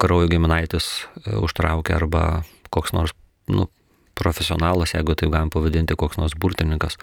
kraujo 0.00 0.30
giminaitis 0.30 0.88
e, 1.22 1.36
užtraukia 1.38 1.98
arba 2.00 2.24
koks 2.74 2.94
nors 2.96 3.14
nu, 3.52 3.68
profesionalas, 4.16 4.94
jeigu 4.96 5.14
taip 5.18 5.32
galim 5.34 5.52
pavadinti, 5.52 5.96
koks 5.98 6.18
nors 6.20 6.34
burtininkas, 6.40 6.96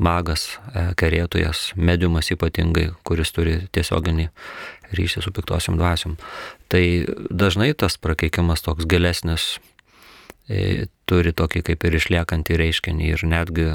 magas, 0.00 0.58
e, 0.74 0.90
kerėtojas, 0.98 1.70
mediumas 1.76 2.32
ypatingai, 2.34 2.90
kuris 3.06 3.32
turi 3.36 3.60
tiesioginį 3.72 4.28
ryšį 4.96 5.24
su 5.24 5.32
piktosiam 5.34 5.78
dvasiom. 5.78 6.18
Tai 6.72 6.82
dažnai 7.30 7.72
tas 7.78 7.96
prakeikimas 8.00 8.64
toks 8.66 8.88
gilesnis 8.90 9.58
turi 11.06 11.30
tokį 11.30 11.62
kaip 11.62 11.84
ir 11.86 11.94
išliekantį 11.94 12.56
reiškinį 12.58 13.10
ir 13.12 13.22
netgi 13.22 13.66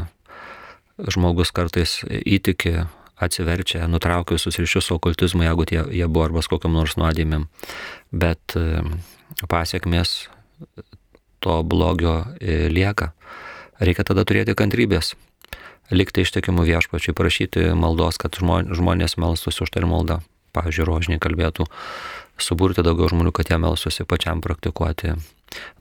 žmogus 1.00 1.54
kartais 1.56 2.02
įtiki, 2.08 2.84
atsiverčia, 3.16 3.88
nutraukia 3.88 4.36
visus 4.36 4.60
ryšius 4.60 4.90
su 4.90 4.96
okultizmu, 4.96 5.46
jeigu 5.46 5.66
tie, 5.66 5.82
jie 5.92 6.08
buvo 6.08 6.28
arba 6.28 6.44
kokiam 6.44 6.76
nors 6.76 6.98
nuodėmėm. 7.00 7.48
Bet 8.12 8.58
e, 8.60 8.84
pasiekmes 9.52 10.16
to 11.40 11.62
blogio 11.64 12.26
e, 12.40 12.68
lieka. 12.72 13.14
Reikia 13.80 14.06
tada 14.08 14.24
turėti 14.28 14.56
kantrybės, 14.56 15.14
likti 15.92 16.24
ištikimų 16.26 16.66
viešpačiai, 16.68 17.16
prašyti 17.16 17.70
maldos, 17.76 18.20
kad 18.22 18.36
žmonės 18.40 19.18
melstųsi 19.22 19.66
už 19.66 19.74
tai 19.76 19.86
maldą. 19.88 20.22
Pavyzdžiui, 20.56 20.86
rožiniai 20.88 21.20
kalbėtų, 21.20 21.66
suburti 22.40 22.84
daugiau 22.86 23.10
žmonių, 23.12 23.34
kad 23.36 23.52
jie 23.52 23.60
melstųsi 23.60 24.06
pačiam 24.08 24.40
praktikuoti 24.44 25.18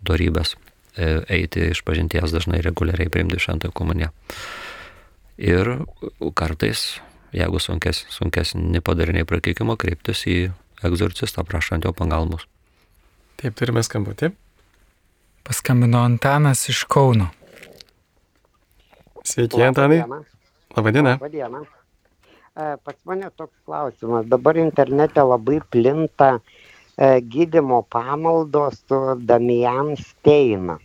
darybės, 0.03 0.57
e, 0.99 1.23
eiti 1.31 1.71
iš 1.71 1.85
pažinties 1.87 2.35
dažnai 2.35 2.59
reguliariai 2.65 3.11
priimti 3.11 3.39
šventąją 3.39 3.75
komuniją. 3.75 4.11
Ir 5.39 5.71
kartais, 6.35 6.99
jeigu 7.35 7.61
sunkes, 7.61 8.05
sunkesni 8.15 8.81
padariniai 8.85 9.27
prakeikimo, 9.29 9.77
kreiptis 9.81 10.25
į 10.31 10.39
egzorcistą, 10.85 11.45
prašant 11.47 11.87
jo 11.87 11.93
pagalbos. 11.97 12.47
Taip, 13.41 13.57
turime 13.59 13.83
skambutį. 13.85 14.31
Paskambino 15.45 16.01
Antanas 16.07 16.63
iš 16.73 16.85
Kauno. 16.89 17.29
Sveiki, 19.25 19.61
Antanai. 19.65 20.03
Labadiena. 20.77 21.17
Labadiena. 21.19 21.65
E, 22.55 22.77
pas 22.85 22.97
mane 23.05 23.29
toks 23.37 23.55
klausimas. 23.67 24.27
Dabar 24.31 24.57
internete 24.61 25.23
labai 25.25 25.61
plinta 25.71 26.39
e, 26.97 27.21
gydimo 27.21 27.83
pamaldos 27.91 28.81
su 28.89 29.01
Damian 29.19 29.95
Steina. 30.01 30.79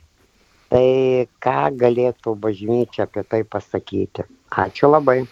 Tai 0.69 0.85
ką 1.41 1.59
galėtų 1.81 2.35
bažnyčia 2.37 3.07
apie 3.07 3.23
tai 3.25 3.41
pasakyti? 3.43 4.25
Ačiū 4.49 4.89
labai. 4.89 5.23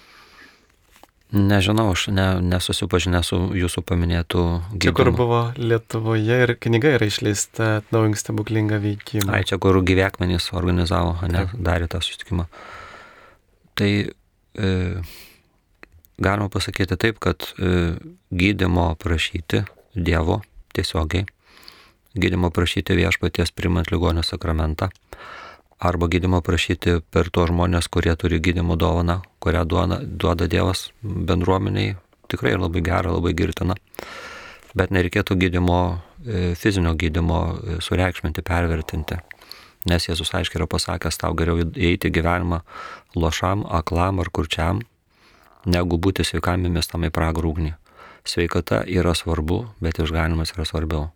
Nežinau, 1.28 1.90
aš 1.92 2.06
ne, 2.16 2.26
nesusipažinęs 2.40 3.34
su 3.34 3.38
jūsų 3.60 3.82
paminėtų 3.90 4.44
gydymu. 4.72 4.84
Čia 4.86 4.94
kur 4.96 5.10
buvo 5.12 5.40
Lietuvoje 5.60 6.38
ir 6.46 6.54
knyga 6.56 6.94
yra 6.96 7.10
išleista 7.10 7.68
atnaujink 7.82 8.16
stebuklingą 8.16 8.80
veikimą. 8.80 9.34
Ai, 9.36 9.44
čia 9.44 9.60
kur 9.60 9.76
gyvekmenys 9.84 10.48
organizavo, 10.56 11.18
ne, 11.28 11.44
Taip. 11.44 11.58
darė 11.68 11.90
tą 11.92 12.00
susitikimą. 12.00 12.48
Tai 13.76 13.90
e, 14.08 14.72
galima 16.16 16.48
pasakyti 16.54 16.96
taip, 16.96 17.20
kad 17.20 17.50
e, 17.60 17.98
gydimo 18.32 18.94
prašyti 18.96 19.66
Dievo 19.98 20.40
tiesiogiai, 20.78 21.28
gydimo 22.16 22.54
prašyti 22.56 22.96
viešpaties 22.96 23.52
primant 23.52 23.92
ligonio 23.92 24.24
sakramentą 24.24 24.94
arba 25.80 26.08
gydimo 26.08 26.42
prašyti 26.42 27.00
per 27.14 27.30
to 27.30 27.46
žmonės, 27.50 27.90
kurie 27.92 28.16
turi 28.18 28.40
gydimo 28.42 28.78
dovaną, 28.80 29.22
kurią 29.44 29.64
duoda, 29.70 30.00
duoda 30.02 30.48
Dievas 30.50 30.90
bendruomeniai, 31.02 31.96
tikrai 32.32 32.56
labai 32.58 32.82
gera, 32.82 33.14
labai 33.14 33.34
girtina. 33.38 33.78
Bet 34.78 34.92
nereikėtų 34.94 35.38
gydimo, 35.38 35.80
e, 36.26 36.54
fizinio 36.58 36.94
gydimo 36.98 37.42
e, 37.48 37.80
sureikšminti, 37.82 38.44
pervertinti. 38.46 39.20
Nes 39.88 40.10
Jėzus 40.10 40.34
aiškiai 40.36 40.60
yra 40.60 40.68
pasakęs, 40.68 41.22
tau 41.22 41.36
geriau 41.38 41.62
įeiti 41.64 42.12
gyvenimą 42.12 42.64
lošam, 43.16 43.64
aklam 43.70 44.20
ar 44.20 44.32
kurčiam, 44.34 44.82
negu 45.66 45.98
būti 45.98 46.26
sveikam 46.28 46.66
įmestam 46.68 47.08
į 47.08 47.14
pragrūgnį. 47.16 47.76
Sveikata 48.28 48.82
yra 48.92 49.16
svarbu, 49.16 49.64
bet 49.80 50.02
išganimas 50.04 50.52
yra 50.58 50.68
svarbiau 50.68 51.08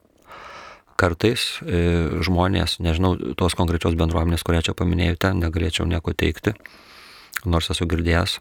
kartais 1.01 1.41
e, 1.65 1.81
žmonės, 2.23 2.77
nežinau, 2.83 3.15
tos 3.37 3.55
konkrečios 3.57 3.97
bendruomenės, 3.99 4.45
kurią 4.45 4.61
čia 4.67 4.77
paminėjote, 4.77 5.33
negalėčiau 5.39 5.87
nieko 5.89 6.13
teikti, 6.17 6.53
nors 7.45 7.71
esu 7.73 7.87
girdėjęs 7.89 8.37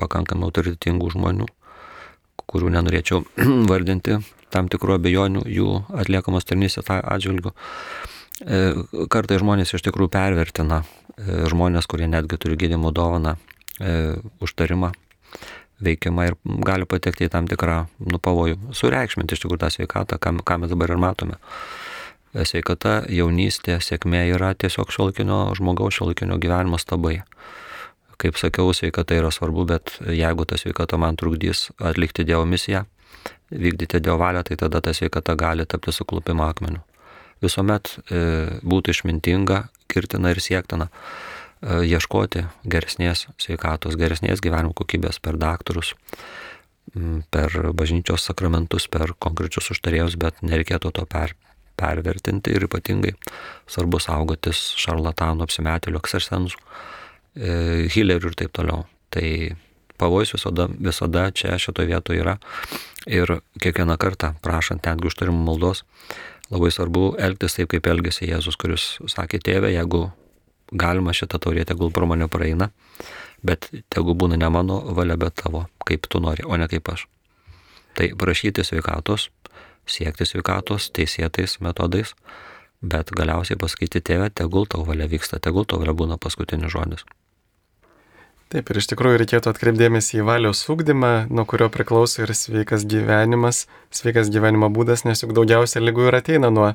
pakankamai 0.00 0.48
autoritetingų 0.50 1.12
žmonių, 1.14 1.48
kurių 2.52 2.72
nenorėčiau 2.76 3.22
vardinti 3.70 4.18
tam 4.52 4.68
tikrų 4.72 4.98
abejonių 4.98 5.46
jų 5.48 5.68
atliekamos 6.02 6.44
tarnystės 6.48 6.90
atžvilgių. 6.92 7.54
E, 8.42 8.60
kartai 9.12 9.40
žmonės 9.40 9.72
iš 9.72 9.86
tikrųjų 9.86 10.12
pervertina, 10.12 10.82
e, 11.16 11.46
žmonės, 11.52 11.88
kurie 11.88 12.10
netgi 12.10 12.40
turi 12.40 12.60
gydimo 12.60 12.92
dovaną, 12.94 13.38
užtarimą, 14.44 14.92
veikimą 15.82 16.26
ir 16.28 16.34
gali 16.62 16.86
patekti 16.86 17.24
į 17.26 17.30
tam 17.32 17.48
tikrą 17.50 17.78
nu, 18.04 18.20
pavojų, 18.22 18.58
sureikšminti 18.78 19.34
iš 19.34 19.42
tikrųjų 19.42 19.62
tą 19.64 19.70
sveikatą, 19.74 20.20
ką, 20.22 20.36
ką 20.46 20.58
mes 20.62 20.70
dabar 20.70 20.92
ir 20.92 21.00
matome 21.02 21.40
sveikata, 22.32 23.02
jaunystė, 23.12 23.76
sėkmė 23.82 24.24
yra 24.32 24.52
tiesiog 24.56 24.92
šiolikinio 24.92 25.44
žmogaus, 25.58 25.98
šiolikinio 25.98 26.38
gyvenimo 26.40 26.80
stabai. 26.80 27.20
Kaip 28.22 28.38
sakiau, 28.38 28.72
sveikata 28.76 29.16
yra 29.18 29.32
svarbu, 29.34 29.66
bet 29.68 29.96
jeigu 30.06 30.46
ta 30.46 30.56
sveikata 30.60 30.98
man 31.00 31.18
trukdys 31.18 31.70
atlikti 31.82 32.24
Dievo 32.24 32.46
misiją, 32.48 32.84
vykdyti 33.50 34.00
Dievo 34.00 34.20
valią, 34.22 34.44
tai 34.46 34.56
tada 34.60 34.80
ta 34.80 34.94
sveikata 34.94 35.34
gali 35.36 35.66
tapti 35.66 35.92
suklupimo 35.92 36.46
akmeniu. 36.46 36.80
Visuomet 37.42 37.96
e, 38.06 38.22
būtų 38.62 38.94
išmintinga, 38.94 39.64
kirtina 39.90 40.30
ir 40.30 40.40
siektina 40.40 40.86
e, 40.86 41.82
ieškoti 41.90 42.46
geresnės 42.62 43.26
sveikatos, 43.42 43.98
geresnės 43.98 44.40
gyvenimo 44.44 44.76
kokybės 44.78 45.18
per 45.18 45.40
daktarus, 45.42 45.96
per 47.34 47.54
bažnyčios 47.74 48.24
sakramentus, 48.28 48.86
per 48.90 49.16
konkrečius 49.18 49.72
užtarėjus, 49.74 50.14
bet 50.20 50.42
nereikėtų 50.46 50.92
to 50.94 51.06
per, 51.10 51.34
pervertinti 51.78 52.54
ir 52.54 52.66
ypatingai 52.68 53.12
svarbu 53.70 54.00
saugotis 54.02 54.60
šarlatanų, 54.80 55.46
apsimetėlių, 55.46 56.00
eksersensų, 56.02 56.62
e, 57.36 57.52
hilerių 57.92 58.32
ir 58.32 58.38
taip 58.44 58.54
toliau. 58.56 58.86
Tai 59.12 59.26
pavojus 60.00 60.34
visada, 60.36 60.68
visada 60.68 61.28
čia 61.30 61.58
šitoje 61.60 61.90
vietoje 61.92 62.22
yra 62.24 62.38
ir 63.06 63.38
kiekvieną 63.62 63.98
kartą 64.00 64.34
prašant 64.42 64.86
netgi 64.86 65.10
užtarimų 65.10 65.44
maldos, 65.46 65.84
labai 66.52 66.70
svarbu 66.74 67.14
elgtis 67.18 67.56
taip, 67.58 67.70
kaip 67.72 67.86
elgėsi 67.90 68.28
Jėzus, 68.28 68.58
kuris 68.60 68.96
sakė, 69.10 69.40
tėve, 69.42 69.72
jeigu 69.72 70.08
galima 70.72 71.14
šitą 71.16 71.40
taurė, 71.42 71.64
tegul 71.68 71.92
pro 71.92 72.08
mane 72.08 72.28
praeina, 72.32 72.70
bet 73.44 73.68
tegu 73.92 74.14
būna 74.16 74.38
ne 74.40 74.48
mano 74.52 74.80
valia, 74.96 75.18
bet 75.20 75.36
tavo, 75.42 75.66
kaip 75.86 76.08
tu 76.08 76.22
nori, 76.22 76.44
o 76.46 76.56
ne 76.56 76.68
kaip 76.70 76.88
aš. 76.94 77.06
Tai 77.98 78.08
prašyti 78.16 78.64
sveikatos, 78.64 79.28
siekti 79.86 80.26
sveikatos 80.28 80.90
teisėtais 80.94 81.58
metodais, 81.64 82.14
bet 82.82 83.10
galiausiai 83.14 83.58
pasakyti 83.58 84.02
tėvę, 84.02 84.30
tegul 84.34 84.66
tavo 84.70 84.86
valia 84.90 85.08
vyksta, 85.10 85.40
tegul 85.42 85.66
tavo 85.66 85.84
valia 85.84 85.96
būna 85.96 86.18
paskutinis 86.22 86.72
žodis. 86.74 87.04
Taip, 88.52 88.68
ir 88.68 88.82
iš 88.82 88.90
tikrųjų 88.90 89.16
reikėtų 89.22 89.48
atkreipdėmėsi 89.48 90.18
į 90.20 90.24
valios 90.28 90.58
ūkdymą, 90.68 91.12
nuo 91.32 91.46
kurio 91.48 91.70
priklauso 91.72 92.20
ir 92.20 92.34
sveikas 92.36 92.82
gyvenimas, 92.84 93.62
sveikas 93.96 94.28
gyvenimo 94.34 94.68
būdas, 94.68 95.06
nes 95.08 95.24
juk 95.24 95.32
daugiausia 95.38 95.80
lygų 95.80 96.10
ir 96.10 96.18
ateina 96.18 96.50
nuo 96.52 96.66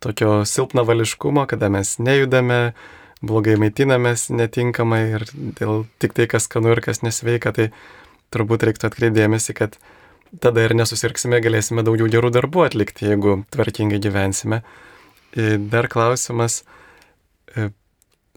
tokio 0.00 0.46
silpno 0.48 0.86
vališkumo, 0.88 1.44
kada 1.50 1.68
mes 1.68 1.98
nejudame, 2.00 2.72
blogai 3.20 3.58
maitinamės 3.60 4.30
netinkamai 4.32 5.02
ir 5.18 5.26
dėl 5.60 5.84
tik 6.00 6.16
tai, 6.16 6.24
kas 6.24 6.48
skanu 6.48 6.72
ir 6.72 6.80
kas 6.84 7.04
nesveika, 7.04 7.52
tai 7.52 7.68
turbūt 8.32 8.64
reiktų 8.70 8.88
atkreipdėmėsi, 8.88 9.52
kad 9.60 9.76
tada 10.42 10.66
ir 10.66 10.74
nesusirksime, 10.76 11.40
galėsime 11.44 11.84
daugiau 11.86 12.08
gerų 12.10 12.32
darbų 12.34 12.66
atlikti, 12.66 13.08
jeigu 13.10 13.40
tvarkingai 13.54 14.00
gyvensime. 14.02 14.62
Dar 15.36 15.88
klausimas, 15.92 16.62
e, 17.54 17.68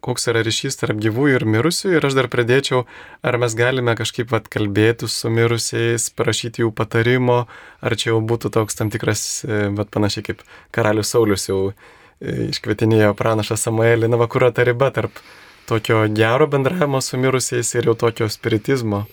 koks 0.03 0.29
yra 0.31 0.41
ryšys 0.43 0.79
tarp 0.79 0.99
gyvųjų 1.03 1.39
ir 1.39 1.45
mirusių 1.47 1.93
ir 1.95 2.07
aš 2.07 2.15
dar 2.17 2.29
pradėčiau, 2.31 2.85
ar 3.23 3.37
mes 3.41 3.55
galime 3.55 3.95
kažkaip 3.99 4.31
vat, 4.33 4.49
kalbėti 4.51 5.07
su 5.11 5.31
mirusiais, 5.31 6.09
prašyti 6.15 6.63
jų 6.63 6.73
patarimo, 6.75 7.43
ar 7.83 7.95
čia 7.99 8.13
jau 8.13 8.21
būtų 8.23 8.51
toks 8.55 8.79
tam 8.79 8.91
tikras, 8.93 9.43
e, 9.45 9.67
vat, 9.75 9.91
panašiai 9.93 10.27
kaip 10.31 10.43
karalius 10.75 11.13
Saulis 11.15 11.49
jau 11.49 11.61
e, 11.69 12.49
iškvietinėjo 12.49 13.13
pranašą 13.19 13.59
Samuelį, 13.59 14.11
na, 14.11 14.19
va, 14.19 14.27
kur 14.31 14.47
ta 14.51 14.67
riba 14.67 14.91
tarp 14.95 15.23
tokio 15.69 16.03
gero 16.15 16.47
bendravimo 16.49 17.01
su 17.01 17.19
mirusiais 17.21 17.75
ir 17.75 17.91
jau 17.91 17.95
tokio 18.07 18.29
spiritizmo. 18.31 19.05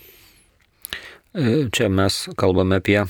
Čia 1.37 1.89
mes 1.93 2.23
kalbame 2.33 2.79
apie 2.81 3.03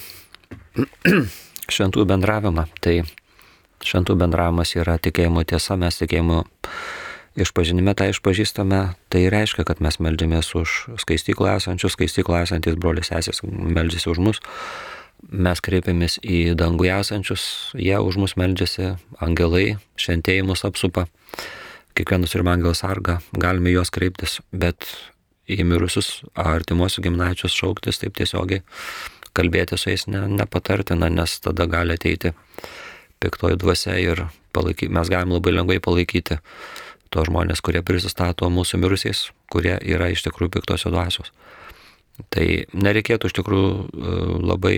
šventų 1.73 2.03
bendravimą. 2.09 2.65
Tai 2.83 2.99
šventų 3.87 4.17
bendravimas 4.19 4.73
yra 4.75 4.97
tikėjimo 4.99 5.45
tiesa, 5.47 5.77
mes 5.79 5.99
tikėjimo 6.01 6.43
išpažinime 7.37 7.93
tą 7.95 8.09
išpažįstame, 8.11 8.81
tai 9.13 9.21
reiškia, 9.31 9.63
kad 9.67 9.79
mes 9.85 9.99
melžiamės 10.01 10.49
už 10.57 10.75
skaistykloje 10.99 11.61
esančius, 11.61 11.93
skaistykloje 11.95 12.47
esantis 12.49 12.77
brolius 12.81 13.11
sesės 13.13 13.43
melžiasi 13.45 14.09
už 14.11 14.21
mus, 14.25 14.41
mes 15.31 15.61
kreipiamės 15.63 16.17
į 16.25 16.57
dangų 16.57 16.89
esančius, 16.97 17.45
jie 17.77 17.95
už 18.01 18.17
mus 18.19 18.35
melžiasi, 18.41 18.95
angelai, 19.23 19.77
šventėjai 20.01 20.47
mus 20.49 20.65
apsupa, 20.67 21.05
kiekvienas 21.97 22.33
turime 22.33 22.57
angelą 22.57 22.73
sargą, 22.77 23.21
galime 23.37 23.71
juos 23.75 23.93
kreiptis, 23.93 24.39
bet 24.51 24.89
į 25.47 25.63
mirusius 25.67 26.21
artimuosius 26.35 27.05
gimnaičius 27.05 27.55
šauktis 27.55 28.01
taip 28.01 28.17
tiesiogiai, 28.19 28.63
kalbėti 29.37 29.77
su 29.77 29.91
jais 29.91 30.07
ne, 30.11 30.25
nepatartina, 30.39 31.09
nes 31.13 31.37
tada 31.43 31.67
gali 31.69 31.95
ateiti 31.95 32.33
piktoji 33.23 33.57
dvasia 33.61 33.97
ir 34.01 34.25
palaiky, 34.53 34.89
mes 34.93 35.09
galim 35.09 35.33
labai 35.35 35.55
lengvai 35.55 35.79
palaikyti 35.83 36.39
tos 37.13 37.29
žmonės, 37.29 37.61
kurie 37.63 37.81
prisistato 37.85 38.49
mūsų 38.51 38.81
mirusiais, 38.81 39.29
kurie 39.51 39.77
yra 39.79 40.09
iš 40.11 40.25
tikrųjų 40.27 40.57
piktosios 40.57 40.93
dvasios. 40.93 41.31
Tai 42.33 42.45
nereikėtų 42.73 43.29
iš 43.29 43.35
tikrųjų 43.37 43.69
e, 43.71 44.15
labai 44.43 44.75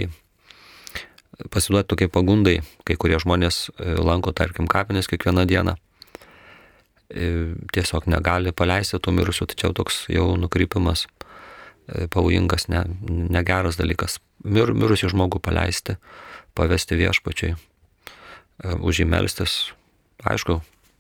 pasiduoti 1.54 1.88
tokiai 1.90 2.12
pagundai, 2.12 2.60
kai 2.86 2.98
kurie 3.00 3.20
žmonės 3.22 3.70
e, 3.72 3.96
lanko, 3.96 4.34
tarkim, 4.36 4.68
kapinės 4.70 5.08
kiekvieną 5.10 5.48
dieną. 5.50 5.78
E, 7.10 7.56
tiesiog 7.74 8.06
negali 8.12 8.54
paleisti 8.54 9.00
tų 9.02 9.16
mirusių, 9.18 9.50
tačiau 9.54 9.74
toks 9.78 10.04
jau 10.14 10.32
nukrypimas 10.38 11.08
pavojingas, 12.14 12.68
ne, 12.70 12.84
negeras 13.10 13.80
dalykas. 13.80 14.20
Mir, 14.46 14.70
mirusi 14.78 15.10
žmogų 15.10 15.42
paleisti, 15.42 15.96
pavesti 16.54 16.98
viešpačiai, 17.00 17.56
už 18.78 19.02
jį 19.02 19.08
melstis, 19.10 19.56
aišku, 20.22 20.60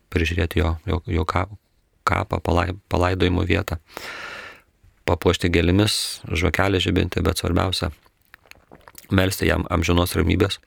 prižiūrėti 0.09 0.63
jo, 0.63 0.73
jo, 0.89 0.99
jo 1.05 1.27
kapą, 1.29 2.39
palai, 2.41 2.71
palaidojimo 2.89 3.45
vietą 3.45 3.77
papuošti 5.09 5.49
gėlimis, 5.49 5.93
žvakelį 6.29 6.81
žibinti, 6.83 7.23
bet 7.25 7.41
svarbiausia 7.41 7.89
melsti 9.15 9.49
jam 9.49 9.65
amžinos 9.71 10.15
ramybės 10.17 10.59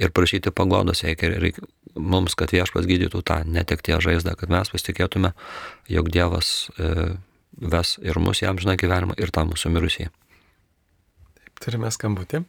ir 0.00 0.12
prašyti 0.14 0.52
pagodos, 0.54 1.02
reikia, 1.06 1.30
reikia 1.40 1.64
mums, 1.96 2.36
kad 2.38 2.52
viešpas 2.52 2.88
gydytų 2.88 3.22
tą 3.26 3.40
netektie 3.48 3.96
žaizdą, 4.02 4.36
kad 4.38 4.52
mes 4.52 4.70
pasitikėtume, 4.72 5.32
jog 5.92 6.10
Dievas 6.12 6.68
e, 6.76 7.16
ves 7.56 7.96
ir 8.04 8.20
mus 8.20 8.42
į 8.44 8.50
amžiną 8.52 8.76
gyvenimą, 8.80 9.16
ir 9.20 9.32
tą 9.32 9.46
mūsų 9.48 9.72
mirusiai. 9.72 10.12
Taip, 11.40 11.52
turime 11.64 11.90
skambutį. 11.92 12.44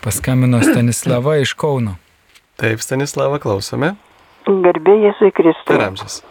Paskambino 0.00 0.62
Stanislava 0.64 1.36
iš 1.42 1.52
Kauno. 1.60 1.98
Taip, 2.60 2.80
Stanislava, 2.80 3.38
klausome. 3.42 3.94
Garbė 4.48 4.96
Jėzui 5.04 5.30
Kristui. 5.36 5.74
Per 5.74 5.84
amžius. 5.84 6.22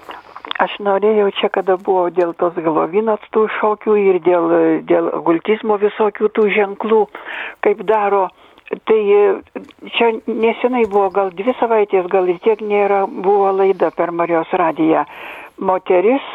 Aš 0.59 0.75
norėjau 0.83 1.29
čia, 1.39 1.47
kada 1.55 1.77
buvo 1.79 2.09
dėl 2.11 2.33
tos 2.39 2.57
galovinos 2.59 3.23
tų 3.35 3.45
šokių 3.59 3.95
ir 4.01 4.19
dėl, 4.25 4.53
dėl 4.89 5.09
gultizmo 5.23 5.77
visokių 5.79 6.29
tų 6.35 6.47
ženklų, 6.57 7.01
kaip 7.63 7.83
daro. 7.87 8.27
Tai 8.85 8.99
čia 9.95 10.09
nesenai 10.27 10.83
buvo, 10.91 11.07
gal 11.15 11.31
dvi 11.33 11.55
savaitės, 11.57 12.05
gal 12.11 12.27
ir 12.29 12.37
tiek 12.43 12.59
nėra, 12.61 13.05
buvo 13.09 13.49
laida 13.55 13.89
per 13.95 14.11
Marijos 14.11 14.51
radiją. 14.61 15.07
Moteris 15.59 16.27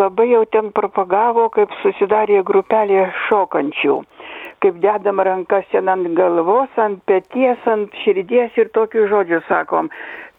labai 0.00 0.32
jau 0.32 0.42
ten 0.50 0.72
propagavo, 0.74 1.46
kaip 1.54 1.70
susidarė 1.84 2.42
grupelė 2.48 3.06
šokančių 3.28 4.00
kaip 4.60 4.80
dedam 4.82 5.20
rankas 5.24 5.64
ten 5.72 5.88
ant 5.88 6.08
galvos, 6.16 6.72
ant 6.76 7.00
peties, 7.08 7.60
ant 7.64 7.94
širdies 8.02 8.58
ir 8.60 8.68
tokius 8.76 9.08
žodžius 9.08 9.46
sakom. 9.48 9.88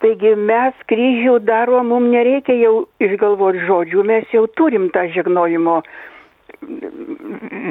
Taigi 0.02 0.32
mes 0.36 0.78
kryžių 0.90 1.36
darom, 1.45 1.91
mums 1.94 2.10
nereikia 2.10 2.56
jau 2.57 2.73
išgalvoti 3.03 3.61
žodžių, 3.68 4.06
mes 4.10 4.32
jau 4.34 4.48
turim 4.57 4.90
tą 4.95 5.06
žegnojimo 5.14 5.82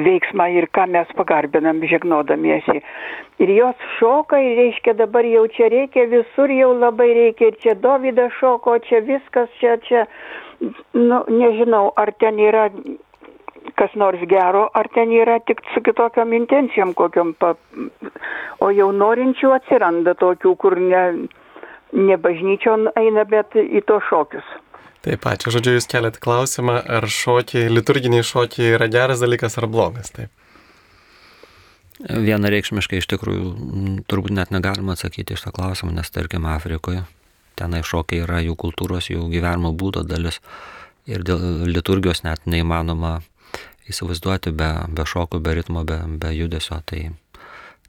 veiksmą 0.05 0.47
ir 0.55 0.67
ką 0.75 0.85
mes 0.91 1.11
pagarbinam 1.17 1.81
žegnodamiesi. 1.91 2.81
Ir 3.43 3.51
jos 3.55 3.83
šoka 3.97 4.39
ir 4.39 4.57
reiškia 4.59 4.95
dabar 4.99 5.27
jau 5.27 5.43
čia 5.55 5.69
reikia, 5.71 6.07
visur 6.11 6.51
jau 6.51 6.71
labai 6.77 7.09
reikia 7.19 7.51
ir 7.51 7.59
čia 7.63 7.75
Dovydas 7.83 8.35
šoko, 8.39 8.77
čia 8.87 9.03
viskas, 9.07 9.51
čia, 9.59 9.77
čia, 9.87 10.05
nu, 10.95 11.23
nežinau, 11.27 11.91
ar 11.95 12.13
ten 12.19 12.39
yra 12.39 12.69
kas 13.75 13.93
nors 13.95 14.23
gero, 14.27 14.67
ar 14.73 14.87
ten 14.93 15.11
yra 15.15 15.39
tik 15.39 15.61
su 15.73 15.83
kitokiam 15.83 16.33
intencijom 16.33 16.93
kokiam, 16.97 17.35
pa... 17.39 17.53
o 18.59 18.71
jau 18.71 18.89
norinčių 18.95 19.53
atsiranda 19.57 20.15
tokių, 20.19 20.55
kur 20.55 20.77
ne 20.79 21.03
ne 21.93 22.17
bažnyčion 22.17 22.91
eina, 22.99 23.25
bet 23.29 23.55
į 23.55 23.83
tos 23.87 24.03
šokius. 24.09 24.47
Taip, 25.01 25.25
ačiū. 25.25 25.49
Žodžiu, 25.55 25.73
jūs 25.79 25.89
keliat 25.89 26.19
klausimą, 26.21 26.75
ar 26.97 27.07
šokiai, 27.09 27.71
liturginiai 27.73 28.25
šokiai 28.25 28.75
yra 28.75 28.85
geras 28.91 29.23
dalykas 29.23 29.57
ar 29.57 29.65
blogas. 29.71 30.13
Taip. 30.13 30.29
Vienareikšmiškai 32.01 33.01
iš 33.01 33.07
tikrųjų 33.09 34.03
turbūt 34.09 34.33
net 34.37 34.53
negalima 34.53 34.93
atsakyti 34.95 35.35
iš 35.35 35.45
tą 35.45 35.53
klausimą, 35.53 35.93
nes 35.97 36.09
tarkim 36.13 36.45
Afrikoje 36.49 37.03
tenai 37.57 37.81
šokiai 37.85 38.23
yra 38.25 38.39
jų 38.41 38.55
kultūros, 38.57 39.09
jų 39.11 39.27
gyvenimo 39.33 39.73
būdo 39.77 40.05
dalis 40.07 40.39
ir 41.09 41.25
dėl 41.25 41.67
liturgijos 41.69 42.23
net 42.25 42.45
neįmanoma 42.49 43.19
įsivaizduoti 43.89 44.53
be, 44.55 44.69
be 44.89 45.05
šokų, 45.05 45.41
be 45.43 45.57
ritmo, 45.57 45.83
be, 45.87 45.99
be 46.21 46.33
judesio. 46.35 46.79
Tai 46.85 47.03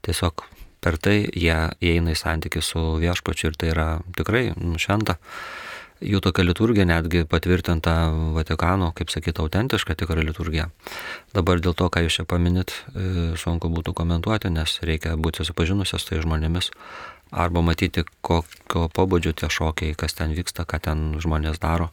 tiesiog 0.05 0.45
per 0.83 0.99
tai 0.99 1.17
jie 1.31 1.55
įeina 1.83 2.13
į 2.13 2.19
santykių 2.19 2.63
su 2.63 2.81
viešpačiu 3.01 3.51
ir 3.51 3.59
tai 3.59 3.71
yra 3.71 3.87
tikrai 4.17 4.49
nu, 4.57 4.79
šventa. 4.81 5.17
Jų 6.03 6.19
tokia 6.19 6.43
liturgija 6.43 6.83
netgi 6.89 7.21
patvirtinta 7.29 7.93
Vatikano, 8.35 8.89
kaip 8.97 9.11
sakyti, 9.13 9.39
autentiška 9.39 9.95
tikra 9.95 10.19
liturgija. 10.25 10.65
Dabar 11.31 11.61
dėl 11.63 11.77
to, 11.79 11.87
ką 11.87 12.03
jūs 12.03 12.17
čia 12.19 12.25
paminit, 12.27 12.73
e, 12.91 13.37
sunku 13.39 13.71
būtų 13.71 13.93
komentuoti, 13.95 14.51
nes 14.51 14.81
reikia 14.83 15.15
būti 15.15 15.39
susipažinusios 15.39 16.03
tai 16.09 16.19
žmonėmis 16.25 16.73
arba 17.31 17.63
matyti, 17.63 18.03
kokio 18.21 18.89
pobūdžio 18.93 19.33
tie 19.39 19.49
šokiai, 19.53 19.95
kas 19.95 20.17
ten 20.17 20.35
vyksta, 20.35 20.67
ką 20.67 20.81
ten 20.89 21.05
žmonės 21.23 21.61
daro. 21.63 21.87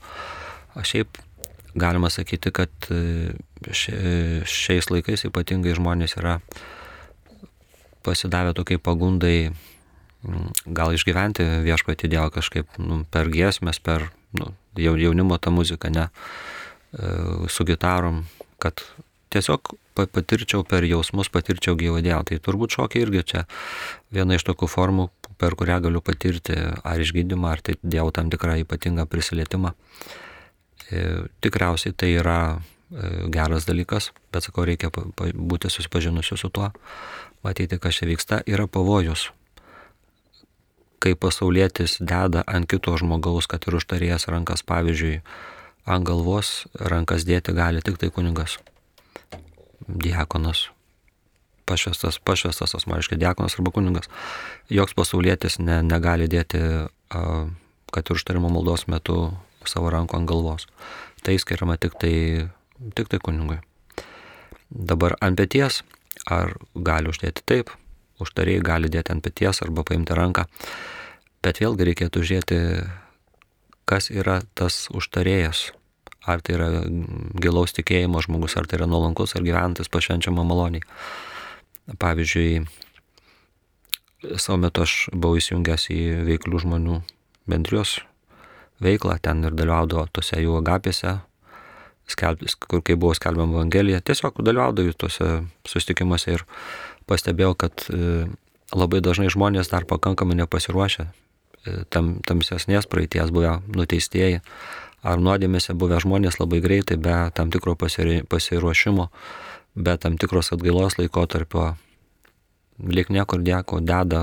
O 0.75 0.83
šiaip 0.83 1.21
galima 1.79 2.11
sakyti, 2.11 2.51
kad 2.51 2.91
e, 2.91 3.31
šiais 3.71 4.91
laikais 4.91 5.29
ypatingai 5.31 5.79
žmonės 5.79 6.19
yra 6.19 6.41
pasidavę 8.07 8.55
tokiai 8.57 8.81
pagundai 8.83 9.51
mm, 9.51 10.49
gal 10.77 10.95
išgyventi 10.97 11.47
viešpatį 11.67 12.11
Dievą 12.13 12.31
kažkaip 12.35 12.81
nu, 12.83 13.05
per 13.11 13.31
giesmės, 13.33 13.81
per 13.83 14.11
nu, 14.37 14.53
jaunimo 14.77 15.39
tą 15.39 15.53
muziką, 15.55 15.91
ne, 15.95 16.09
e, 16.95 17.15
su 17.49 17.67
gitarom, 17.69 18.25
kad 18.63 18.83
tiesiog 19.31 19.75
patirčiau 19.95 20.65
per 20.65 20.87
jausmus, 20.89 21.29
patirčiau 21.29 21.77
gyvą 21.77 22.01
Dievą. 22.05 22.23
Tai 22.29 22.39
turbūt 22.41 22.77
šokiai 22.77 23.05
irgi 23.05 23.25
čia 23.33 23.45
viena 24.15 24.39
iš 24.39 24.47
tokių 24.49 24.69
formų, 24.71 25.09
per 25.41 25.57
kurią 25.59 25.81
galiu 25.85 26.03
patirti 26.05 26.57
ar 26.57 27.01
išgydymą, 27.01 27.53
ar 27.53 27.63
tai 27.65 27.77
Dievo 27.83 28.13
tam 28.15 28.31
tikrą 28.33 28.61
ypatingą 28.65 29.07
prisilietimą. 29.11 29.75
E, 30.91 31.07
tikriausiai 31.45 31.95
tai 31.95 32.15
yra 32.19 32.41
geras 33.31 33.67
dalykas, 33.69 34.11
bet 34.33 34.47
sakau, 34.47 34.65
reikia 34.67 34.91
būti 34.91 35.71
susipažinusiu 35.71 36.39
su 36.41 36.51
tuo 36.51 36.71
matyti, 37.47 37.79
kas 37.79 38.01
čia 38.01 38.09
vyksta, 38.11 38.41
yra 38.47 38.67
pavojus. 38.67 39.31
Kai 41.01 41.15
pasaulietis 41.17 41.97
deda 42.01 42.43
ant 42.47 42.69
kito 42.69 42.93
žmogaus, 43.01 43.49
kad 43.49 43.65
ir 43.65 43.79
užtarėjęs 43.79 44.29
rankas, 44.29 44.65
pavyzdžiui, 44.67 45.23
ant 45.89 46.05
galvos 46.05 46.67
rankas 46.77 47.25
dėti 47.25 47.55
gali 47.57 47.81
tik 47.81 47.97
tai 48.03 48.11
kuningas, 48.13 48.59
diakonas, 49.89 50.69
pašvestas, 51.71 52.19
pašvestas 52.21 52.75
asmeniškai 52.77 53.17
diakonas 53.21 53.57
arba 53.57 53.73
kuningas. 53.73 54.11
Joks 54.69 54.97
pasaulietis 54.99 55.61
ne, 55.63 55.81
negali 55.87 56.29
dėti, 56.31 56.61
kad 57.11 58.11
ir 58.11 58.19
užtarimo 58.19 58.51
maldos 58.53 58.87
metu 58.91 59.31
savo 59.65 59.91
ranko 59.95 60.19
ant 60.19 60.29
galvos. 60.29 60.67
Tai 61.25 61.37
skiriama 61.39 61.79
tik 61.81 61.97
tai, 62.01 62.15
tik 62.95 63.11
tai 63.13 63.21
kuningui. 63.23 63.61
Dabar 64.71 65.17
ant 65.21 65.39
pėties 65.39 65.83
ar 66.31 66.55
gali 66.75 67.11
uždėti 67.11 67.45
taip, 67.47 67.73
užtarėjai 68.23 68.65
gali 68.65 68.91
dėti 68.93 69.15
ant 69.15 69.25
pėties 69.25 69.63
arba 69.65 69.85
paimti 69.87 70.17
ranką. 70.17 70.47
Bet 71.45 71.61
vėlgi 71.63 71.87
reikėtų 71.89 72.23
žiūrėti, 72.23 72.59
kas 73.89 74.11
yra 74.13 74.41
tas 74.55 74.87
užtarėjas. 74.93 75.71
Ar 76.29 76.43
tai 76.45 76.59
yra 76.59 76.69
gilaus 77.41 77.73
tikėjimo 77.73 78.21
žmogus, 78.21 78.59
ar 78.61 78.69
tai 78.69 78.77
yra 78.77 78.91
nuolankus, 78.91 79.33
ar 79.35 79.45
gyventas 79.47 79.89
pašvenčiama 79.89 80.45
maloniai. 80.45 80.85
Pavyzdžiui, 81.99 82.67
savo 84.37 84.61
metu 84.61 84.85
aš 84.85 85.09
buvau 85.17 85.41
įsijungęs 85.41 85.89
į 85.97 86.01
veiklių 86.29 86.61
žmonių 86.67 87.01
bendrijos 87.51 87.97
veiklą, 88.85 89.17
ten 89.25 89.41
ir 89.49 89.57
dalyvaudavo 89.57 90.07
tose 90.13 90.39
jų 90.45 90.61
agapėse, 90.61 91.17
skelbtis, 92.13 92.57
kur 92.61 92.83
kai 92.85 92.97
buvo 93.01 93.15
skelbiama 93.17 93.61
Evangelija, 93.61 94.03
tiesiog 94.05 94.43
dalyvaudavau 94.45 94.97
tuose 94.99 95.31
susitikimuose 95.69 96.37
ir 96.39 96.45
pastebėjau, 97.11 97.55
kad 97.59 97.87
e, 97.91 98.29
labai 98.75 99.01
dažnai 99.05 99.31
žmonės 99.33 99.73
dar 99.73 99.87
pakankamai 99.91 100.39
nepasiruošę 100.43 101.07
e, 101.07 101.83
tam, 101.91 102.19
tamsesnės 102.27 102.89
praeities 102.91 103.33
buvę 103.35 103.59
nuteistieji 103.75 104.41
ar 105.03 105.21
nuodėmėse 105.21 105.75
buvę 105.79 106.01
žmonės 106.05 106.39
labai 106.41 106.61
greitai 106.65 106.99
be 107.01 107.15
tam 107.37 107.51
tikro 107.53 107.77
pasiruošimo, 107.77 109.09
be 109.75 109.97
tam 110.01 110.19
tikros 110.21 110.53
atgailos 110.57 110.99
laikotarpio, 110.99 111.75
lik 112.81 113.11
niekur 113.13 113.43
dėko, 113.45 113.81
deda 113.85 114.23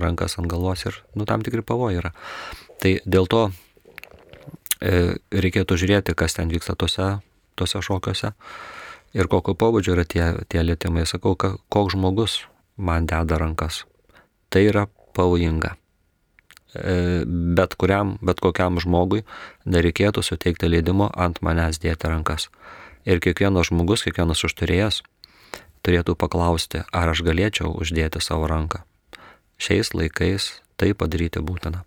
rankas 0.00 0.38
ant 0.40 0.48
galvos 0.50 0.86
ir 0.88 1.00
nu, 1.14 1.28
tam 1.28 1.44
tikri 1.44 1.64
pavojai 1.64 2.00
yra. 2.00 2.12
Tai 2.80 2.98
dėl 3.04 3.28
to 3.28 3.46
reikėtų 4.80 5.78
žiūrėti, 5.80 6.14
kas 6.18 6.36
ten 6.36 6.52
vyksta 6.52 6.76
tose, 6.76 7.16
tose 7.56 7.80
šokiuose 7.80 8.32
ir 9.16 9.30
kokio 9.32 9.56
pobūdžio 9.56 9.96
yra 9.96 10.04
tie, 10.04 10.26
tie 10.48 10.62
lietimai. 10.64 11.06
Sakau, 11.08 11.36
koks 11.36 11.96
žmogus 11.96 12.44
man 12.76 13.08
deda 13.08 13.38
rankas. 13.40 13.84
Tai 14.52 14.62
yra 14.68 14.86
pavojinga. 15.16 15.76
e, 16.76 17.24
bet 17.26 17.74
kuriam, 17.74 18.16
bet 18.20 18.40
kokiam 18.44 18.76
žmogui 18.82 19.22
nereikėtų 19.64 20.22
suteikti 20.22 20.68
leidimo 20.68 21.08
ant 21.14 21.40
manęs 21.40 21.80
dėti 21.80 22.10
rankas. 22.10 22.50
Ir 23.06 23.22
kiekvienas 23.24 23.70
žmogus, 23.70 24.04
kiekvienas 24.04 24.44
užturėjęs 24.44 25.02
turėtų 25.86 26.16
paklausti, 26.18 26.82
ar 26.92 27.14
aš 27.14 27.22
galėčiau 27.24 27.70
uždėti 27.78 28.20
savo 28.20 28.48
ranką. 28.50 28.82
Šiais 29.56 29.94
laikais 29.94 30.50
tai 30.76 30.92
padaryti 30.92 31.40
būtina. 31.40 31.86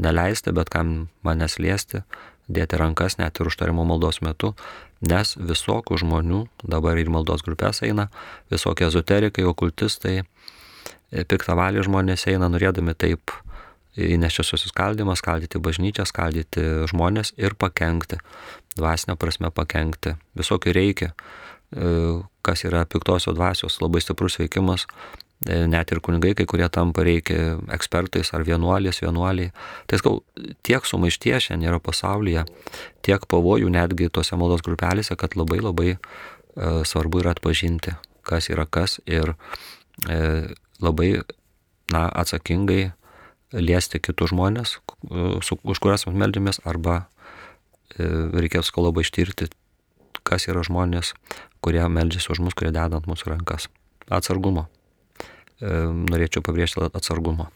Neleisti 0.00 0.52
bet 0.56 0.70
kam 0.72 1.08
manęs 1.26 1.58
liesti, 1.60 2.04
dėti 2.48 2.78
rankas 2.80 3.18
net 3.20 3.38
ir 3.40 3.50
užtarimo 3.50 3.84
maldos 3.86 4.20
metu, 4.24 4.54
nes 5.04 5.34
visokių 5.36 5.98
žmonių, 6.02 6.44
dabar 6.64 6.98
ir 7.00 7.10
maldos 7.12 7.44
grupės 7.46 7.82
eina, 7.86 8.08
visokie 8.52 8.88
ezoterikai, 8.88 9.44
okultistai, 9.48 10.22
piktavaliai 11.10 11.84
žmonės 11.86 12.26
eina 12.30 12.50
norėdami 12.50 12.94
taip 12.98 13.34
įnešti 14.00 14.46
susiskaldimą, 14.46 15.16
skaldyti 15.18 15.60
bažnyčią, 15.62 16.06
skaldyti 16.06 16.66
žmonės 16.90 17.34
ir 17.40 17.56
pakengti, 17.58 18.20
dvasinę 18.78 19.16
prasme 19.18 19.50
pakengti. 19.50 20.14
Visokių 20.38 20.74
reikia, 20.76 21.10
e, 21.10 22.20
kas 22.46 22.64
yra 22.64 22.84
piktosios 22.86 23.34
dvasios 23.34 23.80
labai 23.82 24.00
stiprus 24.00 24.38
veikimas, 24.38 24.86
e, 24.86 25.29
net 25.40 25.92
ir 25.92 26.00
kunigai, 26.04 26.34
kai 26.36 26.44
kurie 26.48 26.68
tampa 26.68 27.04
reikia 27.06 27.56
ekspertais 27.72 28.32
ar 28.36 28.44
vienuolės, 28.44 29.00
vienuoliai. 29.00 29.54
Tai 29.88 30.00
skau, 30.00 30.20
tiek 30.66 30.84
sumaišties 30.84 31.48
šiandien 31.48 31.72
yra 31.72 31.80
pasaulyje, 31.80 32.44
tiek 33.06 33.24
pavojų 33.30 33.72
netgi 33.72 34.10
tose 34.12 34.36
maldos 34.36 34.64
grupelėse, 34.66 35.16
kad 35.16 35.36
labai 35.40 35.62
labai 35.64 35.94
e, 35.94 35.98
svarbu 36.84 37.22
yra 37.22 37.32
atpažinti, 37.32 37.96
kas 38.26 38.50
yra 38.52 38.66
kas 38.68 38.98
ir 39.08 39.32
labai 40.80 41.10
na, 41.92 42.06
atsakingai 42.08 42.90
liesti 43.52 44.00
kitus 44.00 44.30
žmonės, 44.34 44.76
su, 45.44 45.56
už 45.64 45.80
kurias 45.82 46.06
mes 46.06 46.18
meldžiamės, 46.22 46.60
arba 46.68 47.00
e, 47.96 48.06
reikės 48.36 48.70
kol 48.74 48.86
labai 48.88 49.04
ištirti, 49.06 49.50
kas 50.22 50.46
yra 50.48 50.62
žmonės, 50.66 51.14
kurie 51.64 51.82
meldžiasi 51.88 52.30
už 52.36 52.44
mus, 52.44 52.56
kurie 52.56 52.72
deda 52.74 53.00
ant 53.00 53.08
mūsų 53.10 53.32
rankas. 53.34 53.68
Atsargumo. 54.10 54.68
E, 55.60 55.70
norėčiau 56.08 56.40
pabrėžti 56.44 56.80
atsargumo. 56.88 57.50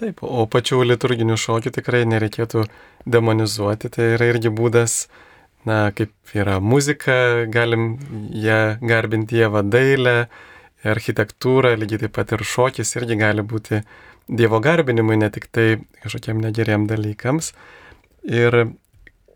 Taip, 0.00 0.20
o 0.24 0.44
pačių 0.50 0.82
liturginių 0.84 1.36
šokių 1.40 1.72
tikrai 1.72 2.02
nereikėtų 2.08 2.66
demonizuoti, 3.08 3.88
tai 3.92 4.14
yra 4.16 4.28
irgi 4.32 4.52
būdas, 4.52 5.06
na, 5.68 5.92
kaip 5.96 6.12
yra 6.36 6.58
muzika, 6.60 7.46
galim 7.52 7.94
ją 8.36 8.76
garbinti 8.82 9.38
Dievą 9.38 9.62
dailę, 9.64 10.16
architektūrą, 10.82 11.76
lygiai 11.78 12.02
taip 12.04 12.16
pat 12.18 12.34
ir 12.34 12.44
šokis 12.44 12.96
irgi 12.98 13.16
gali 13.20 13.44
būti 13.46 13.80
Dievo 14.28 14.60
garbinimui, 14.64 15.16
ne 15.20 15.30
tik 15.32 15.48
tai 15.54 15.66
kažkokiem 16.02 16.40
negeriem 16.42 16.88
dalykams. 16.90 17.52
Ir 18.28 18.74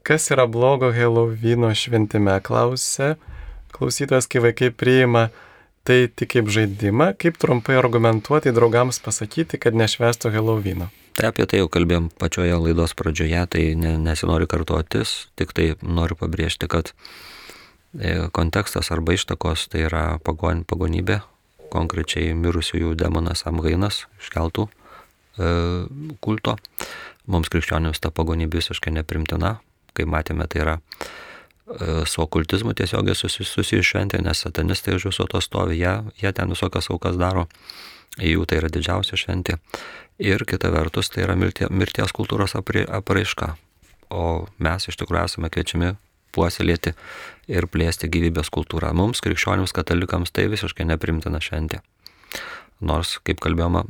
kas 0.07 0.29
yra 0.35 0.45
blogo 0.51 0.93
Helovino 0.95 1.73
šventime, 1.75 2.37
klausė 2.45 3.15
klausytojas, 3.77 4.29
kai 4.31 4.43
vaikai 4.45 4.71
priima 4.73 5.29
tai 5.87 6.07
tik 6.11 6.35
kaip 6.35 6.51
žaidimą, 6.53 7.13
kaip 7.21 7.39
trumpai 7.41 7.79
argumentuoti 7.79 8.53
draugams 8.55 8.99
pasakyti, 9.05 9.61
kad 9.63 9.77
nešvestų 9.79 10.33
Helovino. 10.35 10.91
Tai 11.17 11.31
apie 11.31 11.47
tai 11.49 11.63
jau 11.63 11.71
kalbėjom 11.73 12.11
pačioje 12.21 12.57
laidos 12.61 12.93
pradžioje, 12.99 13.45
tai 13.55 13.63
ne, 13.79 13.95
nesinori 14.03 14.49
kartuotis, 14.51 15.31
tik 15.39 15.55
tai 15.57 15.71
noriu 15.81 16.19
pabrėžti, 16.21 16.69
kad 16.69 16.91
e, 17.97 18.27
kontekstas 18.37 18.91
arba 18.93 19.15
ištakos 19.17 19.69
tai 19.73 19.87
yra 19.87 20.05
pagon, 20.27 20.67
pagonybė, 20.69 21.23
konkrečiai 21.73 22.35
mirusiųjų 22.37 22.93
demonas 23.01 23.47
Amgainas 23.49 24.05
iškeltų 24.21 24.67
e, 24.69 25.55
kulto. 26.21 26.59
Mums 27.27 27.49
krikščionims 27.55 28.03
ta 28.03 28.13
pagonybė 28.13 28.61
visiškai 28.61 28.93
neprimtina, 28.99 29.57
kaip 29.97 30.13
matėme, 30.13 30.45
tai 30.53 30.67
yra 30.67 30.77
su 32.07 32.23
okultizmu 32.23 32.75
tiesiogiai 32.79 33.17
susijusi 33.19 33.83
šventė, 33.83 34.21
nes 34.23 34.45
satanistai 34.45 34.95
už 34.95 35.09
viso 35.11 35.27
to 35.31 35.41
stovi, 35.43 35.81
jie, 35.81 35.99
jie 36.21 36.33
ten 36.33 36.53
visokias 36.55 36.91
aukas 36.95 37.19
daro, 37.19 37.47
jų 38.23 38.47
tai 38.47 38.61
yra 38.61 38.71
didžiausia 38.73 39.19
šventė. 39.19 39.59
Ir 40.23 40.47
kita 40.49 40.71
vertus, 40.73 41.11
tai 41.13 41.27
yra 41.27 41.37
mirties, 41.37 42.15
kultūros 42.17 42.55
apraiška. 42.57 43.55
O 44.15 44.47
mes 44.63 44.87
iš 44.87 44.97
tikrųjų 45.01 45.27
esame 45.27 45.51
kviečiami 45.51 45.97
puoselėti 46.37 46.93
ir 47.51 47.67
plėsti 47.67 48.09
gyvybės 48.13 48.53
kultūrą. 48.55 48.93
Mums, 48.95 49.23
krikščionims 49.25 49.75
katalikams, 49.77 50.31
tai 50.31 50.47
visiškai 50.53 50.87
neprimtina 50.87 51.41
šventė. 51.43 51.83
Nors, 52.81 53.17
kaip 53.27 53.41
kalbėjome, 53.43 53.87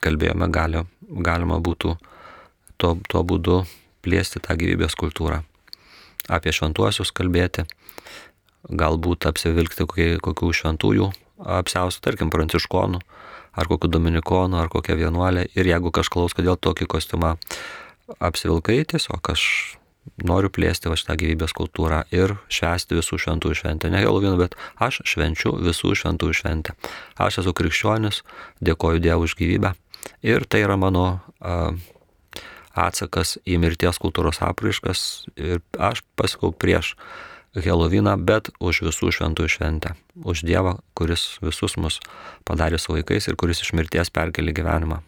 kalbėjome 0.00 0.48
gali, 0.54 0.86
galima 1.26 1.60
būtų 1.60 1.96
tuo, 2.80 2.96
tuo 3.10 3.22
būdu 3.26 3.60
plėsti 4.06 4.40
tą 4.40 4.56
gyvybės 4.56 4.96
kultūrą. 4.98 5.42
Apie 6.32 6.52
šventuosius 6.54 7.12
kalbėti, 7.14 7.66
galbūt 8.66 9.28
apsivilkti 9.30 9.86
kokių 10.22 10.52
šventųjų 10.60 11.10
apsiausių, 11.36 12.02
tarkim, 12.02 12.30
pranciškonų, 12.32 13.00
ar 13.56 13.70
kokių 13.70 13.90
dominikonų, 13.92 14.58
ar 14.60 14.70
kokią 14.72 14.96
vienuolę. 14.98 15.46
Ir 15.54 15.68
jeigu 15.68 15.92
kažklaus, 15.94 16.34
kodėl 16.36 16.58
tokį 16.58 16.88
kostiumą 16.90 17.36
apsivilkai, 18.18 18.82
tiesiog 18.88 19.32
aš 19.32 19.44
noriu 20.26 20.50
plėsti 20.52 20.90
va 20.90 20.96
šitą 20.98 21.16
gyvybės 21.18 21.54
kultūrą 21.56 22.04
ir 22.14 22.36
švęsti 22.52 22.98
visų 22.98 23.18
šventųjų 23.24 23.58
šventę. 23.62 23.90
Ne 23.90 24.02
Helovino, 24.04 24.36
bet 24.38 24.54
aš 24.82 25.02
švenčiu 25.08 25.56
visų 25.66 25.96
šventųjų 25.98 26.38
šventę. 26.40 26.76
Aš 27.18 27.42
esu 27.42 27.54
krikščionis, 27.56 28.22
dėkoju 28.62 29.02
Dievui 29.02 29.26
už 29.26 29.36
gyvybę 29.38 29.74
ir 30.22 30.46
tai 30.46 30.62
yra 30.64 30.76
mano 30.78 31.06
a, 31.40 31.74
atsakas 32.76 33.36
į 33.48 33.58
mirties 33.62 33.98
kultūros 34.02 34.42
apraiškas 34.44 35.00
ir 35.36 35.64
aš 35.78 36.04
pasakau 36.18 36.52
prieš 36.52 36.94
Heloviną, 37.56 38.18
bet 38.20 38.50
už 38.60 38.82
visų 38.84 39.08
šventųjų 39.16 39.48
šventę. 39.48 39.94
Už 40.28 40.44
Dievą, 40.44 40.76
kuris 40.92 41.38
visus 41.40 41.78
mus 41.80 42.02
padarė 42.44 42.76
su 42.76 42.92
vaikais 42.92 43.30
ir 43.30 43.38
kuris 43.40 43.64
iš 43.64 43.72
mirties 43.72 44.12
perkelė 44.12 44.52
gyvenimą. 44.56 45.00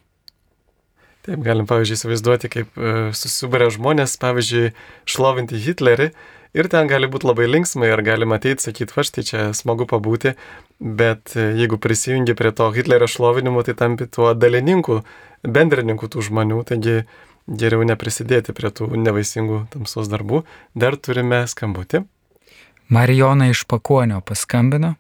Taip, 1.29 1.43
galim, 1.45 1.67
pavyzdžiui, 1.69 1.99
įsivaizduoti, 1.99 2.49
kaip 2.49 2.79
e, 2.81 2.93
susibūrė 3.13 3.69
žmonės, 3.75 4.17
pavyzdžiui, 4.23 4.71
šlovinti 5.13 5.61
Hitlerį 5.61 6.07
ir 6.57 6.69
ten 6.73 6.89
gali 6.89 7.11
būti 7.11 7.29
labai 7.29 7.51
linksmai 7.51 7.91
ir 7.91 8.01
galima 8.07 8.39
ateiti, 8.39 8.65
sakyti, 8.65 8.95
va 8.97 9.05
štai 9.05 9.25
čia 9.29 9.43
smagu 9.53 9.85
pabūti, 9.91 10.33
bet 10.81 11.35
e, 11.37 11.51
jeigu 11.59 11.77
prisijungi 11.85 12.33
prie 12.39 12.55
to 12.57 12.71
Hitlerio 12.73 13.11
šlovinimo, 13.11 13.61
tai 13.67 13.77
tampi 13.77 14.09
tuo 14.09 14.33
dalininku, 14.33 15.03
bendrininku 15.45 16.09
tų 16.09 16.25
žmonių, 16.31 16.63
taigi 16.71 17.03
geriau 17.49 17.85
neprisidėti 17.89 18.55
prie 18.57 18.71
tų 18.75 18.91
nevaisingų 19.01 19.65
tamsos 19.73 20.11
darbų. 20.13 20.45
Dar 20.77 20.97
turime 21.01 21.43
skambutį. 21.49 22.05
Marijona 22.93 23.51
iš 23.53 23.65
Pakuonio 23.69 24.21
paskambino. 24.25 24.95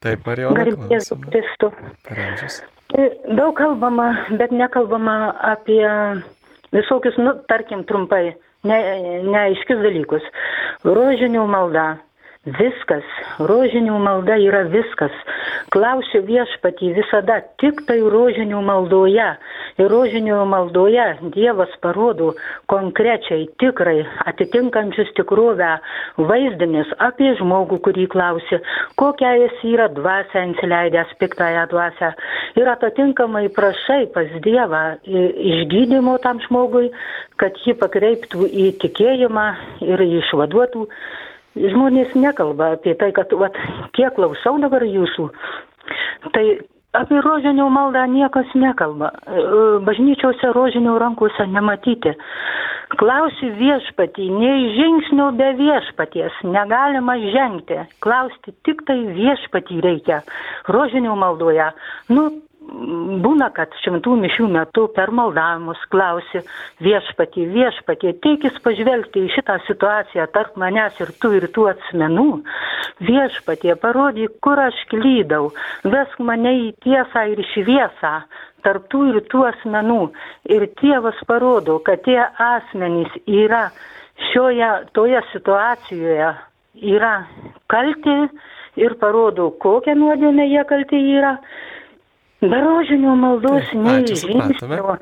Taip, 0.00 0.24
Marijona. 0.28 0.64
Garbės 0.64 1.10
Kristų. 1.26 1.72
Daug 3.36 3.52
kalbama, 3.58 4.10
bet 4.40 4.52
nekalbama 4.56 5.34
apie 5.52 5.84
visokius, 6.74 7.18
nu, 7.20 7.34
tarkim, 7.50 7.84
trumpai, 7.84 8.32
ne, 8.66 8.78
neaiškius 9.26 9.82
dalykus. 9.84 10.24
Rožinių 10.86 11.44
malda, 11.50 12.00
Viskas, 12.48 13.04
rožinių 13.36 13.98
malda 14.00 14.38
yra 14.40 14.62
viskas. 14.72 15.12
Klausiu 15.74 16.22
viešpatį 16.24 16.94
visada 16.96 17.34
tik 17.60 17.82
tai 17.84 17.98
rožinių 18.00 18.62
maldoje. 18.64 19.26
Ir 19.76 19.92
rožinių 19.92 20.38
maldoje 20.48 21.04
Dievas 21.36 21.74
parodo 21.84 22.30
konkrečiai, 22.72 23.44
tikrai, 23.60 24.06
atitinkančius 24.32 25.12
tikrovę 25.20 25.68
vaizdinius 26.16 26.88
apie 27.10 27.34
žmogų, 27.42 27.82
kurį 27.84 28.08
klausi, 28.08 28.62
kokia 28.96 29.36
jis 29.42 29.60
yra 29.74 29.92
dvasia, 29.92 30.48
įsileidęs 30.54 31.12
piktąją 31.20 31.68
dvasę. 31.76 32.14
Ir 32.56 32.72
atitinkamai 32.72 33.50
prašai 33.52 34.06
pas 34.16 34.32
Dievą 34.40 34.86
išgydymo 35.04 36.16
tam 36.24 36.40
žmogui, 36.48 36.88
kad 37.36 37.52
jį 37.66 37.76
pakreiptų 37.84 38.48
į 38.48 38.70
tikėjimą 38.80 39.50
ir 39.92 40.08
išvaduotų 40.08 40.88
žmonės 41.56 42.14
nekalba 42.18 42.74
apie 42.76 42.94
tai, 43.00 43.10
kad, 43.16 43.32
vat, 43.38 43.56
kiek 43.96 44.14
klausau 44.16 44.56
dabar 44.62 44.84
jūsų, 44.86 45.30
tai 46.34 46.44
apie 46.96 47.20
rožinių 47.22 47.68
maldą 47.70 48.04
niekas 48.10 48.50
nekalba. 48.58 49.12
E, 49.26 49.44
bažnyčiose 49.86 50.52
rožinių 50.56 50.96
rankose 51.02 51.46
nematyti. 51.50 52.14
Klausi 52.98 53.52
viešpatį, 53.54 54.26
nei 54.34 54.70
žingsnio 54.74 55.28
be 55.38 55.52
viešpaties 55.60 56.40
negalima 56.42 57.14
žengti. 57.22 57.78
Klausti 58.02 58.54
tik 58.66 58.82
tai 58.88 58.98
viešpatį 59.14 59.78
reikia. 59.84 60.22
Rožinių 60.66 61.14
maldoje. 61.18 61.70
Nu, 62.10 62.26
būna, 62.80 63.50
kad 63.54 63.72
šventų 63.82 64.16
mišių 64.22 64.48
metu 64.54 64.86
per 64.94 65.12
maldavimus 65.14 65.80
klausi 65.92 66.42
viešpatį, 66.84 67.46
viešpatį, 67.54 68.12
teikis 68.24 68.56
pažvelgti 68.64 69.26
į 69.26 69.32
šitą 69.36 69.58
situaciją 69.66 70.26
tarp 70.34 70.56
manęs 70.60 71.00
ir 71.02 71.12
tų 71.20 71.32
ir 71.38 71.48
tų 71.54 71.66
asmenų. 71.74 72.28
Viešpatį, 73.04 73.74
parodyk, 73.82 74.36
kur 74.44 74.60
aš 74.60 74.78
klydau, 74.92 75.50
vesk 75.84 76.20
mane 76.24 76.52
į 76.66 76.68
tiesą 76.84 77.26
ir 77.32 77.42
šviesą, 77.52 78.14
tarptų 78.64 79.06
ir 79.12 79.22
tų 79.32 79.46
asmenų. 79.52 80.02
Ir 80.52 80.68
tėvas 80.80 81.20
parodo, 81.28 81.78
kad 81.84 82.04
tie 82.06 82.20
asmenys 82.20 83.12
yra 83.26 83.68
šioje, 84.30 84.70
toje 84.96 85.20
situacijoje, 85.32 86.32
yra 86.96 87.14
kalti 87.72 88.16
ir 88.80 88.96
parodo, 89.00 89.50
kokią 89.60 89.96
nuodėmę 89.98 90.46
jie 90.48 90.64
kalti 90.68 91.00
yra. 91.16 91.36
Be 92.40 92.60
rožinio 92.64 93.14
maldos 93.20 93.72
nei 93.76 94.06
žingsnio. 94.08 94.98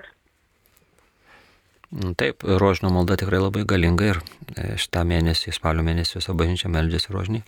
Nu, 1.91 2.13
Taip, 2.15 2.43
rožinio 2.45 2.91
malda 2.93 3.17
tikrai 3.17 3.39
labai 3.41 3.63
galinga 3.65 4.11
ir 4.11 4.19
e, 4.21 4.75
šitą 4.77 5.07
mėnesį, 5.09 5.55
spalio 5.57 5.85
mėnesį 5.87 6.19
visą 6.19 6.35
bažnyčią 6.37 6.69
meldžiasi 6.75 7.15
rožinį. 7.15 7.41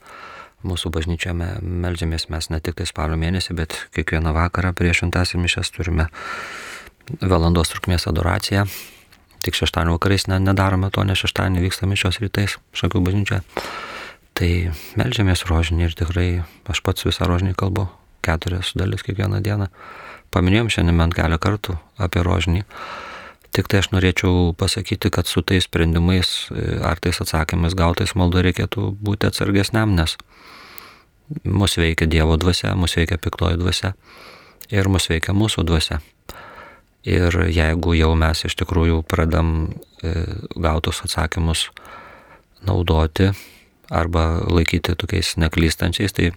Mūsų 0.65 0.93
bažnyčioje 0.95 1.35
meldžiamės 1.61 2.29
mes 2.33 2.49
ne 2.53 2.61
tik 2.65 2.79
tai 2.79 2.87
spalio 2.89 3.19
mėnesį, 3.21 3.57
bet 3.59 3.77
kiekvieną 3.97 4.33
vakarą 4.37 4.73
prieš 4.77 5.03
šimtas 5.03 5.35
ir 5.35 5.43
mišęs 5.45 5.73
turime 5.77 6.09
valandos 7.21 7.75
trukmės 7.75 8.09
adoraciją. 8.09 8.65
Tik 9.45 9.57
šeštadienį 9.57 9.97
vakariais 9.99 10.29
ne, 10.33 10.41
nedarome 10.47 10.89
to, 10.95 11.05
nes 11.05 11.21
šeštadienį 11.21 11.67
vyksta 11.67 11.89
mišios 11.91 12.21
rytais 12.25 12.57
šakių 12.77 13.05
bažnyčioje. 13.11 13.43
Tai 14.41 14.51
melžiamės 15.01 15.45
rožinį 15.51 15.89
ir 15.89 15.97
tikrai 16.01 16.29
aš 16.71 16.81
pats 16.87 17.09
visą 17.09 17.29
rožinį 17.29 17.57
kalbu, 17.61 17.91
keturias 18.25 18.73
dalis 18.79 19.05
kiekvieną 19.07 19.43
dieną. 19.45 19.71
Paminėjom 20.31 20.71
šiandien 20.71 21.01
bent 21.01 21.17
keletą 21.17 21.41
kartų 21.43 21.77
apie 21.99 22.23
rožinį. 22.27 22.65
Tik 23.51 23.67
tai 23.67 23.81
aš 23.83 23.91
norėčiau 23.91 24.53
pasakyti, 24.55 25.11
kad 25.11 25.27
su 25.27 25.43
tais 25.43 25.67
sprendimais 25.67 26.51
ar 26.87 27.01
tais 27.03 27.19
atsakymais 27.19 27.75
gautais 27.75 28.15
maldo 28.15 28.45
reikėtų 28.47 28.93
būti 29.03 29.27
atsargesniam, 29.27 29.97
nes 29.99 30.15
mus 31.45 31.75
veikia 31.79 32.07
Dievo 32.11 32.37
dvasia, 32.39 32.77
mus 32.79 32.95
veikia 32.99 33.19
piktoji 33.19 33.59
dvasia 33.59 33.95
ir 34.71 34.89
mus 34.89 35.09
veikia 35.11 35.35
mūsų 35.35 35.67
dvasia. 35.67 35.99
Ir 37.11 37.35
jeigu 37.49 37.95
jau 37.97 38.13
mes 38.19 38.45
iš 38.45 38.55
tikrųjų 38.61 39.01
pradam 39.09 39.71
e, 40.05 40.13
gautus 40.55 41.01
atsakymus 41.07 41.71
naudoti 42.67 43.31
arba 43.91 44.25
laikyti 44.47 44.95
tokiais 44.99 45.35
neklystančiais, 45.43 46.15
tai 46.15 46.31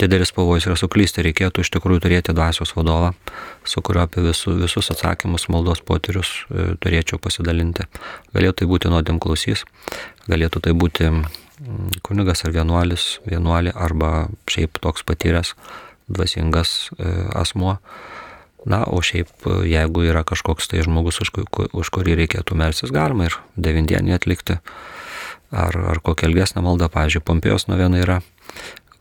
didelis 0.00 0.32
pavojus 0.36 0.68
yra 0.68 0.76
suklysti. 0.76 1.24
Reikėtų 1.24 1.64
iš 1.64 1.72
tikrųjų 1.76 2.04
turėti 2.04 2.34
dvasios 2.36 2.74
vadovą, 2.76 3.12
su 3.64 3.82
kuriuo 3.84 4.04
apie 4.04 4.24
visu, 4.26 4.54
visus 4.60 4.92
atsakymus, 4.92 5.48
maldos 5.52 5.80
potyrius 5.88 6.34
e, 6.50 6.74
turėčiau 6.82 7.20
pasidalinti. 7.22 7.88
Galėtų 8.36 8.62
tai 8.62 8.70
būti 8.74 8.92
nuodėm 8.92 9.22
klausys, 9.22 9.64
galėtų 10.28 10.66
tai 10.68 10.76
būti 10.76 11.10
kunigas 12.04 12.44
ar 12.44 12.54
vienuolis, 12.54 13.20
vienuolė 13.28 13.72
arba 13.74 14.28
šiaip 14.50 14.80
toks 14.82 15.04
patyręs 15.06 15.54
dvasingas 16.12 16.90
e, 16.98 17.12
asmuo. 17.38 17.78
Na, 18.62 18.84
o 18.86 19.00
šiaip, 19.02 19.30
jeigu 19.66 20.04
yra 20.06 20.20
kažkoks 20.22 20.68
tai 20.70 20.84
žmogus, 20.86 21.18
už, 21.24 21.32
už 21.74 21.88
kurį 21.90 22.14
reikėtų 22.20 22.54
melsis, 22.54 22.92
galima 22.94 23.26
ir 23.26 23.38
devindienį 23.58 24.14
atlikti. 24.14 24.60
Ar, 25.52 25.76
ar 25.92 26.00
kokia 26.00 26.30
ilgesnė 26.30 26.62
malda, 26.64 26.88
pavyzdžiui, 26.92 27.24
Pompėjos 27.28 27.68
novena 27.68 28.00
yra, 28.00 28.20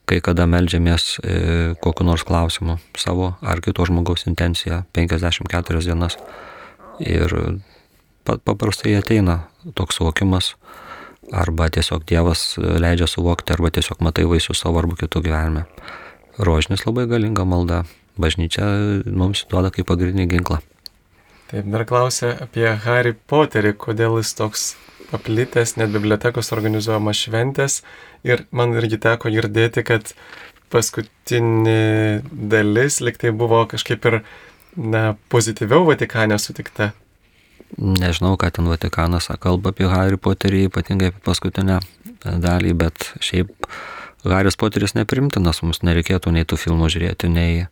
kai 0.10 0.20
kada 0.24 0.44
melžiamės 0.52 1.16
e, 1.24 1.36
kokiu 1.80 2.04
nors 2.04 2.26
klausimu 2.28 2.76
savo 3.00 3.34
ar 3.40 3.62
kito 3.64 3.86
žmogaus 3.88 4.28
intenciją 4.28 4.82
54 4.92 5.86
dienas. 5.86 6.18
Ir 7.00 7.32
paprastai 8.28 8.98
ateina 9.00 9.46
toks 9.80 9.98
suvokimas, 9.98 10.52
arba 11.32 11.70
tiesiog 11.72 12.04
Dievas 12.08 12.58
leidžia 12.60 13.08
suvokti, 13.08 13.56
arba 13.56 13.72
tiesiog 13.72 14.04
matai 14.04 14.28
vaisių 14.30 14.56
savo 14.58 14.82
arba 14.82 14.98
kitų 15.00 15.24
gyvenime. 15.26 15.66
Rožinis 16.42 16.86
labai 16.86 17.08
galinga 17.08 17.46
malda. 17.48 17.84
Bažnyčia 18.20 18.66
mums 19.08 19.46
duoda 19.50 19.72
kaip 19.72 19.88
pagrindinį 19.88 20.28
ginklą. 20.34 20.60
Taip, 21.52 21.68
dar 21.72 21.86
klausė 21.88 22.34
apie 22.44 22.68
Harry 22.84 23.14
Potterį, 23.16 23.72
kodėl 23.80 24.18
jis 24.20 24.34
toks 24.36 24.66
paplitęs, 25.12 25.76
net 25.80 25.92
bibliotekos 25.94 26.52
organizuojamas 26.56 27.20
šventės. 27.26 27.82
Ir 28.28 28.46
man 28.56 28.76
irgi 28.80 29.00
teko 29.02 29.32
girdėti, 29.34 29.84
kad 29.88 30.14
paskutinė 30.72 32.24
dalis 32.32 33.02
liktai 33.04 33.34
buvo 33.36 33.66
kažkaip 33.70 34.08
ir 34.08 34.22
na, 34.76 35.16
pozityviau 35.30 35.86
Vatikane 35.90 36.38
sutikta. 36.40 36.92
Nežinau, 37.78 38.36
ką 38.40 38.50
ten 38.52 38.68
Vatikanas 38.68 39.30
kalba 39.40 39.72
apie 39.72 39.88
Harry 39.88 40.20
Potterį, 40.20 40.66
ypatingai 40.68 41.12
apie 41.12 41.24
paskutinę 41.24 41.80
dalį, 42.22 42.74
bet 42.78 43.12
šiaip 43.24 43.52
Haris 44.28 44.58
Poteris 44.60 44.94
neprimtinas, 44.94 45.62
mums 45.64 45.82
nereikėtų 45.86 46.34
nei 46.36 46.46
tų 46.46 46.60
filmų 46.60 46.92
žiūrėti, 46.94 47.32
nei, 47.32 47.66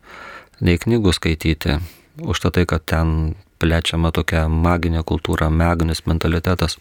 nei 0.64 0.80
knygų 0.82 1.14
skaityti. 1.14 1.78
Užtat 2.20 2.58
tai, 2.58 2.66
kad 2.70 2.86
ten 2.90 3.36
plečiama 3.60 4.12
tokia 4.16 4.46
maginė 4.50 5.04
kultūra, 5.08 5.50
maginis 5.52 6.06
mentalitetas, 6.08 6.78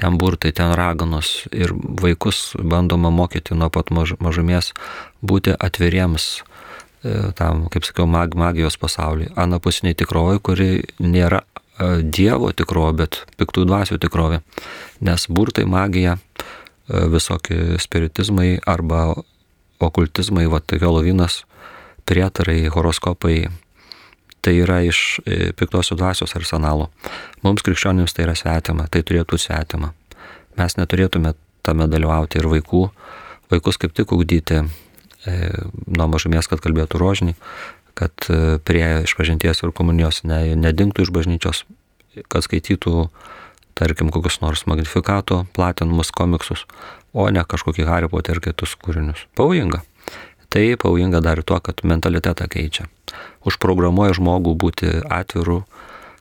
ten 0.00 0.18
burtai, 0.20 0.52
ten 0.56 0.74
raganos 0.78 1.46
ir 1.52 1.74
vaikus 1.74 2.52
bandoma 2.60 3.10
mokyti 3.14 3.56
nuo 3.56 3.70
pat 3.72 3.90
maž, 3.94 4.16
mažumės 4.20 4.72
būti 5.24 5.56
atviriems 5.56 6.28
e, 6.40 7.32
tam, 7.38 7.66
kaip 7.72 7.88
sakiau, 7.88 8.08
mag, 8.10 8.36
magijos 8.36 8.78
pasauliui, 8.80 9.32
anapusiniai 9.36 9.98
tikrovai, 9.98 10.38
kuri 10.42 10.72
nėra 11.00 11.44
Dievo 11.80 12.50
tikrovė, 12.52 12.92
bet 12.98 13.16
piktų 13.40 13.62
dvasių 13.64 13.96
tikrovė. 14.02 14.42
Nes 15.00 15.22
burtai, 15.32 15.64
magija, 15.64 16.18
visokie 16.90 17.78
spiritizmai 17.80 18.58
arba 18.68 19.14
okultizmai, 19.80 20.46
va, 20.50 20.60
tai 20.60 20.80
Helovinas, 20.82 21.44
prietarai, 22.08 22.66
horoskopai, 22.68 23.48
tai 24.40 24.56
yra 24.62 24.80
iš 24.86 25.20
piktosios 25.58 25.98
dvasios 26.00 26.36
arsenalo. 26.38 26.88
Mums 27.44 27.64
krikščionims 27.66 28.16
tai 28.16 28.24
yra 28.28 28.36
svetima, 28.38 28.86
tai 28.90 29.04
turėtų 29.06 29.38
svetima. 29.40 29.92
Mes 30.58 30.76
neturėtume 30.76 31.34
tame 31.66 31.86
dalyvauti 31.90 32.40
ir 32.40 32.48
vaikų, 32.50 32.86
vaikus 33.52 33.78
kaip 33.80 33.94
tik 33.96 34.12
ugdyti 34.14 34.60
e, 34.60 35.34
nuo 35.86 36.08
mažumės, 36.10 36.48
kad 36.50 36.62
kalbėtų 36.64 37.00
rožinį, 37.00 37.36
kad 37.98 38.28
e, 38.28 38.58
prie 38.64 38.84
išpažinties 39.06 39.62
ir 39.64 39.74
komunijos 39.76 40.22
ne, 40.28 40.42
nedingtų 40.58 41.06
iš 41.06 41.12
bažnyčios, 41.14 41.64
kad 42.32 42.46
skaitytų, 42.46 43.08
tarkim, 43.78 44.10
kokius 44.14 44.40
nors 44.44 44.66
magnifikato 44.70 45.44
platinamus 45.56 46.12
komiksus, 46.14 46.66
o 47.12 47.28
ne 47.32 47.44
kažkokį 47.44 47.88
Harry 47.88 48.10
Potter 48.10 48.38
ir 48.38 48.44
kitus 48.50 48.76
kūrinius. 48.80 49.26
Pavojinga. 49.38 49.82
Tai 50.50 50.64
pavojinga 50.82 51.20
dar 51.22 51.38
ir 51.38 51.46
tuo, 51.46 51.60
kad 51.62 51.84
mentalitetą 51.86 52.48
keičia. 52.50 52.88
Užprogramuoja 53.46 54.16
žmogų 54.18 54.54
būti 54.58 54.90
atviru 55.08 55.62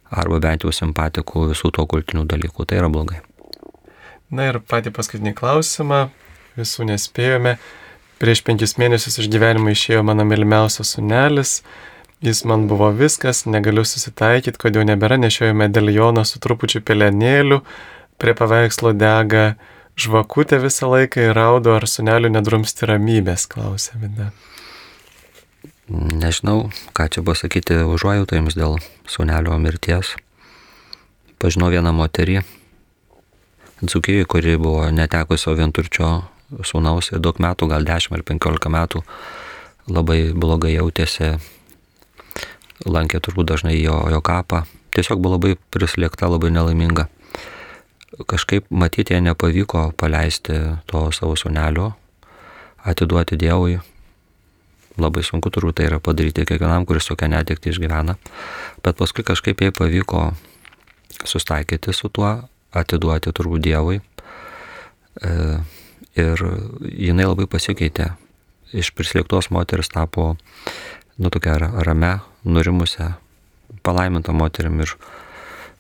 arba 0.10 0.40
bent 0.44 0.66
jau 0.66 0.74
simpatiku 0.74 1.50
visų 1.52 1.72
to 1.76 1.86
kultinių 1.90 2.26
dalykų. 2.30 2.66
Tai 2.66 2.80
yra 2.82 2.90
blogai. 2.92 3.22
Na 4.30 4.50
ir 4.52 4.60
patį 4.62 4.94
paskutinį 4.94 5.34
klausimą, 5.38 6.08
visų 6.58 6.90
nespėjome. 6.90 7.58
Prieš 8.20 8.44
penkis 8.46 8.76
mėnesius 8.78 9.22
iš 9.22 9.30
gyvenimo 9.32 9.72
išėjo 9.72 10.04
mano 10.06 10.26
mylimiausias 10.28 10.96
sunelis. 10.98 11.60
Jis 12.22 12.44
man 12.44 12.68
buvo 12.68 12.90
viskas, 12.92 13.46
negaliu 13.48 13.86
susitaikyti, 13.88 14.60
jau 14.76 14.84
nebėra 14.84 15.16
nešiojo 15.22 15.56
medalioną 15.56 16.26
su 16.28 16.42
trupučiu 16.44 16.82
pelenėliu, 16.84 17.62
prie 18.20 18.34
paveikslo 18.36 18.92
dega 18.92 19.54
žvakutė 20.00 20.60
visą 20.60 20.92
laiką 20.92 21.30
ir 21.30 21.38
raudo, 21.38 21.78
ar 21.80 21.88
suneliu 21.88 22.32
nedrumsti 22.32 22.90
ramybės, 22.92 23.48
klausė 23.48 23.96
Vida. 24.04 24.34
Nežinau, 25.90 26.70
ką 26.94 27.10
čia 27.10 27.26
pasakyti 27.26 27.82
užuojautą 27.90 28.38
jums 28.38 28.54
dėl 28.54 28.78
sunelio 29.10 29.58
mirties. 29.58 30.14
Pažinau 31.42 31.72
vieną 31.74 31.90
moterį, 31.98 32.44
Dzukijai, 33.80 34.26
kuri 34.28 34.58
buvo 34.60 34.90
netekusio 34.92 35.54
vienturčio 35.56 36.08
sūnaus 36.68 37.14
ir 37.14 37.22
daug 37.24 37.38
metų, 37.40 37.70
gal 37.72 37.86
10 37.88 38.18
ar 38.18 38.24
15 38.28 38.72
metų, 38.76 39.02
labai 39.88 40.34
blogai 40.36 40.74
jautėsi, 40.74 41.38
lankė 42.84 43.22
turbūt 43.24 43.48
dažnai 43.54 43.78
jo, 43.80 43.96
jo 44.12 44.20
kapą, 44.20 44.66
tiesiog 44.92 45.22
buvo 45.24 45.38
labai 45.38 45.56
prislėgta, 45.72 46.28
labai 46.28 46.52
nelaiminga. 46.52 47.08
Kažkaip 48.28 48.68
matyti 48.70 49.16
nepavyko 49.24 49.94
paleisti 49.96 50.60
to 50.92 51.08
savo 51.16 51.40
sunelio, 51.40 51.94
atiduoti 52.84 53.40
Dievui. 53.40 53.80
Labai 55.00 55.24
sunku 55.24 55.52
turbūt 55.54 55.80
tai 55.80 55.88
yra 55.90 56.00
padaryti 56.04 56.46
kiekvienam, 56.48 56.86
kuris 56.88 57.08
tokią 57.08 57.30
netikti 57.32 57.72
išgyvena. 57.74 58.18
Bet 58.84 59.00
paskui 59.00 59.24
kažkaip 59.28 59.62
jai 59.64 59.72
pavyko 59.76 60.30
sustaikyti 61.24 61.94
su 61.96 62.10
tuo, 62.14 62.34
atiduoti 62.76 63.34
turbūt 63.36 63.64
Dievui. 63.64 64.02
E, 65.24 65.32
ir 66.20 66.44
jinai 66.84 67.30
labai 67.30 67.48
pasikeitė. 67.50 68.14
Iš 68.70 68.92
prislėgtos 68.94 69.50
moteris 69.50 69.90
tapo, 69.90 70.36
nu, 71.18 71.32
tokia 71.34 71.56
rame, 71.58 72.20
nurimusią, 72.46 73.16
palaimintą 73.84 74.36
moterim 74.36 74.78
ir 74.84 74.94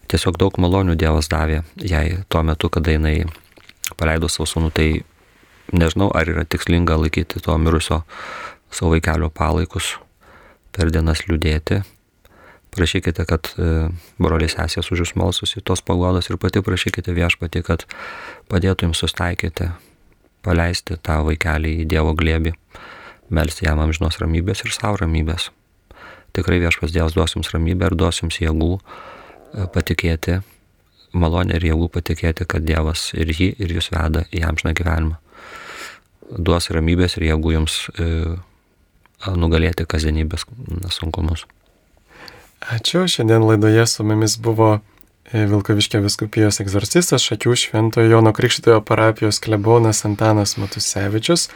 tiesiog 0.09 0.39
daug 0.41 0.57
malonių 0.57 0.97
Dievas 0.97 1.29
davė 1.29 1.61
jai 1.77 2.23
tuo 2.29 2.41
metu, 2.43 2.71
kada 2.73 2.95
jinai 2.95 3.27
paleido 3.97 4.29
savo 4.29 4.47
sūnų, 4.49 4.71
tai 4.73 4.87
nežinau, 5.73 6.09
ar 6.15 6.29
yra 6.29 6.45
tikslinga 6.49 6.97
laikyti 6.97 7.41
to 7.45 7.57
mirusio 7.61 8.01
savo 8.71 8.93
vaikelio 8.95 9.29
palaikus, 9.33 9.97
per 10.75 10.91
dienas 10.93 11.23
liūdėti, 11.27 11.81
prašykite, 12.75 13.25
kad 13.29 13.49
e, 13.57 13.89
broliai 14.21 14.49
sesės 14.51 14.91
už 14.93 15.03
jūs 15.03 15.15
malsus 15.19 15.55
į 15.57 15.63
tos 15.65 15.81
pagodos 15.85 16.29
ir 16.29 16.37
pati 16.41 16.61
prašykite 16.63 17.13
viešpatį, 17.15 17.63
kad 17.65 17.85
padėtų 18.51 18.89
jums 18.89 19.01
sustaikyti, 19.03 19.71
paleisti 20.45 20.99
tą 21.03 21.19
vaikelį 21.27 21.79
į 21.81 21.87
Dievo 21.89 22.13
glėbį, 22.17 22.53
melsti 23.33 23.67
jam 23.67 23.81
amžinos 23.83 24.19
ramybės 24.21 24.63
ir 24.65 24.75
savo 24.75 25.01
ramybės. 25.01 25.49
Tikrai 26.37 26.59
viešpas 26.61 26.93
Dievas 26.93 27.17
duos 27.17 27.33
jums 27.35 27.49
ramybę 27.53 27.89
ir 27.89 27.97
duos 27.97 28.21
jums 28.21 28.37
jėgų 28.41 28.75
e, 28.77 29.65
patikėti, 29.73 30.39
malonę 31.17 31.57
ir 31.57 31.71
jėgų 31.71 31.89
patikėti, 31.97 32.45
kad 32.45 32.67
Dievas 32.67 33.09
ir 33.17 33.33
jį, 33.33 33.55
ir 33.57 33.73
jūs 33.79 33.89
veda 33.95 34.27
į 34.29 34.45
amžiną 34.45 34.75
gyvenimą. 34.77 35.17
Duos 36.37 36.69
ramybės 36.69 37.17
ir 37.17 37.31
jėgų 37.31 37.55
jums 37.55 37.79
e, 37.97 38.37
nugalėti 39.27 39.85
kasdienybės 39.89 40.45
sunkumus. 40.95 41.45
Ačiū. 42.59 43.05
Šiandien 43.07 43.43
laidoje 43.47 43.85
su 43.87 44.03
mumis 44.03 44.37
buvo 44.37 44.79
e, 45.31 45.45
Vilkaviškio 45.47 46.01
viskupijos 46.03 46.59
egzorcistas 46.63 47.23
Šakių 47.23 47.55
Šventojo 47.55 48.09
Jono 48.11 48.33
Krikščitojo 48.35 48.81
parapijos 48.85 49.39
klebonas 49.43 50.03
Antanas 50.07 50.57
Matusevičius 50.59 51.47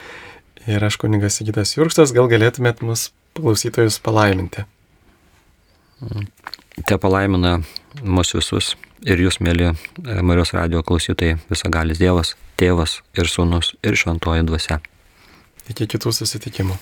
ir 0.67 0.83
aš 0.83 0.97
kunigas 1.01 1.39
Sigitas 1.39 1.75
Jurkstas. 1.75 2.15
Gal 2.15 2.31
galėtumėt 2.31 2.81
mus 2.85 3.11
klausytojus 3.37 3.99
palaiminti? 4.03 4.63
Te 6.87 6.97
palaimina 6.97 7.59
mus 8.03 8.33
visus 8.35 8.73
ir 9.03 9.19
jūs, 9.19 9.41
mėly 9.43 9.69
e, 9.71 9.75
Marijos 10.23 10.55
radio 10.55 10.83
klausytojai, 10.87 11.37
visagalis 11.51 11.99
Dievas, 11.99 12.35
Tėvas 12.59 13.01
ir 13.17 13.27
Sūnus 13.27 13.73
ir 13.83 13.99
Šventoji 13.99 14.47
Dvasia. 14.47 14.79
Iki 15.71 15.87
kitų 15.95 16.11
susitikimų. 16.15 16.79